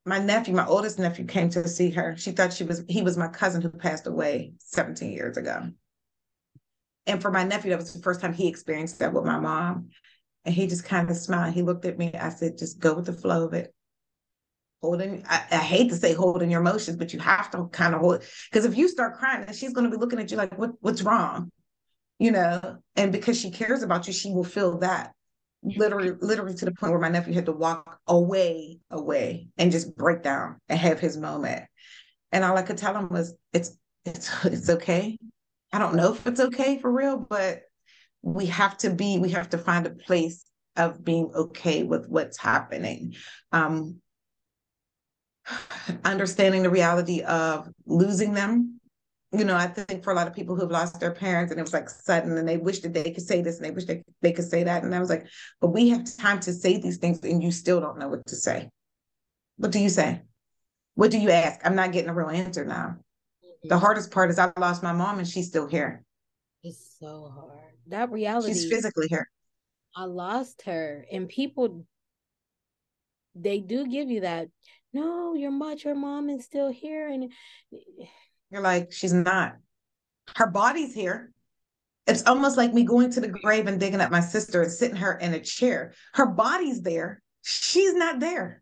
my 0.06 0.19
nephew, 0.19 0.53
my 0.53 0.68
oldest 0.68 0.99
nephew, 0.99 1.26
came 1.26 1.49
to 1.49 1.68
see 1.68 1.89
her. 1.91 2.15
She 2.15 2.31
thought 2.31 2.53
she 2.53 2.64
was 2.64 2.84
he 2.88 3.02
was 3.02 3.18
my 3.18 3.27
cousin 3.27 3.61
who 3.61 3.69
passed 3.69 4.07
away 4.07 4.53
17 4.60 5.11
years 5.11 5.38
ago. 5.38 5.69
And 7.07 7.22
for 7.22 7.31
my 7.31 7.43
nephew, 7.43 7.72
that 7.72 7.80
was 7.80 7.93
the 7.93 8.02
first 8.02 8.22
time 8.22 8.34
he 8.34 8.47
experienced 8.47 8.99
that 8.99 9.14
with 9.14 9.26
my 9.26 9.39
mom. 9.39 9.89
And 10.46 10.54
he 10.54 10.68
just 10.68 10.86
kind 10.86 11.10
of 11.10 11.18
smiled. 11.18 11.54
He 11.54 11.64
looked 11.64 11.86
at 11.86 11.98
me. 11.98 12.14
I 12.14 12.30
said, 12.30 12.58
just 12.58 12.80
go 12.80 12.94
with 12.94 13.08
the 13.08 13.14
flow 13.14 13.46
of 13.46 13.54
it. 13.54 13.74
Holding, 14.82 15.24
I, 15.28 15.44
I 15.52 15.58
hate 15.58 15.90
to 15.90 15.96
say 15.96 16.14
holding 16.14 16.52
your 16.52 16.62
emotions, 16.62 16.98
but 16.98 17.12
you 17.12 17.20
have 17.20 17.50
to 17.52 17.66
kind 17.72 17.96
of 17.96 18.02
hold 18.02 18.24
because 18.52 18.66
if 18.66 18.78
you 18.78 18.88
start 18.88 19.18
crying, 19.18 19.44
then 19.44 19.56
she's 19.56 19.74
going 19.74 19.90
to 19.90 19.96
be 19.96 20.00
looking 20.00 20.20
at 20.20 20.30
you 20.30 20.38
like, 20.38 20.56
what, 20.60 20.72
what's 20.82 21.02
wrong? 21.02 21.52
You 22.20 22.32
know, 22.32 22.78
and 22.96 23.12
because 23.12 23.40
she 23.40 23.50
cares 23.50 23.82
about 23.82 24.06
you, 24.06 24.14
she 24.14 24.32
will 24.32 24.44
feel 24.44 24.78
that 24.80 25.14
literally, 25.64 26.12
literally 26.22 26.54
to 26.54 26.66
the 26.66 26.72
point 26.72 26.92
where 26.92 27.02
my 27.02 27.10
nephew 27.10 27.34
had 27.34 27.48
to 27.48 27.52
walk 27.52 28.00
away, 28.06 28.80
away 28.92 29.48
and 29.58 29.72
just 29.72 29.96
break 29.96 30.22
down 30.22 30.58
and 30.70 30.78
have 30.78 31.00
his 31.00 31.18
moment. 31.18 31.64
And 32.32 32.44
all 32.44 32.58
I 32.58 32.62
could 32.62 32.78
tell 32.78 32.96
him 32.96 33.10
was, 33.10 33.34
it's, 33.54 33.76
it's, 34.06 34.30
it's 34.46 34.70
okay. 34.70 35.18
I 35.74 35.80
don't 35.80 35.96
know 35.96 36.14
if 36.14 36.28
it's 36.28 36.40
okay 36.40 36.78
for 36.78 36.92
real, 36.92 37.18
but 37.18 37.64
we 38.26 38.47
have 38.47 38.76
to 38.76 38.89
be 38.89 39.19
we 39.19 39.30
have 39.30 39.52
to 39.52 39.57
find 39.57 39.85
a 39.85 39.91
place 39.91 40.43
of 40.76 41.06
being 41.06 41.31
okay 41.35 41.84
with 41.84 42.10
what's 42.10 42.39
happening. 42.39 43.14
Um, 43.52 44.02
understanding 46.03 46.64
the 46.64 46.72
reality 46.72 47.22
of 47.22 47.69
losing 47.85 48.34
them. 48.34 48.81
You 49.31 49.43
know 49.43 49.56
i 49.56 49.68
think 49.68 50.03
for 50.03 50.11
a 50.11 50.15
lot 50.15 50.27
of 50.27 50.34
people 50.34 50.56
who've 50.56 50.72
lost 50.72 50.99
their 50.99 51.11
parents 51.11 51.52
and 51.52 51.60
it 51.60 51.64
was 51.64 51.73
like 51.73 51.89
sudden 51.89 52.38
and 52.38 52.47
they 52.47 52.57
wish 52.57 52.80
that 52.80 52.93
they 52.93 53.11
could 53.11 53.27
say 53.27 53.41
this 53.41 53.57
and 53.57 53.65
they 53.65 53.72
wish 53.72 53.84
they, 53.84 54.02
they 54.22 54.31
could 54.31 54.49
say 54.49 54.64
that. 54.64 54.84
And 54.84 54.95
i 54.95 54.99
was 54.99 55.10
like 55.10 55.27
but 55.61 55.68
we 55.68 55.89
have 55.89 56.06
time 56.18 56.39
to 56.41 56.53
say 56.53 56.77
these 56.80 56.97
things 56.97 57.19
and 57.22 57.43
you 57.43 57.52
still 57.52 57.81
don't 57.81 57.99
know 57.99 58.07
what 58.07 58.26
to 58.27 58.35
say. 58.35 58.69
What 59.57 59.72
do 59.72 59.80
you 59.80 59.89
say? 59.89 60.22
What 60.95 61.11
do 61.11 61.19
you 61.19 61.30
ask? 61.31 61.60
I'm 61.64 61.76
not 61.76 61.91
getting 61.91 62.10
a 62.10 62.14
real 62.14 62.30
answer 62.30 62.65
now. 62.65 62.97
Mm-hmm. 63.43 63.68
the 63.69 63.77
hardest 63.77 64.10
part 64.10 64.30
is 64.31 64.39
i 64.39 64.52
lost 64.57 64.81
my 64.81 64.93
mom 64.93 65.19
and 65.19 65.27
she's 65.27 65.47
still 65.47 65.68
here. 65.68 66.03
It's 66.64 66.95
so 66.99 67.31
hard 67.35 67.65
that 67.88 68.12
reality 68.12 68.53
she's 68.53 68.70
physically 68.70 69.07
here. 69.07 69.30
I 69.95 70.06
lost 70.06 70.64
her 70.64 71.06
and 71.12 71.30
people 71.30 71.86
they 73.36 73.60
do 73.60 73.88
give 73.88 74.10
you 74.10 74.22
that 74.22 74.48
no 74.94 75.34
your 75.34 75.52
much 75.52 75.86
your 75.86 75.95
mom 75.95 76.30
is 76.30 76.45
still 76.45 76.72
here 76.72 77.10
and 77.10 77.32
you're 78.52 78.62
like 78.62 78.91
she's 78.91 79.14
not. 79.14 79.56
Her 80.36 80.48
body's 80.48 80.94
here. 80.94 81.32
It's 82.07 82.26
almost 82.26 82.57
like 82.57 82.74
me 82.74 82.84
going 82.84 83.12
to 83.12 83.22
the 83.22 83.28
grave 83.28 83.68
and 83.68 83.80
digging 83.80 84.02
up 84.02 84.12
my 84.12 84.20
sister 84.20 84.62
and 84.62 84.72
sitting 84.72 84.98
her 84.98 85.18
in 85.18 85.34
a 85.34 85.40
chair. 85.40 85.94
Her 86.14 86.28
body's 86.28 86.82
there. 86.82 87.22
She's 87.41 87.94
not 87.94 88.20
there. 88.20 88.62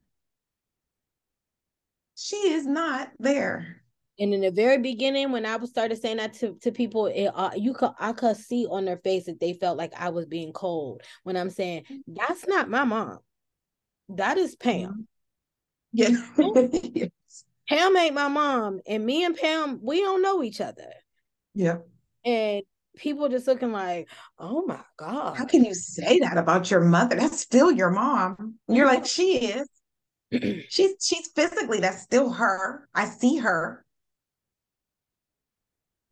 She 2.15 2.37
is 2.37 2.65
not 2.65 3.09
there 3.19 3.82
and 4.19 4.33
in 4.33 4.41
the 4.41 4.51
very 4.51 4.77
beginning, 4.77 5.31
when 5.31 5.45
I 5.45 5.55
was 5.55 5.71
started 5.71 5.99
saying 5.99 6.17
that 6.17 6.33
to, 6.35 6.55
to 6.61 6.71
people, 6.71 7.07
it, 7.07 7.27
uh, 7.33 7.51
you 7.55 7.73
could 7.73 7.91
I 7.99 8.13
could 8.13 8.37
see 8.37 8.67
on 8.69 8.85
their 8.85 8.97
face 8.97 9.25
that 9.25 9.39
they 9.39 9.53
felt 9.53 9.77
like 9.77 9.93
I 9.97 10.09
was 10.09 10.25
being 10.25 10.53
cold. 10.53 11.01
When 11.23 11.35
I'm 11.35 11.49
saying 11.49 11.85
that's 12.07 12.47
not 12.47 12.69
my 12.69 12.83
mom, 12.83 13.19
that 14.09 14.37
is 14.37 14.55
Pam. 14.55 15.07
Yeah, 15.91 16.09
yes. 16.37 17.09
Pam 17.67 17.97
ain't 17.97 18.13
my 18.13 18.27
mom, 18.27 18.81
and 18.87 19.03
me 19.03 19.23
and 19.23 19.35
Pam 19.35 19.79
we 19.81 20.01
don't 20.01 20.21
know 20.21 20.43
each 20.43 20.61
other. 20.61 20.93
Yeah, 21.55 21.77
and 22.23 22.61
people 22.95 23.29
just 23.29 23.47
looking 23.47 23.71
like, 23.71 24.09
oh 24.37 24.63
my 24.67 24.81
god, 24.97 25.37
how 25.37 25.45
can 25.45 25.65
you 25.65 25.73
say 25.73 26.19
that 26.19 26.37
about 26.37 26.69
your 26.69 26.81
mother? 26.81 27.15
That's 27.15 27.39
still 27.39 27.71
your 27.71 27.89
mom. 27.89 28.59
You're 28.67 28.85
like 28.85 29.07
she 29.07 29.37
is. 29.37 29.67
she's 30.69 30.95
she's 31.01 31.29
physically 31.35 31.79
that's 31.79 32.03
still 32.03 32.29
her. 32.29 32.87
I 32.93 33.05
see 33.05 33.37
her 33.37 33.82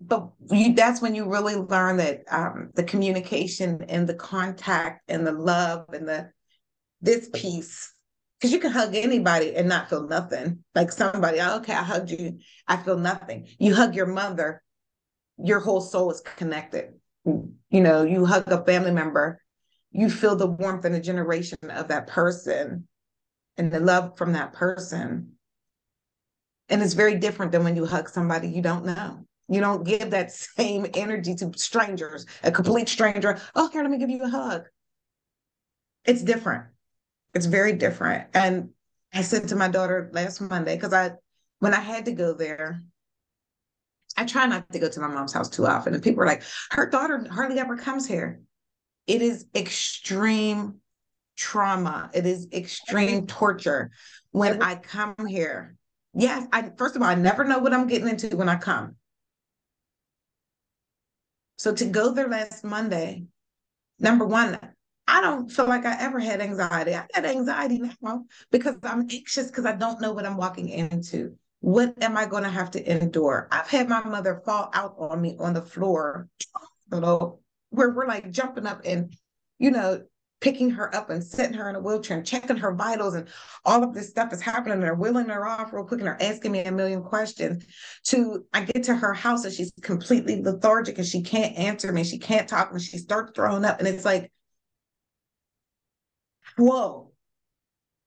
but 0.02 0.30
you, 0.50 0.74
that's 0.74 1.02
when 1.02 1.14
you 1.14 1.30
really 1.30 1.56
learn 1.56 1.98
that 1.98 2.24
um, 2.30 2.72
the 2.74 2.84
communication 2.84 3.86
and 3.88 4.08
the 4.08 4.16
contact 4.16 5.04
and 5.08 5.26
the 5.26 5.32
love 5.32 5.86
and 5.94 6.08
the 6.08 6.32
this 7.02 7.30
piece 7.34 7.94
because 8.38 8.52
you 8.52 8.60
can 8.60 8.72
hug 8.72 8.96
anybody 8.96 9.56
and 9.56 9.70
not 9.70 9.88
feel 9.88 10.08
nothing. 10.08 10.64
Like 10.74 10.92
somebody, 10.92 11.40
oh, 11.40 11.58
okay, 11.58 11.74
I 11.74 11.84
hugged 11.84 12.10
you, 12.10 12.40
I 12.68 12.78
feel 12.78 12.98
nothing. 12.98 13.48
You 13.60 13.76
hug 13.76 13.96
your 13.96 14.08
mother, 14.08 14.64
your 15.38 15.60
whole 15.60 15.82
soul 15.82 16.10
is 16.12 16.22
connected. 16.22 16.94
You 17.24 17.82
know, 17.82 18.04
you 18.04 18.26
hug 18.26 18.52
a 18.52 18.66
family 18.66 18.90
member, 18.90 19.40
you 19.92 20.10
feel 20.10 20.36
the 20.36 20.48
warmth 20.48 20.86
and 20.86 20.96
the 20.96 21.00
generation 21.00 21.60
of 21.70 21.90
that 21.90 22.08
person 22.08 22.88
and 23.58 23.72
the 23.72 23.80
love 23.80 24.18
from 24.18 24.34
that 24.34 24.54
person. 24.54 25.34
And 26.68 26.82
it's 26.82 26.94
very 26.94 27.16
different 27.16 27.52
than 27.52 27.64
when 27.64 27.76
you 27.76 27.86
hug 27.86 28.10
somebody 28.10 28.48
you 28.48 28.64
don't 28.64 28.86
know. 28.86 29.26
You 29.52 29.60
don't 29.60 29.84
give 29.84 30.12
that 30.12 30.32
same 30.32 30.88
energy 30.94 31.36
to 31.36 31.52
strangers, 31.58 32.26
a 32.42 32.52
complete 32.54 32.88
stranger. 32.88 33.38
Oh, 33.54 33.68
here, 33.68 33.82
let 33.82 33.92
me 33.92 33.98
give 33.98 34.10
you 34.10 34.24
a 34.24 34.30
hug. 34.30 34.64
It's 36.06 36.24
different. 36.24 36.68
It's 37.34 37.48
very 37.48 37.74
different. 37.74 38.30
And 38.34 38.70
I 39.14 39.24
said 39.24 39.50
to 39.50 39.58
my 39.58 39.68
daughter 39.68 40.10
last 40.14 40.40
Monday, 40.40 40.76
because 40.78 40.94
I, 40.94 41.12
when 41.60 41.74
I 41.74 41.82
had 41.82 42.06
to 42.06 42.14
go 42.14 42.34
there, 42.34 42.82
I 44.16 44.26
try 44.26 44.46
not 44.46 44.72
to 44.72 44.80
go 44.80 44.88
to 44.88 45.00
my 45.02 45.08
mom's 45.08 45.34
house 45.34 45.50
too 45.50 45.68
often. 45.68 45.94
And 45.94 46.02
people 46.02 46.24
are 46.24 46.28
like, 46.28 46.44
her 46.72 46.90
daughter 46.90 47.28
hardly 47.30 47.60
ever 47.60 47.76
comes 47.76 48.08
here. 48.08 48.40
It 49.06 49.22
is 49.22 49.48
extreme 49.54 50.78
trauma. 51.36 52.10
It 52.14 52.26
is 52.26 52.48
extreme 52.54 53.28
torture 53.28 53.92
when 54.32 54.62
I 54.62 54.76
come 54.76 55.28
here. 55.28 55.76
Yes, 56.14 56.48
I 56.54 56.72
first 56.78 56.96
of 56.96 57.02
all, 57.02 57.10
I 57.10 57.16
never 57.16 57.44
know 57.44 57.60
what 57.60 57.74
I'm 57.74 57.88
getting 57.88 58.08
into 58.08 58.38
when 58.38 58.48
I 58.48 58.56
come. 58.56 58.96
So 61.62 61.72
to 61.72 61.86
go 61.86 62.12
there 62.12 62.28
last 62.28 62.64
Monday, 62.64 63.26
number 64.00 64.26
one, 64.26 64.58
I 65.06 65.22
don't 65.22 65.48
feel 65.48 65.68
like 65.68 65.86
I 65.86 65.96
ever 66.02 66.20
had 66.20 66.42
anxiety. 66.42 66.96
I 66.96 67.06
had 67.14 67.24
anxiety 67.24 67.80
now 68.02 68.26
because 68.50 68.78
I'm 68.82 69.02
anxious 69.02 69.46
because 69.46 69.68
I 69.68 69.74
don't 69.74 70.02
know 70.02 70.12
what 70.12 70.26
I'm 70.26 70.38
walking 70.38 70.70
into. 70.70 71.38
What 71.60 72.02
am 72.02 72.18
I 72.18 72.26
going 72.26 72.42
to 72.42 72.50
have 72.50 72.72
to 72.72 72.92
endure? 72.92 73.48
I've 73.52 73.68
had 73.68 73.88
my 73.88 74.04
mother 74.04 74.42
fall 74.44 74.72
out 74.74 74.96
on 74.98 75.22
me 75.22 75.38
on 75.40 75.54
the 75.54 75.62
floor, 75.62 76.28
where 76.90 77.38
we're 77.70 78.08
like 78.08 78.32
jumping 78.32 78.66
up 78.66 78.82
and, 78.84 79.16
you 79.60 79.70
know, 79.70 80.02
picking 80.42 80.72
her 80.72 80.94
up 80.96 81.10
and 81.10 81.24
setting 81.24 81.54
her 81.54 81.70
in 81.70 81.76
a 81.76 81.80
wheelchair 81.80 82.18
and 82.18 82.26
checking 82.26 82.58
her 82.58 82.74
vitals 82.74 83.14
and 83.14 83.30
all 83.64 83.84
of 83.84 83.94
this 83.94 84.10
stuff 84.10 84.34
is 84.34 84.42
happening 84.42 84.74
and 84.74 84.84
they're 84.84 84.96
wheeling 84.96 85.30
her 85.30 85.48
off 85.48 85.72
real 85.72 85.86
quick 85.86 86.00
and 86.00 86.08
they're 86.08 86.22
asking 86.22 86.52
me 86.52 86.64
a 86.64 86.72
million 86.72 87.04
questions 87.04 87.64
to 88.04 88.44
I 88.52 88.66
get 88.66 88.84
to 88.86 88.96
her 88.96 89.14
house 89.14 89.46
and 89.46 89.54
she's 89.54 89.72
completely 89.82 90.42
lethargic 90.42 90.98
and 90.98 91.08
she 91.08 91.22
can't 91.22 91.56
answer 91.56 91.92
me. 91.92 92.04
She 92.04 92.18
can't 92.18 92.50
talk 92.50 92.72
and 92.72 92.82
she 92.82 92.98
starts 92.98 93.34
throwing 93.36 93.64
up. 93.64 93.80
And 93.80 93.88
it's 93.88 94.04
like, 94.04 94.32
whoa, 96.58 97.12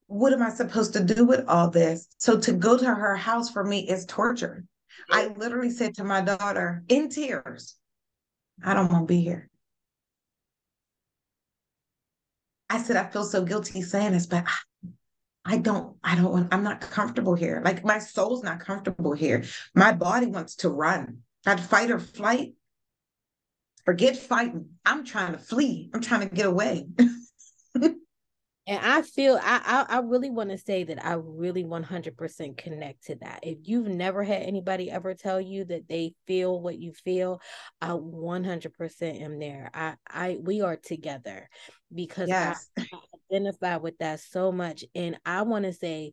what 0.07 0.33
am 0.33 0.43
I 0.43 0.49
supposed 0.49 0.93
to 0.93 1.03
do 1.03 1.25
with 1.25 1.45
all 1.47 1.69
this? 1.69 2.07
So 2.17 2.37
to 2.41 2.51
go 2.51 2.77
to 2.77 2.85
her 2.85 3.15
house 3.15 3.49
for 3.49 3.63
me 3.63 3.87
is 3.89 4.05
torture. 4.05 4.65
I 5.09 5.27
literally 5.37 5.71
said 5.71 5.95
to 5.95 6.03
my 6.03 6.21
daughter 6.21 6.83
in 6.89 7.09
tears, 7.09 7.75
I 8.63 8.73
don't 8.73 8.91
want 8.91 9.07
to 9.07 9.13
be 9.13 9.21
here. 9.21 9.49
I 12.69 12.81
said, 12.81 12.97
I 12.97 13.07
feel 13.07 13.23
so 13.23 13.43
guilty 13.43 13.81
saying 13.81 14.13
this, 14.13 14.25
but 14.25 14.45
I 15.45 15.57
don't, 15.57 15.95
I 16.03 16.15
don't 16.15 16.31
want, 16.31 16.53
I'm 16.53 16.63
not 16.63 16.81
comfortable 16.81 17.35
here. 17.35 17.61
Like 17.63 17.85
my 17.85 17.99
soul's 17.99 18.43
not 18.43 18.59
comfortable 18.59 19.13
here. 19.13 19.43
My 19.75 19.91
body 19.91 20.25
wants 20.25 20.55
to 20.57 20.69
run. 20.69 21.19
That 21.43 21.59
fight 21.59 21.91
or 21.91 21.99
flight. 21.99 22.53
Forget 23.85 24.17
fighting. 24.17 24.69
I'm 24.83 25.05
trying 25.05 25.33
to 25.33 25.37
flee. 25.37 25.91
I'm 25.93 26.01
trying 26.01 26.27
to 26.27 26.35
get 26.35 26.47
away. 26.47 26.87
And 28.67 28.83
I 28.83 29.03
feel 29.03 29.39
I 29.41 29.85
I, 29.89 29.97
I 29.97 29.99
really 29.99 30.31
want 30.31 30.49
to 30.49 30.57
say 30.57 30.83
that 30.85 31.05
I 31.05 31.13
really 31.13 31.63
100% 31.63 32.57
connect 32.57 33.05
to 33.05 33.15
that. 33.17 33.41
If 33.43 33.59
you've 33.63 33.87
never 33.87 34.23
had 34.23 34.41
anybody 34.41 34.89
ever 34.89 35.13
tell 35.13 35.39
you 35.39 35.65
that 35.65 35.87
they 35.87 36.15
feel 36.25 36.59
what 36.59 36.79
you 36.79 36.91
feel, 36.91 37.41
I 37.79 37.89
100% 37.89 39.21
am 39.21 39.39
there. 39.39 39.69
I 39.73 39.95
I 40.07 40.39
we 40.41 40.61
are 40.61 40.77
together 40.77 41.47
because 41.95 42.29
yes. 42.29 42.69
I, 42.77 42.81
I 42.81 42.97
identify 43.31 43.77
with 43.77 43.97
that 43.99 44.19
so 44.19 44.51
much 44.51 44.83
and 44.93 45.17
I 45.25 45.43
want 45.43 45.65
to 45.65 45.73
say 45.73 46.11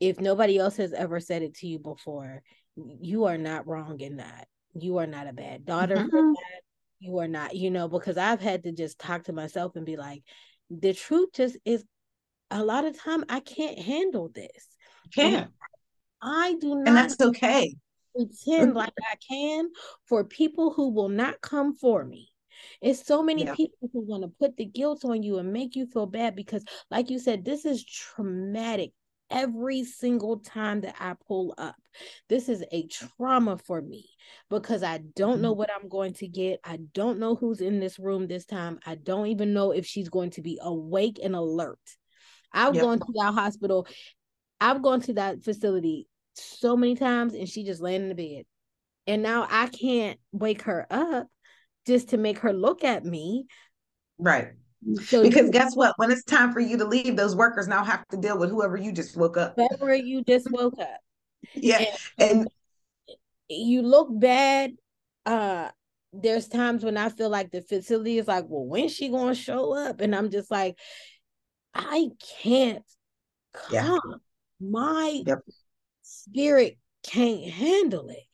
if 0.00 0.20
nobody 0.20 0.58
else 0.58 0.76
has 0.76 0.92
ever 0.92 1.20
said 1.20 1.42
it 1.42 1.54
to 1.54 1.66
you 1.66 1.78
before, 1.78 2.42
you 2.76 3.24
are 3.24 3.38
not 3.38 3.66
wrong 3.66 4.00
in 4.00 4.16
that. 4.16 4.48
You 4.74 4.98
are 4.98 5.06
not 5.06 5.26
a 5.26 5.32
bad 5.32 5.64
daughter 5.64 5.96
mm-hmm. 5.96 6.08
for 6.10 6.32
that. 6.34 6.60
You 6.98 7.18
are 7.18 7.28
not, 7.28 7.54
you 7.54 7.70
know, 7.70 7.88
because 7.88 8.18
I've 8.18 8.40
had 8.40 8.64
to 8.64 8.72
just 8.72 8.98
talk 8.98 9.24
to 9.24 9.32
myself 9.32 9.76
and 9.76 9.86
be 9.86 9.96
like, 9.96 10.22
the 10.70 10.92
truth 10.92 11.30
just 11.34 11.56
is 11.64 11.84
a 12.50 12.62
lot 12.62 12.84
of 12.84 12.98
time 12.98 13.24
I 13.28 13.40
can't 13.40 13.78
handle 13.78 14.30
this. 14.34 14.66
Can't. 15.14 15.50
I 16.22 16.56
do 16.60 16.74
not 16.74 16.88
and 16.88 16.96
that's 16.96 17.20
okay. 17.20 17.74
Pretend 18.14 18.74
like 18.74 18.92
I 19.00 19.16
can 19.28 19.68
for 20.06 20.24
people 20.24 20.72
who 20.72 20.90
will 20.90 21.10
not 21.10 21.40
come 21.40 21.74
for 21.74 22.04
me. 22.04 22.30
It's 22.80 23.04
so 23.04 23.22
many 23.22 23.44
yeah. 23.44 23.54
people 23.54 23.90
who 23.92 24.00
want 24.00 24.22
to 24.22 24.32
put 24.40 24.56
the 24.56 24.64
guilt 24.64 25.04
on 25.04 25.22
you 25.22 25.38
and 25.38 25.52
make 25.52 25.76
you 25.76 25.86
feel 25.86 26.06
bad 26.06 26.36
because, 26.36 26.64
like 26.90 27.10
you 27.10 27.18
said, 27.18 27.44
this 27.44 27.64
is 27.64 27.84
traumatic 27.84 28.92
every 29.30 29.84
single 29.84 30.38
time 30.38 30.82
that 30.82 30.96
I 31.00 31.14
pull 31.26 31.54
up. 31.58 31.76
This 32.28 32.48
is 32.48 32.64
a 32.72 32.86
trauma 32.86 33.58
for 33.58 33.80
me 33.80 34.08
because 34.50 34.82
I 34.82 34.98
don't 34.98 35.40
know 35.40 35.52
mm-hmm. 35.52 35.58
what 35.58 35.70
I'm 35.74 35.88
going 35.88 36.14
to 36.14 36.28
get. 36.28 36.60
I 36.64 36.78
don't 36.94 37.18
know 37.18 37.34
who's 37.34 37.60
in 37.60 37.80
this 37.80 37.98
room 37.98 38.26
this 38.26 38.44
time. 38.44 38.78
I 38.86 38.94
don't 38.94 39.28
even 39.28 39.52
know 39.52 39.72
if 39.72 39.86
she's 39.86 40.08
going 40.08 40.30
to 40.30 40.42
be 40.42 40.58
awake 40.62 41.18
and 41.22 41.34
alert. 41.34 41.80
I've 42.52 42.74
yep. 42.74 42.84
gone 42.84 42.98
to 43.00 43.12
that 43.16 43.34
hospital. 43.34 43.86
I've 44.60 44.82
gone 44.82 45.00
to 45.02 45.14
that 45.14 45.42
facility 45.42 46.08
so 46.34 46.76
many 46.76 46.94
times 46.94 47.34
and 47.34 47.48
she 47.48 47.64
just 47.64 47.82
laying 47.82 48.02
in 48.02 48.08
the 48.08 48.14
bed. 48.14 48.44
And 49.06 49.22
now 49.22 49.46
I 49.48 49.66
can't 49.68 50.18
wake 50.32 50.62
her 50.62 50.86
up 50.90 51.28
just 51.86 52.10
to 52.10 52.16
make 52.16 52.38
her 52.40 52.52
look 52.52 52.84
at 52.84 53.04
me. 53.04 53.46
Right. 54.18 54.48
So 55.04 55.22
because 55.22 55.50
guess 55.50 55.74
what? 55.74 55.94
When 55.96 56.10
it's 56.10 56.24
time 56.24 56.52
for 56.52 56.60
you 56.60 56.76
to 56.78 56.84
leave, 56.84 57.16
those 57.16 57.34
workers 57.34 57.66
now 57.66 57.84
have 57.84 58.06
to 58.08 58.16
deal 58.16 58.38
with 58.38 58.50
whoever 58.50 58.76
you 58.76 58.92
just 58.92 59.16
woke 59.16 59.36
up. 59.36 59.54
Whoever 59.56 59.94
you 59.94 60.22
just 60.22 60.50
woke 60.50 60.78
up. 60.78 61.00
Yeah. 61.54 61.84
And, 62.18 62.40
and 62.40 62.48
you 63.48 63.82
look 63.82 64.08
bad. 64.10 64.72
Uh 65.24 65.70
there's 66.12 66.48
times 66.48 66.84
when 66.84 66.96
I 66.96 67.08
feel 67.08 67.28
like 67.28 67.50
the 67.50 67.62
facility 67.62 68.18
is 68.18 68.28
like, 68.28 68.44
well, 68.48 68.64
when's 68.64 68.94
she 68.94 69.08
gonna 69.08 69.34
show 69.34 69.74
up? 69.74 70.00
And 70.00 70.14
I'm 70.14 70.30
just 70.30 70.50
like, 70.50 70.78
I 71.74 72.08
can't 72.42 72.84
come. 73.52 73.72
Yeah. 73.72 73.98
My 74.60 75.22
yep. 75.26 75.40
spirit 76.02 76.78
can't 77.02 77.42
handle 77.50 78.08
it. 78.08 78.25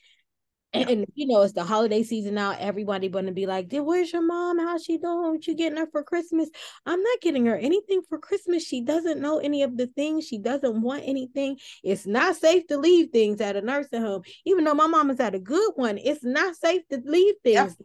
And, 0.75 0.89
and, 0.89 1.07
you 1.15 1.27
know, 1.27 1.43
it's 1.43 1.53
the 1.53 1.65
holiday 1.65 2.03
season 2.03 2.35
now. 2.35 2.57
Everybody 2.59 3.09
gonna 3.09 3.33
be 3.33 3.47
like, 3.47 3.71
where's 3.71 4.13
your 4.13 4.23
mom? 4.23 4.59
How's 4.59 4.85
she 4.85 4.97
doing? 4.97 5.33
What 5.33 5.47
you 5.47 5.55
getting 5.55 5.79
her 5.79 5.87
for 5.87 6.03
Christmas? 6.03 6.49
I'm 6.87 7.03
not 7.03 7.21
getting 7.21 7.45
her 7.47 7.57
anything 7.57 8.01
for 8.09 8.19
Christmas. 8.19 8.65
She 8.65 8.81
doesn't 8.81 9.21
know 9.21 9.39
any 9.39 9.63
of 9.63 9.77
the 9.77 9.89
things. 9.89 10.27
She 10.27 10.39
doesn't 10.39 10.81
want 10.81 11.03
anything. 11.05 11.59
It's 11.83 12.07
not 12.07 12.37
safe 12.37 12.67
to 12.69 12.79
leave 12.79 13.11
things 13.11 13.41
at 13.41 13.57
a 13.57 13.61
nursing 13.61 14.01
home. 14.01 14.23
Even 14.47 14.65
though 14.65 14.75
my 14.75 14.87
mom 14.87 15.11
is 15.11 15.21
at 15.21 15.35
a 15.35 15.39
good 15.39 15.73
one, 15.77 15.99
it's 15.99 16.25
not 16.25 16.57
safe 16.57 16.83
to 16.91 17.03
leave 17.05 17.35
things. 17.45 17.77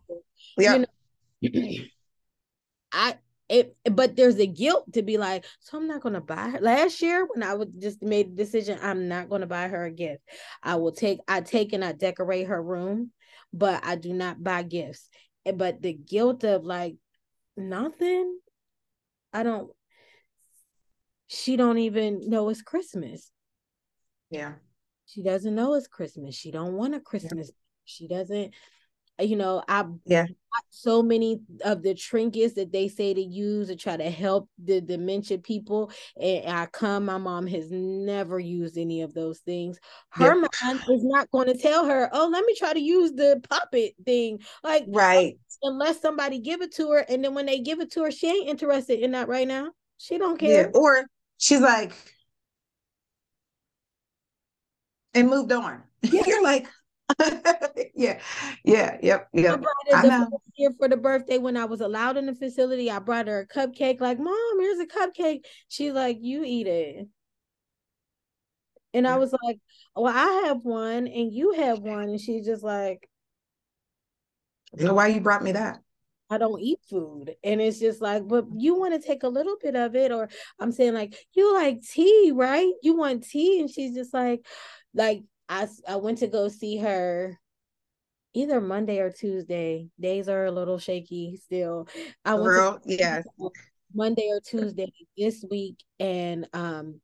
Yeah. 0.57 0.75
You 0.75 0.85
know? 1.41 1.71
I 2.93 3.15
it 3.49 3.75
but 3.91 4.15
there's 4.15 4.39
a 4.39 4.45
guilt 4.47 4.91
to 4.93 5.01
be 5.01 5.17
like 5.17 5.45
so 5.61 5.77
i'm 5.77 5.87
not 5.87 6.01
going 6.01 6.13
to 6.13 6.21
buy 6.21 6.49
her. 6.49 6.59
Last 6.59 7.01
year 7.01 7.27
when 7.33 7.43
i 7.43 7.53
would 7.53 7.79
just 7.81 8.01
made 8.01 8.31
the 8.31 8.43
decision 8.43 8.79
i'm 8.81 9.07
not 9.07 9.29
going 9.29 9.41
to 9.41 9.47
buy 9.47 9.67
her 9.67 9.85
a 9.85 9.91
gift. 9.91 10.21
I 10.61 10.75
will 10.75 10.91
take 10.91 11.19
i 11.27 11.41
take 11.41 11.73
and 11.73 11.83
i 11.83 11.93
decorate 11.93 12.47
her 12.47 12.61
room 12.61 13.11
but 13.53 13.85
i 13.85 13.95
do 13.95 14.13
not 14.13 14.43
buy 14.43 14.63
gifts. 14.63 15.09
Eh, 15.45 15.53
but 15.53 15.81
the 15.81 15.93
guilt 15.93 16.43
of 16.43 16.65
like 16.65 16.95
nothing 17.55 18.37
i 19.33 19.43
don't 19.43 19.71
she 21.27 21.57
don't 21.57 21.77
even 21.77 22.29
know 22.29 22.49
it's 22.49 22.61
christmas. 22.61 23.31
Yeah. 24.29 24.53
She 25.05 25.23
doesn't 25.23 25.55
know 25.55 25.73
it's 25.75 25.87
christmas. 25.87 26.35
She 26.35 26.51
don't 26.51 26.73
want 26.73 26.95
a 26.95 26.99
christmas. 26.99 27.47
Yeah. 27.47 27.53
she 27.85 28.07
doesn't 28.07 28.53
you 29.19 29.35
know 29.35 29.63
i 29.67 29.83
yeah 30.05 30.25
so 30.69 31.03
many 31.03 31.39
of 31.65 31.83
the 31.83 31.93
trinkets 31.93 32.53
that 32.55 32.71
they 32.71 32.87
say 32.87 33.13
to 33.13 33.21
use 33.21 33.67
to 33.67 33.75
try 33.75 33.95
to 33.97 34.09
help 34.09 34.49
the 34.63 34.81
dementia 34.81 35.37
people 35.37 35.91
and 36.19 36.49
i 36.49 36.65
come 36.67 37.05
my 37.05 37.17
mom 37.17 37.45
has 37.47 37.69
never 37.71 38.39
used 38.39 38.77
any 38.77 39.01
of 39.01 39.13
those 39.13 39.39
things 39.39 39.79
her 40.09 40.39
yep. 40.39 40.49
mom 40.63 40.77
is 40.77 41.03
not 41.03 41.29
going 41.31 41.47
to 41.47 41.57
tell 41.57 41.85
her 41.85 42.09
oh 42.13 42.27
let 42.31 42.45
me 42.45 42.55
try 42.55 42.73
to 42.73 42.79
use 42.79 43.11
the 43.13 43.41
puppet 43.49 43.93
thing 44.05 44.39
like 44.63 44.83
oh, 44.87 44.91
right 44.91 45.37
unless 45.63 46.01
somebody 46.01 46.39
give 46.39 46.61
it 46.61 46.73
to 46.73 46.91
her 46.91 46.99
and 47.09 47.23
then 47.23 47.33
when 47.33 47.45
they 47.45 47.59
give 47.59 47.79
it 47.79 47.91
to 47.91 48.03
her 48.03 48.11
she 48.11 48.27
ain't 48.27 48.49
interested 48.49 48.99
in 48.99 49.11
that 49.11 49.27
right 49.27 49.47
now 49.47 49.69
she 49.97 50.17
don't 50.17 50.39
care 50.39 50.69
yeah. 50.73 50.79
or 50.79 51.05
she's 51.37 51.61
like 51.61 51.93
and 55.13 55.29
moved 55.29 55.51
on 55.51 55.81
yeah. 56.03 56.21
you're 56.25 56.43
like 56.43 56.67
yeah, 57.95 58.19
yeah, 58.63 58.97
yep, 59.01 59.29
yep. 59.33 59.63
I, 59.93 59.95
I 59.95 60.03
know. 60.03 60.29
Year 60.55 60.71
for 60.77 60.87
the 60.87 60.97
birthday 60.97 61.37
when 61.37 61.55
I 61.55 61.65
was 61.65 61.81
allowed 61.81 62.17
in 62.17 62.25
the 62.25 62.35
facility, 62.35 62.89
I 62.91 62.99
brought 62.99 63.27
her 63.27 63.41
a 63.41 63.47
cupcake. 63.47 64.01
Like, 64.01 64.19
mom, 64.19 64.59
here's 64.59 64.79
a 64.79 64.85
cupcake. 64.85 65.45
She's 65.67 65.93
like, 65.93 66.17
you 66.19 66.43
eat 66.43 66.67
it. 66.67 67.07
And 68.93 69.07
I 69.07 69.17
was 69.17 69.31
like, 69.31 69.59
Well, 69.95 70.13
I 70.13 70.47
have 70.47 70.63
one 70.63 71.07
and 71.07 71.31
you 71.31 71.53
have 71.53 71.79
one. 71.79 72.09
And 72.09 72.19
she's 72.19 72.45
just 72.45 72.63
like, 72.63 73.07
So 74.77 74.93
why 74.93 75.07
you 75.07 75.21
brought 75.21 75.43
me 75.43 75.51
that? 75.53 75.79
I 76.29 76.37
don't 76.37 76.59
eat 76.59 76.79
food. 76.89 77.35
And 77.43 77.61
it's 77.61 77.79
just 77.79 78.01
like, 78.01 78.27
but 78.27 78.45
you 78.57 78.75
want 78.75 78.99
to 78.99 79.07
take 79.07 79.23
a 79.23 79.29
little 79.29 79.55
bit 79.61 79.75
of 79.75 79.95
it. 79.95 80.11
Or 80.11 80.27
I'm 80.59 80.71
saying, 80.71 80.93
like, 80.93 81.15
you 81.33 81.53
like 81.53 81.81
tea, 81.81 82.31
right? 82.35 82.71
You 82.83 82.97
want 82.97 83.23
tea. 83.23 83.59
And 83.61 83.69
she's 83.69 83.95
just 83.95 84.13
like, 84.13 84.45
like, 84.93 85.23
I, 85.49 85.67
I 85.87 85.95
went 85.97 86.19
to 86.19 86.27
go 86.27 86.47
see 86.47 86.77
her 86.77 87.39
either 88.33 88.61
Monday 88.61 88.99
or 88.99 89.11
Tuesday. 89.11 89.89
Days 89.99 90.29
are 90.29 90.45
a 90.45 90.51
little 90.51 90.77
shaky 90.77 91.39
still. 91.43 91.87
I 92.23 92.35
went 92.35 92.45
Girl, 92.45 92.79
yes. 92.85 93.25
Monday 93.93 94.29
or 94.29 94.41
Tuesday 94.41 94.91
this 95.17 95.43
week. 95.49 95.77
And 95.99 96.47
um 96.53 97.01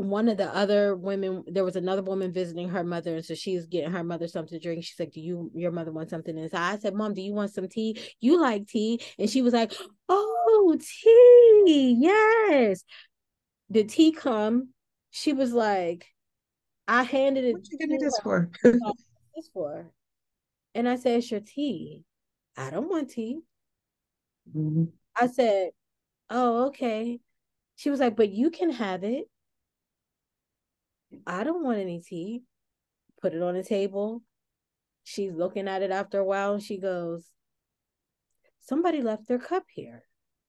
one 0.00 0.28
of 0.28 0.38
the 0.38 0.54
other 0.54 0.96
women 0.96 1.44
there 1.46 1.64
was 1.64 1.76
another 1.76 2.02
woman 2.02 2.32
visiting 2.32 2.70
her 2.70 2.82
mother 2.82 3.16
and 3.16 3.24
so 3.24 3.34
she's 3.34 3.66
getting 3.66 3.90
her 3.90 4.02
mother 4.02 4.26
something 4.26 4.58
to 4.58 4.62
drink 4.62 4.82
she's 4.82 4.98
like 4.98 5.12
do 5.12 5.20
you 5.20 5.50
your 5.54 5.70
mother 5.70 5.92
want 5.92 6.08
something 6.08 6.38
and 6.38 6.50
so 6.50 6.56
i 6.56 6.78
said 6.78 6.94
mom 6.94 7.12
do 7.12 7.20
you 7.20 7.34
want 7.34 7.52
some 7.52 7.68
tea 7.68 8.00
you 8.18 8.40
like 8.40 8.66
tea 8.66 8.98
and 9.18 9.28
she 9.28 9.42
was 9.42 9.52
like 9.52 9.74
oh 10.08 10.78
tea 10.80 11.96
yes 12.00 12.82
the 13.68 13.84
tea 13.84 14.10
come 14.10 14.68
she 15.10 15.34
was 15.34 15.52
like 15.52 16.06
i 16.90 17.02
handed 17.02 17.44
it 17.44 17.54
what 17.54 17.68
you 17.70 17.78
gonna 17.78 17.98
this 17.98 18.18
for 18.22 18.50
this 18.62 19.50
for 19.52 19.90
and 20.74 20.88
i 20.88 20.96
said 20.96 21.18
it's 21.18 21.30
your 21.30 21.40
tea 21.40 22.04
i 22.56 22.70
don't 22.70 22.90
want 22.90 23.10
tea 23.10 23.40
mm-hmm. 24.54 24.84
i 25.16 25.26
said 25.26 25.70
oh 26.28 26.66
okay 26.66 27.20
she 27.76 27.90
was 27.90 28.00
like 28.00 28.16
but 28.16 28.30
you 28.30 28.50
can 28.50 28.70
have 28.70 29.04
it 29.04 29.26
I 31.26 31.44
don't 31.44 31.64
want 31.64 31.78
any 31.78 32.00
tea. 32.00 32.42
Put 33.20 33.34
it 33.34 33.42
on 33.42 33.54
the 33.54 33.62
table. 33.62 34.22
She's 35.04 35.32
looking 35.32 35.68
at 35.68 35.82
it 35.82 35.90
after 35.90 36.18
a 36.18 36.24
while 36.24 36.54
and 36.54 36.62
she 36.62 36.78
goes, 36.78 37.26
Somebody 38.60 39.02
left 39.02 39.26
their 39.26 39.38
cup 39.38 39.64
here. 39.74 40.04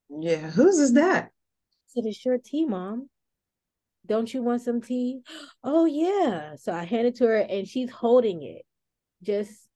Yeah, 0.09 0.49
whose 0.49 0.77
is 0.77 0.93
that? 0.93 1.25
I 1.25 1.87
said, 1.87 2.05
It's 2.05 2.23
your 2.23 2.37
tea, 2.37 2.65
mom. 2.65 3.09
Don't 4.05 4.33
you 4.33 4.41
want 4.41 4.61
some 4.61 4.81
tea? 4.81 5.21
Oh, 5.63 5.85
yeah. 5.85 6.55
So 6.55 6.73
I 6.73 6.85
hand 6.85 7.07
it 7.07 7.15
to 7.17 7.25
her 7.27 7.37
and 7.37 7.67
she's 7.67 7.91
holding 7.91 8.41
it. 8.41 8.63
Just 9.21 9.67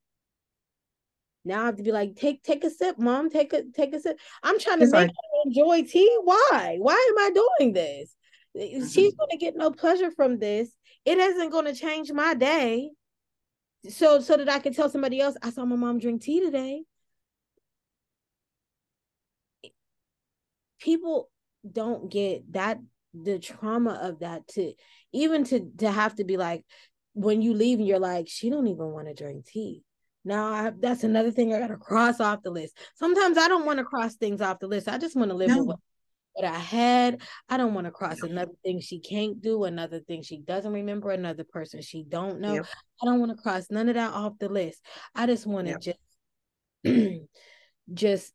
now 1.45 1.61
I 1.61 1.65
have 1.67 1.75
to 1.77 1.83
be 1.83 1.91
like, 1.91 2.15
take 2.15 2.41
take 2.41 2.63
a 2.63 2.71
sip, 2.71 2.97
mom. 2.97 3.29
Take 3.29 3.53
a 3.53 3.61
take 3.71 3.93
a 3.93 3.99
sip. 3.99 4.19
I'm 4.41 4.59
trying 4.59 4.79
to 4.79 4.85
make 4.87 4.93
like, 4.93 5.09
her 5.09 5.41
enjoy 5.45 5.83
tea. 5.83 6.17
Why? 6.23 6.77
Why 6.79 6.93
am 7.11 7.19
I 7.19 7.29
doing 7.33 7.73
this? 7.73 8.15
Mm-hmm. 8.57 8.87
She's 8.87 9.13
going 9.13 9.29
to 9.29 9.37
get 9.37 9.55
no 9.55 9.69
pleasure 9.69 10.09
from 10.09 10.39
this. 10.39 10.75
It 11.05 11.19
isn't 11.19 11.51
going 11.51 11.65
to 11.65 11.75
change 11.75 12.11
my 12.11 12.33
day. 12.33 12.89
So 13.89 14.19
so 14.21 14.37
that 14.37 14.49
I 14.49 14.57
can 14.57 14.73
tell 14.73 14.89
somebody 14.89 15.21
else, 15.21 15.35
I 15.43 15.51
saw 15.51 15.65
my 15.65 15.75
mom 15.75 15.99
drink 15.99 16.23
tea 16.23 16.41
today. 16.41 16.83
People 20.79 21.29
don't 21.71 22.11
get 22.11 22.51
that 22.53 22.79
the 23.23 23.39
trauma 23.39 23.99
of 24.01 24.19
that 24.19 24.47
to 24.47 24.73
even 25.13 25.43
to 25.43 25.69
to 25.77 25.89
have 25.89 26.15
to 26.15 26.23
be 26.23 26.37
like 26.37 26.63
when 27.13 27.41
you 27.41 27.53
leave 27.53 27.79
and 27.79 27.87
you're 27.87 27.99
like 27.99 28.27
she 28.27 28.49
don't 28.49 28.67
even 28.67 28.91
want 28.91 29.07
to 29.07 29.13
drink 29.13 29.45
tea 29.45 29.81
now 30.23 30.45
I, 30.51 30.71
that's 30.77 31.03
another 31.03 31.31
thing 31.31 31.53
i 31.53 31.59
gotta 31.59 31.77
cross 31.77 32.19
off 32.19 32.43
the 32.43 32.51
list 32.51 32.77
sometimes 32.95 33.37
i 33.37 33.47
don't 33.47 33.65
want 33.65 33.79
to 33.79 33.85
cross 33.85 34.15
things 34.15 34.41
off 34.41 34.59
the 34.59 34.67
list 34.67 34.87
i 34.87 34.97
just 34.97 35.15
want 35.15 35.31
to 35.31 35.37
live 35.37 35.49
no. 35.49 35.63
with 35.63 35.77
what 36.35 36.45
I 36.45 36.57
had. 36.57 37.21
I 37.47 37.55
don't 37.55 37.73
want 37.73 37.85
to 37.85 37.91
cross 37.91 38.21
another 38.21 38.51
thing 38.63 38.81
she 38.81 38.99
can't 38.99 39.41
do, 39.41 39.63
another 39.63 40.01
thing 40.01 40.21
she 40.21 40.37
doesn't 40.37 40.71
remember, 40.71 41.11
another 41.11 41.45
person 41.45 41.81
she 41.81 42.03
don't 42.03 42.41
know. 42.41 42.55
Yep. 42.55 42.65
I 43.01 43.05
don't 43.05 43.19
want 43.19 43.31
to 43.35 43.41
cross 43.41 43.67
none 43.71 43.87
of 43.87 43.95
that 43.95 44.13
off 44.13 44.33
the 44.39 44.49
list. 44.49 44.81
I 45.15 45.27
just 45.27 45.47
want 45.47 45.67
to 45.67 45.77
yep. 45.81 45.97
just 46.83 47.21
just 47.93 48.33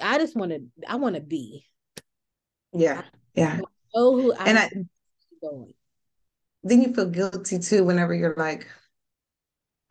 I 0.00 0.18
just 0.18 0.34
want 0.34 0.52
to 0.52 0.62
I 0.88 0.96
want 0.96 1.16
to 1.16 1.20
be. 1.20 1.66
Yeah. 2.72 3.02
Yeah. 3.34 3.60
Know 3.94 4.20
who 4.20 4.32
I 4.34 4.44
and 4.44 4.58
I 4.58 4.70
going. 5.40 5.74
Then 6.62 6.82
you 6.82 6.94
feel 6.94 7.08
guilty 7.08 7.58
too 7.58 7.84
whenever 7.84 8.14
you're 8.14 8.34
like, 8.36 8.66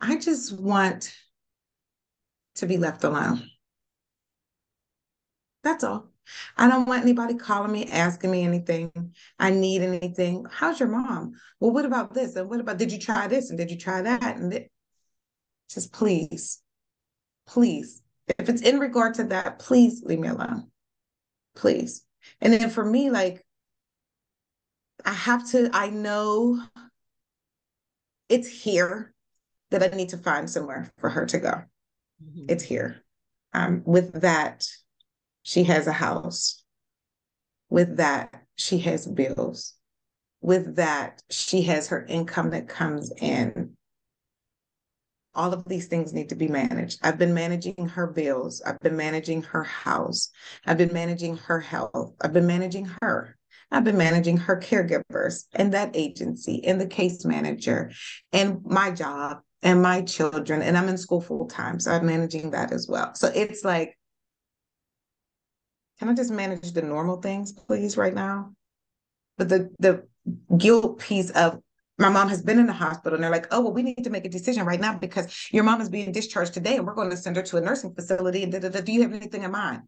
I 0.00 0.16
just 0.16 0.58
want 0.58 1.14
to 2.56 2.66
be 2.66 2.76
left 2.78 3.04
alone. 3.04 3.48
That's 5.62 5.84
all. 5.84 6.08
I 6.56 6.68
don't 6.68 6.88
want 6.88 7.02
anybody 7.02 7.34
calling 7.34 7.72
me, 7.72 7.86
asking 7.86 8.30
me 8.30 8.42
anything. 8.42 8.90
I 9.38 9.50
need 9.50 9.82
anything. 9.82 10.46
How's 10.50 10.80
your 10.80 10.88
mom? 10.88 11.34
Well, 11.60 11.72
what 11.72 11.84
about 11.84 12.14
this? 12.14 12.36
And 12.36 12.48
what 12.48 12.60
about, 12.60 12.78
did 12.78 12.92
you 12.92 12.98
try 12.98 13.26
this? 13.26 13.50
And 13.50 13.58
did 13.58 13.70
you 13.70 13.76
try 13.76 14.02
that? 14.02 14.36
And 14.36 14.52
it, 14.52 14.70
just 15.68 15.92
please, 15.92 16.60
please, 17.46 18.02
if 18.38 18.48
it's 18.48 18.62
in 18.62 18.78
regard 18.78 19.14
to 19.14 19.24
that, 19.24 19.58
please 19.58 20.02
leave 20.04 20.20
me 20.20 20.28
alone. 20.28 20.70
Please. 21.54 22.04
And 22.40 22.52
then 22.52 22.70
for 22.70 22.84
me, 22.84 23.10
like, 23.10 23.44
I 25.04 25.12
have 25.12 25.48
to, 25.50 25.70
I 25.72 25.90
know 25.90 26.62
it's 28.28 28.48
here 28.48 29.12
that 29.70 29.82
I 29.82 29.96
need 29.96 30.10
to 30.10 30.18
find 30.18 30.48
somewhere 30.48 30.90
for 30.98 31.10
her 31.10 31.26
to 31.26 31.38
go. 31.38 31.62
Mm-hmm. 32.24 32.46
It's 32.48 32.62
here. 32.62 33.02
Um, 33.52 33.82
with 33.84 34.22
that, 34.22 34.66
she 35.42 35.64
has 35.64 35.86
a 35.86 35.92
house. 35.92 36.62
With 37.68 37.96
that, 37.96 38.44
she 38.56 38.78
has 38.78 39.06
bills. 39.06 39.74
With 40.40 40.76
that, 40.76 41.22
she 41.30 41.62
has 41.62 41.88
her 41.88 42.04
income 42.04 42.50
that 42.50 42.68
comes 42.68 43.12
in. 43.20 43.76
All 45.34 45.54
of 45.54 45.64
these 45.64 45.86
things 45.86 46.12
need 46.12 46.28
to 46.28 46.34
be 46.34 46.48
managed. 46.48 46.98
I've 47.02 47.18
been 47.18 47.32
managing 47.32 47.88
her 47.88 48.06
bills. 48.06 48.60
I've 48.60 48.80
been 48.80 48.96
managing 48.96 49.42
her 49.44 49.64
house. 49.64 50.30
I've 50.66 50.76
been 50.76 50.92
managing 50.92 51.38
her 51.38 51.60
health. 51.60 52.14
I've 52.20 52.34
been 52.34 52.46
managing 52.46 52.90
her. 53.00 53.38
I've 53.72 53.84
been 53.84 53.96
managing 53.96 54.36
her 54.36 54.60
caregivers 54.60 55.44
and 55.54 55.72
that 55.72 55.96
agency 55.96 56.64
and 56.64 56.80
the 56.80 56.86
case 56.86 57.24
manager 57.24 57.90
and 58.32 58.62
my 58.64 58.90
job 58.90 59.38
and 59.62 59.82
my 59.82 60.02
children. 60.02 60.62
And 60.62 60.76
I'm 60.76 60.88
in 60.88 60.98
school 60.98 61.20
full 61.20 61.46
time. 61.46 61.80
So 61.80 61.90
I'm 61.90 62.06
managing 62.06 62.50
that 62.50 62.72
as 62.72 62.86
well. 62.86 63.14
So 63.14 63.32
it's 63.34 63.64
like 63.64 63.96
can 65.98 66.08
I 66.08 66.14
just 66.14 66.32
manage 66.32 66.72
the 66.72 66.82
normal 66.82 67.18
things, 67.20 67.52
please, 67.52 67.96
right 67.96 68.14
now? 68.14 68.52
But 69.38 69.48
the 69.48 69.70
the 69.78 70.06
guilt 70.56 70.98
piece 70.98 71.30
of 71.30 71.60
my 71.98 72.08
mom 72.08 72.28
has 72.28 72.42
been 72.42 72.58
in 72.58 72.66
the 72.66 72.72
hospital 72.72 73.14
and 73.14 73.22
they're 73.22 73.30
like, 73.30 73.46
oh, 73.52 73.60
well, 73.60 73.72
we 73.72 73.82
need 73.82 74.02
to 74.02 74.10
make 74.10 74.24
a 74.24 74.28
decision 74.28 74.66
right 74.66 74.80
now 74.80 74.98
because 74.98 75.48
your 75.52 75.62
mom 75.62 75.80
is 75.80 75.88
being 75.88 76.10
discharged 76.10 76.54
today 76.54 76.76
and 76.76 76.86
we're 76.86 76.94
going 76.94 77.10
to 77.10 77.16
send 77.16 77.36
her 77.36 77.42
to 77.42 77.56
a 77.58 77.60
nursing 77.60 77.94
facility. 77.94 78.42
And 78.42 78.50
da, 78.50 78.58
da, 78.58 78.68
da, 78.68 78.80
do 78.80 78.92
you 78.92 79.02
have 79.02 79.12
anything 79.12 79.44
in 79.44 79.52
mind? 79.52 79.82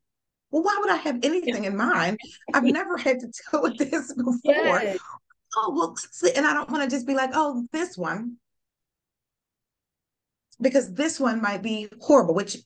Well, 0.54 0.62
why 0.62 0.76
would 0.78 0.90
I 0.90 0.98
have 0.98 1.18
anything 1.24 1.64
in 1.64 1.76
mind? 1.76 2.16
I've 2.54 2.62
never 2.62 2.96
had 2.96 3.18
to 3.18 3.26
deal 3.50 3.62
with 3.62 3.76
this 3.76 4.14
before. 4.14 4.38
Yes. 4.44 4.98
Oh, 5.56 5.72
well, 5.74 5.96
and 6.36 6.46
I 6.46 6.54
don't 6.54 6.70
want 6.70 6.84
to 6.84 6.96
just 6.96 7.08
be 7.08 7.14
like, 7.14 7.30
oh, 7.34 7.66
this 7.72 7.98
one. 7.98 8.36
Because 10.60 10.94
this 10.94 11.18
one 11.18 11.42
might 11.42 11.60
be 11.60 11.88
horrible, 12.00 12.34
which 12.34 12.56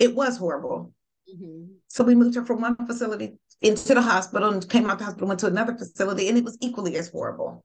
it 0.00 0.16
was 0.16 0.36
horrible. 0.36 0.92
Mm-hmm. 1.32 1.74
So 1.86 2.02
we 2.02 2.16
moved 2.16 2.34
her 2.34 2.44
from 2.44 2.60
one 2.60 2.74
facility 2.74 3.38
into 3.60 3.94
the 3.94 4.02
hospital 4.02 4.50
and 4.50 4.68
came 4.68 4.90
out 4.90 4.98
the 4.98 5.04
hospital, 5.04 5.28
went 5.28 5.38
to 5.40 5.46
another 5.46 5.76
facility, 5.76 6.28
and 6.28 6.36
it 6.36 6.42
was 6.42 6.58
equally 6.60 6.96
as 6.96 7.08
horrible. 7.08 7.64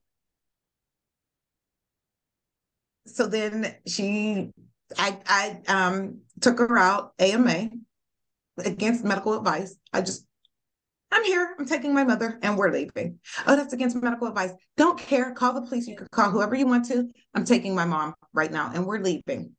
So 3.08 3.26
then 3.26 3.74
she, 3.88 4.52
I, 5.00 5.18
I 5.26 5.62
um, 5.68 6.20
took 6.42 6.60
her 6.60 6.78
out 6.78 7.14
AMA 7.18 7.72
against 8.58 9.04
medical 9.04 9.38
advice. 9.38 9.76
I 9.94 10.02
just, 10.02 10.26
I'm 11.12 11.24
here. 11.24 11.56
I'm 11.58 11.66
taking 11.66 11.94
my 11.94 12.04
mother, 12.04 12.38
and 12.42 12.58
we're 12.58 12.72
leaving. 12.72 13.20
Oh, 13.46 13.56
that's 13.56 13.74
against 13.74 14.02
medical 14.02 14.28
advice. 14.28 14.52
Don't 14.76 15.00
care. 15.00 15.32
Call 15.34 15.54
the 15.54 15.62
police. 15.62 15.88
You 15.88 15.96
can 15.96 16.08
call 16.12 16.30
whoever 16.30 16.56
you 16.56 16.68
want 16.68 16.86
to. 16.86 17.10
I'm 17.34 17.46
taking 17.46 17.74
my 17.74 17.86
mom 17.86 18.14
right 18.34 18.52
now, 18.52 18.72
and 18.74 18.86
we're 18.86 19.00
leaving. 19.00 19.56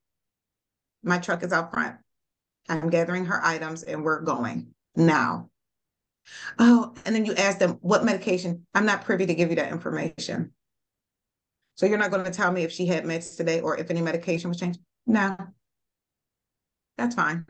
My 1.03 1.19
truck 1.19 1.43
is 1.43 1.53
out 1.53 1.73
front. 1.73 1.97
I'm 2.69 2.91
gathering 2.91 3.27
her 3.27 3.41
items 3.43 3.83
and 3.83 4.05
we're 4.05 4.21
going 4.21 4.75
now. 4.95 5.49
Oh, 6.59 6.95
and 7.07 7.15
then 7.15 7.25
you 7.25 7.35
ask 7.35 7.59
them 7.59 7.79
what 7.81 8.05
medication. 8.05 8.67
I'm 8.75 8.85
not 8.85 9.05
privy 9.05 9.27
to 9.27 9.35
give 9.35 9.49
you 9.49 9.57
that 9.57 9.73
information. 9.73 10.53
So 11.77 11.87
you're 11.87 11.99
not 11.99 12.11
going 12.11 12.25
to 12.25 12.31
tell 12.31 12.53
me 12.53 12.65
if 12.65 12.73
she 12.73 12.87
had 12.87 13.05
meds 13.05 13.37
today 13.37 13.61
or 13.61 13.79
if 13.79 13.91
any 13.91 14.03
medication 14.03 14.51
was 14.51 14.59
changed? 14.59 14.81
No. 15.07 15.37
That's 16.99 17.15
fine. 17.15 17.47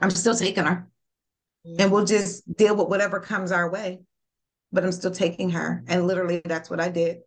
I'm 0.00 0.10
still 0.10 0.34
taking 0.34 0.64
her. 0.64 0.88
And 1.78 1.92
we'll 1.92 2.04
just 2.04 2.50
deal 2.56 2.76
with 2.76 2.88
whatever 2.88 3.20
comes 3.20 3.52
our 3.52 3.70
way. 3.70 4.00
But 4.72 4.84
I'm 4.84 4.92
still 4.92 5.10
taking 5.10 5.50
her. 5.50 5.82
And 5.86 6.06
literally, 6.06 6.40
that's 6.44 6.70
what 6.70 6.80
I 6.80 6.88
did. 6.88 7.18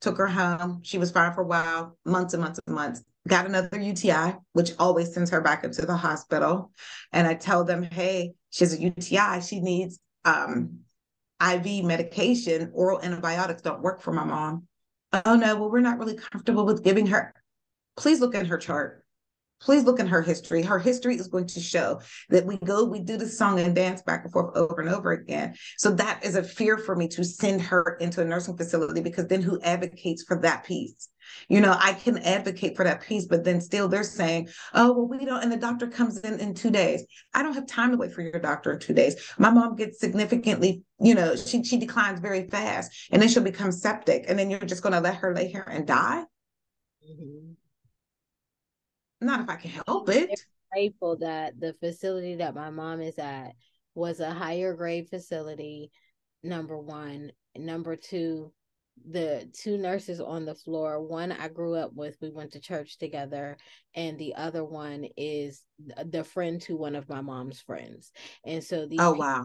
Took 0.00 0.18
her 0.18 0.26
home. 0.26 0.80
She 0.82 0.98
was 0.98 1.10
fine 1.10 1.32
for 1.32 1.42
a 1.42 1.46
while, 1.46 1.96
months 2.04 2.34
and 2.34 2.42
months 2.42 2.60
and 2.66 2.74
months 2.74 3.02
got 3.28 3.46
another 3.46 3.80
UTI, 3.80 4.34
which 4.52 4.72
always 4.78 5.12
sends 5.14 5.30
her 5.30 5.40
back 5.40 5.64
into 5.64 5.86
the 5.86 5.96
hospital. 5.96 6.72
And 7.12 7.26
I 7.26 7.34
tell 7.34 7.64
them, 7.64 7.82
hey, 7.82 8.32
she 8.50 8.64
has 8.64 8.74
a 8.74 8.80
UTI. 8.80 9.40
She 9.40 9.60
needs 9.60 10.00
um, 10.24 10.80
IV 11.40 11.84
medication, 11.84 12.70
oral 12.74 13.00
antibiotics 13.00 13.62
don't 13.62 13.82
work 13.82 14.00
for 14.00 14.12
my 14.12 14.24
mom. 14.24 14.66
Oh 15.26 15.36
no, 15.36 15.56
well, 15.56 15.70
we're 15.70 15.80
not 15.80 15.98
really 15.98 16.16
comfortable 16.16 16.64
with 16.64 16.82
giving 16.82 17.06
her. 17.08 17.34
Please 17.96 18.20
look 18.20 18.34
at 18.34 18.46
her 18.46 18.58
chart. 18.58 19.01
Please 19.62 19.84
look 19.84 20.00
in 20.00 20.08
her 20.08 20.22
history. 20.22 20.62
Her 20.62 20.78
history 20.78 21.16
is 21.16 21.28
going 21.28 21.46
to 21.46 21.60
show 21.60 22.00
that 22.30 22.44
we 22.44 22.56
go, 22.58 22.84
we 22.84 23.00
do 23.00 23.16
the 23.16 23.28
song 23.28 23.60
and 23.60 23.74
dance 23.74 24.02
back 24.02 24.24
and 24.24 24.32
forth 24.32 24.56
over 24.56 24.80
and 24.80 24.90
over 24.90 25.12
again. 25.12 25.54
So 25.78 25.92
that 25.92 26.24
is 26.24 26.34
a 26.34 26.42
fear 26.42 26.78
for 26.78 26.96
me 26.96 27.06
to 27.08 27.24
send 27.24 27.62
her 27.62 27.96
into 28.00 28.20
a 28.20 28.24
nursing 28.24 28.56
facility 28.56 29.00
because 29.00 29.28
then 29.28 29.40
who 29.40 29.60
advocates 29.62 30.24
for 30.24 30.36
that 30.40 30.64
piece? 30.64 31.08
You 31.48 31.60
know, 31.60 31.76
I 31.78 31.92
can 31.92 32.18
advocate 32.18 32.76
for 32.76 32.84
that 32.84 33.02
piece, 33.02 33.26
but 33.26 33.44
then 33.44 33.60
still 33.60 33.86
they're 33.86 34.02
saying, 34.02 34.48
oh, 34.74 34.92
well, 34.92 35.06
we 35.06 35.24
don't, 35.24 35.42
and 35.42 35.52
the 35.52 35.56
doctor 35.56 35.86
comes 35.86 36.18
in 36.18 36.40
in 36.40 36.54
two 36.54 36.70
days. 36.70 37.04
I 37.32 37.44
don't 37.44 37.54
have 37.54 37.66
time 37.66 37.92
to 37.92 37.96
wait 37.96 38.12
for 38.12 38.22
your 38.22 38.40
doctor 38.40 38.72
in 38.72 38.80
two 38.80 38.94
days. 38.94 39.32
My 39.38 39.50
mom 39.50 39.76
gets 39.76 40.00
significantly, 40.00 40.82
you 41.00 41.14
know, 41.14 41.36
she, 41.36 41.62
she 41.62 41.78
declines 41.78 42.18
very 42.18 42.48
fast 42.48 42.90
and 43.12 43.22
then 43.22 43.28
she'll 43.28 43.44
become 43.44 43.70
septic. 43.70 44.24
And 44.26 44.36
then 44.36 44.50
you're 44.50 44.60
just 44.60 44.82
going 44.82 44.94
to 44.94 45.00
let 45.00 45.14
her 45.16 45.32
lay 45.32 45.46
here 45.46 45.66
and 45.70 45.86
die? 45.86 46.24
Mm-hmm. 47.08 47.52
Not 49.22 49.40
if 49.40 49.48
I 49.48 49.56
can 49.56 49.70
help 49.86 50.08
it. 50.08 50.30
I'm 50.30 50.36
grateful 50.72 51.16
that 51.18 51.58
the 51.60 51.72
facility 51.74 52.36
that 52.36 52.54
my 52.54 52.70
mom 52.70 53.00
is 53.00 53.18
at 53.18 53.52
was 53.94 54.20
a 54.20 54.30
higher 54.30 54.74
grade 54.74 55.08
facility, 55.08 55.90
number 56.42 56.78
one. 56.78 57.32
Number 57.56 57.96
two, 57.96 58.52
the 59.10 59.48
two 59.52 59.78
nurses 59.78 60.20
on 60.20 60.44
the 60.44 60.54
floor 60.54 61.00
one 61.00 61.32
i 61.32 61.48
grew 61.48 61.74
up 61.74 61.92
with 61.94 62.16
we 62.20 62.30
went 62.30 62.52
to 62.52 62.60
church 62.60 62.98
together 62.98 63.56
and 63.94 64.18
the 64.18 64.34
other 64.34 64.64
one 64.64 65.06
is 65.16 65.64
the 66.06 66.22
friend 66.22 66.60
to 66.60 66.76
one 66.76 66.94
of 66.94 67.08
my 67.08 67.20
mom's 67.20 67.60
friends 67.60 68.12
and 68.44 68.62
so 68.62 68.86
the 68.86 68.96
oh 69.00 69.12
wow 69.14 69.44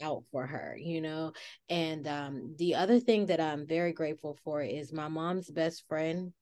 out 0.00 0.22
for 0.30 0.46
her 0.46 0.76
you 0.78 1.00
know 1.00 1.32
and 1.68 2.06
um 2.06 2.54
the 2.56 2.76
other 2.76 3.00
thing 3.00 3.26
that 3.26 3.40
i'm 3.40 3.66
very 3.66 3.92
grateful 3.92 4.38
for 4.44 4.62
is 4.62 4.92
my 4.92 5.08
mom's 5.08 5.50
best 5.50 5.84
friend 5.88 6.32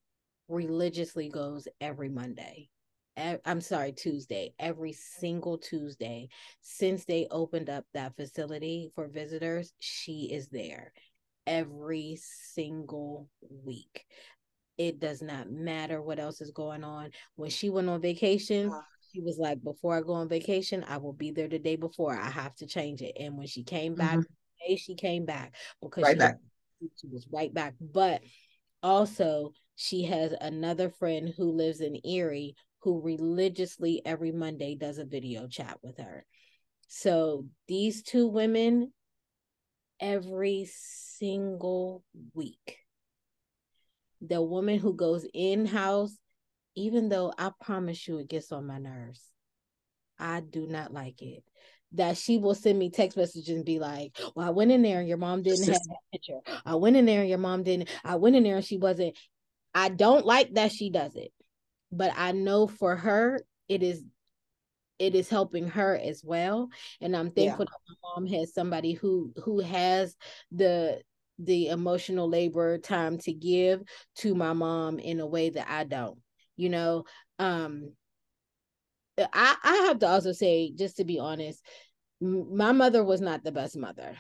religiously 0.49 1.29
goes 1.29 1.69
every 1.81 2.09
monday 2.09 2.69
I'm 3.47 3.63
sorry, 3.63 3.93
Tuesday, 3.93 4.53
every 4.59 4.93
single 4.93 5.57
Tuesday 5.57 6.29
since 6.61 7.07
they 7.07 7.27
opened 7.31 7.71
up 7.71 7.87
that 7.95 8.15
facility 8.15 8.91
for 8.95 9.09
visitors, 9.09 9.73
she 9.79 10.29
is 10.31 10.49
there 10.49 10.93
every 11.47 12.19
single 12.21 13.29
week. 13.65 14.05
It 14.77 15.01
does 15.01 15.23
not 15.23 15.51
matter 15.51 16.03
what 16.03 16.19
else 16.19 16.43
is 16.43 16.51
going 16.51 16.85
on. 16.85 17.11
When 17.37 17.49
she 17.49 17.71
went 17.71 17.89
on 17.89 18.03
vacation, 18.03 18.71
she 19.15 19.23
was 19.23 19.39
like, 19.39 19.63
Before 19.65 19.97
I 19.97 20.03
go 20.03 20.13
on 20.13 20.29
vacation, 20.29 20.85
I 20.87 20.99
will 20.99 21.15
be 21.15 21.31
there 21.31 21.49
the 21.49 21.59
day 21.59 21.77
before. 21.77 22.15
I 22.15 22.29
have 22.29 22.55
to 22.57 22.67
change 22.67 23.01
it. 23.01 23.17
And 23.19 23.39
when 23.39 23.47
she 23.47 23.63
came 23.63 23.95
back, 23.95 24.19
mm-hmm. 24.19 24.75
she 24.77 24.95
came 24.95 25.25
back 25.25 25.55
because 25.81 26.03
right 26.03 26.17
she, 26.17 26.19
back. 26.19 26.37
she 27.01 27.09
was 27.09 27.27
right 27.33 27.53
back. 27.55 27.75
But 27.81 28.21
also, 28.83 29.53
she 29.77 30.05
has 30.05 30.35
another 30.41 30.91
friend 30.91 31.33
who 31.37 31.53
lives 31.53 31.81
in 31.81 32.01
Erie 32.05 32.57
who 32.81 33.01
religiously 33.01 34.03
every 34.05 34.33
Monday 34.33 34.75
does 34.75 34.99
a 34.99 35.05
video 35.05 35.47
chat 35.47 35.79
with 35.83 35.99
her. 35.99 36.25
So 36.89 37.47
these 37.69 38.03
two 38.03 38.29
women 38.29 38.93
every 40.01 40.69
single 40.71 42.05
week. 42.35 42.79
The 44.21 44.41
woman 44.43 44.79
who 44.79 44.95
goes 44.95 45.27
in 45.35 45.67
house, 45.67 46.17
even 46.75 47.09
though 47.09 47.33
I 47.37 47.51
promise 47.61 48.07
you 48.07 48.19
it 48.19 48.29
gets 48.29 48.53
on 48.53 48.67
my 48.67 48.79
nerves, 48.79 49.23
I 50.19 50.41
do 50.41 50.67
not 50.67 50.93
like 50.93 51.21
it. 51.23 51.45
That 51.93 52.17
she 52.17 52.39
will 52.39 52.55
send 52.55 52.79
me 52.79 52.91
text 52.91 53.17
messages 53.17 53.55
and 53.55 53.65
be 53.65 53.79
like, 53.79 54.19
Well, 54.35 54.47
I 54.47 54.51
went 54.51 54.73
in 54.73 54.83
there 54.83 54.99
and 55.01 55.09
your 55.09 55.19
mom 55.19 55.43
didn't 55.43 55.67
have 55.67 55.83
that 55.89 55.99
picture. 56.13 56.41
I 56.65 56.75
went 56.75 56.97
in 56.97 57.07
there 57.07 57.21
and 57.21 57.29
your 57.29 57.39
mom 57.39 57.63
didn't. 57.63 57.89
I 58.05 58.17
went 58.17 58.37
in 58.37 58.43
there 58.43 58.57
and 58.57 58.65
she 58.65 58.79
wasn't. 58.79 59.17
I 59.77 59.91
don't 59.91 60.25
like 60.25 60.55
that 60.55 60.73
she 60.73 60.89
does 60.89 61.17
it, 61.17 61.33
but 61.93 62.11
I 62.17 62.33
know 62.33 62.67
for 62.67 62.97
her, 62.97 63.43
it 63.69 63.83
is 63.83 64.03
it 64.99 65.15
is 65.15 65.29
helping 65.29 65.69
her 65.69 65.95
as 65.95 66.23
well. 66.25 66.71
And 67.03 67.15
i'm 67.15 67.31
thankful 67.31 67.67
yeah. 67.67 67.73
that 67.73 67.95
my 68.03 68.09
mom 68.15 68.27
has 68.29 68.55
somebody 68.55 68.95
who 68.95 69.35
who 69.45 69.61
has 69.61 70.17
the 70.51 71.03
the 71.39 71.69
emotional 71.69 72.27
labor 72.27 72.79
time 72.79 73.19
to 73.19 73.33
give 73.35 73.83
to 74.17 74.35
my 74.35 74.55
mom 74.55 74.99
in 74.99 75.21
a 75.21 75.27
way 75.27 75.51
that 75.51 75.71
i 75.71 75.85
don't 75.85 76.19
you 76.57 76.71
know? 76.71 77.05
Um 77.39 77.93
i 79.19 79.57
i 79.63 79.77
have 79.89 79.99
to 79.99 80.07
also 80.09 80.33
say 80.33 80.73
just 80.75 80.97
to 80.97 81.05
be 81.05 81.19
honest 81.19 81.63
my 82.21 82.73
mother 82.73 83.05
was 83.05 83.21
not 83.21 83.45
the 83.45 83.53
best 83.53 83.77
mother 83.77 84.17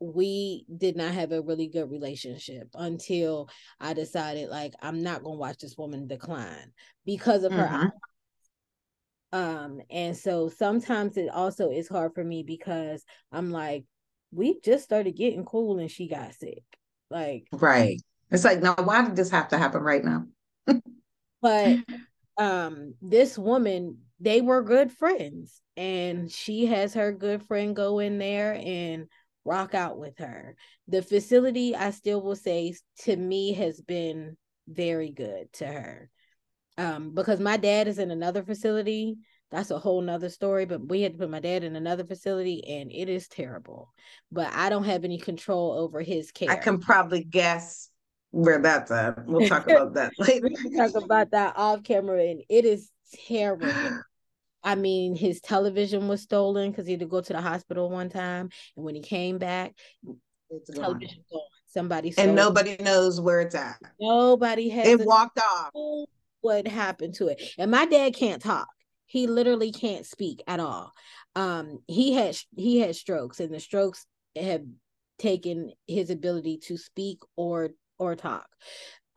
we 0.00 0.64
did 0.76 0.96
not 0.96 1.12
have 1.12 1.32
a 1.32 1.42
really 1.42 1.66
good 1.66 1.90
relationship 1.90 2.68
until 2.74 3.48
I 3.80 3.94
decided 3.94 4.48
like 4.48 4.74
I'm 4.80 5.02
not 5.02 5.24
gonna 5.24 5.36
watch 5.36 5.58
this 5.58 5.76
woman 5.76 6.06
decline 6.06 6.72
because 7.04 7.42
of 7.42 7.52
mm-hmm. 7.52 7.60
her 7.60 7.92
um, 9.32 9.80
and 9.90 10.16
so 10.16 10.48
sometimes 10.48 11.16
it 11.16 11.28
also 11.28 11.70
is 11.70 11.88
hard 11.88 12.14
for 12.14 12.24
me 12.24 12.42
because 12.42 13.04
I'm 13.30 13.50
like, 13.50 13.84
we 14.32 14.60
just 14.60 14.84
started 14.84 15.16
getting 15.16 15.44
cool 15.44 15.78
and 15.78 15.90
she 15.90 16.08
got 16.08 16.34
sick. 16.34 16.62
Like, 17.10 17.44
right. 17.52 18.00
It's 18.30 18.44
like, 18.44 18.62
now 18.62 18.74
why 18.74 19.04
did 19.04 19.16
this 19.16 19.30
have 19.30 19.48
to 19.48 19.58
happen 19.58 19.82
right 19.82 20.04
now? 20.04 20.24
but 21.42 21.78
um, 22.38 22.94
this 23.02 23.38
woman, 23.38 23.98
they 24.20 24.40
were 24.40 24.62
good 24.62 24.92
friends, 24.92 25.60
and 25.76 26.30
she 26.30 26.66
has 26.66 26.94
her 26.94 27.12
good 27.12 27.42
friend 27.44 27.76
go 27.76 28.00
in 28.00 28.18
there 28.18 28.54
and 28.54 29.06
rock 29.48 29.74
out 29.74 29.98
with 29.98 30.18
her. 30.18 30.54
The 30.86 31.02
facility, 31.02 31.74
I 31.74 31.90
still 31.90 32.22
will 32.22 32.36
say, 32.36 32.74
to 33.00 33.16
me, 33.16 33.54
has 33.54 33.80
been 33.80 34.36
very 34.68 35.10
good 35.10 35.52
to 35.54 35.66
her 35.66 36.10
um, 36.76 37.14
because 37.14 37.40
my 37.40 37.56
dad 37.56 37.88
is 37.88 37.98
in 37.98 38.10
another 38.10 38.42
facility. 38.42 39.16
That's 39.50 39.70
a 39.70 39.78
whole 39.78 40.02
nother 40.02 40.28
story, 40.28 40.66
but 40.66 40.86
we 40.86 41.00
had 41.00 41.12
to 41.12 41.18
put 41.18 41.30
my 41.30 41.40
dad 41.40 41.64
in 41.64 41.74
another 41.74 42.04
facility 42.04 42.62
and 42.68 42.92
it 42.92 43.08
is 43.08 43.26
terrible. 43.28 43.92
But 44.30 44.52
I 44.52 44.68
don't 44.68 44.84
have 44.84 45.04
any 45.04 45.18
control 45.18 45.72
over 45.72 46.02
his 46.02 46.30
care. 46.30 46.50
I 46.50 46.56
can 46.56 46.78
probably 46.78 47.24
guess 47.24 47.88
where 48.30 48.58
that's 48.58 48.90
at. 48.90 49.26
We'll 49.26 49.48
talk 49.48 49.66
about 49.68 49.94
that 49.94 50.12
later. 50.18 50.48
we 50.62 50.76
talk 50.76 50.94
about 51.02 51.30
that 51.30 51.54
off 51.56 51.82
camera 51.82 52.22
and 52.22 52.42
it 52.50 52.66
is 52.66 52.90
terrible. 53.26 53.68
I 54.68 54.74
mean, 54.74 55.16
his 55.16 55.40
television 55.40 56.08
was 56.08 56.20
stolen 56.20 56.70
because 56.70 56.84
he 56.84 56.92
had 56.92 57.00
to 57.00 57.06
go 57.06 57.22
to 57.22 57.32
the 57.32 57.40
hospital 57.40 57.88
one 57.88 58.10
time. 58.10 58.50
And 58.76 58.84
when 58.84 58.94
he 58.94 59.00
came 59.00 59.38
back, 59.38 59.72
it's 60.50 60.68
television 60.68 61.24
gone. 61.32 61.40
Somebody 61.68 62.12
and 62.18 62.34
nobody 62.34 62.72
it. 62.72 62.82
knows 62.82 63.18
where 63.18 63.40
it's 63.40 63.54
at. 63.54 63.78
Nobody 63.98 64.68
has 64.68 64.86
it 64.86 65.06
walked 65.06 65.38
off 65.38 65.70
what 66.42 66.68
happened 66.68 67.14
to 67.14 67.28
it. 67.28 67.40
And 67.56 67.70
my 67.70 67.86
dad 67.86 68.14
can't 68.14 68.42
talk. 68.42 68.68
He 69.06 69.26
literally 69.26 69.72
can't 69.72 70.04
speak 70.04 70.42
at 70.46 70.60
all. 70.60 70.92
Um, 71.34 71.78
he 71.86 72.12
had 72.12 72.36
he 72.54 72.78
had 72.78 72.94
strokes, 72.94 73.40
and 73.40 73.54
the 73.54 73.60
strokes 73.60 74.04
have 74.36 74.64
taken 75.18 75.72
his 75.86 76.10
ability 76.10 76.58
to 76.66 76.76
speak 76.76 77.20
or 77.36 77.70
or 77.98 78.16
talk. 78.16 78.46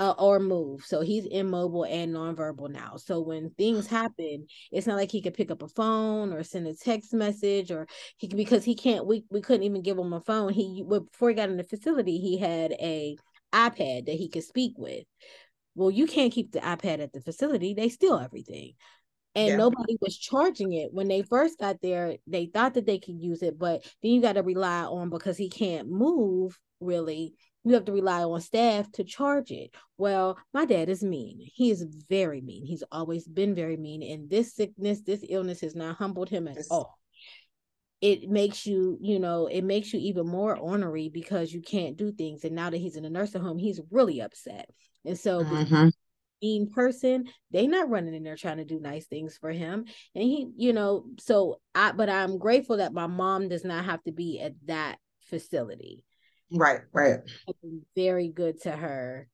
Uh, 0.01 0.15
or 0.17 0.39
move. 0.39 0.83
So 0.83 1.01
he's 1.01 1.27
immobile 1.27 1.85
and 1.85 2.15
nonverbal 2.15 2.71
now. 2.71 2.95
So 2.97 3.21
when 3.21 3.51
things 3.51 3.85
happen, 3.85 4.47
it's 4.71 4.87
not 4.87 4.95
like 4.95 5.11
he 5.11 5.21
could 5.21 5.35
pick 5.35 5.51
up 5.51 5.61
a 5.61 5.67
phone 5.67 6.33
or 6.33 6.41
send 6.41 6.65
a 6.65 6.73
text 6.73 7.13
message 7.13 7.69
or 7.69 7.87
he 8.17 8.27
because 8.27 8.63
he 8.63 8.73
can't. 8.73 9.05
We 9.05 9.25
we 9.29 9.41
couldn't 9.41 9.61
even 9.61 9.83
give 9.83 9.99
him 9.99 10.11
a 10.11 10.21
phone. 10.21 10.53
He 10.53 10.83
before 10.89 11.29
he 11.29 11.35
got 11.35 11.49
in 11.49 11.57
the 11.57 11.63
facility, 11.63 12.17
he 12.17 12.39
had 12.39 12.71
a 12.71 13.15
iPad 13.53 14.07
that 14.07 14.15
he 14.15 14.27
could 14.27 14.43
speak 14.43 14.73
with. 14.75 15.03
Well, 15.75 15.91
you 15.91 16.07
can't 16.07 16.33
keep 16.33 16.51
the 16.51 16.61
iPad 16.61 16.99
at 16.99 17.13
the 17.13 17.21
facility. 17.21 17.75
They 17.75 17.89
steal 17.89 18.17
everything. 18.17 18.73
And 19.35 19.49
yeah. 19.49 19.57
nobody 19.57 19.97
was 20.01 20.17
charging 20.17 20.73
it. 20.73 20.91
When 20.91 21.09
they 21.09 21.21
first 21.21 21.59
got 21.59 21.79
there, 21.79 22.15
they 22.25 22.47
thought 22.47 22.73
that 22.73 22.87
they 22.87 22.97
could 22.97 23.21
use 23.21 23.43
it, 23.43 23.59
but 23.59 23.83
then 24.01 24.13
you 24.13 24.21
got 24.23 24.33
to 24.33 24.41
rely 24.41 24.81
on 24.81 25.11
because 25.11 25.37
he 25.37 25.49
can't 25.49 25.91
move 25.91 26.59
really. 26.79 27.35
You 27.63 27.75
have 27.75 27.85
to 27.85 27.91
rely 27.91 28.23
on 28.23 28.41
staff 28.41 28.91
to 28.93 29.03
charge 29.03 29.51
it. 29.51 29.75
Well, 29.97 30.37
my 30.53 30.65
dad 30.65 30.89
is 30.89 31.03
mean. 31.03 31.39
He 31.39 31.69
is 31.69 31.83
very 32.09 32.41
mean. 32.41 32.65
He's 32.65 32.83
always 32.91 33.27
been 33.27 33.53
very 33.53 33.77
mean. 33.77 34.01
And 34.01 34.29
this 34.29 34.55
sickness, 34.55 35.01
this 35.01 35.23
illness 35.29 35.61
has 35.61 35.75
not 35.75 35.97
humbled 35.97 36.29
him 36.29 36.47
at 36.47 36.57
all 36.71 36.97
it 38.01 38.29
makes 38.29 38.65
you, 38.65 38.97
you 38.99 39.19
know, 39.19 39.45
it 39.45 39.61
makes 39.61 39.93
you 39.93 39.99
even 39.99 40.27
more 40.27 40.57
ornery 40.57 41.07
because 41.07 41.53
you 41.53 41.61
can't 41.61 41.97
do 41.97 42.11
things. 42.11 42.43
And 42.43 42.55
now 42.55 42.71
that 42.71 42.77
he's 42.77 42.95
in 42.95 43.05
a 43.05 43.09
nursing 43.09 43.43
home, 43.43 43.59
he's 43.59 43.79
really 43.91 44.21
upset. 44.21 44.69
And 45.05 45.17
so 45.17 45.43
mm-hmm. 45.43 45.89
mean 46.41 46.71
person, 46.71 47.25
they 47.51 47.67
not 47.67 47.89
running 47.89 48.15
in 48.15 48.23
there 48.23 48.35
trying 48.35 48.57
to 48.57 48.65
do 48.65 48.79
nice 48.79 49.05
things 49.05 49.37
for 49.37 49.51
him. 49.51 49.85
And 50.15 50.23
he, 50.23 50.49
you 50.57 50.73
know, 50.73 51.05
so 51.19 51.61
I 51.75 51.91
but 51.91 52.09
I'm 52.09 52.39
grateful 52.39 52.77
that 52.77 52.93
my 52.93 53.07
mom 53.07 53.49
does 53.49 53.63
not 53.63 53.85
have 53.85 54.01
to 54.03 54.11
be 54.11 54.41
at 54.41 54.53
that 54.65 54.97
facility. 55.21 56.03
Right, 56.51 56.81
right. 56.91 57.19
Very 57.95 58.27
good 58.29 58.61
to 58.61 58.71
her 58.71 59.27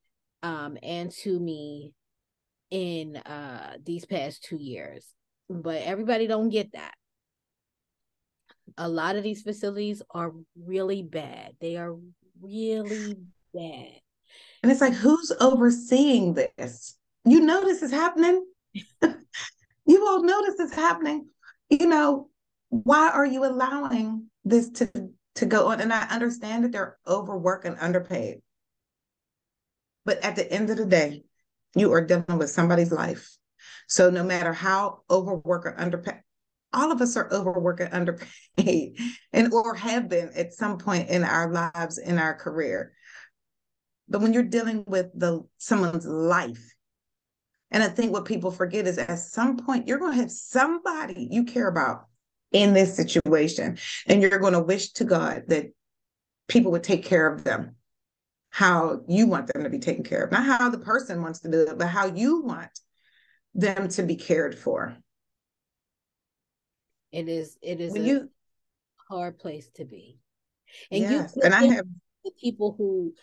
um 0.44 0.77
and 0.84 1.11
to 1.11 1.39
me 1.39 1.94
in 2.69 3.18
uh 3.18 3.77
these 3.84 4.06
past 4.06 4.44
two 4.44 4.57
years. 4.57 5.06
But 5.49 5.81
everybody 5.84 6.27
don't 6.27 6.49
get 6.49 6.73
that 6.73 6.94
a 8.77 8.88
lot 8.88 9.15
of 9.15 9.23
these 9.23 9.41
facilities 9.41 10.02
are 10.11 10.31
really 10.56 11.03
bad. 11.03 11.53
They 11.61 11.77
are 11.77 11.95
really 12.41 13.15
bad. 13.53 13.99
And 14.61 14.72
it's 14.72 14.81
like, 14.81 14.94
who's 14.94 15.31
overseeing 15.39 16.34
this? 16.34 16.98
You 17.26 17.41
know 17.41 17.61
this 17.61 17.81
is 17.81 17.91
happening. 17.91 18.45
you 19.02 20.07
all 20.07 20.23
know 20.23 20.44
this 20.45 20.60
is 20.60 20.73
happening. 20.73 21.27
You 21.69 21.88
know, 21.88 22.30
why 22.69 23.10
are 23.10 23.26
you 23.26 23.45
allowing 23.45 24.27
this 24.44 24.69
to 24.72 24.89
to 25.38 25.45
go 25.45 25.68
on? 25.68 25.81
And 25.81 25.91
I 25.91 26.03
understand 26.07 26.64
that 26.64 26.72
they're 26.72 26.97
overworked 27.07 27.65
and 27.65 27.77
underpaid. 27.80 28.41
But 30.05 30.23
at 30.23 30.35
the 30.35 30.51
end 30.51 30.69
of 30.69 30.77
the 30.77 30.85
day, 30.85 31.23
you 31.76 31.91
are 31.93 32.05
dealing 32.05 32.38
with 32.38 32.49
somebody's 32.49 32.91
life. 32.91 33.38
So 33.88 34.09
no 34.09 34.23
matter 34.23 34.53
how 34.53 35.01
overworked 35.09 35.65
or 35.65 35.80
underpaid, 35.80 36.22
all 36.73 36.91
of 36.91 37.01
us 37.01 37.15
are 37.15 37.31
overworked 37.31 37.80
and 37.80 37.93
underpaid 37.93 38.97
and 39.34 39.53
or 39.53 39.76
have 39.76 40.09
been 40.09 40.30
at 40.35 40.53
some 40.53 40.77
point 40.77 41.09
in 41.09 41.23
our 41.23 41.51
lives 41.51 41.97
in 41.97 42.18
our 42.18 42.34
career 42.34 42.93
but 44.09 44.22
when 44.22 44.34
you're 44.34 44.43
dealing 44.43 44.84
with 44.88 45.07
the 45.15 45.41
someone's 45.57 46.05
life 46.05 46.73
and 47.72 47.81
i 47.84 47.88
think 47.88 48.11
what 48.11 48.26
people 48.26 48.51
forget 48.51 48.85
is 48.88 48.97
at 48.97 49.19
some 49.19 49.57
point 49.57 49.88
you're 49.88 49.99
going 49.99 50.14
to 50.14 50.22
have 50.22 50.31
somebody 50.31 51.27
you 51.31 51.45
care 51.45 51.68
about 51.68 52.05
in 52.52 52.74
this 52.74 52.95
situation 52.95 53.78
and 54.07 54.22
you're 54.22 54.40
going 54.40 54.53
to 54.53 54.61
wish 54.61 54.91
to 54.91 55.03
god 55.03 55.44
that 55.48 55.68
people 56.48 56.72
would 56.72 56.84
take 56.84 57.03
care 57.03 57.32
of 57.32 57.44
them 57.44 57.76
how 58.49 59.02
you 59.07 59.28
want 59.28 59.52
them 59.52 59.64
to 59.64 59.69
be 59.69 59.80
taken 59.80 60.03
care 60.03 60.24
of 60.24 60.32
not 60.32 60.45
how 60.45 60.69
the 60.69 60.78
person 60.78 61.22
wants 61.22 61.40
to 61.40 61.52
do 61.52 61.61
it 61.61 61.78
but 61.78 61.88
how 61.88 62.06
you 62.06 62.41
want 62.41 62.80
them 63.53 63.88
to 63.88 64.03
be 64.03 64.15
cared 64.15 64.57
for 64.57 64.95
it 67.11 67.28
is 67.28 67.57
it 67.61 67.82
is 67.82 67.94
when 67.94 68.02
a 68.02 68.06
you 68.06 68.30
hard 69.10 69.40
place 69.40 69.69
to 69.76 69.86
be. 69.86 70.19
And 70.91 71.02
yes, 71.02 71.34
you 71.36 71.41
and 71.44 71.53
I 71.53 71.65
have 71.65 71.86
the 72.28 72.34
people 72.41 72.76
who 72.78 73.14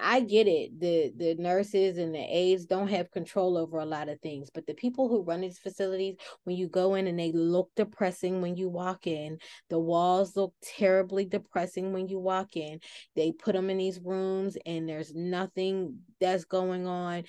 I 0.00 0.20
get 0.20 0.46
it, 0.46 0.78
the 0.78 1.12
the 1.16 1.34
nurses 1.34 1.98
and 1.98 2.14
the 2.14 2.20
aides 2.20 2.64
don't 2.66 2.88
have 2.88 3.10
control 3.10 3.56
over 3.56 3.78
a 3.78 3.84
lot 3.84 4.08
of 4.08 4.20
things, 4.20 4.50
but 4.54 4.66
the 4.66 4.74
people 4.74 5.08
who 5.08 5.22
run 5.22 5.40
these 5.40 5.58
facilities, 5.58 6.16
when 6.44 6.56
you 6.56 6.68
go 6.68 6.94
in 6.94 7.06
and 7.08 7.18
they 7.18 7.32
look 7.32 7.70
depressing 7.74 8.40
when 8.40 8.56
you 8.56 8.68
walk 8.68 9.06
in, 9.06 9.38
the 9.68 9.78
walls 9.78 10.36
look 10.36 10.54
terribly 10.62 11.24
depressing 11.24 11.92
when 11.92 12.06
you 12.06 12.18
walk 12.20 12.56
in. 12.56 12.78
They 13.16 13.32
put 13.32 13.54
them 13.54 13.68
in 13.68 13.78
these 13.78 13.98
rooms 14.00 14.56
and 14.64 14.88
there's 14.88 15.12
nothing 15.14 15.98
that's 16.20 16.44
going 16.44 16.86
on. 16.86 17.24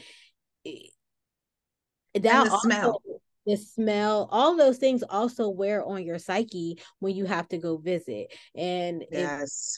Eh, 0.66 0.90
that 2.14 2.26
and 2.26 2.46
the 2.46 2.52
also, 2.52 2.68
smell. 2.68 3.02
the 3.46 3.58
smell 3.58 4.28
all 4.32 4.56
those 4.56 4.78
things 4.78 5.04
also 5.10 5.50
wear 5.50 5.84
on 5.84 6.04
your 6.04 6.20
psyche 6.20 6.80
when 7.00 7.16
you 7.16 7.26
have 7.26 7.48
to 7.48 7.58
go 7.58 7.78
visit 7.78 8.34
and 8.56 9.06
yes 9.12 9.78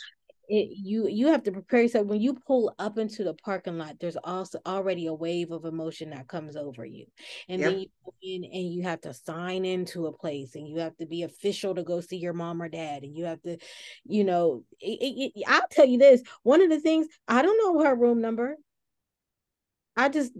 it, 0.49 0.69
you 0.76 1.07
you 1.07 1.27
have 1.27 1.43
to 1.43 1.51
prepare 1.51 1.84
yourself. 1.84 2.07
When 2.07 2.21
you 2.21 2.34
pull 2.34 2.73
up 2.80 2.97
into 2.97 3.23
the 3.23 3.34
parking 3.35 3.77
lot 3.77 3.99
there's 3.99 4.17
also 4.23 4.59
already 4.65 5.05
a 5.05 5.13
wave 5.13 5.51
of 5.51 5.65
emotion 5.65 6.09
that 6.09 6.27
comes 6.27 6.55
over 6.57 6.85
you. 6.85 7.05
And 7.47 7.61
Yep. 7.61 7.71
then 7.71 7.80
you 7.80 7.88
go 8.03 8.13
in 8.21 8.43
and 8.43 8.73
you 8.73 8.84
have 8.84 9.01
to 9.01 9.13
sign 9.13 9.63
into 9.65 10.07
a 10.07 10.11
place 10.13 10.55
and 10.55 10.67
you 10.67 10.80
have 10.80 10.97
to 10.97 11.05
be 11.05 11.23
official 11.23 11.76
to 11.76 11.84
go 11.84 12.01
see 12.01 12.17
your 12.17 12.34
mom 12.34 12.61
or 12.61 12.69
dad 12.69 13.03
and 13.03 13.15
you 13.15 13.26
have 13.26 13.41
to 13.43 13.57
you 14.05 14.23
know 14.23 14.63
it, 14.80 15.31
it, 15.35 15.43
i'll 15.47 15.61
tell 15.71 15.85
you 15.85 15.97
this 15.97 16.21
one 16.43 16.61
of 16.61 16.69
the 16.69 16.80
things 16.80 17.07
i 17.27 17.41
don't 17.41 17.57
know 17.57 17.84
her 17.84 17.95
room 17.95 18.21
number. 18.21 18.55
I 19.95 20.09
just 20.09 20.31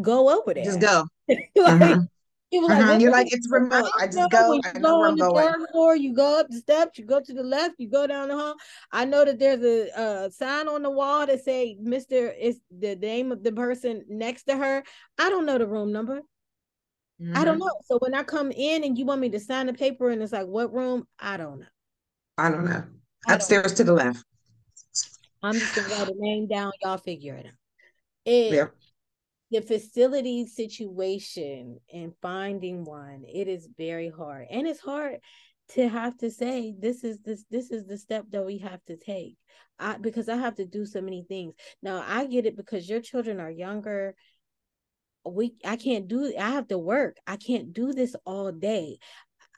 go 0.00 0.40
over 0.40 0.54
there. 0.54 0.64
just 0.64 0.80
go. 0.80 1.04
Like, 1.56 1.80
Mhm. 1.82 2.08
He 2.50 2.60
was 2.60 2.70
Uh-huh. 2.70 2.92
like, 2.92 3.00
You're 3.00 3.10
like, 3.10 3.32
it's 3.32 3.46
it?" 3.46 3.52
remote. 3.52 3.90
I 3.98 4.06
just 4.06 4.30
go, 4.30 4.60
I 4.64 4.78
know 4.78 4.80
go 4.80 4.98
where 4.98 5.06
on 5.08 5.12
I'm 5.12 5.18
the 5.18 5.24
going. 5.30 5.66
floor, 5.72 5.96
you 5.96 6.14
go 6.14 6.40
up 6.40 6.48
the 6.48 6.58
steps, 6.58 6.98
you 6.98 7.04
go 7.04 7.20
to 7.20 7.32
the 7.32 7.42
left, 7.42 7.74
you 7.78 7.88
go 7.88 8.06
down 8.06 8.28
the 8.28 8.36
hall. 8.36 8.54
I 8.92 9.04
know 9.04 9.24
that 9.24 9.38
there's 9.38 9.62
a, 9.62 9.98
uh 9.98 10.30
sign 10.30 10.68
on 10.68 10.82
the 10.82 10.90
wall 10.90 11.26
that 11.26 11.42
say 11.44 11.76
Mr. 11.82 12.32
is 12.38 12.60
the 12.70 12.96
name 12.96 13.32
of 13.32 13.42
the 13.42 13.52
person 13.52 14.04
next 14.08 14.44
to 14.44 14.56
her. 14.56 14.82
I 15.18 15.28
don't 15.30 15.46
know 15.46 15.58
the 15.58 15.66
room 15.66 15.92
number. 15.92 16.20
I 17.34 17.44
don't 17.44 17.56
Mhm. 17.56 17.60
know. 17.60 17.80
So 17.84 17.98
when 17.98 18.14
I 18.14 18.22
come 18.22 18.52
in 18.52 18.84
and 18.84 18.96
you 18.96 19.04
want 19.04 19.20
me 19.20 19.28
to 19.30 19.40
sign 19.40 19.66
the 19.66 19.74
paper 19.74 20.10
and 20.10 20.22
it's 20.22 20.32
like, 20.32 20.46
what 20.46 20.72
room? 20.72 21.06
I 21.18 21.36
don't 21.36 21.60
know. 21.60 21.66
I 22.38 22.50
don't 22.50 22.64
know. 22.64 22.84
I 23.26 23.30
don't 23.30 23.36
Upstairs 23.36 23.74
to 23.74 23.84
the 23.84 23.92
left. 23.92 24.24
I'm 25.42 25.58
just 25.58 25.74
gonna 25.74 25.88
write 25.88 26.08
a 26.08 26.14
name 26.16 26.46
down. 26.46 26.72
Y'all 26.82 26.98
figure 26.98 27.34
it 27.34 27.46
out. 27.46 27.52
It 28.24 28.54
Yeah. 28.54 28.66
The 29.50 29.60
facility 29.60 30.46
situation 30.46 31.78
and 31.92 32.12
finding 32.20 32.84
one 32.84 33.24
it 33.32 33.48
is 33.48 33.68
very 33.78 34.10
hard. 34.10 34.46
And 34.50 34.66
it's 34.66 34.80
hard 34.80 35.18
to 35.70 35.88
have 35.88 36.16
to 36.18 36.30
say 36.30 36.74
this 36.78 37.04
is 37.04 37.18
this 37.24 37.44
this 37.50 37.70
is 37.70 37.86
the 37.86 37.98
step 37.98 38.24
that 38.30 38.44
we 38.44 38.58
have 38.58 38.84
to 38.86 38.96
take. 38.96 39.36
I, 39.78 39.98
because 39.98 40.28
i 40.28 40.36
have 40.36 40.54
to 40.56 40.66
do 40.66 40.86
so 40.86 41.00
many 41.00 41.24
things. 41.28 41.54
Now 41.82 42.04
i 42.06 42.26
get 42.26 42.46
it 42.46 42.56
because 42.56 42.88
your 42.88 43.00
children 43.00 43.40
are 43.40 43.50
younger. 43.50 44.14
We 45.24 45.54
i 45.64 45.76
can't 45.76 46.08
do 46.08 46.32
i 46.38 46.50
have 46.50 46.68
to 46.68 46.78
work. 46.78 47.16
I 47.26 47.36
can't 47.36 47.72
do 47.72 47.92
this 47.92 48.16
all 48.24 48.52
day. 48.52 48.98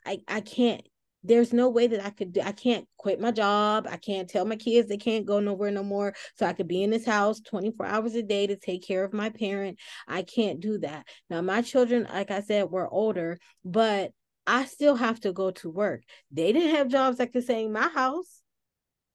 I 0.05 0.19
i 0.27 0.41
can't 0.41 0.81
there's 1.23 1.51
no 1.51 1.69
way 1.69 1.87
that 1.87 2.03
I 2.05 2.09
could 2.11 2.33
do 2.33 2.41
I 2.41 2.51
can't 2.53 2.87
quit 2.97 3.19
my 3.19 3.31
job. 3.31 3.87
I 3.89 3.97
can't 3.97 4.29
tell 4.29 4.45
my 4.45 4.55
kids 4.55 4.87
they 4.87 4.97
can't 4.97 5.25
go 5.25 5.39
nowhere 5.39 5.71
no 5.71 5.83
more. 5.83 6.13
So 6.35 6.45
I 6.45 6.53
could 6.53 6.67
be 6.67 6.83
in 6.83 6.89
this 6.89 7.05
house 7.05 7.41
24 7.41 7.85
hours 7.85 8.15
a 8.15 8.23
day 8.23 8.47
to 8.47 8.55
take 8.55 8.85
care 8.85 9.03
of 9.03 9.13
my 9.13 9.29
parent. 9.29 9.79
I 10.07 10.21
can't 10.21 10.59
do 10.59 10.77
that. 10.79 11.05
Now 11.29 11.41
my 11.41 11.61
children, 11.61 12.07
like 12.11 12.31
I 12.31 12.41
said, 12.41 12.69
were 12.69 12.87
older, 12.91 13.37
but 13.65 14.11
I 14.47 14.65
still 14.65 14.95
have 14.95 15.19
to 15.21 15.33
go 15.33 15.51
to 15.51 15.69
work. 15.69 16.03
They 16.31 16.51
didn't 16.53 16.75
have 16.75 16.87
jobs 16.87 17.17
that 17.17 17.33
could 17.33 17.43
stay 17.43 17.65
in 17.65 17.73
my 17.73 17.87
house. 17.89 18.41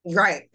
Right. 0.04 0.44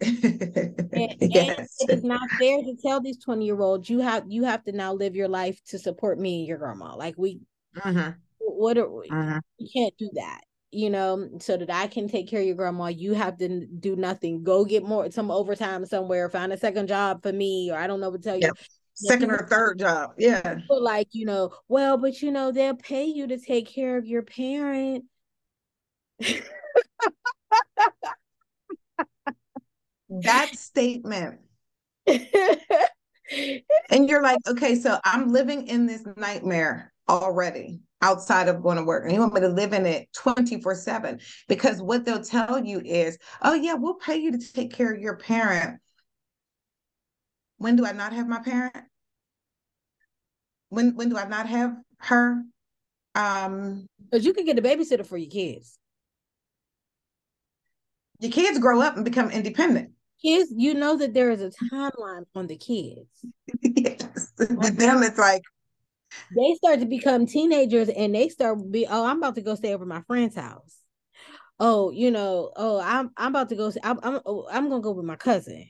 And, 0.92 1.14
yes. 1.20 1.76
it 1.80 1.90
is 1.90 2.02
not 2.02 2.28
fair 2.38 2.58
to 2.58 2.74
tell 2.84 3.00
these 3.00 3.18
20 3.22 3.44
year 3.44 3.60
olds 3.60 3.88
you 3.88 4.00
have 4.00 4.24
you 4.28 4.44
have 4.44 4.64
to 4.64 4.72
now 4.72 4.92
live 4.92 5.14
your 5.14 5.28
life 5.28 5.60
to 5.68 5.78
support 5.78 6.18
me 6.18 6.40
and 6.40 6.48
your 6.48 6.58
grandma. 6.58 6.96
Like 6.96 7.14
we 7.16 7.40
Mhm. 7.76 8.16
what 8.38 8.76
are 8.76 8.90
we? 8.90 9.08
Mhm. 9.08 9.40
you 9.58 9.68
can't 9.72 9.96
do 9.96 10.10
that 10.14 10.40
you 10.72 10.88
know 10.90 11.28
so 11.40 11.56
that 11.56 11.70
i 11.70 11.86
can 11.86 12.08
take 12.08 12.28
care 12.28 12.40
of 12.40 12.46
your 12.46 12.54
grandma 12.54 12.86
you 12.86 13.12
have 13.12 13.36
to 13.36 13.66
do 13.66 13.96
nothing 13.96 14.42
go 14.42 14.64
get 14.64 14.84
more 14.84 15.10
some 15.10 15.30
overtime 15.30 15.84
somewhere 15.84 16.28
find 16.28 16.52
a 16.52 16.56
second 16.56 16.86
job 16.86 17.22
for 17.22 17.32
me 17.32 17.70
or 17.70 17.78
i 17.78 17.86
don't 17.86 18.00
know 18.00 18.10
what 18.10 18.22
to 18.22 18.28
tell 18.28 18.36
you 18.36 18.42
Yep. 18.42 18.58
Second 18.92 19.30
or 19.30 19.46
third 19.48 19.78
job. 19.78 20.10
Yeah. 20.18 20.58
Like 20.68 21.08
you 21.12 21.24
know 21.24 21.52
well 21.68 21.96
but 21.96 22.20
you 22.20 22.30
know 22.30 22.52
they'll 22.52 22.74
pay 22.76 23.04
you 23.06 23.26
to 23.28 23.38
take 23.38 23.66
care 23.66 23.96
of 23.96 24.06
your 24.06 24.20
parent 24.22 25.04
That 30.10 30.54
statement. 30.56 31.40
And 33.90 34.08
you're 34.08 34.22
like, 34.22 34.38
okay, 34.48 34.74
so 34.74 34.98
I'm 35.04 35.32
living 35.32 35.68
in 35.68 35.86
this 35.86 36.02
nightmare 36.16 36.92
already 37.08 37.80
outside 38.02 38.48
of 38.48 38.62
going 38.62 38.76
to 38.76 38.84
work. 38.84 39.04
And 39.04 39.12
you 39.12 39.20
want 39.20 39.34
me 39.34 39.40
to 39.40 39.48
live 39.48 39.72
in 39.72 39.86
it 39.86 40.08
24 40.14 40.74
7. 40.74 41.20
Because 41.48 41.80
what 41.80 42.04
they'll 42.04 42.22
tell 42.22 42.64
you 42.64 42.80
is, 42.84 43.18
oh, 43.42 43.54
yeah, 43.54 43.74
we'll 43.74 43.94
pay 43.94 44.16
you 44.16 44.32
to 44.32 44.52
take 44.52 44.72
care 44.72 44.92
of 44.92 45.00
your 45.00 45.16
parent. 45.16 45.80
When 47.58 47.76
do 47.76 47.84
I 47.84 47.92
not 47.92 48.12
have 48.12 48.26
my 48.26 48.40
parent? 48.40 48.76
When 50.70 50.94
when 50.94 51.08
do 51.08 51.18
I 51.18 51.26
not 51.26 51.46
have 51.46 51.76
her? 51.98 52.42
Um, 53.14 53.86
because 54.04 54.24
you 54.24 54.32
can 54.32 54.44
get 54.44 54.58
a 54.58 54.62
babysitter 54.62 55.04
for 55.04 55.18
your 55.18 55.30
kids 55.30 55.78
your 58.20 58.30
kids 58.30 58.58
grow 58.58 58.80
up 58.80 58.96
and 58.96 59.04
become 59.04 59.30
independent. 59.30 59.90
kids 60.22 60.52
you 60.54 60.74
know 60.74 60.96
that 60.96 61.14
there 61.14 61.30
is 61.30 61.40
a 61.40 61.50
timeline 61.50 62.24
on 62.34 62.46
the 62.46 62.56
kids 62.56 63.08
yes. 63.62 64.32
With 64.38 64.76
them, 64.76 65.02
it's 65.02 65.18
like, 65.18 65.42
they 66.34 66.54
start 66.54 66.80
to 66.80 66.86
become 66.86 67.26
teenagers 67.26 67.88
and 67.88 68.14
they 68.14 68.28
start 68.28 68.58
be 68.70 68.86
oh 68.88 69.04
i'm 69.04 69.18
about 69.18 69.34
to 69.34 69.42
go 69.42 69.54
stay 69.54 69.74
over 69.74 69.86
my 69.86 70.02
friend's 70.02 70.36
house. 70.36 70.76
Oh 71.58 71.90
you 71.90 72.10
know 72.10 72.52
oh 72.56 72.80
i'm 72.80 73.10
i'm 73.16 73.32
about 73.32 73.48
to 73.50 73.56
go 73.56 73.72
i'm 73.82 73.98
i'm, 74.02 74.20
oh, 74.26 74.46
I'm 74.50 74.68
gonna 74.68 74.82
go 74.82 74.92
with 74.92 75.04
my 75.04 75.16
cousin. 75.16 75.68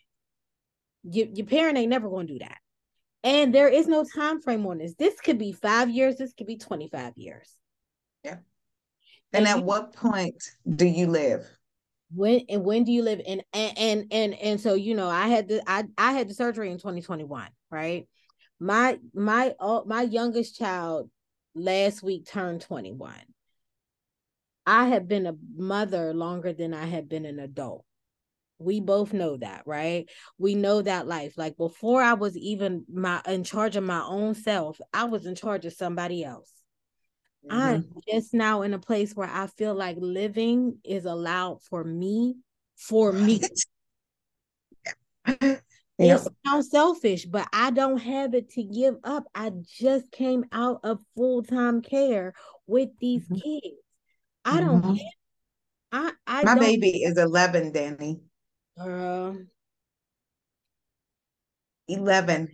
Your, 1.02 1.26
your 1.34 1.46
parent 1.46 1.78
ain't 1.78 1.90
never 1.90 2.08
gonna 2.10 2.28
do 2.28 2.38
that. 2.40 2.58
And 3.22 3.54
there 3.54 3.68
is 3.68 3.86
no 3.86 4.04
time 4.04 4.40
frame 4.40 4.66
on 4.66 4.78
this. 4.78 4.94
This 4.94 5.20
could 5.20 5.38
be 5.38 5.52
five 5.52 5.90
years 5.90 6.16
this 6.16 6.32
could 6.32 6.46
be 6.46 6.56
25 6.58 7.14
years. 7.16 7.54
And 8.24 8.38
And 9.32 9.48
at 9.48 9.56
you- 9.58 9.62
what 9.62 9.92
point 9.92 10.42
do 10.68 10.86
you 10.86 11.06
live? 11.06 11.46
when 12.14 12.40
and 12.48 12.64
when 12.64 12.82
do 12.84 12.90
you 12.92 13.02
live? 13.02 13.20
In 13.24 13.42
and 13.52 13.78
and 13.78 14.06
and, 14.10 14.34
and 14.34 14.60
so 14.60 14.74
you 14.74 14.94
know 14.96 15.08
i 15.08 15.28
had 15.28 15.46
the 15.48 15.62
i 15.70 15.84
i 15.96 16.12
had 16.12 16.28
the 16.28 16.34
surgery 16.34 16.70
in 16.70 16.78
2021 16.78 17.48
right 17.70 18.08
my 18.60 18.98
my 19.14 19.54
uh, 19.58 19.80
my 19.86 20.02
youngest 20.02 20.56
child 20.56 21.10
last 21.54 22.02
week 22.02 22.26
turned 22.26 22.60
21 22.60 23.12
i 24.66 24.88
have 24.88 25.08
been 25.08 25.26
a 25.26 25.34
mother 25.56 26.12
longer 26.12 26.52
than 26.52 26.74
i 26.74 26.86
have 26.86 27.08
been 27.08 27.24
an 27.24 27.40
adult. 27.40 27.84
We 28.62 28.78
both 28.78 29.14
know 29.14 29.38
that 29.38 29.62
right? 29.64 30.06
We 30.36 30.54
know 30.54 30.82
that 30.82 31.06
life. 31.06 31.38
Like 31.38 31.56
before 31.56 32.02
i 32.02 32.12
was 32.12 32.36
even 32.36 32.84
my 32.92 33.22
in 33.26 33.42
charge 33.42 33.76
of 33.76 33.84
my 33.84 34.02
own 34.02 34.34
self 34.34 34.78
i 34.92 35.04
was 35.04 35.24
in 35.24 35.34
charge 35.34 35.64
of 35.64 35.72
somebody 35.72 36.22
else. 36.22 36.52
Mm-hmm. 37.50 37.58
I'm 37.58 37.88
just 38.06 38.34
now 38.34 38.62
in 38.62 38.74
a 38.74 38.78
place 38.78 39.14
where 39.14 39.30
I 39.30 39.46
feel 39.46 39.74
like 39.74 39.96
living 39.98 40.78
is 40.84 41.06
allowed 41.06 41.62
for 41.62 41.82
me, 41.82 42.36
for 42.76 43.12
me. 43.12 43.40
Yep. 46.00 46.20
It 46.20 46.32
sounds 46.46 46.70
selfish, 46.70 47.26
but 47.26 47.46
I 47.52 47.70
don't 47.70 47.98
have 47.98 48.34
it 48.34 48.50
to 48.52 48.62
give 48.62 48.96
up. 49.04 49.24
I 49.34 49.52
just 49.78 50.10
came 50.10 50.44
out 50.50 50.80
of 50.82 50.98
full 51.14 51.42
time 51.42 51.82
care 51.82 52.32
with 52.66 52.88
these 53.00 53.24
mm-hmm. 53.24 53.34
kids. 53.34 53.76
I 54.44 54.60
don't 54.60 54.82
mm-hmm. 54.82 54.96
I, 55.92 56.12
I 56.26 56.42
my 56.44 56.58
baby 56.58 57.02
is 57.02 57.18
11, 57.18 57.72
Danny. 57.72 58.20
Uh, 58.80 59.32
11 61.88 62.48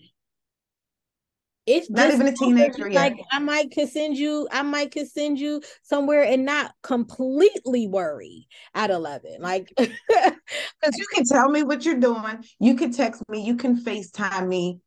it's 1.67 1.91
not 1.91 2.11
even 2.11 2.29
a 2.29 2.33
teenager 2.33 2.89
yet. 2.89 2.95
Like 2.95 3.19
I 3.33 3.41
might 3.41 3.73
could 3.73 3.89
send 3.89 4.17
you, 4.17 4.49
I 4.53 4.63
might 4.63 4.93
could 4.93 5.11
send 5.11 5.39
you 5.39 5.63
somewhere 5.83 6.23
and 6.23 6.45
not 6.45 6.73
completely 6.83 7.89
worry 7.89 8.47
at 8.75 8.91
11. 8.91 9.39
Like 9.41 9.73
because 9.77 10.97
you 10.97 11.07
can 11.15 11.25
tell 11.25 11.51
me 11.51 11.65
what 11.65 11.85
you're 11.85 11.99
doing, 11.99 12.45
you 12.61 12.77
can 12.77 12.93
text 12.93 13.23
me, 13.29 13.43
you 13.43 13.57
can 13.57 13.77
FaceTime 13.77 14.47
me. 14.47 14.81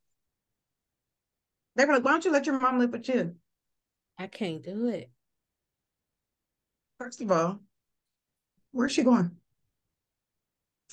They're 1.76 1.88
like, 1.88 2.04
why 2.04 2.12
don't 2.12 2.26
you 2.26 2.32
let 2.32 2.46
your 2.46 2.60
mom 2.60 2.80
live 2.80 2.92
with 2.92 3.08
you? 3.10 3.36
I 4.18 4.28
can't 4.28 4.64
do 4.64 4.88
it. 4.88 5.10
First 6.98 7.22
of 7.22 7.32
all, 7.32 7.60
where's 8.72 8.92
she 8.92 9.04
going? 9.04 9.32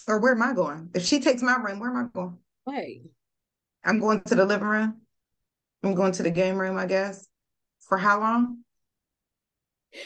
Or 0.06 0.20
where 0.20 0.32
am 0.32 0.42
I 0.42 0.52
going? 0.52 0.90
If 0.94 1.04
she 1.04 1.20
takes 1.20 1.42
my 1.42 1.56
room, 1.56 1.80
where 1.80 1.90
am 1.90 1.96
I 1.96 2.08
going? 2.12 2.38
Right. 2.66 3.00
I'm 3.84 3.98
going 3.98 4.20
to 4.22 4.34
the 4.34 4.44
living 4.44 4.68
room. 4.68 5.06
I'm 5.86 5.94
going 5.94 6.12
to 6.12 6.22
the 6.22 6.30
game 6.30 6.58
room, 6.58 6.76
I 6.76 6.86
guess. 6.86 7.26
For 7.88 7.96
how 7.96 8.20
long? 8.20 8.58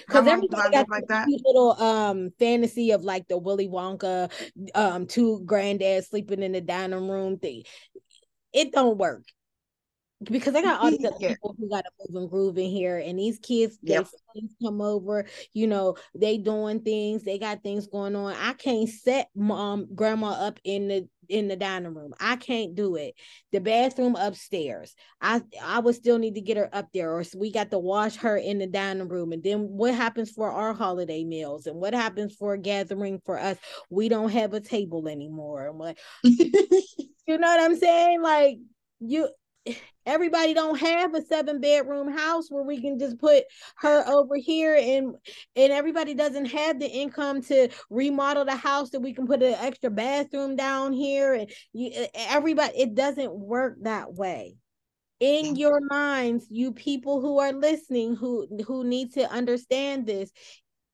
Because 0.07 0.27
everybody 0.27 0.71
got 0.71 0.89
like 0.89 1.07
that 1.09 1.27
little 1.27 1.73
um 1.83 2.31
fantasy 2.39 2.91
of 2.91 3.03
like 3.03 3.27
the 3.29 3.39
Willy 3.39 3.67
Wonka, 3.67 4.31
um, 4.75 5.07
two 5.07 5.43
granddads 5.45 6.09
sleeping 6.09 6.43
in 6.43 6.53
the 6.53 6.61
dining 6.61 7.09
room 7.09 7.39
thing. 7.39 7.63
It 8.53 8.73
don't 8.73 8.99
work 8.99 9.25
because 10.23 10.55
I 10.55 10.63
got 10.63 10.81
all 10.81 10.91
these 10.91 11.05
other 11.05 11.19
people 11.19 11.55
who 11.59 11.69
got 11.71 11.85
to 11.85 11.91
move 12.09 12.23
and 12.23 12.31
groove 12.31 12.59
in 12.59 12.71
here, 12.71 12.99
and 12.99 13.19
these 13.19 13.39
kids, 13.39 13.79
yep. 13.83 14.07
they 14.35 14.43
come 14.63 14.81
over, 14.81 15.25
you 15.55 15.67
know, 15.67 15.97
they 16.15 16.37
doing 16.37 16.81
things, 16.81 17.25
they 17.25 17.39
got 17.39 17.63
things 17.63 17.87
going 17.87 18.15
on. 18.15 18.35
I 18.35 18.53
can't 18.53 18.89
set 18.89 19.29
mom, 19.35 19.61
um, 19.61 19.89
grandma 19.95 20.33
up 20.33 20.59
in 20.65 20.89
the 20.89 21.09
in 21.29 21.49
the 21.49 21.57
dining 21.57 21.95
room. 21.95 22.13
I 22.21 22.37
can't 22.37 22.75
do 22.75 22.97
it. 22.97 23.15
The 23.53 23.61
bathroom 23.61 24.17
upstairs. 24.17 24.95
I 25.23 25.43
I 25.63 25.79
would 25.79 25.95
still 25.95 26.19
need 26.19 26.35
to 26.35 26.41
get 26.41 26.59
her 26.59 26.69
up 26.73 26.89
there, 26.93 27.13
or 27.13 27.25
we 27.37 27.51
got 27.51 27.71
to 27.71 27.79
wash 27.79 28.17
her 28.17 28.37
in 28.37 28.59
the 28.59 28.67
dining 28.67 29.09
room. 29.09 29.33
And 29.33 29.43
then 29.43 29.61
what 29.61 29.95
happens 29.95 30.31
for 30.31 30.51
our 30.51 30.75
holiday 30.75 31.25
meals, 31.25 31.67
and 31.67 31.77
what 31.77 31.95
happens 31.95 32.35
for 32.35 32.55
a 32.55 32.59
gathering 32.59 33.23
for 33.25 33.39
us? 33.39 33.57
We 33.89 34.11
don't 34.11 34.31
have 34.31 34.53
a 34.53 34.61
table 34.61 35.09
anymore. 35.09 35.67
I'm 35.67 35.79
like, 35.79 35.99
you 36.23 37.39
know 37.39 37.39
what 37.39 37.61
I'm 37.61 37.77
saying? 37.77 38.21
Like 38.21 38.59
you 39.01 39.29
everybody 40.07 40.55
don't 40.55 40.79
have 40.79 41.15
a 41.15 41.23
seven 41.23 41.61
bedroom 41.61 42.11
house 42.11 42.51
where 42.51 42.63
we 42.63 42.81
can 42.81 42.99
just 42.99 43.19
put 43.19 43.45
her 43.77 44.05
over 44.07 44.37
here 44.37 44.77
and 44.77 45.15
and 45.57 45.73
everybody 45.73 46.15
doesn't 46.15 46.47
have 46.47 46.81
the 46.81 46.89
income 46.89 47.43
to 47.43 47.69
remodel 47.91 48.45
the 48.45 48.57
house 48.57 48.91
that 48.91 49.01
we 49.01 49.13
can 49.13 49.27
put 49.27 49.43
an 49.43 49.55
extra 49.55 49.91
bathroom 49.91 50.57
down 50.57 50.93
here. 50.93 51.35
And 51.35 51.51
you, 51.73 52.07
everybody 52.15 52.77
it 52.77 52.95
doesn't 52.95 53.33
work 53.33 53.77
that 53.83 54.13
way. 54.13 54.57
In 55.21 55.55
your 55.57 55.81
minds 55.83 56.47
you 56.49 56.73
people 56.73 57.21
who 57.21 57.39
are 57.39 57.53
listening 57.53 58.17
who 58.17 58.49
who 58.67 58.85
need 58.85 59.13
to 59.15 59.31
understand 59.31 60.07
this 60.07 60.31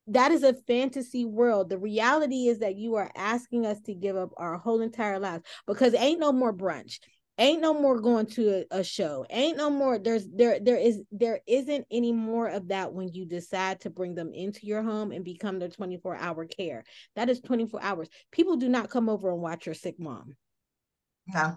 that 0.09 0.31
is 0.31 0.44
a 0.44 0.55
fantasy 0.69 1.24
world. 1.24 1.69
The 1.69 1.78
reality 1.78 2.47
is 2.47 2.61
that 2.61 2.77
you 2.77 2.94
are 2.94 3.11
asking 3.16 3.66
us 3.66 3.81
to 3.86 3.94
give 3.94 4.16
up 4.16 4.31
our 4.36 4.57
whole 4.57 4.81
entire 4.81 5.19
lives 5.19 5.43
because 5.66 5.94
ain't 5.94 6.20
no 6.20 6.32
more 6.32 6.53
brunch 6.53 6.98
ain't 7.38 7.60
no 7.60 7.74
more 7.74 8.00
going 8.00 8.26
to 8.26 8.64
a, 8.70 8.80
a, 8.80 8.84
show. 8.84 9.26
Ain't 9.30 9.56
no 9.56 9.70
more 9.70 9.98
there's 9.98 10.26
there 10.28 10.58
there 10.60 10.76
is 10.76 11.02
there 11.10 11.40
isn't 11.46 11.86
any 11.90 12.12
more 12.12 12.48
of 12.48 12.68
that 12.68 12.92
when 12.92 13.08
you 13.12 13.26
decide 13.26 13.80
to 13.80 13.90
bring 13.90 14.14
them 14.14 14.32
into 14.32 14.66
your 14.66 14.82
home 14.82 15.12
and 15.12 15.24
become 15.24 15.58
their 15.58 15.68
24 15.68 16.16
hour 16.16 16.46
care. 16.46 16.84
That 17.14 17.28
is 17.28 17.40
24 17.40 17.82
hours. 17.82 18.08
People 18.30 18.56
do 18.56 18.68
not 18.68 18.90
come 18.90 19.08
over 19.08 19.30
and 19.30 19.40
watch 19.40 19.66
your 19.66 19.74
sick 19.74 19.98
mom. 19.98 20.34
No. 21.26 21.56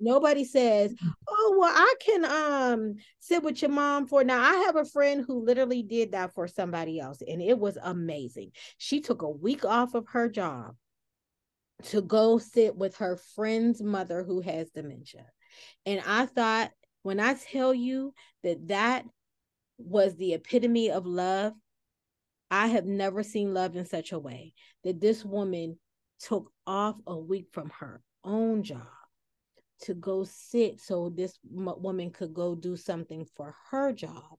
Nobody 0.00 0.44
says 0.44 0.92
oh 1.28 1.56
well 1.58 1.72
i 1.72 1.94
can 2.04 2.24
um 2.24 2.96
sit 3.20 3.44
with 3.44 3.62
your 3.62 3.70
mom 3.70 4.06
for 4.06 4.24
now. 4.24 4.42
I 4.42 4.64
have 4.64 4.76
a 4.76 4.84
friend 4.84 5.24
who 5.24 5.44
literally 5.44 5.84
did 5.84 6.12
that 6.12 6.34
for 6.34 6.48
somebody 6.48 6.98
else 6.98 7.22
and 7.26 7.40
it 7.40 7.58
was 7.58 7.78
amazing. 7.80 8.50
She 8.76 9.00
took 9.00 9.22
a 9.22 9.30
week 9.30 9.64
off 9.64 9.94
of 9.94 10.08
her 10.08 10.28
job 10.28 10.74
to 11.84 12.00
go 12.00 12.38
sit 12.38 12.76
with 12.76 12.96
her 12.96 13.16
friend's 13.16 13.82
mother 13.82 14.22
who 14.22 14.40
has 14.40 14.70
dementia. 14.70 15.26
And 15.86 16.00
I 16.06 16.26
thought, 16.26 16.70
when 17.02 17.20
I 17.20 17.34
tell 17.34 17.74
you 17.74 18.14
that 18.42 18.68
that 18.68 19.04
was 19.78 20.16
the 20.16 20.34
epitome 20.34 20.90
of 20.90 21.06
love, 21.06 21.52
I 22.50 22.68
have 22.68 22.86
never 22.86 23.22
seen 23.22 23.52
love 23.52 23.76
in 23.76 23.84
such 23.84 24.12
a 24.12 24.18
way 24.18 24.54
that 24.84 25.00
this 25.00 25.24
woman 25.24 25.78
took 26.20 26.50
off 26.66 26.96
a 27.06 27.16
week 27.16 27.48
from 27.52 27.70
her 27.80 28.02
own 28.22 28.62
job 28.62 28.86
to 29.80 29.94
go 29.94 30.24
sit 30.24 30.80
so 30.80 31.10
this 31.10 31.38
woman 31.50 32.10
could 32.10 32.32
go 32.32 32.54
do 32.54 32.76
something 32.76 33.26
for 33.36 33.54
her 33.70 33.92
job 33.92 34.38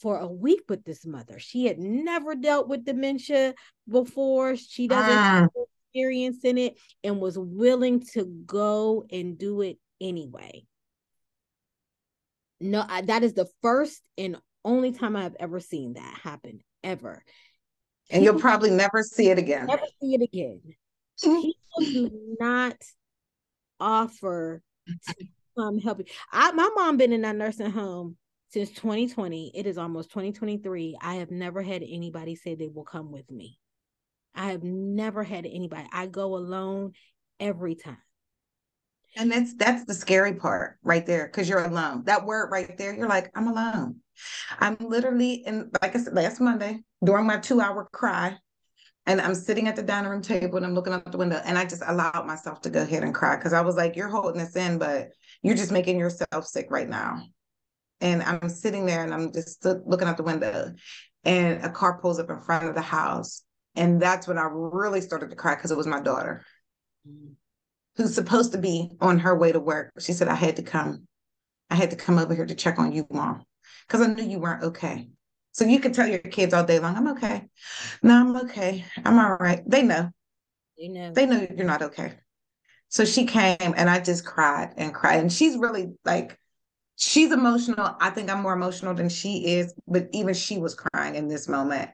for 0.00 0.18
a 0.18 0.26
week 0.26 0.62
with 0.68 0.84
this 0.84 1.06
mother. 1.06 1.38
She 1.38 1.64
had 1.64 1.78
never 1.78 2.34
dealt 2.34 2.68
with 2.68 2.84
dementia 2.84 3.54
before. 3.88 4.56
She 4.56 4.88
doesn't 4.88 5.18
ah 5.18 5.46
experience 5.96 6.44
in 6.44 6.58
it 6.58 6.76
and 7.02 7.20
was 7.20 7.38
willing 7.38 8.00
to 8.00 8.24
go 8.44 9.06
and 9.10 9.38
do 9.38 9.62
it 9.62 9.78
anyway. 10.00 10.64
No, 12.60 12.84
I, 12.86 13.02
that 13.02 13.22
is 13.22 13.34
the 13.34 13.48
first 13.62 14.02
and 14.18 14.36
only 14.64 14.92
time 14.92 15.16
I've 15.16 15.36
ever 15.40 15.60
seen 15.60 15.94
that 15.94 16.18
happen 16.22 16.60
ever. 16.84 17.22
And 18.10 18.24
you'll 18.24 18.40
probably 18.40 18.70
never 18.70 19.02
see 19.02 19.30
it 19.30 19.38
again. 19.38 19.66
Never 19.66 19.86
see 20.00 20.14
it 20.14 20.22
again. 20.22 20.60
People 21.22 21.52
do 21.78 22.36
not 22.38 22.76
offer 23.80 24.62
to 25.08 25.14
come 25.58 25.78
help 25.78 25.98
you. 25.98 26.04
I, 26.30 26.52
my 26.52 26.68
mom 26.76 26.96
been 26.98 27.12
in 27.12 27.22
that 27.22 27.36
nursing 27.36 27.70
home 27.70 28.16
since 28.50 28.70
2020. 28.70 29.52
It 29.54 29.66
is 29.66 29.76
almost 29.76 30.10
2023. 30.10 30.98
I 31.00 31.16
have 31.16 31.30
never 31.30 31.62
had 31.62 31.82
anybody 31.82 32.36
say 32.36 32.54
they 32.54 32.68
will 32.68 32.84
come 32.84 33.10
with 33.10 33.30
me. 33.30 33.58
I 34.36 34.52
have 34.52 34.62
never 34.62 35.24
had 35.24 35.46
anybody. 35.46 35.88
I 35.92 36.06
go 36.06 36.36
alone 36.36 36.92
every 37.40 37.74
time. 37.74 37.98
And 39.16 39.32
that's 39.32 39.54
that's 39.54 39.86
the 39.86 39.94
scary 39.94 40.34
part 40.34 40.78
right 40.82 41.06
there, 41.06 41.26
because 41.26 41.48
you're 41.48 41.64
alone. 41.64 42.04
That 42.04 42.26
word 42.26 42.50
right 42.52 42.76
there, 42.76 42.94
you're 42.94 43.08
like, 43.08 43.30
I'm 43.34 43.48
alone. 43.48 43.96
I'm 44.58 44.76
literally 44.78 45.44
in, 45.46 45.70
like 45.80 45.96
I 45.96 46.00
said, 46.00 46.12
last 46.12 46.38
Monday 46.38 46.80
during 47.02 47.26
my 47.26 47.38
two 47.38 47.62
hour 47.62 47.88
cry, 47.92 48.36
and 49.06 49.20
I'm 49.20 49.34
sitting 49.34 49.68
at 49.68 49.76
the 49.76 49.82
dining 49.82 50.10
room 50.10 50.20
table 50.20 50.58
and 50.58 50.66
I'm 50.66 50.74
looking 50.74 50.92
out 50.92 51.10
the 51.10 51.16
window, 51.16 51.40
and 51.42 51.56
I 51.56 51.64
just 51.64 51.82
allowed 51.86 52.26
myself 52.26 52.60
to 52.62 52.70
go 52.70 52.82
ahead 52.82 53.04
and 53.04 53.14
cry 53.14 53.36
because 53.36 53.54
I 53.54 53.62
was 53.62 53.76
like, 53.76 53.96
you're 53.96 54.08
holding 54.08 54.38
this 54.38 54.54
in, 54.54 54.76
but 54.76 55.08
you're 55.42 55.56
just 55.56 55.72
making 55.72 55.98
yourself 55.98 56.44
sick 56.44 56.66
right 56.68 56.88
now. 56.88 57.22
And 58.02 58.22
I'm 58.22 58.50
sitting 58.50 58.84
there 58.84 59.02
and 59.02 59.14
I'm 59.14 59.32
just 59.32 59.64
looking 59.64 60.08
out 60.08 60.18
the 60.18 60.24
window, 60.24 60.74
and 61.24 61.64
a 61.64 61.70
car 61.70 61.98
pulls 62.00 62.18
up 62.18 62.28
in 62.28 62.40
front 62.40 62.66
of 62.66 62.74
the 62.74 62.82
house, 62.82 63.44
and 63.76 64.00
that's 64.00 64.26
when 64.26 64.38
I 64.38 64.48
really 64.50 65.00
started 65.00 65.30
to 65.30 65.36
cry 65.36 65.54
because 65.54 65.70
it 65.70 65.76
was 65.76 65.86
my 65.86 66.00
daughter 66.00 66.44
mm. 67.08 67.34
who's 67.96 68.14
supposed 68.14 68.52
to 68.52 68.58
be 68.58 68.90
on 69.00 69.18
her 69.20 69.36
way 69.36 69.52
to 69.52 69.60
work. 69.60 69.92
She 69.98 70.12
said, 70.12 70.28
I 70.28 70.34
had 70.34 70.56
to 70.56 70.62
come. 70.62 71.06
I 71.70 71.74
had 71.74 71.90
to 71.90 71.96
come 71.96 72.18
over 72.18 72.34
here 72.34 72.46
to 72.46 72.54
check 72.54 72.78
on 72.78 72.92
you, 72.92 73.06
mom, 73.10 73.44
because 73.86 74.00
I 74.00 74.12
knew 74.12 74.24
you 74.24 74.38
weren't 74.38 74.62
okay. 74.62 75.08
So 75.52 75.64
you 75.64 75.80
can 75.80 75.92
tell 75.92 76.06
your 76.06 76.18
kids 76.18 76.52
all 76.52 76.64
day 76.64 76.78
long, 76.78 76.96
I'm 76.96 77.08
okay. 77.08 77.48
No, 78.02 78.14
I'm 78.14 78.36
okay. 78.36 78.84
I'm 79.04 79.18
all 79.18 79.36
right. 79.40 79.62
They 79.66 79.82
know. 79.82 80.10
They 80.78 80.88
know. 80.88 81.12
They 81.12 81.26
know 81.26 81.46
you're 81.56 81.66
not 81.66 81.82
okay. 81.82 82.12
So 82.88 83.04
she 83.04 83.24
came 83.24 83.56
and 83.60 83.90
I 83.90 84.00
just 84.00 84.24
cried 84.24 84.74
and 84.76 84.94
cried. 84.94 85.20
And 85.20 85.32
she's 85.32 85.56
really 85.56 85.94
like, 86.04 86.38
she's 86.96 87.32
emotional. 87.32 87.96
I 88.00 88.10
think 88.10 88.30
I'm 88.30 88.42
more 88.42 88.52
emotional 88.52 88.94
than 88.94 89.08
she 89.08 89.56
is, 89.56 89.74
but 89.88 90.08
even 90.12 90.34
she 90.34 90.58
was 90.58 90.74
crying 90.74 91.14
in 91.14 91.28
this 91.28 91.48
moment. 91.48 91.90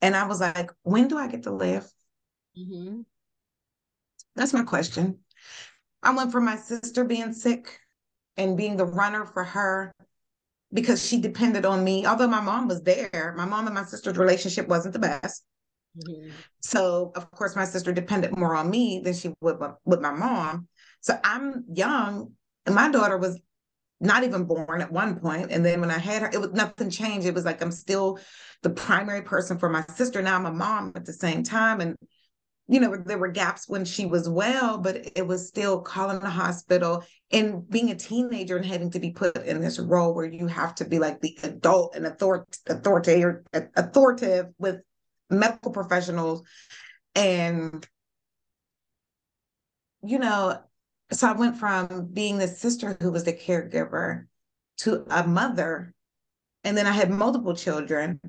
And 0.00 0.16
I 0.16 0.26
was 0.26 0.40
like, 0.40 0.70
when 0.82 1.08
do 1.08 1.18
I 1.18 1.28
get 1.28 1.44
to 1.44 1.50
live? 1.50 1.90
Mm-hmm. 2.58 3.00
That's 4.36 4.52
my 4.52 4.62
question. 4.62 5.18
I 6.02 6.14
went 6.14 6.30
from 6.30 6.44
my 6.44 6.56
sister 6.56 7.04
being 7.04 7.32
sick 7.32 7.80
and 8.36 8.56
being 8.56 8.76
the 8.76 8.86
runner 8.86 9.24
for 9.24 9.42
her 9.42 9.92
because 10.72 11.04
she 11.04 11.20
depended 11.20 11.66
on 11.66 11.82
me. 11.82 12.06
Although 12.06 12.28
my 12.28 12.40
mom 12.40 12.68
was 12.68 12.82
there, 12.82 13.34
my 13.36 13.44
mom 13.44 13.66
and 13.66 13.74
my 13.74 13.84
sister's 13.84 14.16
relationship 14.16 14.68
wasn't 14.68 14.92
the 14.92 15.00
best. 15.00 15.42
Mm-hmm. 15.98 16.30
So, 16.60 17.10
of 17.16 17.30
course, 17.32 17.56
my 17.56 17.64
sister 17.64 17.92
depended 17.92 18.36
more 18.36 18.54
on 18.54 18.70
me 18.70 19.00
than 19.02 19.14
she 19.14 19.34
would 19.40 19.58
with 19.84 20.00
my 20.00 20.12
mom. 20.12 20.68
So 21.00 21.18
I'm 21.24 21.64
young, 21.72 22.32
and 22.66 22.74
my 22.74 22.90
daughter 22.90 23.18
was 23.18 23.40
not 24.00 24.24
even 24.24 24.44
born 24.44 24.80
at 24.80 24.92
one 24.92 25.18
point. 25.18 25.50
And 25.50 25.64
then 25.64 25.80
when 25.80 25.90
I 25.90 25.98
had 25.98 26.22
her, 26.22 26.30
it 26.32 26.40
was 26.40 26.52
nothing 26.52 26.90
changed. 26.90 27.26
It 27.26 27.34
was 27.34 27.44
like 27.44 27.62
I'm 27.62 27.72
still 27.72 28.18
the 28.62 28.70
primary 28.70 29.22
person 29.22 29.58
for 29.58 29.68
my 29.68 29.84
sister. 29.94 30.22
Now 30.22 30.36
I'm 30.36 30.46
a 30.46 30.52
mom 30.52 30.92
at 30.94 31.04
the 31.04 31.12
same 31.12 31.42
time. 31.42 31.80
And 31.80 31.96
you 32.70 32.80
know, 32.80 32.94
there 32.96 33.18
were 33.18 33.28
gaps 33.28 33.66
when 33.66 33.84
she 33.86 34.04
was 34.04 34.28
well, 34.28 34.76
but 34.76 35.16
it 35.16 35.26
was 35.26 35.48
still 35.48 35.80
calling 35.80 36.20
the 36.20 36.28
hospital 36.28 37.02
and 37.32 37.68
being 37.68 37.90
a 37.90 37.94
teenager 37.94 38.58
and 38.58 38.66
having 38.66 38.90
to 38.90 39.00
be 39.00 39.10
put 39.10 39.36
in 39.38 39.62
this 39.62 39.78
role 39.78 40.14
where 40.14 40.26
you 40.26 40.46
have 40.46 40.74
to 40.74 40.84
be 40.84 40.98
like 40.98 41.20
the 41.22 41.36
adult 41.44 41.96
and 41.96 42.06
authoritative, 42.06 43.42
authoritative 43.74 44.48
with 44.58 44.80
medical 45.30 45.72
professionals. 45.72 46.42
And, 47.14 47.86
you 50.02 50.18
know, 50.18 50.62
so 51.12 51.28
I 51.28 51.32
went 51.32 51.56
from 51.56 52.08
being 52.12 52.38
the 52.38 52.48
sister 52.48 52.96
who 53.00 53.10
was 53.10 53.24
the 53.24 53.32
caregiver 53.32 54.26
to 54.78 55.04
a 55.10 55.26
mother. 55.26 55.94
And 56.64 56.76
then 56.76 56.86
I 56.86 56.92
had 56.92 57.10
multiple 57.10 57.54
children 57.54 58.20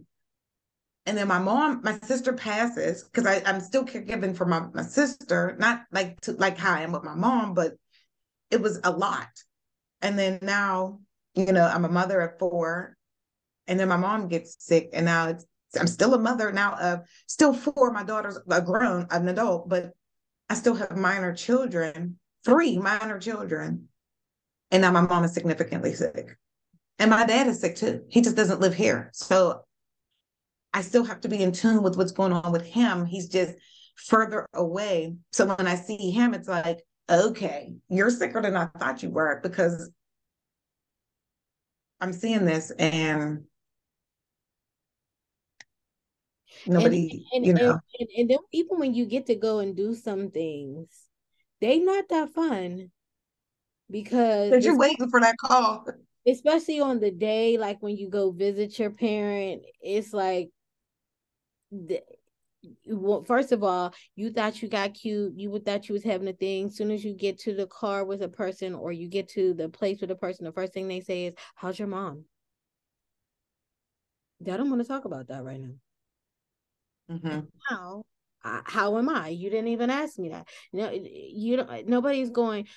and 1.10 1.18
then 1.18 1.28
my 1.28 1.40
mom, 1.40 1.82
my 1.84 1.98
sister 2.04 2.34
passes 2.34 3.02
because 3.04 3.42
I'm 3.44 3.62
still 3.62 3.84
caregiving 3.84 4.38
for 4.38 4.46
my, 4.46 4.68
my 4.76 4.84
sister, 4.84 5.56
not 5.58 5.86
like 5.92 6.22
to 6.22 6.34
like 6.34 6.56
how 6.56 6.76
I 6.76 6.82
am 6.82 6.92
with 6.92 7.04
my 7.04 7.16
mom, 7.16 7.56
but 7.56 7.74
it 8.52 8.62
was 8.62 8.80
a 8.84 8.92
lot. 8.92 9.28
And 10.04 10.20
then 10.20 10.38
now, 10.44 11.00
you 11.34 11.52
know, 11.52 11.66
I'm 11.66 11.84
a 11.86 11.90
mother 11.90 12.22
of 12.22 12.38
four, 12.38 12.96
and 13.66 13.80
then 13.80 13.88
my 13.88 13.98
mom 13.98 14.28
gets 14.28 14.56
sick, 14.60 14.92
and 14.94 15.08
now 15.08 15.30
it's 15.30 15.48
I'm 15.80 15.88
still 15.88 16.14
a 16.14 16.20
mother 16.20 16.52
now 16.52 16.74
of 16.76 17.00
still 17.26 17.54
four. 17.56 17.92
My 17.92 18.04
daughter's 18.04 18.38
a 18.48 18.62
grown, 18.62 19.08
an 19.10 19.28
adult, 19.30 19.68
but 19.68 19.94
I 20.48 20.54
still 20.54 20.76
have 20.76 20.96
minor 20.96 21.34
children, 21.34 22.19
three 22.46 22.78
minor 22.78 23.20
children. 23.20 23.88
And 24.72 24.82
now 24.82 24.92
my 24.92 25.02
mom 25.02 25.24
is 25.24 25.34
significantly 25.34 25.94
sick. 25.94 26.38
And 27.00 27.12
my 27.12 27.26
dad 27.26 27.48
is 27.48 27.60
sick 27.60 27.76
too. 27.76 28.04
He 28.10 28.22
just 28.22 28.36
doesn't 28.36 28.60
live 28.60 28.74
here. 28.74 29.10
So 29.14 29.62
I 30.74 30.82
still 30.82 31.04
have 31.06 31.22
to 31.22 31.30
be 31.30 31.42
in 31.42 31.52
tune 31.52 31.82
with 31.82 31.98
what's 31.98 32.12
going 32.12 32.34
on 32.34 32.52
with 32.52 32.66
him. 32.66 33.06
He's 33.06 33.30
just 33.30 33.56
further 33.96 34.48
away. 34.54 35.16
So 35.32 35.46
when 35.46 35.68
I 35.68 35.76
see 35.76 36.12
him, 36.12 36.34
it's 36.34 36.48
like, 36.48 36.82
okay, 37.10 37.74
you're 37.90 38.12
sicker 38.12 38.42
than 38.42 38.56
I 38.56 38.66
thought 38.78 39.02
you 39.02 39.10
were 39.10 39.40
because 39.42 39.90
I'm 42.00 42.14
seeing 42.14 42.46
this 42.46 42.72
and 42.72 43.46
nobody, 46.66 47.26
and, 47.34 47.46
and, 47.46 47.46
you 47.46 47.54
know. 47.54 47.80
And, 48.00 48.10
and, 48.18 48.30
then 48.30 48.38
even 48.52 48.78
when 48.78 48.94
you 48.94 49.06
get 49.06 49.26
to 49.28 49.36
go 49.36 49.60
and 49.60 49.76
do 49.76 49.96
some 49.96 50.32
things, 50.32 51.09
they 51.62 51.80
not 51.80 52.10
that 52.10 52.34
fun 52.34 52.92
because 53.90 54.64
you're 54.64 54.78
waiting 54.78 55.10
for 55.10 55.20
that 55.20 55.38
call. 55.38 55.86
Especially 56.28 56.80
on 56.80 57.00
the 57.00 57.12
day, 57.12 57.58
like 57.58 57.82
when 57.82 57.98
you 57.98 58.10
go 58.10 58.32
visit 58.32 58.78
your 58.78 58.92
parent, 58.92 59.64
it's 59.82 60.14
like 60.14 60.50
the, 61.72 62.02
well, 62.86 63.24
first 63.24 63.52
of 63.52 63.64
all, 63.64 63.94
you 64.16 64.32
thought 64.32 64.62
you 64.62 64.68
got 64.68 64.94
cute. 64.94 65.34
You 65.36 65.58
thought 65.60 65.88
you 65.88 65.94
was 65.94 66.04
having 66.04 66.28
a 66.28 66.34
thing. 66.34 66.68
As 66.68 66.76
soon 66.76 66.92
as 66.92 67.04
you 67.04 67.14
get 67.14 67.40
to 67.40 67.56
the 67.56 67.68
car 67.68 68.04
with 68.04 68.22
a 68.22 68.28
person 68.28 68.76
or 68.76 68.92
you 68.92 69.08
get 69.08 69.30
to 69.30 69.54
the 69.54 69.70
place 69.70 70.02
with 70.02 70.12
a 70.12 70.16
person, 70.16 70.46
the 70.46 70.52
first 70.52 70.74
thing 70.74 70.88
they 70.88 71.00
say 71.00 71.26
is, 71.26 71.34
"How's 71.56 71.80
your 71.80 71.88
mom?" 71.88 72.26
I 74.42 74.58
don't 74.58 74.70
want 74.70 74.82
to 74.82 74.88
talk 74.88 75.06
about 75.06 75.28
that 75.28 75.44
right 75.44 75.60
now. 75.60 75.76
Mm-hmm. 77.12 77.40
How? 78.42 78.62
How 78.66 78.98
am 78.98 79.10
I? 79.10 79.30
You 79.30 79.50
didn't 79.50 79.70
even 79.70 79.90
ask 79.90 80.18
me 80.18 80.30
that. 80.30 80.48
You 80.72 80.80
know, 80.80 80.92
you 80.92 81.58
don't. 81.58 81.88
Nobody's 81.88 82.30
going. 82.30 82.68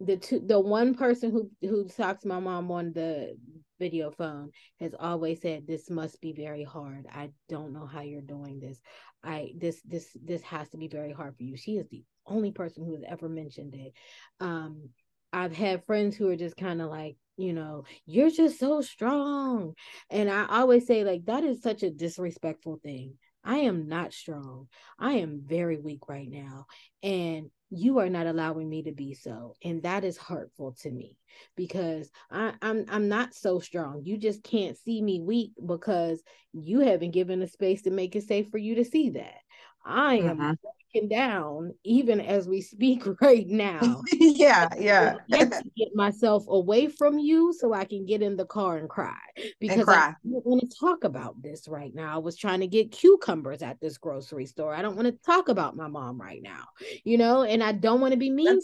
The 0.00 0.16
two, 0.16 0.38
the 0.38 0.60
one 0.60 0.94
person 0.94 1.32
who 1.32 1.50
who 1.60 1.88
talks 1.88 2.22
to 2.22 2.28
my 2.28 2.38
mom 2.38 2.70
on 2.70 2.92
the 2.92 3.36
video 3.78 4.10
phone 4.10 4.50
has 4.80 4.94
always 4.98 5.40
said 5.40 5.66
this 5.66 5.90
must 5.90 6.20
be 6.20 6.32
very 6.32 6.64
hard 6.64 7.06
i 7.12 7.30
don't 7.48 7.72
know 7.72 7.86
how 7.86 8.00
you're 8.00 8.20
doing 8.20 8.60
this 8.60 8.80
i 9.22 9.52
this 9.56 9.80
this 9.84 10.08
this 10.24 10.42
has 10.42 10.68
to 10.70 10.76
be 10.76 10.88
very 10.88 11.12
hard 11.12 11.36
for 11.36 11.42
you 11.42 11.56
she 11.56 11.76
is 11.76 11.86
the 11.88 12.02
only 12.26 12.50
person 12.50 12.84
who 12.84 12.94
has 12.94 13.04
ever 13.08 13.28
mentioned 13.28 13.74
it 13.74 13.92
um 14.40 14.88
i've 15.32 15.56
had 15.56 15.84
friends 15.86 16.16
who 16.16 16.28
are 16.28 16.36
just 16.36 16.56
kind 16.56 16.82
of 16.82 16.90
like 16.90 17.16
you 17.36 17.52
know 17.52 17.84
you're 18.06 18.30
just 18.30 18.58
so 18.58 18.80
strong 18.80 19.74
and 20.10 20.30
i 20.30 20.46
always 20.50 20.86
say 20.86 21.04
like 21.04 21.24
that 21.26 21.44
is 21.44 21.62
such 21.62 21.82
a 21.82 21.90
disrespectful 21.90 22.80
thing 22.82 23.14
I 23.44 23.58
am 23.58 23.88
not 23.88 24.12
strong. 24.12 24.68
I 24.98 25.14
am 25.14 25.42
very 25.44 25.78
weak 25.78 26.08
right 26.08 26.28
now. 26.28 26.66
And 27.02 27.50
you 27.70 27.98
are 27.98 28.08
not 28.08 28.26
allowing 28.26 28.68
me 28.68 28.82
to 28.82 28.92
be 28.92 29.12
so 29.12 29.54
and 29.62 29.82
that 29.82 30.02
is 30.02 30.16
hurtful 30.16 30.74
to 30.80 30.90
me 30.90 31.18
because 31.54 32.10
I, 32.30 32.54
I'm 32.62 32.86
I'm 32.88 33.08
not 33.08 33.34
so 33.34 33.60
strong. 33.60 34.02
You 34.04 34.16
just 34.16 34.42
can't 34.42 34.76
see 34.78 35.02
me 35.02 35.20
weak 35.20 35.52
because 35.64 36.22
you 36.52 36.80
haven't 36.80 37.10
given 37.10 37.42
a 37.42 37.46
space 37.46 37.82
to 37.82 37.90
make 37.90 38.16
it 38.16 38.24
safe 38.24 38.50
for 38.50 38.58
you 38.58 38.76
to 38.76 38.84
see 38.84 39.10
that. 39.10 39.36
I 39.84 40.14
am 40.16 40.40
uh-huh. 40.40 40.54
Breaking 40.98 41.08
down 41.08 41.74
even 41.84 42.20
as 42.20 42.48
we 42.48 42.60
speak 42.60 43.02
right 43.20 43.46
now. 43.46 44.02
yeah, 44.12 44.68
yeah. 44.78 45.14
Get 45.28 45.94
myself 45.94 46.44
away 46.48 46.88
from 46.88 47.18
you 47.18 47.52
so 47.52 47.72
I 47.72 47.84
can 47.84 48.04
get 48.06 48.22
in 48.22 48.36
the 48.36 48.46
car 48.46 48.78
and 48.78 48.88
cry 48.88 49.16
because 49.60 49.78
and 49.78 49.86
cry. 49.86 49.96
I 49.96 50.14
don't 50.24 50.46
want 50.46 50.62
to 50.62 50.78
talk 50.78 51.04
about 51.04 51.40
this 51.42 51.68
right 51.68 51.94
now. 51.94 52.14
I 52.14 52.18
was 52.18 52.36
trying 52.36 52.60
to 52.60 52.66
get 52.66 52.92
cucumbers 52.92 53.62
at 53.62 53.80
this 53.80 53.98
grocery 53.98 54.46
store. 54.46 54.74
I 54.74 54.82
don't 54.82 54.96
want 54.96 55.06
to 55.06 55.16
talk 55.24 55.48
about 55.48 55.76
my 55.76 55.88
mom 55.88 56.20
right 56.20 56.42
now, 56.42 56.64
you 57.04 57.18
know, 57.18 57.42
and 57.42 57.62
I 57.62 57.72
don't 57.72 58.00
want 58.00 58.12
to 58.12 58.18
be 58.18 58.30
mean. 58.30 58.60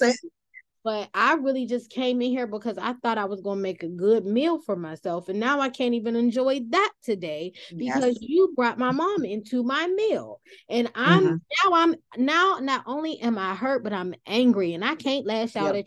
But 0.84 1.08
I 1.14 1.34
really 1.34 1.64
just 1.64 1.90
came 1.90 2.20
in 2.20 2.30
here 2.30 2.46
because 2.46 2.76
I 2.76 2.92
thought 2.92 3.16
I 3.16 3.24
was 3.24 3.40
going 3.40 3.56
to 3.56 3.62
make 3.62 3.82
a 3.82 3.88
good 3.88 4.26
meal 4.26 4.60
for 4.60 4.76
myself. 4.76 5.30
And 5.30 5.40
now 5.40 5.60
I 5.60 5.70
can't 5.70 5.94
even 5.94 6.14
enjoy 6.14 6.60
that 6.68 6.92
today 7.02 7.54
because 7.74 8.18
yes. 8.20 8.28
you 8.28 8.52
brought 8.54 8.78
my 8.78 8.90
mom 8.90 9.24
into 9.24 9.62
my 9.62 9.86
meal. 9.86 10.42
And 10.68 10.90
I'm 10.94 11.24
mm-hmm. 11.24 11.36
now 11.64 11.74
I'm 11.74 11.94
now 12.18 12.58
not 12.60 12.84
only 12.86 13.18
am 13.20 13.38
I 13.38 13.54
hurt, 13.54 13.82
but 13.82 13.94
I'm 13.94 14.14
angry 14.26 14.74
and 14.74 14.84
I 14.84 14.94
can't 14.94 15.26
lash 15.26 15.56
out 15.56 15.74
yep. 15.74 15.86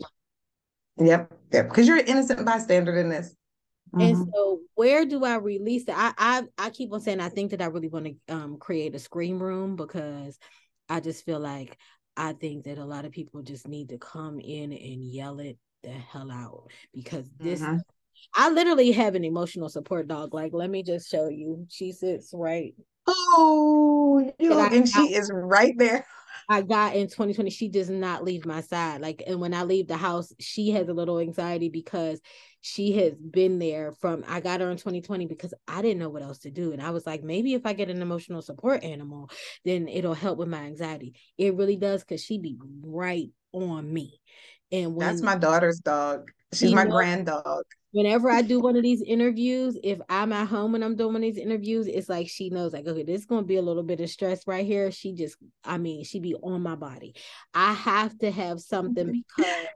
you. 0.98 1.06
Yep. 1.06 1.32
Yep. 1.52 1.68
Because 1.68 1.86
you're 1.86 1.98
an 1.98 2.06
innocent 2.06 2.44
bystander 2.44 2.98
in 2.98 3.08
this. 3.08 3.36
Mm-hmm. 3.94 4.00
And 4.00 4.28
so 4.34 4.60
where 4.74 5.04
do 5.06 5.24
I 5.24 5.36
release 5.36 5.84
it? 5.84 5.94
I, 5.96 6.12
I 6.18 6.42
I 6.58 6.70
keep 6.70 6.92
on 6.92 7.00
saying 7.00 7.20
I 7.20 7.28
think 7.28 7.52
that 7.52 7.62
I 7.62 7.66
really 7.66 7.88
want 7.88 8.06
to 8.06 8.34
um 8.34 8.58
create 8.58 8.96
a 8.96 8.98
scream 8.98 9.40
room 9.40 9.76
because 9.76 10.38
I 10.88 11.00
just 11.00 11.24
feel 11.24 11.38
like 11.38 11.76
I 12.18 12.32
think 12.32 12.64
that 12.64 12.78
a 12.78 12.84
lot 12.84 13.04
of 13.04 13.12
people 13.12 13.42
just 13.42 13.68
need 13.68 13.90
to 13.90 13.98
come 13.98 14.40
in 14.40 14.72
and 14.72 15.04
yell 15.04 15.38
it 15.38 15.56
the 15.84 15.90
hell 15.90 16.30
out 16.30 16.64
because 16.92 17.30
this 17.38 17.60
mm-hmm. 17.60 17.76
I 18.34 18.50
literally 18.50 18.90
have 18.92 19.14
an 19.14 19.24
emotional 19.24 19.68
support 19.68 20.08
dog. 20.08 20.34
Like, 20.34 20.52
let 20.52 20.68
me 20.68 20.82
just 20.82 21.08
show 21.08 21.28
you. 21.28 21.66
She 21.70 21.92
sits 21.92 22.32
right. 22.34 22.74
Oh, 23.06 24.32
you 24.38 24.58
and, 24.58 24.74
and 24.74 24.88
she 24.88 25.14
is 25.14 25.30
right 25.32 25.74
there. 25.78 26.04
I 26.48 26.62
got 26.62 26.96
in 26.96 27.08
2020. 27.08 27.50
She 27.50 27.68
does 27.68 27.90
not 27.90 28.24
leave 28.24 28.46
my 28.46 28.62
side. 28.62 29.00
Like, 29.00 29.22
and 29.26 29.40
when 29.40 29.52
I 29.52 29.64
leave 29.64 29.86
the 29.86 29.96
house, 29.96 30.32
she 30.40 30.70
has 30.70 30.88
a 30.88 30.94
little 30.94 31.18
anxiety 31.18 31.68
because 31.68 32.20
she 32.60 32.92
has 32.98 33.14
been 33.14 33.58
there 33.58 33.92
from 33.92 34.24
I 34.26 34.40
got 34.40 34.60
her 34.60 34.70
in 34.70 34.78
2020 34.78 35.26
because 35.26 35.52
I 35.66 35.82
didn't 35.82 35.98
know 35.98 36.08
what 36.08 36.22
else 36.22 36.38
to 36.40 36.50
do. 36.50 36.72
And 36.72 36.82
I 36.82 36.90
was 36.90 37.06
like, 37.06 37.22
maybe 37.22 37.54
if 37.54 37.66
I 37.66 37.74
get 37.74 37.90
an 37.90 38.02
emotional 38.02 38.42
support 38.42 38.82
animal, 38.82 39.30
then 39.64 39.88
it'll 39.88 40.14
help 40.14 40.38
with 40.38 40.48
my 40.48 40.60
anxiety. 40.60 41.14
It 41.36 41.54
really 41.54 41.76
does 41.76 42.02
because 42.02 42.22
she 42.24 42.38
be 42.38 42.56
right 42.82 43.30
on 43.52 43.92
me. 43.92 44.20
And 44.72 44.94
when, 44.94 45.06
that's 45.06 45.22
my 45.22 45.36
daughter's 45.36 45.80
dog. 45.80 46.30
She's 46.52 46.72
my 46.72 46.86
grand 46.86 47.26
dog. 47.26 47.64
Whenever 47.90 48.30
I 48.30 48.42
do 48.42 48.60
one 48.60 48.76
of 48.76 48.82
these 48.82 49.02
interviews, 49.02 49.78
if 49.82 49.98
I'm 50.08 50.32
at 50.32 50.48
home 50.48 50.74
and 50.74 50.84
I'm 50.84 50.96
doing 50.96 51.14
one 51.14 51.22
of 51.24 51.34
these 51.34 51.42
interviews, 51.42 51.86
it's 51.86 52.08
like 52.08 52.28
she 52.28 52.50
knows, 52.50 52.72
like, 52.72 52.86
okay, 52.86 53.02
this 53.02 53.20
is 53.20 53.26
gonna 53.26 53.42
be 53.42 53.56
a 53.56 53.62
little 53.62 53.82
bit 53.82 54.00
of 54.00 54.10
stress 54.10 54.46
right 54.46 54.64
here. 54.64 54.90
She 54.90 55.14
just, 55.14 55.36
I 55.64 55.78
mean, 55.78 56.04
she 56.04 56.20
be 56.20 56.34
on 56.34 56.62
my 56.62 56.74
body. 56.74 57.14
I 57.54 57.72
have 57.72 58.16
to 58.18 58.30
have 58.30 58.60
something 58.60 59.06
mm-hmm. 59.06 59.20
because 59.36 59.66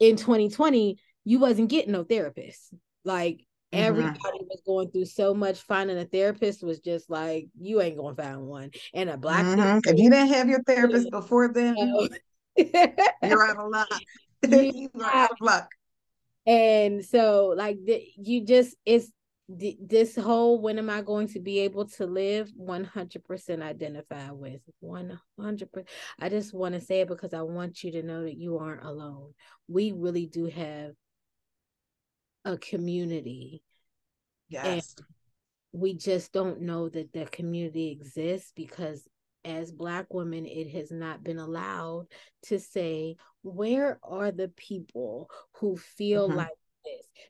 in 0.00 0.16
2020, 0.16 0.98
you 1.24 1.38
wasn't 1.38 1.70
getting 1.70 1.92
no 1.92 2.04
therapist. 2.04 2.72
Like 3.04 3.44
mm-hmm. 3.72 3.84
everybody 3.84 4.38
was 4.40 4.62
going 4.66 4.90
through 4.90 5.06
so 5.06 5.34
much 5.34 5.60
finding 5.60 5.98
a 5.98 6.04
therapist 6.04 6.62
was 6.62 6.80
just 6.80 7.10
like 7.10 7.46
you 7.58 7.80
ain't 7.80 7.96
gonna 7.96 8.14
find 8.14 8.46
one 8.46 8.70
and 8.94 9.10
a 9.10 9.16
black 9.16 9.44
mm-hmm. 9.44 9.78
if 9.84 9.98
you 9.98 10.10
didn't 10.10 10.28
have 10.28 10.48
your 10.48 10.62
therapist 10.62 11.10
before 11.10 11.52
then 11.52 11.76
you're 12.56 13.42
out 13.50 13.58
of 13.58 13.70
luck 13.70 13.88
you're 14.42 14.88
out 15.04 15.30
of 15.30 15.36
luck 15.40 15.68
and 16.46 17.04
so 17.04 17.54
like 17.56 17.78
you 18.16 18.44
just 18.44 18.76
it's 18.84 19.10
this 19.48 20.14
whole 20.14 20.60
when 20.60 20.78
am 20.78 20.90
I 20.90 21.00
going 21.00 21.28
to 21.28 21.40
be 21.40 21.60
able 21.60 21.86
to 21.86 22.06
live 22.06 22.52
100% 22.60 23.62
identify 23.62 24.30
with 24.30 24.60
100%. 24.84 25.88
I 26.20 26.28
just 26.28 26.52
want 26.52 26.74
to 26.74 26.80
say 26.82 27.00
it 27.00 27.08
because 27.08 27.32
I 27.32 27.40
want 27.42 27.82
you 27.82 27.92
to 27.92 28.02
know 28.02 28.24
that 28.24 28.36
you 28.36 28.58
aren't 28.58 28.84
alone. 28.84 29.32
We 29.66 29.92
really 29.92 30.26
do 30.26 30.46
have 30.46 30.92
a 32.44 32.58
community. 32.58 33.62
Yes. 34.50 34.94
And 34.98 35.80
we 35.80 35.94
just 35.94 36.32
don't 36.32 36.60
know 36.62 36.90
that 36.90 37.12
the 37.14 37.24
community 37.26 37.90
exists 37.90 38.52
because 38.54 39.08
as 39.44 39.70
black 39.72 40.12
women 40.12 40.46
it 40.46 40.70
has 40.70 40.90
not 40.90 41.22
been 41.22 41.38
allowed 41.38 42.06
to 42.42 42.58
say 42.58 43.16
where 43.42 43.98
are 44.02 44.30
the 44.30 44.48
people 44.48 45.30
who 45.54 45.76
feel 45.76 46.28
mm-hmm. 46.28 46.38
like 46.38 46.50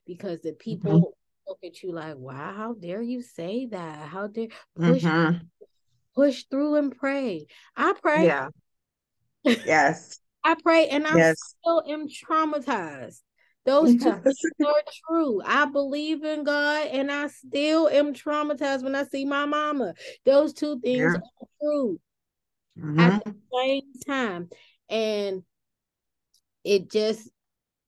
because 0.06 0.40
the 0.40 0.52
people 0.52 0.92
mm-hmm. 0.92 1.48
look 1.48 1.58
at 1.64 1.82
you 1.82 1.92
like, 1.92 2.16
wow, 2.16 2.52
how 2.56 2.74
dare 2.74 3.02
you 3.02 3.22
say 3.22 3.66
that? 3.66 4.08
How 4.08 4.26
dare 4.26 4.48
push 4.76 5.02
mm-hmm. 5.02 5.38
push 6.14 6.44
through 6.50 6.76
and 6.76 6.96
pray. 6.96 7.46
I 7.76 7.94
pray. 8.00 8.26
Yeah. 8.26 8.48
Yes. 9.44 10.20
I 10.44 10.54
pray 10.62 10.88
and 10.88 11.06
I 11.06 11.16
yes. 11.16 11.36
still 11.60 11.82
am 11.86 12.08
traumatized. 12.08 13.20
Those 13.64 13.96
two 13.96 14.12
things 14.12 14.38
are 14.64 14.82
true. 15.08 15.42
I 15.44 15.66
believe 15.66 16.24
in 16.24 16.44
God 16.44 16.86
and 16.88 17.12
I 17.12 17.26
still 17.26 17.88
am 17.88 18.14
traumatized 18.14 18.82
when 18.82 18.94
I 18.94 19.04
see 19.04 19.24
my 19.24 19.44
mama. 19.44 19.92
Those 20.24 20.54
two 20.54 20.80
things 20.80 20.98
yeah. 20.98 21.08
are 21.08 21.48
true 21.60 22.00
mm-hmm. 22.78 22.98
at 22.98 23.24
the 23.24 23.34
same 23.54 23.82
time. 24.06 24.48
And 24.88 25.42
it 26.64 26.90
just 26.90 27.28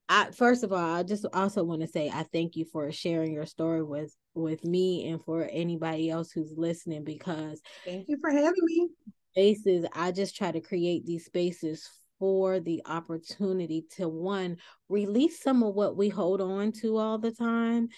I 0.09 0.33
first 0.33 0.65
of 0.65 0.73
all, 0.73 0.79
I 0.79 1.03
just 1.05 1.25
also 1.33 1.63
want 1.63 1.83
to 1.83 1.89
say 1.89 2.11
I 2.13 2.25
thank 2.33 2.57
you 2.57 2.65
for 2.65 2.91
sharing 2.91 3.33
your 3.33 3.47
story 3.47 3.83
with 3.83 4.15
with 4.35 4.65
me 4.65 5.09
and 5.09 5.25
for 5.25 5.49
anybody 5.51 6.11
else 6.11 6.33
who's 6.33 6.53
listening 6.57 7.05
because 7.05 7.61
thank 7.85 8.07
you 8.09 8.19
for 8.21 8.31
having 8.31 8.53
me. 8.65 8.89
Spaces, 9.33 9.87
I 9.95 10.11
just 10.11 10.37
try 10.37 10.51
to 10.51 10.61
create 10.61 11.07
these 11.07 11.25
spaces 11.25 11.89
for 12.21 12.61
the 12.61 12.83
opportunity 12.87 13.87
to 13.97 14.09
one 14.09 14.59
release 14.89 15.43
some 15.43 15.65
of 15.65 15.75
what 15.75 15.97
we 15.97 16.09
hold 16.09 16.41
on 16.41 16.71
to 16.71 16.99
all 16.99 17.19
the 17.19 17.33
time. 17.33 17.89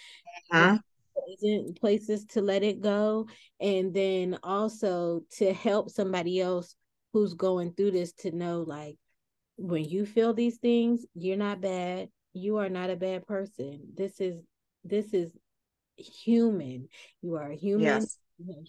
Uh-huh. 0.51 0.79
Places 1.81 2.25
to 2.27 2.41
let 2.41 2.63
it 2.63 2.81
go, 2.81 3.29
and 3.61 3.93
then 3.93 4.39
also 4.43 5.23
to 5.37 5.53
help 5.53 5.91
somebody 5.91 6.41
else 6.41 6.75
who's 7.13 7.35
going 7.35 7.75
through 7.75 7.91
this 7.91 8.13
to 8.13 8.31
know 8.31 8.65
like 8.67 8.97
when 9.57 9.85
you 9.85 10.07
feel 10.07 10.33
these 10.33 10.57
things, 10.57 11.05
you're 11.15 11.37
not 11.37 11.61
bad. 11.61 12.09
You 12.33 12.59
are 12.59 12.71
not 12.71 12.91
a 12.91 12.97
bad 12.97 13.27
person. 13.27 13.81
This 13.95 14.21
is 14.21 14.43
this 14.85 15.13
is 15.13 15.37
human. 15.97 16.89
You 17.21 17.37
are 17.37 17.51
human. 17.51 17.87
Yes. 17.87 18.19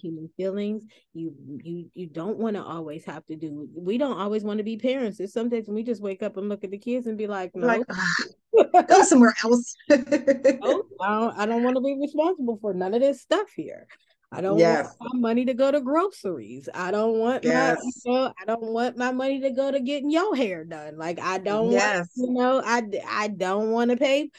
Human 0.02 0.30
feelings. 0.38 0.84
You 1.14 1.34
you 1.64 1.90
you 1.94 2.08
don't 2.08 2.38
want 2.38 2.56
to 2.56 2.64
always 2.64 3.06
have 3.06 3.26
to 3.28 3.36
do. 3.36 3.68
We 3.76 3.98
don't 3.98 4.18
always 4.18 4.44
want 4.44 4.58
to 4.60 4.64
be 4.64 4.78
parents. 4.78 5.20
It's 5.20 5.34
sometimes 5.34 5.68
we 5.68 5.84
just 5.84 6.02
wake 6.02 6.24
up 6.24 6.38
and 6.38 6.50
look 6.50 6.64
at 6.64 6.72
the 6.72 6.78
kids 6.78 7.08
and 7.08 7.18
be 7.18 7.28
like, 7.28 7.56
no, 7.56 7.68
like, 7.68 8.88
go 8.88 9.04
somewhere 9.04 9.34
else. 9.44 9.76
oh, 9.92 10.84
I 11.02 11.08
don't, 11.08 11.40
I 11.40 11.46
don't 11.46 11.64
want 11.64 11.76
to 11.76 11.82
be 11.82 11.98
responsible 12.00 12.58
for 12.62 12.74
none 12.74 12.94
of 12.94 13.02
this 13.02 13.22
stuff 13.22 13.48
here. 13.56 13.88
I 14.34 14.42
don't 14.42 14.58
yes. 14.58 14.96
want 15.00 15.14
my 15.14 15.30
money 15.30 15.46
to 15.46 15.54
go 15.54 15.72
to 15.72 15.80
groceries. 15.80 16.68
I 16.74 16.90
don't 16.90 17.20
want 17.20 17.44
yes. 17.44 17.78
my 17.78 17.92
you 18.12 18.18
know, 18.18 18.34
I 18.42 18.46
don't 18.46 18.64
want 18.64 18.98
my 18.98 19.12
money 19.12 19.40
to 19.42 19.52
go 19.52 19.70
to 19.70 19.80
getting 19.80 20.10
your 20.10 20.36
hair 20.36 20.66
done. 20.66 20.98
Like 20.98 21.20
I 21.20 21.38
don't 21.38 21.72
yes. 21.72 22.10
want, 22.16 22.30
you 22.30 22.34
know, 22.34 22.62
I 22.66 22.84
I 23.08 23.28
don't 23.28 23.70
want 23.70 23.92
to 23.92 23.98
pay 23.98 24.32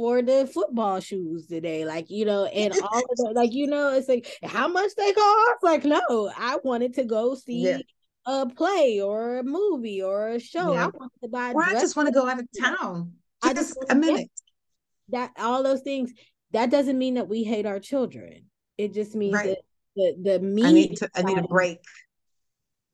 for 0.00 0.22
the 0.22 0.50
football 0.52 1.00
shoes 1.00 1.46
today. 1.46 1.84
Like, 1.84 2.08
you 2.08 2.24
know, 2.24 2.44
and 2.54 2.72
all 2.72 2.98
of 2.98 3.16
that, 3.16 3.32
like, 3.34 3.52
you 3.52 3.66
know, 3.66 3.92
it's 3.92 4.08
like 4.08 4.38
how 4.42 4.66
much 4.68 4.92
they 4.96 5.12
cost? 5.12 5.62
Like, 5.62 5.84
no, 5.84 6.32
I 6.36 6.58
wanted 6.64 6.94
to 6.94 7.04
go 7.04 7.34
see 7.34 7.64
yeah. 7.64 7.78
a 8.26 8.48
play 8.48 9.00
or 9.00 9.38
a 9.38 9.44
movie 9.44 10.02
or 10.02 10.30
a 10.30 10.40
show. 10.40 10.72
Yeah. 10.72 10.84
I 10.84 10.88
wanted 10.88 11.20
to 11.22 11.28
buy 11.28 11.52
or 11.52 11.62
I 11.62 11.72
just 11.72 11.96
want 11.96 12.08
to 12.08 12.14
go 12.14 12.26
out 12.26 12.40
of 12.40 12.48
town. 12.58 13.12
Just 13.44 13.50
I 13.50 13.54
just 13.54 13.76
a 13.90 13.94
minute. 13.94 14.30
That 15.10 15.32
all 15.38 15.62
those 15.62 15.80
things, 15.80 16.12
that 16.52 16.70
doesn't 16.70 16.96
mean 16.96 17.14
that 17.14 17.28
we 17.28 17.42
hate 17.42 17.66
our 17.66 17.80
children 17.80 18.44
it 18.80 18.94
just 18.94 19.14
means 19.14 19.34
right. 19.34 19.48
that 19.48 19.58
the 19.94 20.38
the 20.38 20.40
me 20.40 20.64
I 20.64 20.72
need 20.72 20.96
to 20.96 21.10
I 21.14 21.22
need 21.22 21.38
a 21.38 21.42
break. 21.42 21.80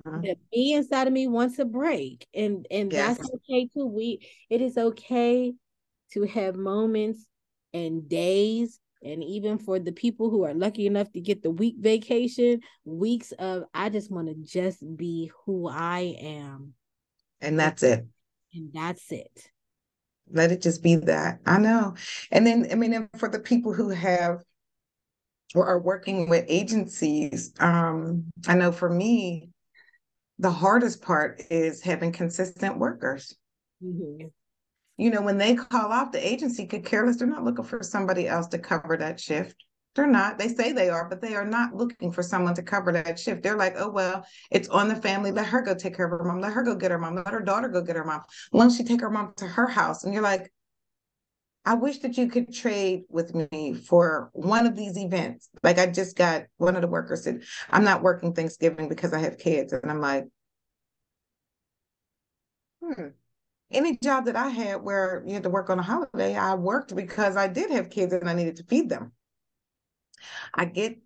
Uh-huh. 0.05 0.19
The 0.21 0.37
me 0.53 0.75
inside 0.75 1.07
of 1.07 1.13
me 1.13 1.29
wants 1.29 1.59
a 1.59 1.65
break. 1.65 2.27
And 2.35 2.67
and 2.71 2.93
yes. 2.93 3.19
that's 3.19 3.31
okay 3.31 3.69
too. 3.73 3.87
We 3.87 4.27
it 4.51 4.61
is 4.61 4.77
okay 4.77 5.55
to 6.13 6.23
have 6.25 6.57
moments 6.57 7.27
and 7.73 8.09
days 8.09 8.79
and 9.03 9.23
even 9.23 9.59
for 9.59 9.79
the 9.79 9.93
people 9.93 10.31
who 10.31 10.45
are 10.45 10.55
lucky 10.55 10.87
enough 10.87 11.11
to 11.13 11.21
get 11.21 11.43
the 11.43 11.51
week 11.51 11.77
vacation, 11.79 12.61
weeks 12.85 13.33
of 13.33 13.65
I 13.75 13.89
just 13.89 14.11
want 14.11 14.29
to 14.29 14.35
just 14.35 14.83
be 14.97 15.31
who 15.45 15.69
I 15.69 16.17
am. 16.21 16.75
And 17.41 17.59
that's 17.59 17.83
it. 17.83 18.07
And 18.55 18.73
that's 18.73 19.13
it. 19.13 19.51
Let 20.31 20.51
it 20.51 20.63
just 20.63 20.83
be 20.83 20.97
that. 20.97 21.41
I 21.47 21.59
know. 21.59 21.95
And 22.33 22.47
then 22.47 22.67
I 22.73 22.75
mean 22.75 23.09
for 23.17 23.29
the 23.29 23.39
people 23.39 23.73
who 23.73 23.91
have 23.91 24.43
or 25.55 25.67
are 25.67 25.81
working 25.81 26.29
with 26.29 26.45
agencies, 26.49 27.53
um, 27.61 28.25
I 28.49 28.55
know 28.55 28.73
for 28.73 28.91
me, 28.91 29.51
the 30.39 30.51
hardest 30.51 31.03
part 31.03 31.43
is 31.51 31.81
having 31.81 32.13
consistent 32.13 32.79
workers. 32.79 33.37
Mm-hmm. 33.83 34.27
You 34.97 35.11
know, 35.11 35.23
when 35.23 35.39
they 35.39 35.55
call 35.55 35.93
off, 35.93 36.13
the 36.13 36.27
agency 36.27 36.67
could 36.67 36.85
care 36.85 37.07
less. 37.07 37.17
They're 37.17 37.27
not 37.27 37.45
looking 37.45 37.65
for 37.65 37.83
somebody 37.83 38.27
else 38.27 38.47
to 38.49 38.59
cover 38.59 38.97
that 38.97 39.21
shift. 39.21 39.55
They're 39.95 40.07
not. 40.07 40.39
They 40.39 40.49
say 40.49 40.73
they 40.73 40.91
are, 40.91 41.09
but 41.09 41.21
they 41.21 41.35
are 41.35 41.45
not 41.45 41.75
looking 41.75 42.13
for 42.13 42.23
someone 42.23 42.55
to 42.55 42.63
cover 42.63 42.93
that 42.93 43.19
shift. 43.19 43.43
They're 43.43 43.57
like, 43.57 43.75
oh, 43.79 43.91
well, 43.91 44.27
it's 44.51 44.69
on 44.69 44.89
the 44.89 44.97
family. 44.97 45.33
Let 45.33 45.47
her 45.47 45.63
go 45.63 45.75
take 45.75 45.97
care 45.97 46.07
of 46.07 46.19
her 46.19 46.25
mom. 46.25 46.41
Let 46.41 46.53
her 46.53 46.63
go 46.63 46.75
get 46.75 46.91
her 46.91 46.99
mom. 46.99 47.17
Let 47.17 47.29
her 47.29 47.41
daughter 47.41 47.69
go 47.69 47.83
get 47.83 47.97
her 47.97 48.05
mom. 48.05 48.23
Why 48.51 48.65
don't 48.65 48.71
she 48.71 48.85
take 48.85 49.01
her 49.01 49.11
mom 49.11 49.33
to 49.37 49.47
her 49.47 49.67
house? 49.67 50.05
And 50.05 50.13
you're 50.13 50.23
like, 50.23 50.53
I 51.65 51.75
wish 51.75 51.99
that 51.99 52.17
you 52.17 52.29
could 52.29 52.55
trade 52.55 53.03
with 53.09 53.35
me 53.35 53.75
for 53.75 54.31
one 54.35 54.67
of 54.67 54.77
these 54.77 54.97
events. 54.97 55.49
Like 55.63 55.79
I 55.79 55.87
just 55.87 56.17
got 56.17 56.45
one 56.59 56.77
of 56.77 56.83
the 56.83 56.89
workers 56.89 57.25
said, 57.25 57.43
I'm 57.71 57.83
not 57.83 58.03
working 58.03 58.35
Thanksgiving 58.35 58.89
because 58.89 59.13
I 59.13 59.19
have 59.19 59.37
kids. 59.37 59.73
And 59.73 59.91
I'm 59.91 60.01
like, 60.01 60.27
hmm. 62.81 63.09
Any 63.71 63.99
job 63.99 64.27
that 64.27 64.37
I 64.37 64.49
had 64.49 64.83
where 64.83 65.25
you 65.27 65.35
had 65.35 65.43
to 65.43 65.51
work 65.51 65.71
on 65.71 65.79
a 65.79 65.83
holiday, 65.83 66.37
I 66.37 66.55
worked 66.55 66.95
because 66.95 67.37
I 67.37 67.49
did 67.49 67.71
have 67.71 67.91
kids 67.91 68.13
and 68.13 68.29
I 68.29 68.35
needed 68.35 68.57
to 68.57 68.65
feed 68.65 68.89
them. 68.89 69.13
I 70.55 70.67
get 70.67 70.99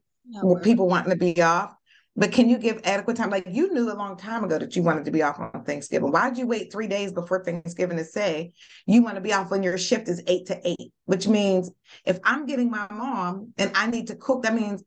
people 0.62 0.86
wanting 0.88 1.10
to 1.10 1.16
be 1.16 1.40
off. 1.42 1.74
But 2.16 2.32
can 2.32 2.50
you 2.50 2.58
give 2.58 2.80
adequate 2.84 3.16
time? 3.16 3.30
Like 3.30 3.46
you 3.48 3.72
knew 3.72 3.90
a 3.90 3.94
long 3.94 4.16
time 4.16 4.44
ago 4.44 4.58
that 4.58 4.76
you 4.76 4.82
wanted 4.82 5.04
to 5.06 5.10
be 5.10 5.22
off 5.22 5.38
on 5.38 5.64
Thanksgiving. 5.64 6.10
Why'd 6.10 6.36
you 6.36 6.46
wait 6.46 6.70
three 6.70 6.88
days 6.88 7.12
before 7.12 7.42
Thanksgiving 7.42 7.96
to 7.96 8.04
say 8.04 8.52
you 8.86 9.02
want 9.02 9.14
to 9.14 9.20
be 9.20 9.32
off 9.32 9.50
when 9.50 9.62
your 9.62 9.78
shift 9.78 10.08
is 10.08 10.22
eight 10.26 10.46
to 10.46 10.60
eight? 10.68 10.92
Which 11.06 11.28
means 11.28 11.70
if 12.04 12.18
I'm 12.24 12.46
getting 12.46 12.70
my 12.70 12.86
mom 12.90 13.54
and 13.56 13.70
I 13.74 13.86
need 13.86 14.08
to 14.08 14.16
cook, 14.16 14.42
that 14.42 14.54
means 14.54 14.82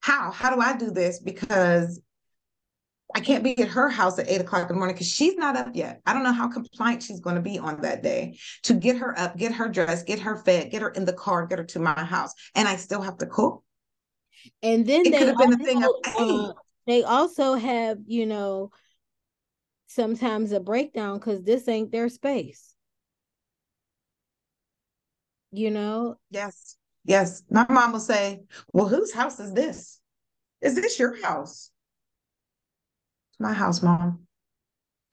how? 0.00 0.32
How 0.32 0.54
do 0.54 0.60
I 0.60 0.76
do 0.76 0.90
this? 0.90 1.20
Because 1.20 2.00
I 3.14 3.20
can't 3.20 3.42
be 3.42 3.58
at 3.58 3.68
her 3.68 3.88
house 3.88 4.18
at 4.18 4.28
eight 4.28 4.40
o'clock 4.40 4.62
in 4.62 4.68
the 4.68 4.74
morning 4.74 4.94
because 4.94 5.08
she's 5.10 5.36
not 5.36 5.56
up 5.56 5.70
yet. 5.74 6.00
I 6.06 6.12
don't 6.12 6.22
know 6.22 6.32
how 6.32 6.48
compliant 6.48 7.02
she's 7.02 7.20
going 7.20 7.36
to 7.36 7.42
be 7.42 7.58
on 7.58 7.80
that 7.80 8.02
day 8.02 8.38
to 8.64 8.74
get 8.74 8.96
her 8.98 9.18
up, 9.18 9.36
get 9.36 9.52
her 9.52 9.68
dressed, 9.68 10.06
get 10.06 10.20
her 10.20 10.36
fed, 10.36 10.70
get 10.70 10.82
her 10.82 10.90
in 10.90 11.04
the 11.04 11.12
car, 11.12 11.46
get 11.46 11.58
her 11.58 11.64
to 11.64 11.78
my 11.80 11.98
house. 12.04 12.32
And 12.54 12.68
I 12.68 12.76
still 12.76 13.02
have 13.02 13.18
to 13.18 13.26
cook. 13.26 13.64
And 14.62 14.86
then 14.86 15.06
it 15.06 15.12
they 15.12 15.18
could 15.18 15.28
have 15.28 15.38
been 15.38 15.52
a 15.52 15.58
thing 15.58 15.82
of 15.82 15.90
hey. 16.04 16.28
uh, 16.28 16.52
they 16.86 17.02
also 17.02 17.54
have, 17.54 17.98
you 18.06 18.26
know, 18.26 18.70
sometimes 19.86 20.52
a 20.52 20.60
breakdown 20.60 21.18
because 21.18 21.42
this 21.42 21.68
ain't 21.68 21.92
their 21.92 22.08
space. 22.08 22.74
You 25.52 25.70
know? 25.70 26.16
Yes. 26.30 26.76
Yes. 27.04 27.42
My 27.50 27.66
mom 27.68 27.92
will 27.92 28.00
say, 28.00 28.42
Well, 28.72 28.86
whose 28.86 29.12
house 29.12 29.40
is 29.40 29.52
this? 29.52 30.00
Is 30.62 30.74
this 30.76 30.98
your 30.98 31.20
house? 31.22 31.70
It's 33.40 33.48
my 33.48 33.54
house, 33.54 33.82
mom. 33.82 34.26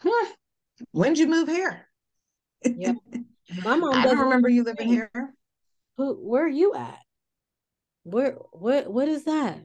Hmm. 0.01 0.31
When'd 0.91 1.17
you 1.17 1.27
move 1.27 1.47
here? 1.47 1.87
Yeah. 2.65 2.95
My 3.63 3.77
mom 3.77 3.93
I 3.93 4.03
don't 4.03 4.19
remember 4.19 4.49
you 4.49 4.65
living 4.65 4.89
here. 4.89 5.09
Who 5.95 6.13
where 6.15 6.43
are 6.43 6.49
you 6.49 6.75
at? 6.75 6.99
Where 8.03 8.33
what 8.51 8.91
what 8.91 9.07
is 9.07 9.23
that? 9.23 9.61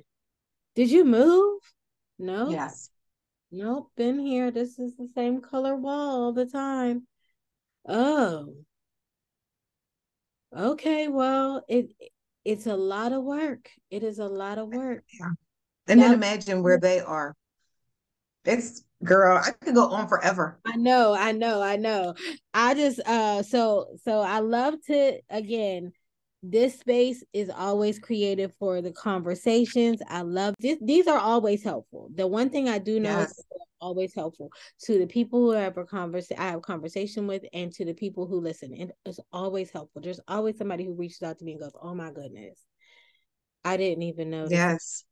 Did 0.77 0.93
you 0.93 1.05
move? 1.05 1.59
No. 2.21 2.51
Yes. 2.51 2.89
Nope, 3.51 3.91
been 3.97 4.21
here. 4.21 4.53
This 4.53 4.79
is 4.79 4.97
the 4.97 5.09
same 5.13 5.41
color 5.41 5.75
wall 5.75 6.23
all 6.23 6.33
the 6.33 6.47
time. 6.47 7.05
Oh. 7.89 8.55
Okay, 10.57 11.09
well, 11.09 11.65
it 11.69 11.91
it's 12.45 12.67
a 12.67 12.77
lot 12.77 13.13
of 13.13 13.25
work. 13.25 13.69
It 13.91 14.05
is 14.05 14.21
a 14.21 14.27
lot 14.29 14.59
of 14.59 14.69
work. 14.69 15.03
Yeah. 15.19 15.31
And 15.89 15.99
now, 15.99 16.07
then 16.07 16.15
imagine 16.15 16.63
where 16.63 16.79
they 16.79 17.01
are. 17.01 17.35
It's 18.45 18.85
girl, 19.05 19.37
I 19.39 19.51
could 19.51 19.75
go 19.75 19.89
on 19.91 20.09
forever. 20.09 20.59
I 20.65 20.77
know, 20.77 21.15
I 21.15 21.33
know, 21.33 21.61
I 21.61 21.77
know. 21.77 22.15
I 22.55 22.75
just 22.75 23.01
uh 23.01 23.43
so 23.43 23.97
so 24.05 24.21
I 24.21 24.41
love 24.41 24.75
to 24.87 25.19
again 25.31 25.93
this 26.43 26.79
space 26.79 27.23
is 27.33 27.51
always 27.51 28.01
created 28.01 28.53
for 28.59 28.81
the 28.81 28.91
conversations. 28.93 30.03
I 30.09 30.23
love 30.23 30.55
this. 30.59 30.79
These 30.83 31.07
are 31.07 31.19
always 31.19 31.63
helpful. 31.63 32.11
The 32.15 32.27
one 32.27 32.51
thing 32.51 32.69
I 32.69 32.79
do 32.79 32.99
know 32.99 33.21
yes. 33.21 33.31
is 33.31 33.45
always 33.81 34.13
helpful 34.15 34.51
to 34.85 34.99
the 34.99 35.07
people 35.07 35.41
who 35.41 35.51
have 35.51 35.77
a 35.77 35.85
conversation 35.85 36.43
I 36.43 36.51
have 36.51 36.63
conversation 36.63 37.29
with 37.29 37.45
and 37.53 37.73
to 37.75 37.85
the 37.85 37.95
people 37.95 38.27
who 38.27 38.41
listen. 38.41 38.75
And 38.75 38.93
it's 39.07 39.21
always 39.33 39.71
helpful. 39.71 40.03
There's 40.03 40.21
always 40.27 40.59
somebody 40.59 40.85
who 40.85 40.95
reaches 40.95 41.23
out 41.23 41.39
to 41.39 41.45
me 41.45 41.53
and 41.53 41.61
goes, 41.61 41.77
Oh 41.81 41.95
my 41.95 42.11
goodness. 42.11 42.59
I 43.65 43.77
didn't 43.77 44.03
even 44.03 44.31
know. 44.31 44.49
Yes. 44.51 45.05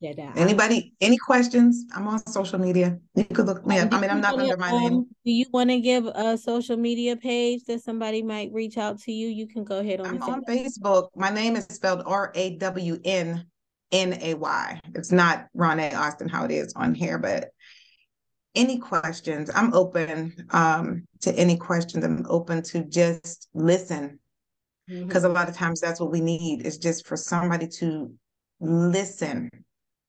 Yeah, 0.00 0.14
that, 0.16 0.38
Anybody, 0.38 0.94
any 1.02 1.18
questions? 1.18 1.84
I'm 1.94 2.08
on 2.08 2.26
social 2.26 2.58
media. 2.58 2.98
You 3.14 3.24
could 3.24 3.44
look 3.44 3.66
me 3.66 3.78
up. 3.78 3.92
I 3.92 4.00
mean, 4.00 4.08
I'm 4.08 4.22
not 4.22 4.38
under 4.38 4.56
my 4.56 4.70
um, 4.70 4.80
name. 4.80 5.06
Do 5.26 5.30
you 5.30 5.44
want 5.52 5.68
to 5.68 5.78
give 5.78 6.06
a 6.06 6.38
social 6.38 6.78
media 6.78 7.16
page 7.16 7.64
that 7.64 7.82
somebody 7.82 8.22
might 8.22 8.50
reach 8.50 8.78
out 8.78 8.98
to 9.02 9.12
you? 9.12 9.28
You 9.28 9.46
can 9.46 9.62
go 9.62 9.80
ahead 9.80 10.00
on. 10.00 10.06
I'm 10.06 10.22
on 10.22 10.44
Facebook. 10.46 11.10
My 11.14 11.28
name 11.28 11.54
is 11.54 11.66
spelled 11.66 12.02
R 12.06 12.32
A 12.34 12.56
W 12.56 12.98
N 13.04 13.44
N 13.92 14.18
A 14.22 14.34
Y. 14.34 14.80
It's 14.94 15.12
not 15.12 15.48
Ronay 15.54 15.94
Austin 15.94 16.30
how 16.30 16.46
it 16.46 16.50
is 16.50 16.72
on 16.76 16.94
here, 16.94 17.18
but 17.18 17.50
any 18.54 18.78
questions, 18.78 19.50
I'm 19.54 19.74
open 19.74 20.34
um, 20.50 21.06
to 21.20 21.32
any 21.34 21.56
questions. 21.58 22.04
I'm 22.04 22.24
open 22.28 22.62
to 22.62 22.84
just 22.84 23.48
listen 23.52 24.18
because 24.88 25.22
mm-hmm. 25.22 25.30
a 25.30 25.34
lot 25.34 25.48
of 25.48 25.54
times 25.54 25.80
that's 25.80 26.00
what 26.00 26.10
we 26.10 26.20
need 26.20 26.66
is 26.66 26.78
just 26.78 27.06
for 27.06 27.16
somebody 27.16 27.68
to 27.68 28.12
listen 28.60 29.50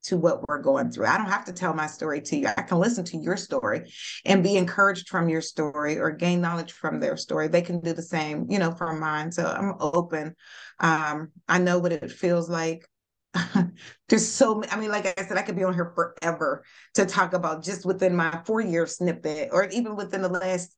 to 0.04 0.18
what 0.18 0.48
we're 0.48 0.62
going 0.62 0.92
through. 0.92 1.06
I 1.06 1.18
don't 1.18 1.30
have 1.30 1.46
to 1.46 1.54
tell 1.54 1.74
my 1.74 1.88
story 1.88 2.22
to 2.22 2.38
you. 2.38 2.48
I 2.48 2.62
can 2.62 2.80
listen 2.80 3.04
to 3.06 3.18
your 3.18 3.38
story 3.38 3.92
and 4.26 4.44
be 4.44 4.58
encouraged 4.58 5.10
from 5.10 5.30
your 5.30 5.42
story 5.42 6.00
or 6.00 6.12
gain 6.12 6.42
knowledge 6.42 6.72
from 6.72 7.00
their 7.00 7.18
story. 7.18 7.48
They 7.48 7.62
can 7.62 7.80
do 7.80 7.94
the 7.94 8.02
same, 8.02 8.48
you 8.50 8.60
know, 8.60 8.72
from 8.72 9.00
mine. 9.00 9.32
So 9.32 9.46
I'm 9.46 9.76
open. 9.80 10.36
Um, 10.80 11.32
I 11.48 11.60
know 11.60 11.80
what 11.80 11.92
it 11.92 12.12
feels 12.12 12.50
like. 12.50 12.88
There's 14.10 14.28
so 14.28 14.64
I 14.70 14.78
mean, 14.78 14.90
like 14.90 15.06
I 15.06 15.24
said, 15.24 15.38
I 15.38 15.44
could 15.44 15.56
be 15.56 15.64
on 15.64 15.74
here 15.74 15.94
forever 15.96 16.66
to 16.96 17.06
talk 17.06 17.34
about 17.34 17.64
just 17.64 17.86
within 17.86 18.16
my 18.16 18.42
four 18.46 18.60
year 18.62 18.86
snippet 18.88 19.50
or 19.52 19.66
even 19.66 19.96
within 19.96 20.22
the 20.22 20.30
last 20.30 20.76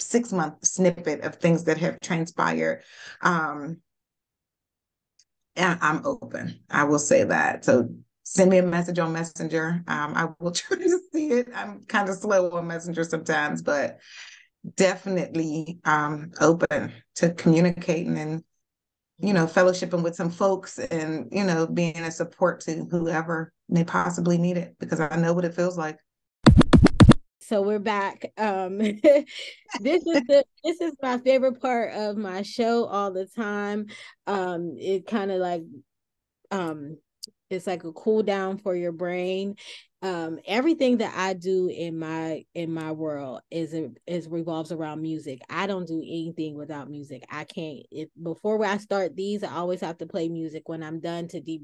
six 0.00 0.32
month 0.32 0.64
snippet 0.64 1.20
of 1.20 1.36
things 1.36 1.64
that 1.64 1.78
have 1.78 2.00
transpired. 2.00 2.82
Um, 3.20 3.78
I'm 5.56 6.06
open. 6.06 6.60
I 6.70 6.84
will 6.84 6.98
say 6.98 7.24
that. 7.24 7.64
So 7.64 7.88
send 8.28 8.50
me 8.50 8.58
a 8.58 8.62
message 8.62 8.98
on 8.98 9.12
Messenger. 9.12 9.82
Um, 9.86 10.12
I 10.14 10.28
will 10.38 10.50
try 10.52 10.76
to 10.76 11.00
see 11.12 11.30
it. 11.30 11.48
I'm 11.54 11.84
kind 11.86 12.08
of 12.08 12.16
slow 12.16 12.50
on 12.50 12.66
Messenger 12.66 13.04
sometimes, 13.04 13.62
but 13.62 13.98
definitely 14.76 15.78
um, 15.84 16.32
open 16.40 16.92
to 17.16 17.30
communicating 17.34 18.18
and 18.18 18.44
you 19.20 19.32
know 19.32 19.46
fellowshipping 19.46 20.02
with 20.02 20.14
some 20.14 20.30
folks 20.30 20.78
and 20.78 21.28
you 21.32 21.42
know 21.42 21.66
being 21.66 21.96
a 21.98 22.10
support 22.10 22.60
to 22.60 22.84
whoever 22.90 23.52
may 23.68 23.82
possibly 23.82 24.38
need 24.38 24.56
it 24.56 24.76
because 24.78 25.00
I 25.00 25.16
know 25.16 25.32
what 25.32 25.44
it 25.44 25.54
feels 25.54 25.78
like. 25.78 25.98
So 27.40 27.62
we're 27.62 27.78
back. 27.78 28.30
Um, 28.36 28.78
this 28.78 29.24
is 29.80 30.22
the 30.28 30.44
this 30.62 30.80
is 30.82 30.92
my 31.02 31.18
favorite 31.18 31.62
part 31.62 31.94
of 31.94 32.16
my 32.16 32.42
show 32.42 32.84
all 32.84 33.10
the 33.10 33.26
time. 33.26 33.86
Um, 34.26 34.76
it 34.78 35.06
kind 35.06 35.30
of 35.30 35.40
like 35.40 35.62
um 36.50 36.98
it's 37.50 37.66
like 37.66 37.84
a 37.84 37.92
cool 37.92 38.22
down 38.22 38.58
for 38.58 38.74
your 38.74 38.92
brain. 38.92 39.54
Um 40.00 40.38
everything 40.46 40.98
that 40.98 41.12
i 41.16 41.32
do 41.32 41.66
in 41.66 41.98
my 41.98 42.44
in 42.54 42.72
my 42.72 42.92
world 42.92 43.40
is 43.50 43.74
is 44.06 44.28
revolves 44.28 44.70
around 44.70 45.02
music. 45.02 45.40
I 45.50 45.66
don't 45.66 45.88
do 45.88 45.98
anything 46.00 46.54
without 46.54 46.88
music. 46.88 47.24
I 47.30 47.42
can't 47.42 47.84
if 47.90 48.08
before 48.22 48.64
i 48.64 48.76
start 48.76 49.16
these 49.16 49.42
i 49.42 49.52
always 49.52 49.80
have 49.80 49.98
to 49.98 50.06
play 50.06 50.28
music. 50.28 50.68
When 50.68 50.84
i'm 50.84 51.00
done 51.00 51.26
to 51.28 51.40
de 51.40 51.62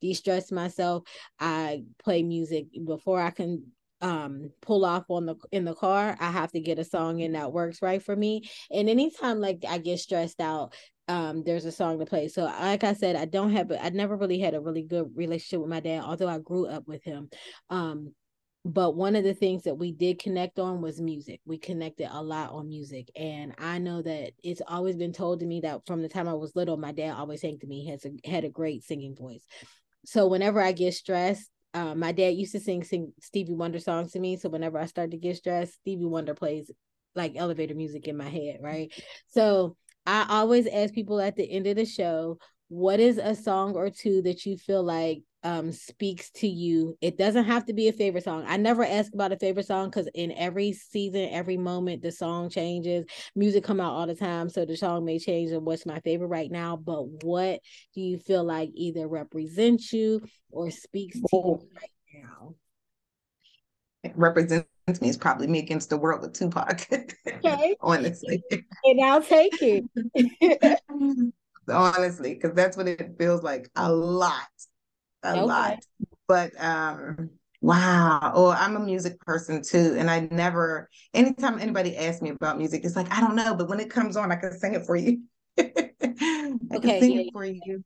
de-stress 0.00 0.50
myself 0.50 1.02
i 1.38 1.82
play 2.02 2.22
music. 2.22 2.66
Before 2.86 3.20
i 3.20 3.30
can 3.30 3.64
um 4.00 4.50
pull 4.60 4.84
off 4.84 5.04
on 5.08 5.26
the 5.26 5.36
in 5.52 5.64
the 5.64 5.74
car 5.74 6.16
i 6.20 6.30
have 6.30 6.52
to 6.52 6.60
get 6.60 6.78
a 6.78 6.84
song 6.84 7.20
in 7.20 7.32
that 7.32 7.52
works 7.52 7.82
right 7.82 8.02
for 8.02 8.16
me. 8.16 8.48
And 8.70 8.88
anytime 8.88 9.40
like 9.40 9.62
i 9.68 9.76
get 9.76 9.98
stressed 9.98 10.40
out 10.40 10.74
um 11.08 11.42
there's 11.44 11.64
a 11.64 11.72
song 11.72 11.98
to 11.98 12.06
play. 12.06 12.28
So 12.28 12.44
like 12.44 12.84
i 12.84 12.94
said 12.94 13.16
i 13.16 13.24
don't 13.24 13.52
have 13.52 13.70
i 13.72 13.90
never 13.90 14.16
really 14.16 14.38
had 14.38 14.54
a 14.54 14.60
really 14.60 14.82
good 14.82 15.10
relationship 15.14 15.60
with 15.60 15.70
my 15.70 15.80
dad 15.80 16.02
although 16.02 16.28
i 16.28 16.38
grew 16.38 16.66
up 16.66 16.86
with 16.86 17.02
him. 17.04 17.28
Um 17.70 18.12
but 18.66 18.96
one 18.96 19.14
of 19.14 19.24
the 19.24 19.34
things 19.34 19.64
that 19.64 19.74
we 19.74 19.92
did 19.92 20.18
connect 20.18 20.58
on 20.58 20.80
was 20.80 20.98
music. 20.98 21.38
We 21.44 21.58
connected 21.58 22.08
a 22.10 22.22
lot 22.22 22.52
on 22.52 22.68
music. 22.68 23.10
And 23.16 23.54
i 23.58 23.78
know 23.78 24.02
that 24.02 24.32
it's 24.42 24.62
always 24.66 24.96
been 24.96 25.12
told 25.12 25.40
to 25.40 25.46
me 25.46 25.60
that 25.60 25.86
from 25.86 26.02
the 26.02 26.08
time 26.08 26.28
i 26.28 26.34
was 26.34 26.56
little 26.56 26.76
my 26.76 26.92
dad 26.92 27.14
always 27.14 27.40
sang 27.42 27.58
to 27.60 27.66
me. 27.66 27.84
He 27.84 27.90
has 27.90 28.04
a, 28.04 28.28
had 28.28 28.44
a 28.44 28.50
great 28.50 28.82
singing 28.84 29.14
voice. 29.14 29.44
So 30.04 30.26
whenever 30.26 30.60
i 30.60 30.72
get 30.72 30.94
stressed 30.94 31.50
uh, 31.74 31.92
my 31.92 32.12
dad 32.12 32.34
used 32.34 32.52
to 32.52 32.60
sing, 32.60 32.84
sing 32.84 33.12
Stevie 33.20 33.52
Wonder 33.52 33.80
songs 33.80 34.12
to 34.12 34.20
me. 34.20 34.36
So 34.36 34.48
whenever 34.48 34.78
I 34.78 34.86
start 34.86 35.10
to 35.10 35.16
get 35.16 35.36
stressed, 35.36 35.74
Stevie 35.74 36.04
Wonder 36.04 36.32
plays 36.32 36.70
like 37.16 37.34
elevator 37.36 37.74
music 37.74 38.06
in 38.06 38.16
my 38.16 38.28
head, 38.28 38.58
right? 38.60 38.92
So 39.28 39.76
I 40.06 40.26
always 40.28 40.66
ask 40.66 40.94
people 40.94 41.20
at 41.20 41.36
the 41.36 41.50
end 41.50 41.66
of 41.66 41.76
the 41.76 41.86
show, 41.86 42.38
what 42.68 43.00
is 43.00 43.18
a 43.18 43.34
song 43.34 43.74
or 43.74 43.90
two 43.90 44.22
that 44.22 44.44
you 44.46 44.56
feel 44.56 44.82
like 44.82 45.22
um 45.42 45.72
speaks 45.72 46.30
to 46.30 46.48
you? 46.48 46.96
It 47.00 47.16
doesn't 47.18 47.44
have 47.44 47.66
to 47.66 47.72
be 47.72 47.88
a 47.88 47.92
favorite 47.92 48.24
song. 48.24 48.44
I 48.46 48.56
never 48.56 48.84
ask 48.84 49.12
about 49.12 49.32
a 49.32 49.38
favorite 49.38 49.66
song 49.66 49.90
because 49.90 50.08
in 50.14 50.32
every 50.32 50.72
season, 50.72 51.28
every 51.30 51.56
moment, 51.56 52.02
the 52.02 52.10
song 52.12 52.50
changes. 52.50 53.04
Music 53.34 53.62
come 53.64 53.80
out 53.80 53.92
all 53.92 54.06
the 54.06 54.14
time, 54.14 54.48
so 54.48 54.64
the 54.64 54.76
song 54.76 55.04
may 55.04 55.18
change 55.18 55.50
and 55.50 55.64
what's 55.64 55.86
my 55.86 56.00
favorite 56.00 56.28
right 56.28 56.50
now. 56.50 56.76
But 56.76 57.24
what 57.24 57.60
do 57.94 58.00
you 58.00 58.18
feel 58.18 58.44
like 58.44 58.70
either 58.74 59.06
represents 59.06 59.92
you 59.92 60.22
or 60.50 60.70
speaks 60.70 61.20
to 61.20 61.28
you 61.32 61.68
right 61.74 62.22
now? 62.22 62.54
It 64.02 64.12
represents 64.16 64.68
me 65.00 65.08
is 65.08 65.16
probably 65.16 65.46
me 65.46 65.58
against 65.58 65.90
the 65.90 65.96
world 65.96 66.22
with 66.22 66.34
Tupac. 66.34 66.86
Okay. 67.26 67.76
Honestly. 67.80 68.42
And 68.84 69.04
I'll 69.04 69.22
take 69.22 69.54
it. 69.60 71.32
Honestly, 71.68 72.34
because 72.34 72.54
that's 72.54 72.76
what 72.76 72.88
it 72.88 73.14
feels 73.18 73.42
like 73.42 73.70
a 73.76 73.90
lot. 73.90 74.42
A 75.22 75.32
okay. 75.32 75.40
lot. 75.40 75.78
But 76.28 76.52
um 76.58 77.30
wow. 77.60 78.32
Oh, 78.34 78.50
I'm 78.50 78.76
a 78.76 78.80
music 78.80 79.18
person 79.20 79.62
too. 79.62 79.96
And 79.98 80.10
I 80.10 80.28
never 80.30 80.90
anytime 81.14 81.58
anybody 81.58 81.96
asks 81.96 82.20
me 82.20 82.30
about 82.30 82.58
music, 82.58 82.84
it's 82.84 82.96
like, 82.96 83.10
I 83.10 83.20
don't 83.20 83.36
know, 83.36 83.54
but 83.54 83.68
when 83.68 83.80
it 83.80 83.90
comes 83.90 84.16
on, 84.16 84.30
I 84.30 84.36
can 84.36 84.52
sing 84.58 84.74
it 84.74 84.84
for 84.84 84.96
you. 84.96 85.22
I 85.58 85.62
okay, 85.64 86.80
can 86.80 87.00
sing 87.00 87.12
yeah. 87.12 87.20
it 87.22 87.32
for 87.32 87.44
you. 87.44 87.82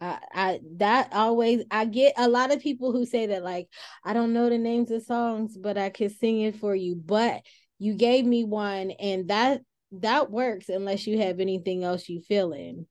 I, 0.00 0.18
I 0.32 0.60
that 0.76 1.12
always 1.12 1.62
I 1.70 1.84
get 1.84 2.14
a 2.16 2.28
lot 2.28 2.52
of 2.52 2.60
people 2.60 2.92
who 2.92 3.04
say 3.04 3.26
that 3.26 3.44
like 3.44 3.68
I 4.04 4.12
don't 4.12 4.32
know 4.32 4.48
the 4.48 4.58
names 4.58 4.90
of 4.90 5.02
songs, 5.02 5.56
but 5.58 5.76
I 5.76 5.90
can 5.90 6.08
sing 6.10 6.40
it 6.40 6.56
for 6.56 6.74
you. 6.74 6.94
But 6.96 7.42
you 7.78 7.94
gave 7.94 8.24
me 8.24 8.44
one, 8.44 8.92
and 8.92 9.28
that 9.28 9.62
that 9.92 10.30
works 10.30 10.68
unless 10.68 11.06
you 11.06 11.18
have 11.18 11.40
anything 11.40 11.84
else 11.84 12.08
you 12.08 12.20
feel 12.20 12.52
in. 12.52 12.86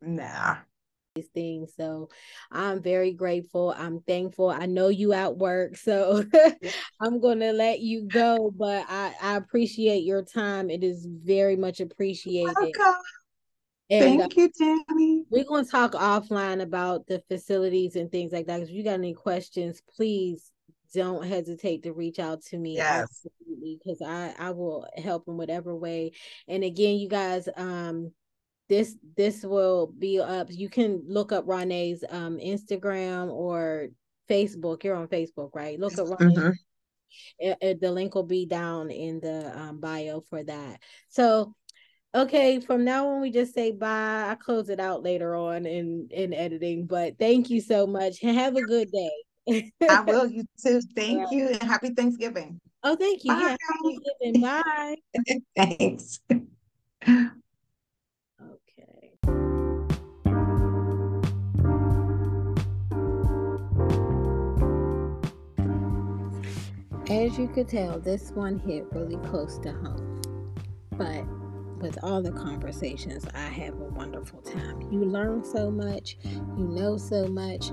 Nah. 0.00 0.56
These 1.14 1.28
things. 1.28 1.74
So 1.76 2.08
I'm 2.50 2.82
very 2.82 3.12
grateful. 3.12 3.74
I'm 3.76 4.00
thankful. 4.00 4.48
I 4.48 4.64
know 4.64 4.88
you 4.88 5.12
at 5.12 5.36
work, 5.36 5.76
so 5.76 6.24
I'm 7.00 7.20
gonna 7.20 7.52
let 7.52 7.80
you 7.80 8.08
go, 8.08 8.50
but 8.56 8.86
I, 8.88 9.14
I 9.20 9.36
appreciate 9.36 10.04
your 10.04 10.22
time. 10.22 10.70
It 10.70 10.82
is 10.82 11.06
very 11.06 11.56
much 11.56 11.80
appreciated. 11.80 12.56
Welcome. 12.56 13.02
And, 13.92 14.20
Thank 14.20 14.36
you, 14.36 14.48
Tammy. 14.48 15.24
We're 15.28 15.44
going 15.44 15.66
to 15.66 15.70
talk 15.70 15.92
offline 15.92 16.62
about 16.62 17.06
the 17.06 17.22
facilities 17.28 17.94
and 17.94 18.10
things 18.10 18.32
like 18.32 18.46
that. 18.46 18.62
If 18.62 18.70
you 18.70 18.82
got 18.82 18.94
any 18.94 19.12
questions, 19.12 19.82
please 19.96 20.50
don't 20.94 21.26
hesitate 21.26 21.82
to 21.82 21.92
reach 21.92 22.18
out 22.18 22.42
to 22.44 22.56
me. 22.56 22.76
Yes. 22.76 23.26
Because 23.62 24.00
I, 24.00 24.34
I 24.38 24.50
will 24.52 24.86
help 24.96 25.24
in 25.28 25.36
whatever 25.36 25.76
way. 25.76 26.12
And 26.48 26.64
again, 26.64 26.96
you 26.96 27.08
guys, 27.08 27.50
um, 27.54 28.12
this 28.70 28.96
this 29.14 29.42
will 29.42 29.92
be 29.98 30.18
up. 30.20 30.46
You 30.50 30.70
can 30.70 31.02
look 31.06 31.30
up 31.30 31.46
Ronay's 31.46 32.02
um 32.08 32.38
Instagram 32.38 33.30
or 33.30 33.88
Facebook. 34.30 34.84
You're 34.84 34.96
on 34.96 35.08
Facebook, 35.08 35.50
right? 35.52 35.78
Look 35.78 35.98
up 35.98 36.06
Ronay. 36.06 36.34
Mm-hmm. 36.34 36.50
It, 37.38 37.58
it, 37.60 37.80
the 37.82 37.92
link 37.92 38.14
will 38.14 38.22
be 38.22 38.46
down 38.46 38.90
in 38.90 39.20
the 39.20 39.52
um, 39.58 39.80
bio 39.80 40.22
for 40.30 40.42
that. 40.42 40.80
So 41.10 41.54
okay 42.14 42.60
from 42.60 42.84
now 42.84 43.06
on 43.08 43.20
we 43.20 43.30
just 43.30 43.54
say 43.54 43.72
bye. 43.72 44.28
I 44.30 44.34
close 44.34 44.68
it 44.68 44.80
out 44.80 45.02
later 45.02 45.34
on 45.34 45.66
in 45.66 46.08
in 46.10 46.32
editing 46.32 46.86
but 46.86 47.18
thank 47.18 47.50
you 47.50 47.60
so 47.60 47.86
much 47.86 48.20
have 48.20 48.56
a 48.56 48.62
good 48.62 48.90
day. 48.90 49.72
I 49.88 50.00
will 50.00 50.26
you 50.26 50.44
too. 50.62 50.80
Thank 50.94 51.32
you 51.32 51.48
and 51.48 51.62
happy 51.62 51.90
thanksgiving. 51.90 52.60
Oh 52.82 52.96
thank 52.96 53.24
you. 53.24 53.34
Bye. 53.34 53.56
yeah 54.20 54.32
bye. 54.40 54.96
Thanks. 55.56 56.20
Okay. 57.08 57.28
As 67.10 67.36
you 67.38 67.48
could 67.48 67.68
tell 67.68 67.98
this 67.98 68.30
one 68.30 68.58
hit 68.58 68.86
really 68.92 69.16
close 69.28 69.58
to 69.58 69.72
home 69.72 70.12
but 70.96 71.24
with 71.82 71.98
all 72.02 72.22
the 72.22 72.32
conversations, 72.32 73.26
I 73.34 73.48
have 73.48 73.74
a 73.74 73.84
wonderful 73.84 74.40
time. 74.40 74.80
You 74.92 75.04
learn 75.04 75.44
so 75.44 75.70
much, 75.70 76.16
you 76.24 76.68
know 76.68 76.96
so 76.96 77.26
much. 77.26 77.70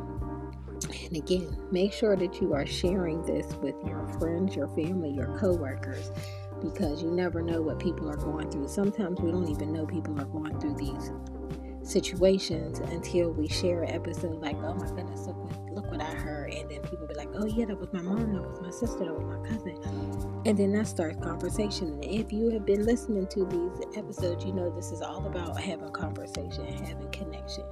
And 1.05 1.15
again, 1.15 1.55
make 1.71 1.93
sure 1.93 2.15
that 2.15 2.41
you 2.41 2.53
are 2.53 2.65
sharing 2.65 3.21
this 3.23 3.53
with 3.57 3.75
your 3.85 4.07
friends, 4.19 4.55
your 4.55 4.67
family, 4.69 5.11
your 5.11 5.37
coworkers, 5.37 6.11
because 6.61 7.03
you 7.03 7.11
never 7.11 7.41
know 7.41 7.61
what 7.61 7.79
people 7.79 8.09
are 8.09 8.17
going 8.17 8.49
through. 8.49 8.67
Sometimes 8.67 9.19
we 9.21 9.31
don't 9.31 9.47
even 9.47 9.71
know 9.71 9.85
people 9.85 10.19
are 10.19 10.25
going 10.25 10.59
through 10.59 10.75
these 10.75 11.11
situations 11.83 12.79
until 12.79 13.31
we 13.31 13.47
share 13.47 13.83
an 13.83 13.91
episode 13.93 14.41
like, 14.41 14.55
oh 14.57 14.73
my 14.73 14.87
goodness, 14.87 15.27
look 15.27 15.37
what, 15.37 15.58
look 15.79 15.91
what 15.91 16.01
I 16.01 16.13
heard. 16.13 16.53
And 16.53 16.69
then 16.69 16.81
people 16.81 17.07
be 17.07 17.15
like, 17.15 17.29
oh 17.35 17.45
yeah, 17.45 17.65
that 17.65 17.79
was 17.79 17.91
my 17.93 18.01
mom, 18.01 18.33
that 18.33 18.41
was 18.41 18.61
my 18.61 18.69
sister, 18.69 19.05
that 19.05 19.13
was 19.13 19.23
my 19.23 19.49
cousin. 19.49 20.43
And 20.45 20.57
then 20.57 20.73
that 20.73 20.87
starts 20.87 21.17
conversation. 21.23 21.93
And 21.93 22.05
if 22.05 22.31
you 22.33 22.49
have 22.49 22.65
been 22.65 22.85
listening 22.85 23.27
to 23.27 23.45
these 23.45 23.97
episodes, 23.97 24.45
you 24.45 24.53
know 24.53 24.69
this 24.75 24.91
is 24.91 25.01
all 25.01 25.25
about 25.25 25.59
having 25.59 25.89
conversation, 25.91 26.65
having 26.85 27.09
connection, 27.11 27.63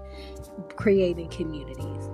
creating 0.75 1.29
communities. 1.29 2.09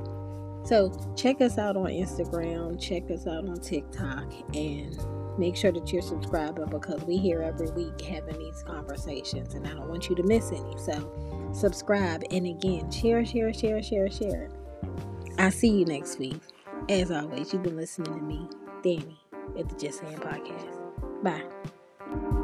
So 0.65 0.91
check 1.15 1.41
us 1.41 1.57
out 1.57 1.75
on 1.75 1.87
Instagram, 1.87 2.79
check 2.81 3.11
us 3.11 3.27
out 3.27 3.47
on 3.47 3.59
TikTok, 3.59 4.31
and 4.55 4.97
make 5.37 5.55
sure 5.55 5.71
that 5.71 5.91
you're 5.91 6.01
subscribing 6.01 6.67
because 6.67 7.03
we 7.03 7.17
here 7.17 7.41
every 7.41 7.69
week 7.71 7.99
having 8.01 8.37
these 8.37 8.63
conversations 8.63 9.55
and 9.55 9.67
I 9.67 9.71
don't 9.71 9.89
want 9.89 10.07
you 10.07 10.15
to 10.15 10.23
miss 10.23 10.51
any. 10.51 10.77
So 10.77 11.51
subscribe 11.53 12.23
and 12.31 12.45
again 12.45 12.91
share, 12.91 13.25
share, 13.25 13.51
share, 13.51 13.81
share, 13.81 14.09
share. 14.11 14.49
I'll 15.37 15.51
see 15.51 15.69
you 15.69 15.85
next 15.85 16.19
week. 16.19 16.39
As 16.89 17.11
always, 17.11 17.53
you've 17.53 17.63
been 17.63 17.77
listening 17.77 18.13
to 18.13 18.21
me, 18.21 18.47
Danny, 18.83 19.19
at 19.57 19.69
the 19.69 19.75
Just 19.75 19.99
Saying 19.99 20.17
Podcast. 20.17 21.23
Bye. 21.23 22.39